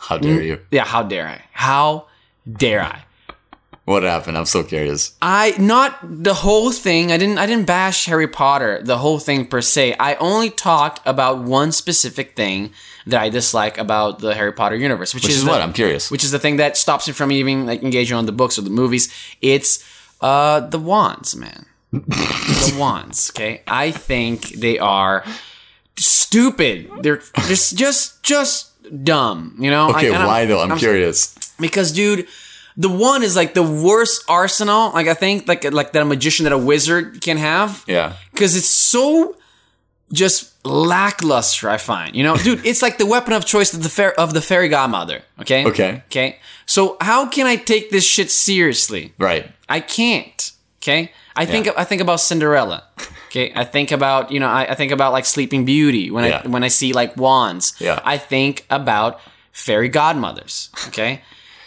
How 0.00 0.18
dare 0.18 0.42
you? 0.42 0.58
Yeah. 0.72 0.84
How 0.84 1.04
dare 1.04 1.28
I? 1.28 1.42
How 1.52 2.06
dare 2.50 2.82
I? 2.82 3.04
What 3.88 4.02
happened? 4.02 4.36
I'm 4.36 4.44
so 4.44 4.62
curious. 4.62 5.16
I 5.22 5.54
not 5.58 5.96
the 6.02 6.34
whole 6.34 6.72
thing. 6.72 7.10
I 7.10 7.16
didn't. 7.16 7.38
I 7.38 7.46
didn't 7.46 7.64
bash 7.66 8.04
Harry 8.04 8.28
Potter. 8.28 8.82
The 8.82 8.98
whole 8.98 9.18
thing 9.18 9.46
per 9.46 9.62
se. 9.62 9.96
I 9.98 10.14
only 10.16 10.50
talked 10.50 11.00
about 11.06 11.38
one 11.42 11.72
specific 11.72 12.36
thing 12.36 12.70
that 13.06 13.18
I 13.22 13.30
dislike 13.30 13.78
about 13.78 14.18
the 14.18 14.34
Harry 14.34 14.52
Potter 14.52 14.76
universe, 14.76 15.14
which, 15.14 15.24
Which 15.24 15.32
is 15.32 15.44
the- 15.44 15.50
what? 15.50 15.62
I'm 15.62 15.72
curious. 15.72 16.10
Which 16.10 16.22
is 16.22 16.30
the 16.32 16.38
thing 16.38 16.58
that 16.58 16.76
stops 16.76 17.08
me 17.08 17.14
from 17.14 17.32
even 17.32 17.64
like 17.64 17.82
engaging 17.82 18.14
on 18.18 18.26
the 18.26 18.32
books 18.32 18.58
or 18.58 18.62
the 18.62 18.70
movies. 18.82 19.08
It's 19.40 19.82
uh 20.20 20.60
the 20.60 20.78
wands, 20.78 21.34
man. 21.34 21.64
the 21.92 22.76
wands. 22.84 23.30
Okay, 23.34 23.62
I 23.66 23.90
think 23.90 24.50
they 24.60 24.78
are 24.78 25.24
stupid. 25.96 26.90
They're 27.00 27.22
just 27.48 27.76
just 27.76 28.22
just 28.22 28.70
dumb. 29.04 29.56
You 29.58 29.70
know. 29.70 29.90
Okay, 29.90 30.12
I- 30.14 30.26
why 30.26 30.44
though? 30.44 30.60
I'm, 30.60 30.76
curious. 30.78 31.34
because 31.58 31.92
dude 31.92 32.26
the 32.80 32.88
one 32.88 33.22
is 33.24 33.34
like 33.36 33.52
the 33.54 33.62
worst 33.62 34.24
arsenal 34.28 34.90
like 34.94 35.08
i 35.08 35.14
think 35.14 35.46
like 35.48 35.64
like 35.72 35.92
that 35.92 36.02
a 36.02 36.04
magician 36.04 36.44
that 36.44 36.52
a 36.52 36.58
wizard 36.58 37.20
can 37.20 37.36
have 37.36 37.82
Yeah. 37.86 38.12
because 38.32 38.56
it's 38.56 38.68
so 38.68 39.34
just 40.12 40.54
lackluster 40.64 41.68
i 41.68 41.76
find 41.76 42.14
you 42.16 42.22
know 42.22 42.36
dude 42.44 42.64
it's 42.64 42.80
like 42.82 42.96
the 42.98 43.06
weapon 43.06 43.32
of 43.34 43.44
choice 43.44 43.74
of 43.74 43.82
the 43.82 43.88
fair 43.90 44.18
of 44.18 44.32
the 44.32 44.40
fairy 44.40 44.68
godmother 44.68 45.22
okay 45.40 45.66
Okay. 45.66 46.02
okay 46.06 46.38
so 46.66 46.96
how 47.00 47.26
can 47.28 47.46
i 47.46 47.56
take 47.56 47.90
this 47.90 48.04
shit 48.04 48.30
seriously 48.30 49.12
Right. 49.18 49.50
I 49.70 49.80
can't. 49.80 50.52
Okay. 50.82 51.12
I 51.36 51.44
think 51.44 51.66
Yeah. 51.66 51.72
I 51.76 51.84
think 51.84 52.00
about 52.00 52.20
Cinderella. 52.20 52.84
Okay. 53.28 53.52
I 53.54 53.64
think 53.64 53.92
about 53.92 54.32
you 54.32 54.40
know 54.40 54.48
I, 54.48 54.62
I 54.72 54.74
think 54.74 54.92
about 54.92 55.12
like 55.12 55.26
Sleeping 55.26 55.66
Beauty 55.66 56.10
when 56.10 56.24
Yeah. 56.24 56.40
I 56.42 56.48
when 56.48 56.64
I 56.64 56.68
see 56.68 56.94
like 56.94 57.16
wands. 57.18 57.74
Yeah. 57.78 58.00
I 58.02 58.16
think 58.16 58.64
about 58.70 59.20
fairy 59.52 59.90
godmothers. 59.90 60.70
Okay. 60.88 61.20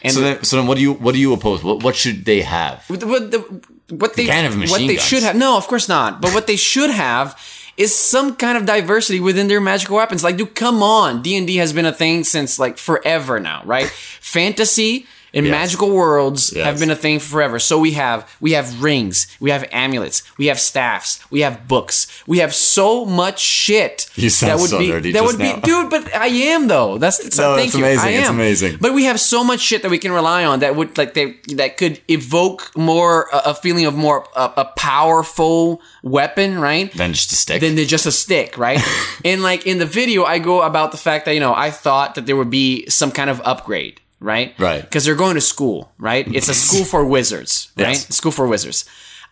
And 0.04 0.14
So 0.14 0.22
then, 0.22 0.44
so 0.44 0.58
then, 0.58 0.68
what 0.68 0.76
do 0.78 0.82
you 0.82 0.94
what 0.94 1.14
do 1.14 1.20
you 1.20 1.34
oppose? 1.34 1.64
What 1.64 1.84
what 1.84 1.96
should 1.96 2.26
they 2.26 2.42
have? 2.42 2.84
what, 2.90 3.00
the, 3.00 3.62
what 3.90 4.16
they 4.16 4.26
have 4.26 4.58
what 4.70 4.80
they 4.80 4.96
guns. 4.96 5.08
should 5.08 5.24
have 5.24 5.36
no 5.36 5.58
of 5.58 5.68
course 5.68 5.90
not 5.90 6.22
but 6.22 6.34
what 6.34 6.48
they 6.48 6.56
should 6.56 6.90
have 6.90 7.38
is 7.78 7.94
some 7.94 8.36
kind 8.38 8.58
of 8.58 8.66
diversity 8.66 9.20
within 9.20 9.48
their 9.50 9.60
magical 9.60 9.98
weapons 9.98 10.24
like 10.24 10.38
dude 10.38 10.56
come 10.56 10.82
on 10.82 11.22
d&d 11.22 11.58
has 11.58 11.74
been 11.74 11.86
a 11.86 11.92
thing 11.92 12.24
since 12.24 12.58
like 12.58 12.78
forever 12.78 13.38
now 13.40 13.62
right 13.66 13.88
fantasy 14.22 15.06
and 15.34 15.46
Yes. 15.46 15.52
magical 15.52 15.90
worlds 15.92 16.52
Yes. 16.56 16.66
have 16.66 16.80
been 16.80 16.90
a 16.92 16.96
thing 16.96 17.20
forever 17.20 17.58
so 17.60 17.78
we 17.80 17.92
have 17.94 18.30
we 18.42 18.52
have 18.52 18.82
rings 18.84 19.28
we 19.40 19.50
have 19.52 19.66
amulets 19.72 20.24
we 20.38 20.48
have 20.48 20.60
staffs 20.60 21.20
we 21.30 21.40
have 21.42 21.68
books 21.68 22.08
we 22.28 22.40
have 22.40 22.54
so 22.54 23.06
much 23.06 23.40
shit 23.40 24.08
You 24.16 24.30
sound 24.30 24.52
that 24.52 24.60
would 24.62 24.70
so 24.72 24.80
be 24.80 24.88
nerdy 24.90 25.14
that 25.14 25.24
would 25.24 25.40
now. 25.40 25.56
be 25.56 25.62
dude 25.62 25.90
but 25.90 26.14
i 26.16 26.28
am 26.28 26.68
though 26.68 26.98
that's, 26.98 27.20
that's 27.20 27.38
No, 27.38 27.56
thank 27.56 27.68
it's 27.68 27.78
you 27.78 27.84
amazing. 27.86 28.06
i 28.08 28.12
am 28.12 28.20
It's 28.22 28.30
amazing. 28.30 28.78
but 28.82 28.94
we 28.94 29.06
have 29.06 29.20
so 29.20 29.44
much 29.44 29.60
shit 29.62 29.82
that 29.84 29.92
we 29.92 29.98
can 30.00 30.12
rely 30.12 30.44
on 30.46 30.60
that 30.60 30.76
would 30.76 30.98
like 30.98 31.14
they 31.14 31.36
that 31.56 31.78
could 31.78 32.00
evoke 32.10 32.72
more 32.76 33.28
a, 33.32 33.52
a 33.52 33.54
feeling 33.54 33.86
of 33.86 33.96
more 33.96 34.26
a, 34.36 34.52
a 34.58 34.66
powerful 34.78 35.82
weapon, 36.04 36.60
right? 36.60 36.92
Then 36.94 37.14
just 37.14 37.32
a 37.32 37.36
stick. 37.36 37.62
Than 37.62 37.76
than 37.76 37.88
just 37.88 38.06
a 38.06 38.12
stick, 38.12 38.58
right? 38.58 38.80
and 39.26 39.42
like 39.44 39.66
in 39.68 39.78
the 39.80 39.86
video, 39.86 40.24
I 40.24 40.40
go 40.40 40.62
about 40.62 40.92
the 40.92 40.98
fact 40.98 41.26
that 41.26 41.34
you 41.34 41.40
know 41.40 41.54
I 41.54 41.72
thought 41.72 42.16
that 42.16 42.26
there 42.26 42.36
would 42.36 42.50
be 42.50 42.86
some 42.90 43.12
kind 43.12 43.30
of 43.30 43.42
upgrade, 43.44 44.00
right? 44.22 44.54
Right. 44.58 44.82
Because 44.82 45.04
they're 45.04 45.16
going 45.16 45.36
to 45.36 45.42
school, 45.42 45.92
right? 45.98 46.26
It's 46.34 46.48
a 46.48 46.54
school 46.54 46.86
for 46.86 47.04
wizards, 47.04 47.72
right? 47.78 47.90
Yes. 47.90 48.08
School 48.16 48.32
for 48.32 48.48
wizards. 48.48 48.86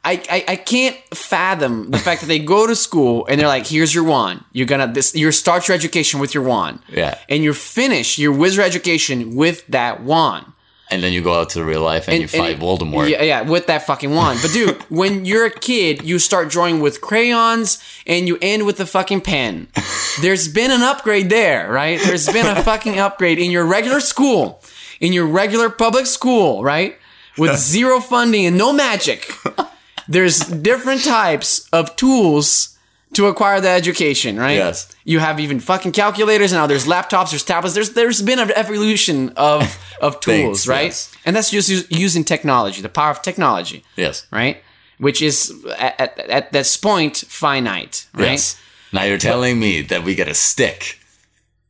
I, 0.03 0.13
I, 0.29 0.53
I 0.53 0.55
can't 0.55 0.95
fathom 1.13 1.91
the 1.91 1.97
fact 1.99 2.21
that 2.21 2.27
they 2.27 2.39
go 2.39 2.65
to 2.65 2.73
school 2.75 3.25
and 3.27 3.39
they're 3.39 3.47
like, 3.49 3.67
here's 3.67 3.93
your 3.93 4.05
wand. 4.05 4.43
You're 4.53 4.65
gonna 4.65 4.87
this 4.91 5.13
you 5.13 5.29
start 5.31 5.67
your 5.67 5.75
education 5.75 6.19
with 6.21 6.33
your 6.33 6.43
wand. 6.43 6.79
Yeah. 6.87 7.17
And 7.27 7.43
you 7.43 7.53
finish 7.53 8.17
your 8.17 8.31
wizard 8.31 8.63
education 8.65 9.35
with 9.35 9.67
that 9.67 10.01
wand. 10.01 10.45
and 10.89 11.03
then 11.03 11.11
you 11.13 11.21
go 11.21 11.33
out 11.39 11.49
to 11.49 11.59
the 11.59 11.65
real 11.65 11.81
life 11.83 12.07
and, 12.07 12.19
you 12.21 12.27
fight 12.27 12.51
it- 12.55 12.59
Voldemort. 12.61 13.09
Yeah, 13.09 13.21
yeah, 13.23 13.41
with 13.41 13.67
that 13.67 13.85
fucking 13.85 14.11
wand. 14.15 14.39
But 14.41 14.51
dude, 14.53 14.81
when 14.89 15.25
you're 15.25 15.45
a 15.45 15.51
kid, 15.51 16.01
you 16.03 16.17
start 16.17 16.49
drawing 16.49 16.79
with 16.79 17.01
crayons 17.01 17.77
and 18.07 18.25
you 18.27 18.37
end 18.41 18.65
with 18.65 18.79
a 18.79 18.85
fucking 18.85 19.21
pen. 19.21 19.67
There's 20.21 20.47
been 20.47 20.71
an 20.71 20.81
upgrade 20.81 21.29
there, 21.29 21.69
right? 21.71 21.99
There's 22.01 22.25
been 22.27 22.47
a 22.47 22.63
fucking 22.63 22.97
upgrade 22.99 23.37
in 23.37 23.51
your 23.51 23.65
regular 23.65 23.99
school, 23.99 24.63
in 24.99 25.13
your 25.13 25.25
regular 25.27 25.69
public 25.69 26.05
school, 26.05 26.63
right? 26.63 26.97
With 27.37 27.57
zero 27.57 27.99
funding 27.99 28.45
and 28.45 28.57
no 28.57 28.73
magic. 28.73 29.31
There's 30.07 30.39
different 30.39 31.03
types 31.03 31.67
of 31.71 31.95
tools 31.95 32.75
to 33.13 33.27
acquire 33.27 33.61
the 33.61 33.69
education, 33.69 34.37
right? 34.37 34.57
Yes. 34.57 34.93
You 35.05 35.19
have 35.19 35.39
even 35.39 35.59
fucking 35.59 35.91
calculators, 35.93 36.51
and 36.51 36.59
now 36.59 36.67
there's 36.67 36.85
laptops, 36.85 37.29
there's 37.31 37.43
tablets. 37.43 37.73
There's 37.75 37.93
there's 37.93 38.21
been 38.21 38.39
an 38.39 38.51
evolution 38.55 39.29
of 39.37 39.61
of 40.01 40.19
tools, 40.19 40.65
Things, 40.65 40.67
right? 40.67 40.85
yes. 40.85 41.11
And 41.25 41.35
that's 41.35 41.49
just 41.51 41.91
using 41.91 42.23
technology, 42.23 42.81
the 42.81 42.89
power 42.89 43.11
of 43.11 43.21
technology, 43.21 43.83
Yes. 43.95 44.25
right? 44.31 44.57
Which 44.99 45.21
is 45.21 45.53
at, 45.77 45.99
at, 45.99 46.19
at 46.29 46.51
this 46.51 46.75
point 46.77 47.17
finite, 47.17 48.07
right? 48.13 48.31
Yes. 48.31 48.59
Now 48.91 49.03
you're 49.03 49.17
telling 49.19 49.59
me 49.59 49.81
that 49.83 50.03
we 50.03 50.13
get 50.15 50.27
a 50.27 50.33
stick 50.33 50.99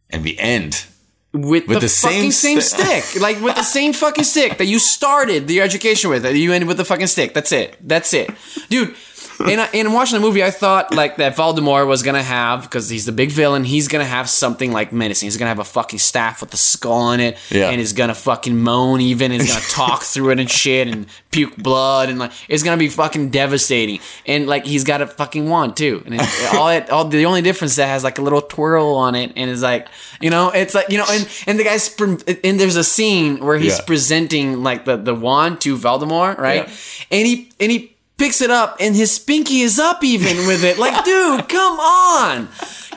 and 0.10 0.24
we 0.24 0.38
end. 0.38 0.86
With, 1.32 1.68
the, 1.68 1.76
the 1.76 1.88
fucking 1.88 2.32
same 2.32 2.32
same 2.32 2.62
sti- 2.62 3.02
stick, 3.02 3.22
like 3.22 3.40
with 3.40 3.56
the 3.56 3.64
same 3.64 3.94
fucking 3.94 4.24
stick 4.24 4.58
that 4.58 4.66
you 4.66 4.80
started 4.80 5.48
the 5.48 5.62
education 5.62 6.10
with, 6.10 6.24
that 6.24 6.36
you 6.36 6.52
ended 6.52 6.68
with 6.68 6.78
the 6.78 6.86
fucking 6.86 7.06
stick. 7.06 7.36
That's 7.36 7.52
it. 7.52 7.78
That's 7.88 8.14
it, 8.16 8.32
dude. 8.70 8.96
And, 9.40 9.62
I, 9.62 9.66
and 9.74 9.94
watching 9.94 10.20
the 10.20 10.26
movie, 10.26 10.44
I 10.44 10.52
thought 10.52 10.94
like 10.94 11.16
that 11.18 11.36
Voldemort 11.36 11.88
was 11.88 12.04
gonna 12.04 12.22
have 12.24 12.64
because 12.64 12.90
he's 12.90 13.06
the 13.06 13.12
big 13.14 13.32
villain. 13.32 13.64
He's 13.64 13.88
gonna 13.88 14.04
have 14.06 14.30
something 14.30 14.72
like 14.72 14.92
menacing. 14.92 15.28
He's 15.28 15.38
gonna 15.38 15.50
have 15.50 15.60
a 15.60 15.64
fucking 15.64 16.00
staff 16.00 16.42
with 16.42 16.54
a 16.54 16.58
skull 16.58 16.92
on 16.94 17.20
it, 17.20 17.38
Yeah. 17.50 17.70
and 17.70 17.80
he's 17.80 17.94
gonna 17.94 18.16
fucking 18.16 18.58
moan 18.58 19.00
even. 19.02 19.32
And 19.32 19.42
he's 19.42 19.52
gonna 19.52 19.66
talk 19.70 20.02
through 20.12 20.32
it 20.32 20.40
and 20.40 20.50
shit 20.50 20.88
and 20.90 21.06
puke 21.32 21.56
blood 21.58 22.10
and 22.10 22.20
like 22.20 22.32
it's 22.50 22.64
gonna 22.64 22.78
be 22.78 22.90
fucking 22.90 23.30
devastating. 23.30 24.00
And 24.26 24.46
like 24.48 24.66
he's 24.66 24.84
got 24.84 25.02
a 25.02 25.08
fucking 25.08 25.48
wand 25.50 25.78
too, 25.78 26.04
and 26.06 26.16
it, 26.16 26.54
all 26.54 26.70
it 26.70 26.90
all 26.90 27.06
the 27.06 27.26
only 27.26 27.42
difference 27.42 27.76
that 27.78 27.88
has 27.88 28.04
like 28.04 28.18
a 28.18 28.22
little 28.22 28.42
twirl 28.42 28.96
on 28.96 29.16
it, 29.16 29.32
and 29.36 29.50
is 29.50 29.62
like 29.62 29.88
you 30.20 30.30
know 30.30 30.50
it's 30.50 30.76
like 30.76 30.90
you 30.90 30.98
know 30.98 31.06
and 31.10 31.28
and 31.48 31.58
the 31.60 31.64
guy's 31.64 31.96
and 32.44 32.60
there's 32.60 32.76
a 32.76 32.84
scene 32.84 33.40
where 33.40 33.58
he's 33.58 33.78
Yeah. 33.78 33.86
presenting 33.86 34.64
like 34.64 34.86
the 34.86 34.98
the 34.98 35.16
wand 35.16 35.62
to 35.62 35.78
Voldemort, 35.78 36.38
right? 36.38 36.68
Yeah. 36.68 36.74
And 37.18 37.28
he 37.28 37.50
and 37.60 37.72
he 37.72 37.96
picks 38.20 38.42
it 38.42 38.52
up 38.52 38.78
and 38.80 38.96
his 38.96 39.12
spinky 39.12 39.62
is 39.62 39.80
up 39.80 40.04
even 40.04 40.46
with 40.46 40.64
it. 40.64 40.78
Like, 40.78 41.04
dude, 41.04 41.50
come 41.50 41.80
on. 41.80 42.50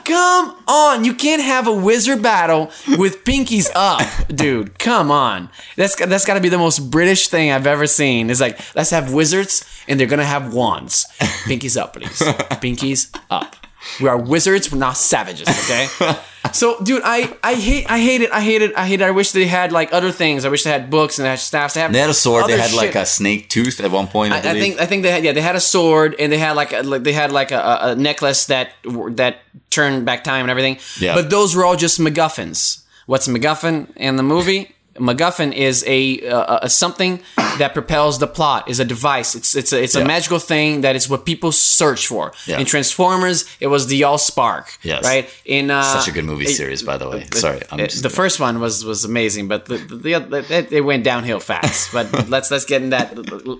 Come 0.03 0.57
on, 0.67 1.05
you 1.05 1.13
can't 1.13 1.41
have 1.41 1.65
a 1.65 1.71
wizard 1.71 2.21
battle 2.21 2.65
with 2.97 3.23
pinkies 3.23 3.71
up, 3.73 4.01
dude. 4.27 4.77
Come 4.77 5.09
on, 5.09 5.49
that's 5.77 5.95
that's 5.95 6.25
got 6.25 6.33
to 6.33 6.41
be 6.41 6.49
the 6.49 6.57
most 6.57 6.91
British 6.91 7.29
thing 7.29 7.51
I've 7.51 7.65
ever 7.65 7.87
seen. 7.87 8.29
It's 8.29 8.41
like 8.41 8.59
let's 8.75 8.89
have 8.89 9.13
wizards 9.13 9.63
and 9.87 9.97
they're 9.97 10.07
gonna 10.07 10.25
have 10.25 10.53
wands. 10.53 11.05
Pinkies 11.45 11.79
up, 11.81 11.93
please. 11.93 12.19
Pinkies 12.59 13.17
up. 13.29 13.55
We 14.01 14.09
are 14.09 14.17
wizards. 14.17 14.73
We're 14.73 14.77
not 14.79 14.97
savages. 14.97 15.47
Okay. 15.47 15.87
So, 16.51 16.79
dude, 16.83 17.01
I 17.05 17.35
I 17.41 17.55
hate 17.55 17.89
I 17.89 17.99
hate 17.99 18.21
it. 18.21 18.31
I 18.31 18.41
hate 18.41 18.61
it. 18.61 18.75
I 18.75 18.85
hate 18.85 19.01
it. 19.01 19.05
I 19.05 19.11
wish 19.11 19.31
they 19.31 19.47
had 19.47 19.71
like 19.71 19.93
other 19.93 20.11
things. 20.11 20.45
I 20.45 20.49
wish 20.49 20.63
they 20.63 20.69
had 20.69 20.89
books 20.89 21.17
and 21.17 21.25
they 21.25 21.29
had 21.29 21.39
staffs. 21.39 21.73
They, 21.73 21.79
have 21.79 21.93
They 21.93 21.99
had 21.99 22.09
a 22.09 22.13
sword. 22.13 22.47
They 22.47 22.57
had 22.57 22.73
like 22.73 22.95
a 22.95 23.05
snake 23.05 23.49
tooth 23.49 23.79
at 23.79 23.89
one 23.89 24.07
point. 24.07 24.33
I, 24.33 24.37
I, 24.37 24.51
I 24.51 24.59
think 24.59 24.79
I 24.79 24.85
think 24.85 25.03
they 25.03 25.11
had 25.11 25.23
yeah 25.23 25.31
they 25.31 25.41
had 25.41 25.55
a 25.55 25.61
sword 25.61 26.15
and 26.19 26.31
they 26.31 26.37
had 26.37 26.51
like 26.57 26.73
a, 26.73 26.83
like 26.83 27.03
they 27.03 27.13
had 27.13 27.31
like 27.31 27.51
a, 27.51 27.79
a 27.81 27.95
necklace 27.95 28.45
that 28.47 28.71
that 29.11 29.37
turned 29.69 30.05
back 30.05 30.23
time 30.23 30.41
and 30.41 30.51
everything. 30.51 30.77
Yeah. 30.99 31.15
But 31.15 31.29
those 31.29 31.55
were 31.55 31.65
all 31.65 31.77
just 31.77 31.99
MacGuffins. 31.99 32.83
What's 33.05 33.27
a 33.27 33.31
MacGuffin 33.31 33.95
in 33.95 34.17
the 34.17 34.23
movie? 34.23 34.72
MacGuffin 34.95 35.53
is 35.53 35.83
a, 35.87 36.21
uh, 36.29 36.59
a 36.63 36.69
something 36.69 37.19
that 37.57 37.73
propels 37.73 38.19
the 38.19 38.27
plot. 38.27 38.69
Is 38.69 38.79
a 38.79 38.85
device. 38.85 39.33
It's 39.35 39.55
it's 39.55 39.73
a, 39.73 39.81
it's 39.83 39.95
a 39.95 40.05
magical 40.05 40.39
thing 40.39 40.81
that 40.81 40.95
is 40.95 41.09
what 41.09 41.25
people 41.25 41.51
search 41.51 42.07
for. 42.07 42.31
Yeah. 42.45 42.59
In 42.59 42.65
Transformers, 42.65 43.45
it 43.59 43.67
was 43.67 43.87
the 43.87 44.03
All 44.03 44.17
Spark. 44.17 44.77
Yes. 44.83 45.03
Right. 45.03 45.29
In 45.45 45.71
uh, 45.71 45.81
Such 45.83 46.07
a 46.07 46.11
good 46.11 46.25
movie 46.25 46.45
it- 46.45 46.55
series, 46.55 46.83
by 46.83 46.97
the 46.97 47.09
way. 47.09 47.25
Sorry, 47.33 47.61
I'm 47.71 47.79
it- 47.79 47.91
the 48.03 48.09
first 48.09 48.39
one 48.39 48.59
was 48.59 48.85
was 48.85 49.03
amazing, 49.05 49.47
but 49.47 49.65
the 49.65 49.77
the, 49.77 50.19
the 50.19 50.45
it, 50.57 50.71
it 50.71 50.81
went 50.81 51.03
downhill 51.03 51.39
fast. 51.39 51.91
But 51.93 52.29
let's 52.29 52.49
let's 52.51 52.65
get 52.65 52.81
in 52.81 52.89
that 52.91 53.15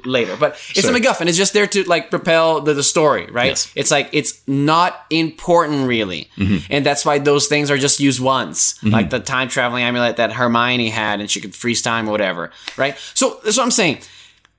later. 0.06 0.36
But 0.40 0.54
it's 0.70 0.82
Sure. 0.82 0.92
a 0.96 1.00
MacGuffin. 1.00 1.28
It's 1.28 1.38
just 1.38 1.54
there 1.54 1.68
to 1.68 1.84
like 1.84 2.10
propel 2.10 2.62
the, 2.62 2.74
the 2.74 2.84
story, 2.84 3.26
right? 3.32 3.48
Yes. 3.58 3.72
It's 3.76 3.92
like 3.92 4.10
it's 4.12 4.42
not 4.48 5.06
important 5.10 5.88
really, 5.88 6.30
Mm-hmm. 6.38 6.72
and 6.74 6.86
that's 6.86 7.06
why 7.06 7.20
those 7.20 7.48
things 7.48 7.70
are 7.72 7.78
just 7.78 8.00
used 8.00 8.20
once, 8.20 8.82
like 8.84 9.10
the 9.10 9.20
time 9.20 9.48
traveling 9.50 9.84
amulet 9.84 10.18
that 10.18 10.32
Hermione 10.34 10.90
had, 10.90 11.22
and 11.24 11.32
she 11.32 11.42
could 11.42 11.56
freeze 11.56 11.82
time 11.82 12.08
or 12.08 12.12
whatever, 12.12 12.52
right? 12.78 12.98
So 13.14 13.40
that's 13.44 13.58
what 13.58 13.64
I'm 13.64 13.72
saying. 13.72 14.00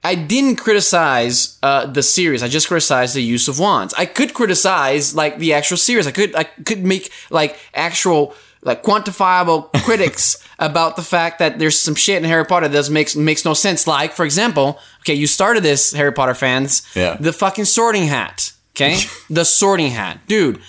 I 0.02 0.14
didn't 0.14 0.56
criticize 0.56 1.58
uh, 1.62 1.86
the 1.86 2.02
series. 2.02 2.42
I 2.42 2.48
just 2.48 2.68
criticized 2.68 3.14
the 3.14 3.22
use 3.22 3.48
of 3.48 3.58
wands. 3.58 3.94
I 3.94 4.04
could 4.04 4.34
criticize 4.34 5.14
like 5.14 5.38
the 5.38 5.54
actual 5.54 5.78
series. 5.78 6.06
I 6.06 6.10
could 6.10 6.34
I 6.36 6.44
could 6.44 6.84
make 6.84 7.10
like 7.30 7.58
actual 7.72 8.34
like 8.60 8.82
quantifiable 8.82 9.72
critics 9.84 10.46
about 10.58 10.96
the 10.96 11.02
fact 11.02 11.38
that 11.38 11.58
there's 11.58 11.78
some 11.78 11.94
shit 11.94 12.22
in 12.22 12.24
Harry 12.28 12.44
Potter 12.44 12.68
that 12.68 12.90
makes 12.90 13.16
makes 13.16 13.46
no 13.46 13.54
sense. 13.54 13.86
Like 13.86 14.12
for 14.12 14.26
example, 14.26 14.78
okay, 15.00 15.14
you 15.14 15.26
started 15.26 15.62
this 15.62 15.92
Harry 15.92 16.12
Potter 16.12 16.34
fans. 16.34 16.86
Yeah. 16.94 17.16
The 17.18 17.32
fucking 17.32 17.64
Sorting 17.64 18.06
Hat. 18.06 18.52
Okay, 18.76 18.98
the 19.30 19.44
Sorting 19.44 19.92
Hat, 19.92 20.20
dude. 20.26 20.60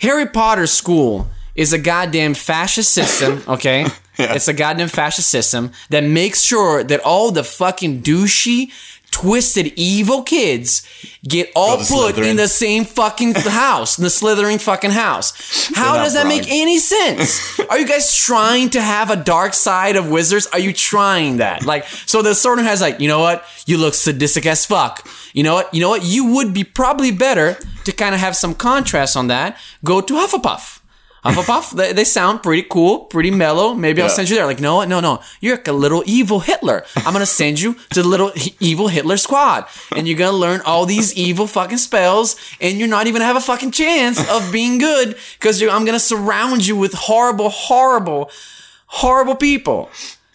Harry 0.00 0.26
Potter 0.26 0.66
school 0.66 1.28
is 1.54 1.72
a 1.72 1.78
goddamn 1.78 2.34
fascist 2.34 2.92
system, 2.92 3.42
okay? 3.46 3.86
It's 4.30 4.48
a 4.48 4.52
goddamn 4.52 4.88
fascist 4.88 5.28
system 5.30 5.72
that 5.90 6.04
makes 6.04 6.42
sure 6.42 6.82
that 6.84 7.00
all 7.00 7.30
the 7.30 7.44
fucking 7.44 8.02
douchey, 8.02 8.70
twisted, 9.10 9.72
evil 9.76 10.22
kids 10.22 10.88
get 11.28 11.50
all 11.54 11.76
put 11.76 11.86
Slytherin. 12.16 12.30
in 12.30 12.36
the 12.36 12.48
same 12.48 12.84
fucking 12.84 13.34
house, 13.36 13.98
in 13.98 14.04
the 14.04 14.08
Slytherin 14.10 14.58
fucking 14.60 14.90
house. 14.90 15.68
How 15.74 15.96
does 15.96 16.14
that 16.14 16.20
wrong. 16.20 16.28
make 16.28 16.50
any 16.50 16.78
sense? 16.94 17.60
Are 17.68 17.78
you 17.78 17.86
guys 17.86 18.14
trying 18.16 18.70
to 18.70 18.80
have 18.80 19.10
a 19.10 19.16
dark 19.16 19.52
side 19.52 19.96
of 19.96 20.10
wizards? 20.10 20.46
Are 20.52 20.58
you 20.58 20.72
trying 20.72 21.36
that? 21.36 21.64
Like, 21.64 21.84
so 21.86 22.22
the 22.22 22.30
of 22.30 22.64
has 22.64 22.80
like, 22.80 23.00
you 23.00 23.08
know 23.08 23.20
what? 23.20 23.44
You 23.66 23.76
look 23.78 23.94
sadistic 23.94 24.46
as 24.46 24.64
fuck. 24.64 25.06
You 25.34 25.42
know 25.42 25.54
what? 25.54 25.72
You 25.74 25.80
know 25.80 25.90
what? 25.90 26.04
You 26.04 26.32
would 26.34 26.52
be 26.54 26.64
probably 26.64 27.10
better 27.10 27.58
to 27.84 27.92
kind 27.92 28.14
of 28.14 28.20
have 28.20 28.34
some 28.36 28.54
contrast 28.54 29.16
on 29.16 29.26
that. 29.28 29.58
Go 29.84 30.00
to 30.00 30.14
Hufflepuff. 30.14 30.80
Hufflepuff, 31.24 31.76
they, 31.76 31.92
they 31.92 32.04
sound 32.04 32.42
pretty 32.42 32.66
cool, 32.68 33.00
pretty 33.00 33.30
mellow. 33.30 33.74
Maybe 33.74 34.02
I'll 34.02 34.08
send 34.08 34.28
you 34.28 34.34
there. 34.34 34.44
Like, 34.46 34.58
no, 34.60 34.82
no, 34.84 34.98
no. 34.98 35.20
You're 35.40 35.56
like 35.56 35.68
a 35.68 35.72
little 35.72 36.02
evil 36.04 36.40
Hitler. 36.40 36.84
I'm 36.96 37.12
gonna 37.12 37.26
send 37.26 37.60
you 37.60 37.74
to 37.90 38.02
the 38.02 38.08
little 38.08 38.32
evil 38.58 38.88
Hitler 38.88 39.16
squad, 39.16 39.66
and 39.94 40.08
you're 40.08 40.18
gonna 40.18 40.36
learn 40.36 40.62
all 40.66 40.84
these 40.84 41.14
evil 41.14 41.46
fucking 41.46 41.78
spells, 41.78 42.34
and 42.60 42.76
you're 42.76 42.88
not 42.88 43.06
even 43.06 43.20
gonna 43.20 43.26
have 43.32 43.36
a 43.36 43.40
fucking 43.40 43.70
chance 43.70 44.18
of 44.28 44.50
being 44.50 44.78
good 44.78 45.16
because 45.38 45.62
I'm 45.62 45.84
gonna 45.84 46.00
surround 46.00 46.66
you 46.66 46.74
with 46.74 46.92
horrible, 46.92 47.50
horrible, 47.50 48.28
horrible 48.86 49.36
people. 49.36 49.90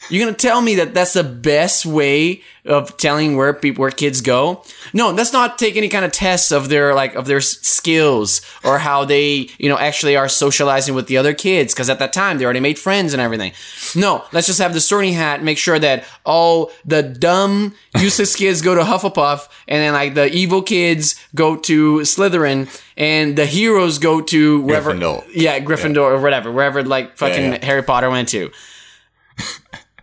You're 0.10 0.26
gonna 0.26 0.38
tell 0.38 0.62
me 0.62 0.76
that 0.76 0.94
that's 0.94 1.14
the 1.14 1.24
best 1.24 1.86
way 1.86 2.42
of 2.66 2.98
telling 2.98 3.38
where 3.38 3.54
people, 3.54 3.82
where 3.82 3.92
kids 3.92 4.20
go? 4.22 4.64
No, 4.94 5.12
let's 5.12 5.32
not 5.34 5.58
take 5.58 5.76
any 5.78 5.88
kind 5.90 6.04
of 6.06 6.12
tests 6.12 6.52
of 6.52 6.70
their 6.70 6.94
like 6.94 7.16
of 7.16 7.26
their 7.28 7.38
s- 7.38 7.60
skills 7.62 8.42
or 8.64 8.78
how 8.80 9.06
they 9.06 9.50
you 9.58 9.70
know 9.70 9.78
actually 9.78 10.16
are 10.16 10.28
socializing 10.30 10.96
with 10.96 11.08
the 11.08 11.18
other 11.18 11.34
kids 11.34 11.74
because 11.74 11.90
at 11.90 12.00
that 12.00 12.14
time 12.14 12.38
they 12.38 12.46
already 12.46 12.60
made 12.60 12.78
friends 12.80 13.14
and 13.14 13.22
everything. 13.22 13.52
No, 13.96 14.24
let's 14.32 14.48
just 14.48 14.60
have 14.60 14.74
the 14.74 14.82
sorting 14.82 15.14
hat. 15.14 15.44
Make 15.44 15.58
sure 15.58 15.80
that 15.80 16.06
all 16.26 16.72
the 16.86 17.04
dumb 17.04 17.74
useless 18.00 18.36
kids 18.36 18.62
go 18.62 18.76
to 18.76 18.82
Hufflepuff 18.82 19.48
and 19.68 19.80
then 19.82 19.94
like 19.94 20.14
the 20.14 20.28
evil 20.34 20.62
kids 20.62 21.16
go 21.36 21.56
to 21.56 22.00
Slytherin 22.00 22.68
and 22.96 23.38
the 23.38 23.46
heroes 23.46 23.98
go 24.00 24.22
to 24.22 24.62
wherever. 24.62 24.94
Gryffindor. 24.94 25.26
Yeah, 25.34 25.60
Gryffindor 25.60 26.12
or 26.12 26.20
whatever, 26.22 26.52
wherever 26.52 26.84
like 26.84 27.18
fucking 27.18 27.44
Yeah, 27.44 27.52
yeah. 27.60 27.66
Harry 27.66 27.84
Potter 27.84 28.10
went 28.10 28.30
to. 28.30 28.52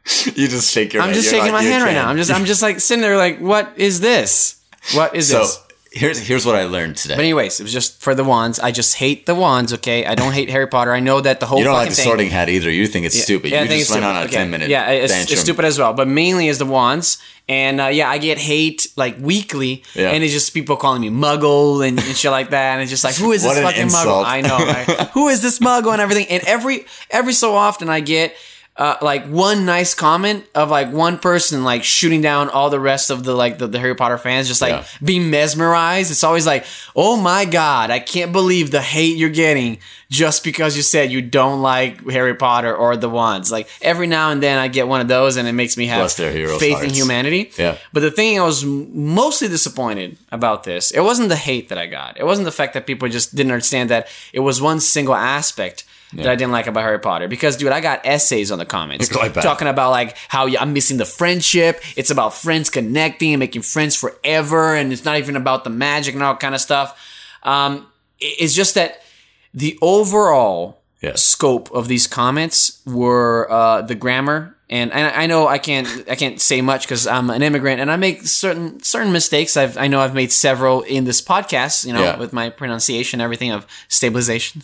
you 0.34 0.48
just 0.48 0.70
shake 0.72 0.92
your. 0.92 1.02
I'm 1.02 1.09
head. 1.09 1.14
just 1.16 1.30
You're 1.32 1.40
shaking 1.40 1.52
like, 1.55 1.64
my 1.64 1.70
hand 1.70 1.84
right 1.84 1.94
now. 1.94 2.09
I'm 2.09 2.16
just 2.16 2.30
I'm 2.30 2.44
just 2.52 2.62
like 2.62 2.80
sitting 2.80 3.02
there 3.02 3.16
like, 3.16 3.38
what 3.38 3.72
is 3.76 4.00
this? 4.00 4.62
What 4.92 5.14
is 5.16 5.28
this? 5.28 5.36
So 5.36 5.40
this? 5.40 5.61
here's 5.92 6.18
here's 6.18 6.44
what 6.44 6.57
I 6.57 6.64
learned 6.64 6.96
today. 6.96 7.14
But 7.14 7.22
anyways, 7.22 7.59
it 7.59 7.62
was 7.62 7.72
just 7.72 8.02
for 8.02 8.14
the 8.14 8.24
wands. 8.24 8.59
I 8.61 8.70
just 8.70 8.96
hate 8.96 9.24
the 9.24 9.34
wands. 9.34 9.72
Okay, 9.72 10.05
I 10.05 10.14
don't 10.14 10.32
hate 10.32 10.50
Harry 10.50 10.66
Potter. 10.66 10.92
I 10.92 11.00
know 11.00 11.20
that 11.22 11.40
the 11.40 11.46
whole 11.46 11.59
you 11.59 11.64
don't 11.64 11.74
like 11.74 11.88
the 11.88 11.94
thing. 11.94 12.05
sorting 12.05 12.28
hat 12.30 12.50
either. 12.50 12.70
You 12.70 12.86
think 12.86 13.07
it's 13.07 13.18
stupid. 13.18 13.50
Yeah, 13.52 13.61
I 13.61 13.62
you 13.62 13.68
think 13.68 13.78
just 13.80 13.90
it's 13.92 14.00
went 14.00 14.05
stupid. 14.05 14.16
on 14.16 14.22
a 14.22 14.26
Okay. 14.26 14.36
ten 14.36 14.50
minute. 14.50 14.68
Yeah, 14.68 14.90
it's, 14.90 15.32
it's 15.32 15.40
stupid 15.40 15.64
as 15.64 15.78
well. 15.78 15.94
But 15.94 16.07
mainly 16.07 16.48
is 16.48 16.59
the 16.59 16.66
wands, 16.66 17.16
and 17.48 17.80
uh, 17.80 17.86
yeah, 17.86 18.11
I 18.11 18.18
get 18.18 18.36
hate 18.36 18.88
like 18.96 19.16
weekly, 19.18 19.84
Yeah. 19.94 20.11
and 20.11 20.22
it's 20.22 20.34
just 20.34 20.52
people 20.52 20.76
calling 20.76 21.00
me 21.00 21.09
Muggle 21.09 21.86
and, 21.86 21.98
and 21.98 22.14
shit 22.16 22.30
like 22.30 22.50
that, 22.50 22.74
and 22.74 22.82
it's 22.82 22.90
just 22.90 23.05
like, 23.05 23.14
who 23.14 23.32
is 23.32 23.42
this 23.42 23.59
fucking 23.59 23.80
insult. 23.80 24.26
Muggle? 24.26 24.30
I 24.30 24.40
know, 24.42 24.59
right? 24.59 25.09
who 25.14 25.28
is 25.28 25.40
this 25.40 25.61
Muggle 25.61 25.92
and 25.92 26.02
everything. 26.02 26.26
And 26.28 26.42
every 26.44 26.84
every 27.11 27.32
so 27.32 27.55
often, 27.55 27.88
I 27.88 28.00
get. 28.00 28.34
Uh, 28.77 28.97
like 29.01 29.25
one 29.27 29.64
nice 29.64 29.95
comment 29.95 30.45
of 30.53 30.68
like 30.68 30.91
one 30.93 31.16
person 31.16 31.62
like 31.62 31.85
shooting 31.85 32.20
down 32.20 32.49
all 32.51 32.70
the 32.70 32.81
rest 32.81 33.09
of 33.09 33.22
the 33.22 33.33
like 33.33 33.59
the, 33.59 33.68
the 33.68 33.79
Harry 33.79 33.95
Potter 33.95 34.18
fans 34.18 34.49
just 34.49 34.61
like 34.61 34.72
Yeah. 34.72 34.85
being 35.01 35.31
mesmerized. 35.31 36.11
It's 36.11 36.25
always 36.25 36.45
like, 36.45 36.64
oh 36.97 37.16
my 37.16 37.45
god, 37.45 37.93
I 37.93 38.01
can't 38.01 38.33
believe 38.33 38.72
the 38.72 38.81
hate 38.83 39.16
you're 39.16 39.31
getting 39.31 39.79
just 40.11 40.43
because 40.43 40.77
you 40.77 40.83
said 40.83 41.12
you 41.12 41.22
don't 41.22 41.62
like 41.62 42.05
Harry 42.11 42.35
Potter 42.35 42.75
or 42.75 42.97
the 42.97 43.09
ones. 43.09 43.53
Like 43.53 43.68
every 43.81 44.09
now 44.09 44.31
and 44.33 44.43
then 44.43 44.59
I 44.59 44.66
get 44.66 44.89
one 44.89 45.01
of 45.01 45.07
those 45.07 45.37
and 45.37 45.47
it 45.47 45.53
makes 45.53 45.77
me 45.77 45.87
have 45.87 46.01
Bless 46.01 46.16
their 46.16 46.33
heroes' 46.33 46.59
faith 46.61 46.83
in 46.83 46.91
humanity. 46.91 47.53
Yeah. 47.57 47.77
But 47.93 48.01
the 48.01 48.11
thing 48.11 48.41
I 48.41 48.43
was 48.45 48.64
mostly 48.64 49.47
disappointed 49.47 50.16
about 50.33 50.64
this, 50.64 50.91
it 50.91 51.01
wasn't 51.01 51.29
the 51.29 51.37
hate 51.37 51.68
that 51.68 51.79
I 51.79 51.87
got. 51.87 52.18
It 52.18 52.27
wasn't 52.27 52.45
the 52.47 52.51
fact 52.53 52.75
that 52.75 52.89
people 52.89 53.09
just 53.09 53.37
didn't 53.37 53.53
understand 53.53 53.91
that 53.91 54.09
it 54.33 54.41
was 54.41 54.61
one 54.61 54.81
single 54.81 55.14
aspect 55.14 55.85
that 56.16 56.28
I 56.28 56.36
didn't 56.36 56.52
like 56.52 56.66
about 56.66 56.82
Harry 56.82 56.98
Potter. 56.98 57.28
Because, 57.28 57.56
dude, 57.56 57.72
I 57.72 57.80
got 57.80 58.04
essays 58.04 58.50
on 58.50 58.58
the 58.58 58.66
comments 58.66 59.08
bad. 59.34 59.34
talking 59.34 59.68
about 59.68 59.90
like 59.90 60.16
how 60.28 60.46
I'm 60.46 60.72
missing 60.72 60.96
the 60.96 61.04
friendship. 61.04 61.80
It's 61.96 62.10
about 62.10 62.34
friends 62.34 62.70
connecting 62.70 63.32
and 63.32 63.40
making 63.40 63.62
friends 63.62 63.96
forever, 63.96 64.74
and 64.74 64.92
it's 64.92 65.04
not 65.04 65.18
even 65.18 65.36
about 65.36 65.64
the 65.64 65.70
magic 65.70 66.14
and 66.14 66.22
all 66.22 66.36
kind 66.36 66.54
of 66.54 66.60
stuff. 66.60 66.98
Um, 67.42 67.86
it's 68.20 68.54
just 68.54 68.74
that 68.74 69.02
the 69.52 69.78
overall 69.82 70.80
scope 71.16 71.70
of 71.72 71.88
these 71.88 72.06
comments 72.06 72.80
were 72.86 73.50
uh, 73.50 73.82
the 73.82 73.94
grammar, 73.94 74.53
and, 74.70 74.92
and 74.92 75.14
I 75.14 75.26
know 75.26 75.46
I 75.46 75.58
can't 75.58 75.86
I 76.08 76.14
can't 76.14 76.40
say 76.40 76.60
much 76.62 76.82
because 76.86 77.06
I'm 77.06 77.28
an 77.30 77.42
immigrant 77.42 77.80
and 77.80 77.90
I 77.90 77.96
make 77.96 78.22
certain 78.22 78.82
certain 78.82 79.12
mistakes. 79.12 79.56
I've 79.56 79.76
I 79.76 79.88
know 79.88 80.00
I've 80.00 80.14
made 80.14 80.32
several 80.32 80.82
in 80.82 81.04
this 81.04 81.20
podcast, 81.22 81.84
you 81.86 81.92
know, 81.92 82.02
Yeah. 82.02 82.18
with 82.18 82.32
my 82.32 82.48
pronunciation, 82.50 83.20
everything 83.20 83.52
of 83.52 83.66
stabilization. 83.88 84.62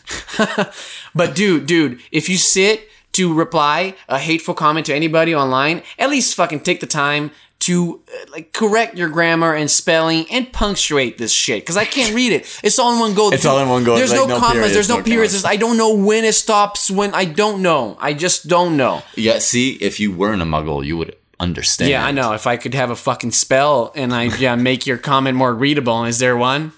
but 1.14 1.34
dude, 1.34 1.66
dude, 1.66 2.00
if 2.12 2.28
you 2.28 2.36
sit 2.36 2.88
to 3.12 3.34
reply 3.34 3.94
a 4.08 4.18
hateful 4.18 4.54
comment 4.54 4.86
to 4.86 4.94
anybody 4.94 5.34
online, 5.34 5.82
at 5.98 6.08
least 6.10 6.34
fucking 6.34 6.60
take 6.60 6.80
the 6.80 6.86
time 6.86 7.30
to 7.60 8.00
uh, 8.08 8.30
like 8.32 8.52
correct 8.52 8.96
your 8.96 9.08
grammar 9.08 9.54
and 9.54 9.70
spelling 9.70 10.26
and 10.30 10.52
punctuate 10.52 11.18
this 11.18 11.32
shit 11.32 11.62
because 11.62 11.76
I 11.76 11.84
can't 11.84 12.14
read 12.14 12.32
it. 12.32 12.60
It's 12.62 12.78
all 12.78 12.92
in 12.94 13.00
one 13.00 13.14
go. 13.14 13.30
It's 13.30 13.44
all 13.44 13.58
in 13.58 13.68
one 13.68 13.84
go. 13.84 13.96
There's 13.96 14.10
Like, 14.10 14.20
no, 14.20 14.26
no 14.26 14.38
commas. 14.38 14.52
periods, 14.54 14.74
There's 14.74 14.88
no, 14.88 14.96
no 14.98 15.02
periods. 15.02 15.44
I 15.44 15.56
don't 15.56 15.76
know 15.76 15.94
when 15.94 16.24
it 16.24 16.34
stops. 16.34 16.90
When 16.90 17.12
I 17.14 17.24
don't 17.26 17.60
know. 17.62 17.96
I 18.00 18.14
just 18.14 18.48
don't 18.48 18.76
know. 18.76 19.02
Yeah. 19.14 19.38
See, 19.40 19.72
if 19.74 20.00
you 20.00 20.10
weren't 20.10 20.40
a 20.42 20.46
Muggle, 20.46 20.84
you 20.84 20.96
would 20.96 21.16
understand. 21.38 21.90
Yeah, 21.90 22.04
I 22.04 22.10
know. 22.12 22.32
If 22.32 22.46
I 22.46 22.56
could 22.56 22.74
have 22.74 22.90
a 22.90 22.96
fucking 22.96 23.30
spell 23.32 23.92
and 23.94 24.14
I 24.14 24.24
yeah 24.38 24.56
make 24.56 24.86
your 24.86 24.98
comment 24.98 25.36
more 25.36 25.54
readable, 25.54 26.04
is 26.08 26.18
there 26.18 26.36
one? 26.36 26.72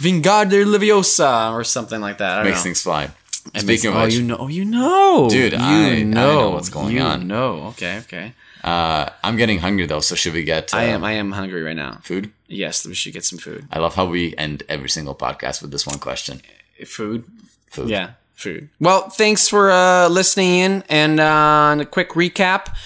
Wingardium 0.00 0.74
Leviosa 0.76 1.52
or 1.52 1.64
something 1.64 2.00
like 2.00 2.18
that. 2.18 2.32
I 2.32 2.36
don't 2.36 2.44
Makes 2.46 2.58
know. 2.58 2.62
things 2.64 2.82
fly. 2.82 3.10
Speaking 3.54 3.66
makes- 3.66 3.84
of 3.84 3.94
oh, 3.96 4.04
which, 4.04 4.14
you 4.14 4.22
know, 4.22 4.36
oh, 4.40 4.48
you 4.48 4.64
know, 4.64 5.28
Dude, 5.30 5.52
you 5.52 5.58
I- 5.60 5.90
I 5.98 6.02
know 6.02 6.50
what's 6.50 6.68
going 6.68 6.94
you 6.96 7.00
on. 7.00 7.26
No, 7.28 7.68
Okay, 7.68 7.98
okay. 7.98 8.32
Uh, 8.66 9.10
I'm 9.22 9.36
getting 9.36 9.60
hungry 9.60 9.86
though. 9.86 10.00
So 10.00 10.16
should 10.16 10.34
we 10.34 10.42
get? 10.42 10.74
Uh, 10.74 10.78
I 10.78 10.82
am, 10.84 11.04
I 11.04 11.12
am 11.12 11.30
hungry 11.30 11.62
right 11.62 11.76
now. 11.76 12.00
food. 12.02 12.32
Yes, 12.48 12.84
we 12.84 12.94
should 12.94 13.12
get 13.12 13.24
some 13.24 13.38
food. 13.38 13.66
I 13.70 13.78
love 13.78 13.94
how 13.94 14.06
we 14.06 14.34
end 14.36 14.64
every 14.68 14.88
single 14.88 15.14
podcast 15.14 15.62
with 15.62 15.70
this 15.70 15.86
one 15.86 15.98
question. 16.00 16.42
Food. 16.84 17.24
Food. 17.70 17.88
Yeah, 17.88 18.10
food. 18.34 18.68
Well, 18.80 19.08
thanks 19.08 19.48
for 19.48 19.70
uh, 19.70 20.08
listening 20.08 20.58
in, 20.58 20.84
and 20.88 21.20
uh, 21.20 21.76
a 21.80 21.84
quick 21.84 22.10
recap. 22.10 22.76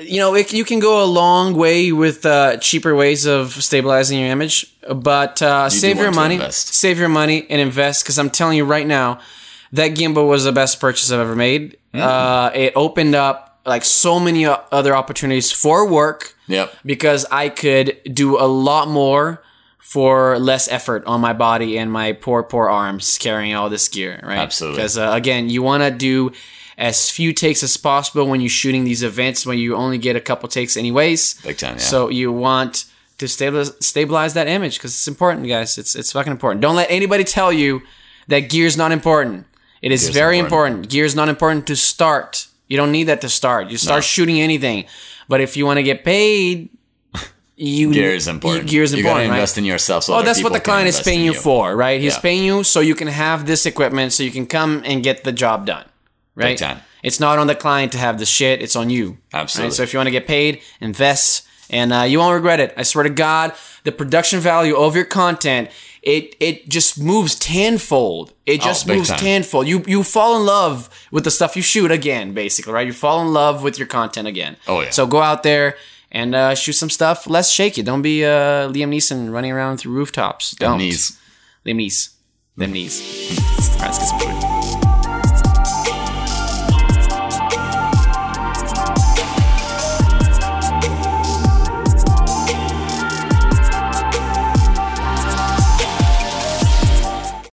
You 0.00 0.18
know, 0.18 0.34
it, 0.34 0.52
you 0.52 0.64
can 0.64 0.80
go 0.80 1.04
a 1.04 1.06
long 1.06 1.54
way 1.54 1.92
with 1.92 2.26
uh, 2.26 2.56
cheaper 2.56 2.94
ways 2.94 3.24
of 3.24 3.52
stabilizing 3.52 4.18
your 4.18 4.30
image, 4.30 4.74
but 4.92 5.40
uh, 5.42 5.70
save 5.70 5.98
your 5.98 6.10
money, 6.12 6.40
save 6.50 6.98
your 6.98 7.08
money, 7.08 7.46
and 7.48 7.60
invest. 7.60 8.02
Because 8.02 8.18
I'm 8.18 8.30
telling 8.30 8.56
you 8.56 8.64
right 8.64 8.86
now, 8.86 9.20
that 9.72 9.92
gimbal 9.92 10.26
was 10.26 10.42
the 10.42 10.52
best 10.52 10.80
purchase 10.80 11.12
I've 11.12 11.20
ever 11.20 11.36
made. 11.36 11.76
Mm-hmm. 11.94 12.00
Uh, 12.00 12.50
it 12.54 12.72
opened 12.74 13.14
up 13.14 13.51
like 13.64 13.84
so 13.84 14.18
many 14.18 14.44
other 14.46 14.94
opportunities 14.94 15.50
for 15.52 15.86
work 15.88 16.34
Yep. 16.48 16.74
because 16.84 17.24
I 17.30 17.48
could 17.48 17.98
do 18.12 18.38
a 18.38 18.46
lot 18.46 18.88
more 18.88 19.42
for 19.78 20.38
less 20.38 20.68
effort 20.68 21.04
on 21.06 21.20
my 21.20 21.32
body 21.32 21.78
and 21.78 21.90
my 21.92 22.12
poor, 22.12 22.42
poor 22.42 22.68
arms 22.68 23.18
carrying 23.18 23.54
all 23.54 23.68
this 23.70 23.88
gear, 23.88 24.20
right? 24.22 24.38
Absolutely. 24.38 24.76
Because 24.78 24.96
uh, 24.98 25.10
again, 25.12 25.48
you 25.50 25.62
want 25.62 25.82
to 25.82 25.90
do 25.90 26.32
as 26.78 27.10
few 27.10 27.32
takes 27.32 27.62
as 27.62 27.76
possible 27.76 28.26
when 28.26 28.40
you're 28.40 28.48
shooting 28.48 28.84
these 28.84 29.02
events 29.02 29.44
when 29.46 29.58
you 29.58 29.76
only 29.76 29.98
get 29.98 30.16
a 30.16 30.20
couple 30.20 30.48
takes 30.48 30.76
anyways. 30.76 31.34
Big 31.42 31.58
time, 31.58 31.74
yeah. 31.74 31.82
So 31.82 32.08
you 32.08 32.32
want 32.32 32.86
to 33.18 33.28
stabilize, 33.28 33.72
stabilize 33.84 34.34
that 34.34 34.48
image 34.48 34.78
because 34.78 34.92
it's 34.92 35.06
important, 35.06 35.46
guys. 35.46 35.76
It's 35.78 35.94
it's 35.94 36.10
fucking 36.12 36.32
important. 36.32 36.62
Don't 36.62 36.74
let 36.76 36.90
anybody 36.90 37.24
tell 37.24 37.52
you 37.52 37.82
that 38.28 38.48
gear's 38.50 38.76
not 38.76 38.90
important. 38.92 39.46
It 39.82 39.92
is 39.92 40.04
Gear's 40.04 40.14
very 40.14 40.38
important. 40.38 40.76
important. 40.76 40.90
Gear's 40.92 41.14
not 41.14 41.28
important 41.28 41.66
to 41.66 41.76
start. 41.76 42.46
You 42.72 42.78
don't 42.78 42.90
need 42.90 43.04
that 43.04 43.20
to 43.20 43.28
start. 43.28 43.68
You 43.68 43.76
start 43.76 44.02
shooting 44.02 44.40
anything. 44.40 44.86
But 45.28 45.42
if 45.42 45.58
you 45.58 45.66
want 45.66 45.76
to 45.76 45.82
get 45.82 46.04
paid, 46.06 46.70
you 47.54 47.92
Gear 47.92 48.14
is 48.14 48.28
important. 48.28 48.66
Gear 48.66 48.82
is 48.82 48.94
important. 48.94 48.96
You 48.96 49.02
gotta 49.04 49.28
right? 49.28 49.36
invest 49.36 49.58
in 49.58 49.66
yourself. 49.66 50.04
So 50.04 50.14
Oh, 50.14 50.22
that's 50.22 50.42
what 50.42 50.54
the 50.54 50.60
client 50.60 50.88
is 50.88 50.98
paying 50.98 51.22
you 51.22 51.34
for, 51.34 51.76
right? 51.76 52.00
He's 52.00 52.14
Yeah. 52.14 52.20
paying 52.20 52.44
you 52.44 52.64
so 52.64 52.80
you 52.80 52.94
can 52.94 53.08
have 53.08 53.44
this 53.44 53.66
equipment, 53.66 54.14
so 54.14 54.22
you 54.22 54.30
can 54.30 54.46
come 54.46 54.80
and 54.86 55.02
get 55.02 55.22
the 55.22 55.32
job 55.32 55.66
done, 55.66 55.84
right? 56.34 56.58
It's 57.02 57.20
not 57.20 57.38
on 57.38 57.46
the 57.46 57.54
client 57.54 57.92
to 57.92 57.98
have 57.98 58.18
the 58.18 58.24
shit; 58.24 58.62
it's 58.62 58.74
on 58.74 58.88
you. 58.88 59.18
Absolutely. 59.34 59.68
Right? 59.68 59.76
So 59.76 59.82
if 59.82 59.92
you 59.92 59.98
want 59.98 60.06
to 60.06 60.16
get 60.20 60.26
paid, 60.26 60.62
invest, 60.80 61.46
and 61.68 61.92
uh, 61.92 62.02
you 62.10 62.20
won't 62.20 62.32
regret 62.34 62.58
it. 62.58 62.72
I 62.78 62.84
swear 62.84 63.04
to 63.04 63.10
God, 63.10 63.52
the 63.84 63.92
production 63.92 64.40
value 64.40 64.76
of 64.76 64.96
your 64.96 65.04
content 65.04 65.68
it 66.02 66.34
it 66.40 66.68
just 66.68 67.00
moves 67.00 67.38
tenfold. 67.38 68.32
It 68.46 68.60
just 68.60 68.88
Oh, 68.88 68.94
moves 68.94 69.08
time. 69.08 69.18
tenfold. 69.18 69.66
You 69.68 69.82
you 69.86 70.02
fall 70.02 70.36
in 70.38 70.46
love 70.46 70.88
with 71.10 71.24
the 71.24 71.30
stuff 71.30 71.56
you 71.56 71.62
shoot 71.62 71.90
again, 71.90 72.32
basically, 72.34 72.72
right? 72.72 72.86
You 72.86 72.92
fall 72.92 73.20
in 73.22 73.32
love 73.32 73.62
with 73.62 73.78
your 73.78 73.86
content 73.88 74.26
again. 74.28 74.56
Oh, 74.66 74.80
yeah. 74.80 74.90
So 74.90 75.06
go 75.06 75.20
out 75.22 75.42
there. 75.42 75.76
And 76.14 76.34
uh, 76.34 76.54
shoot 76.54 76.74
some 76.74 76.90
stuff 76.90 77.26
less 77.26 77.50
shaky. 77.50 77.82
Don't 77.82 78.02
be 78.02 78.22
uh, 78.22 78.68
Liam 78.68 78.90
Neeson 78.90 79.32
running 79.32 79.50
around 79.50 79.78
through 79.78 79.94
rooftops. 79.94 80.50
Don't. 80.50 80.76
Knees. 80.76 81.18
Liam 81.64 81.76
Neeson. 81.78 82.10
Them 82.58 82.72
knees. 82.72 83.00
All 83.40 83.78
right, 83.78 83.80
let's 83.88 83.98
get 83.98 84.08
some 84.08 84.18
food. 84.20 84.61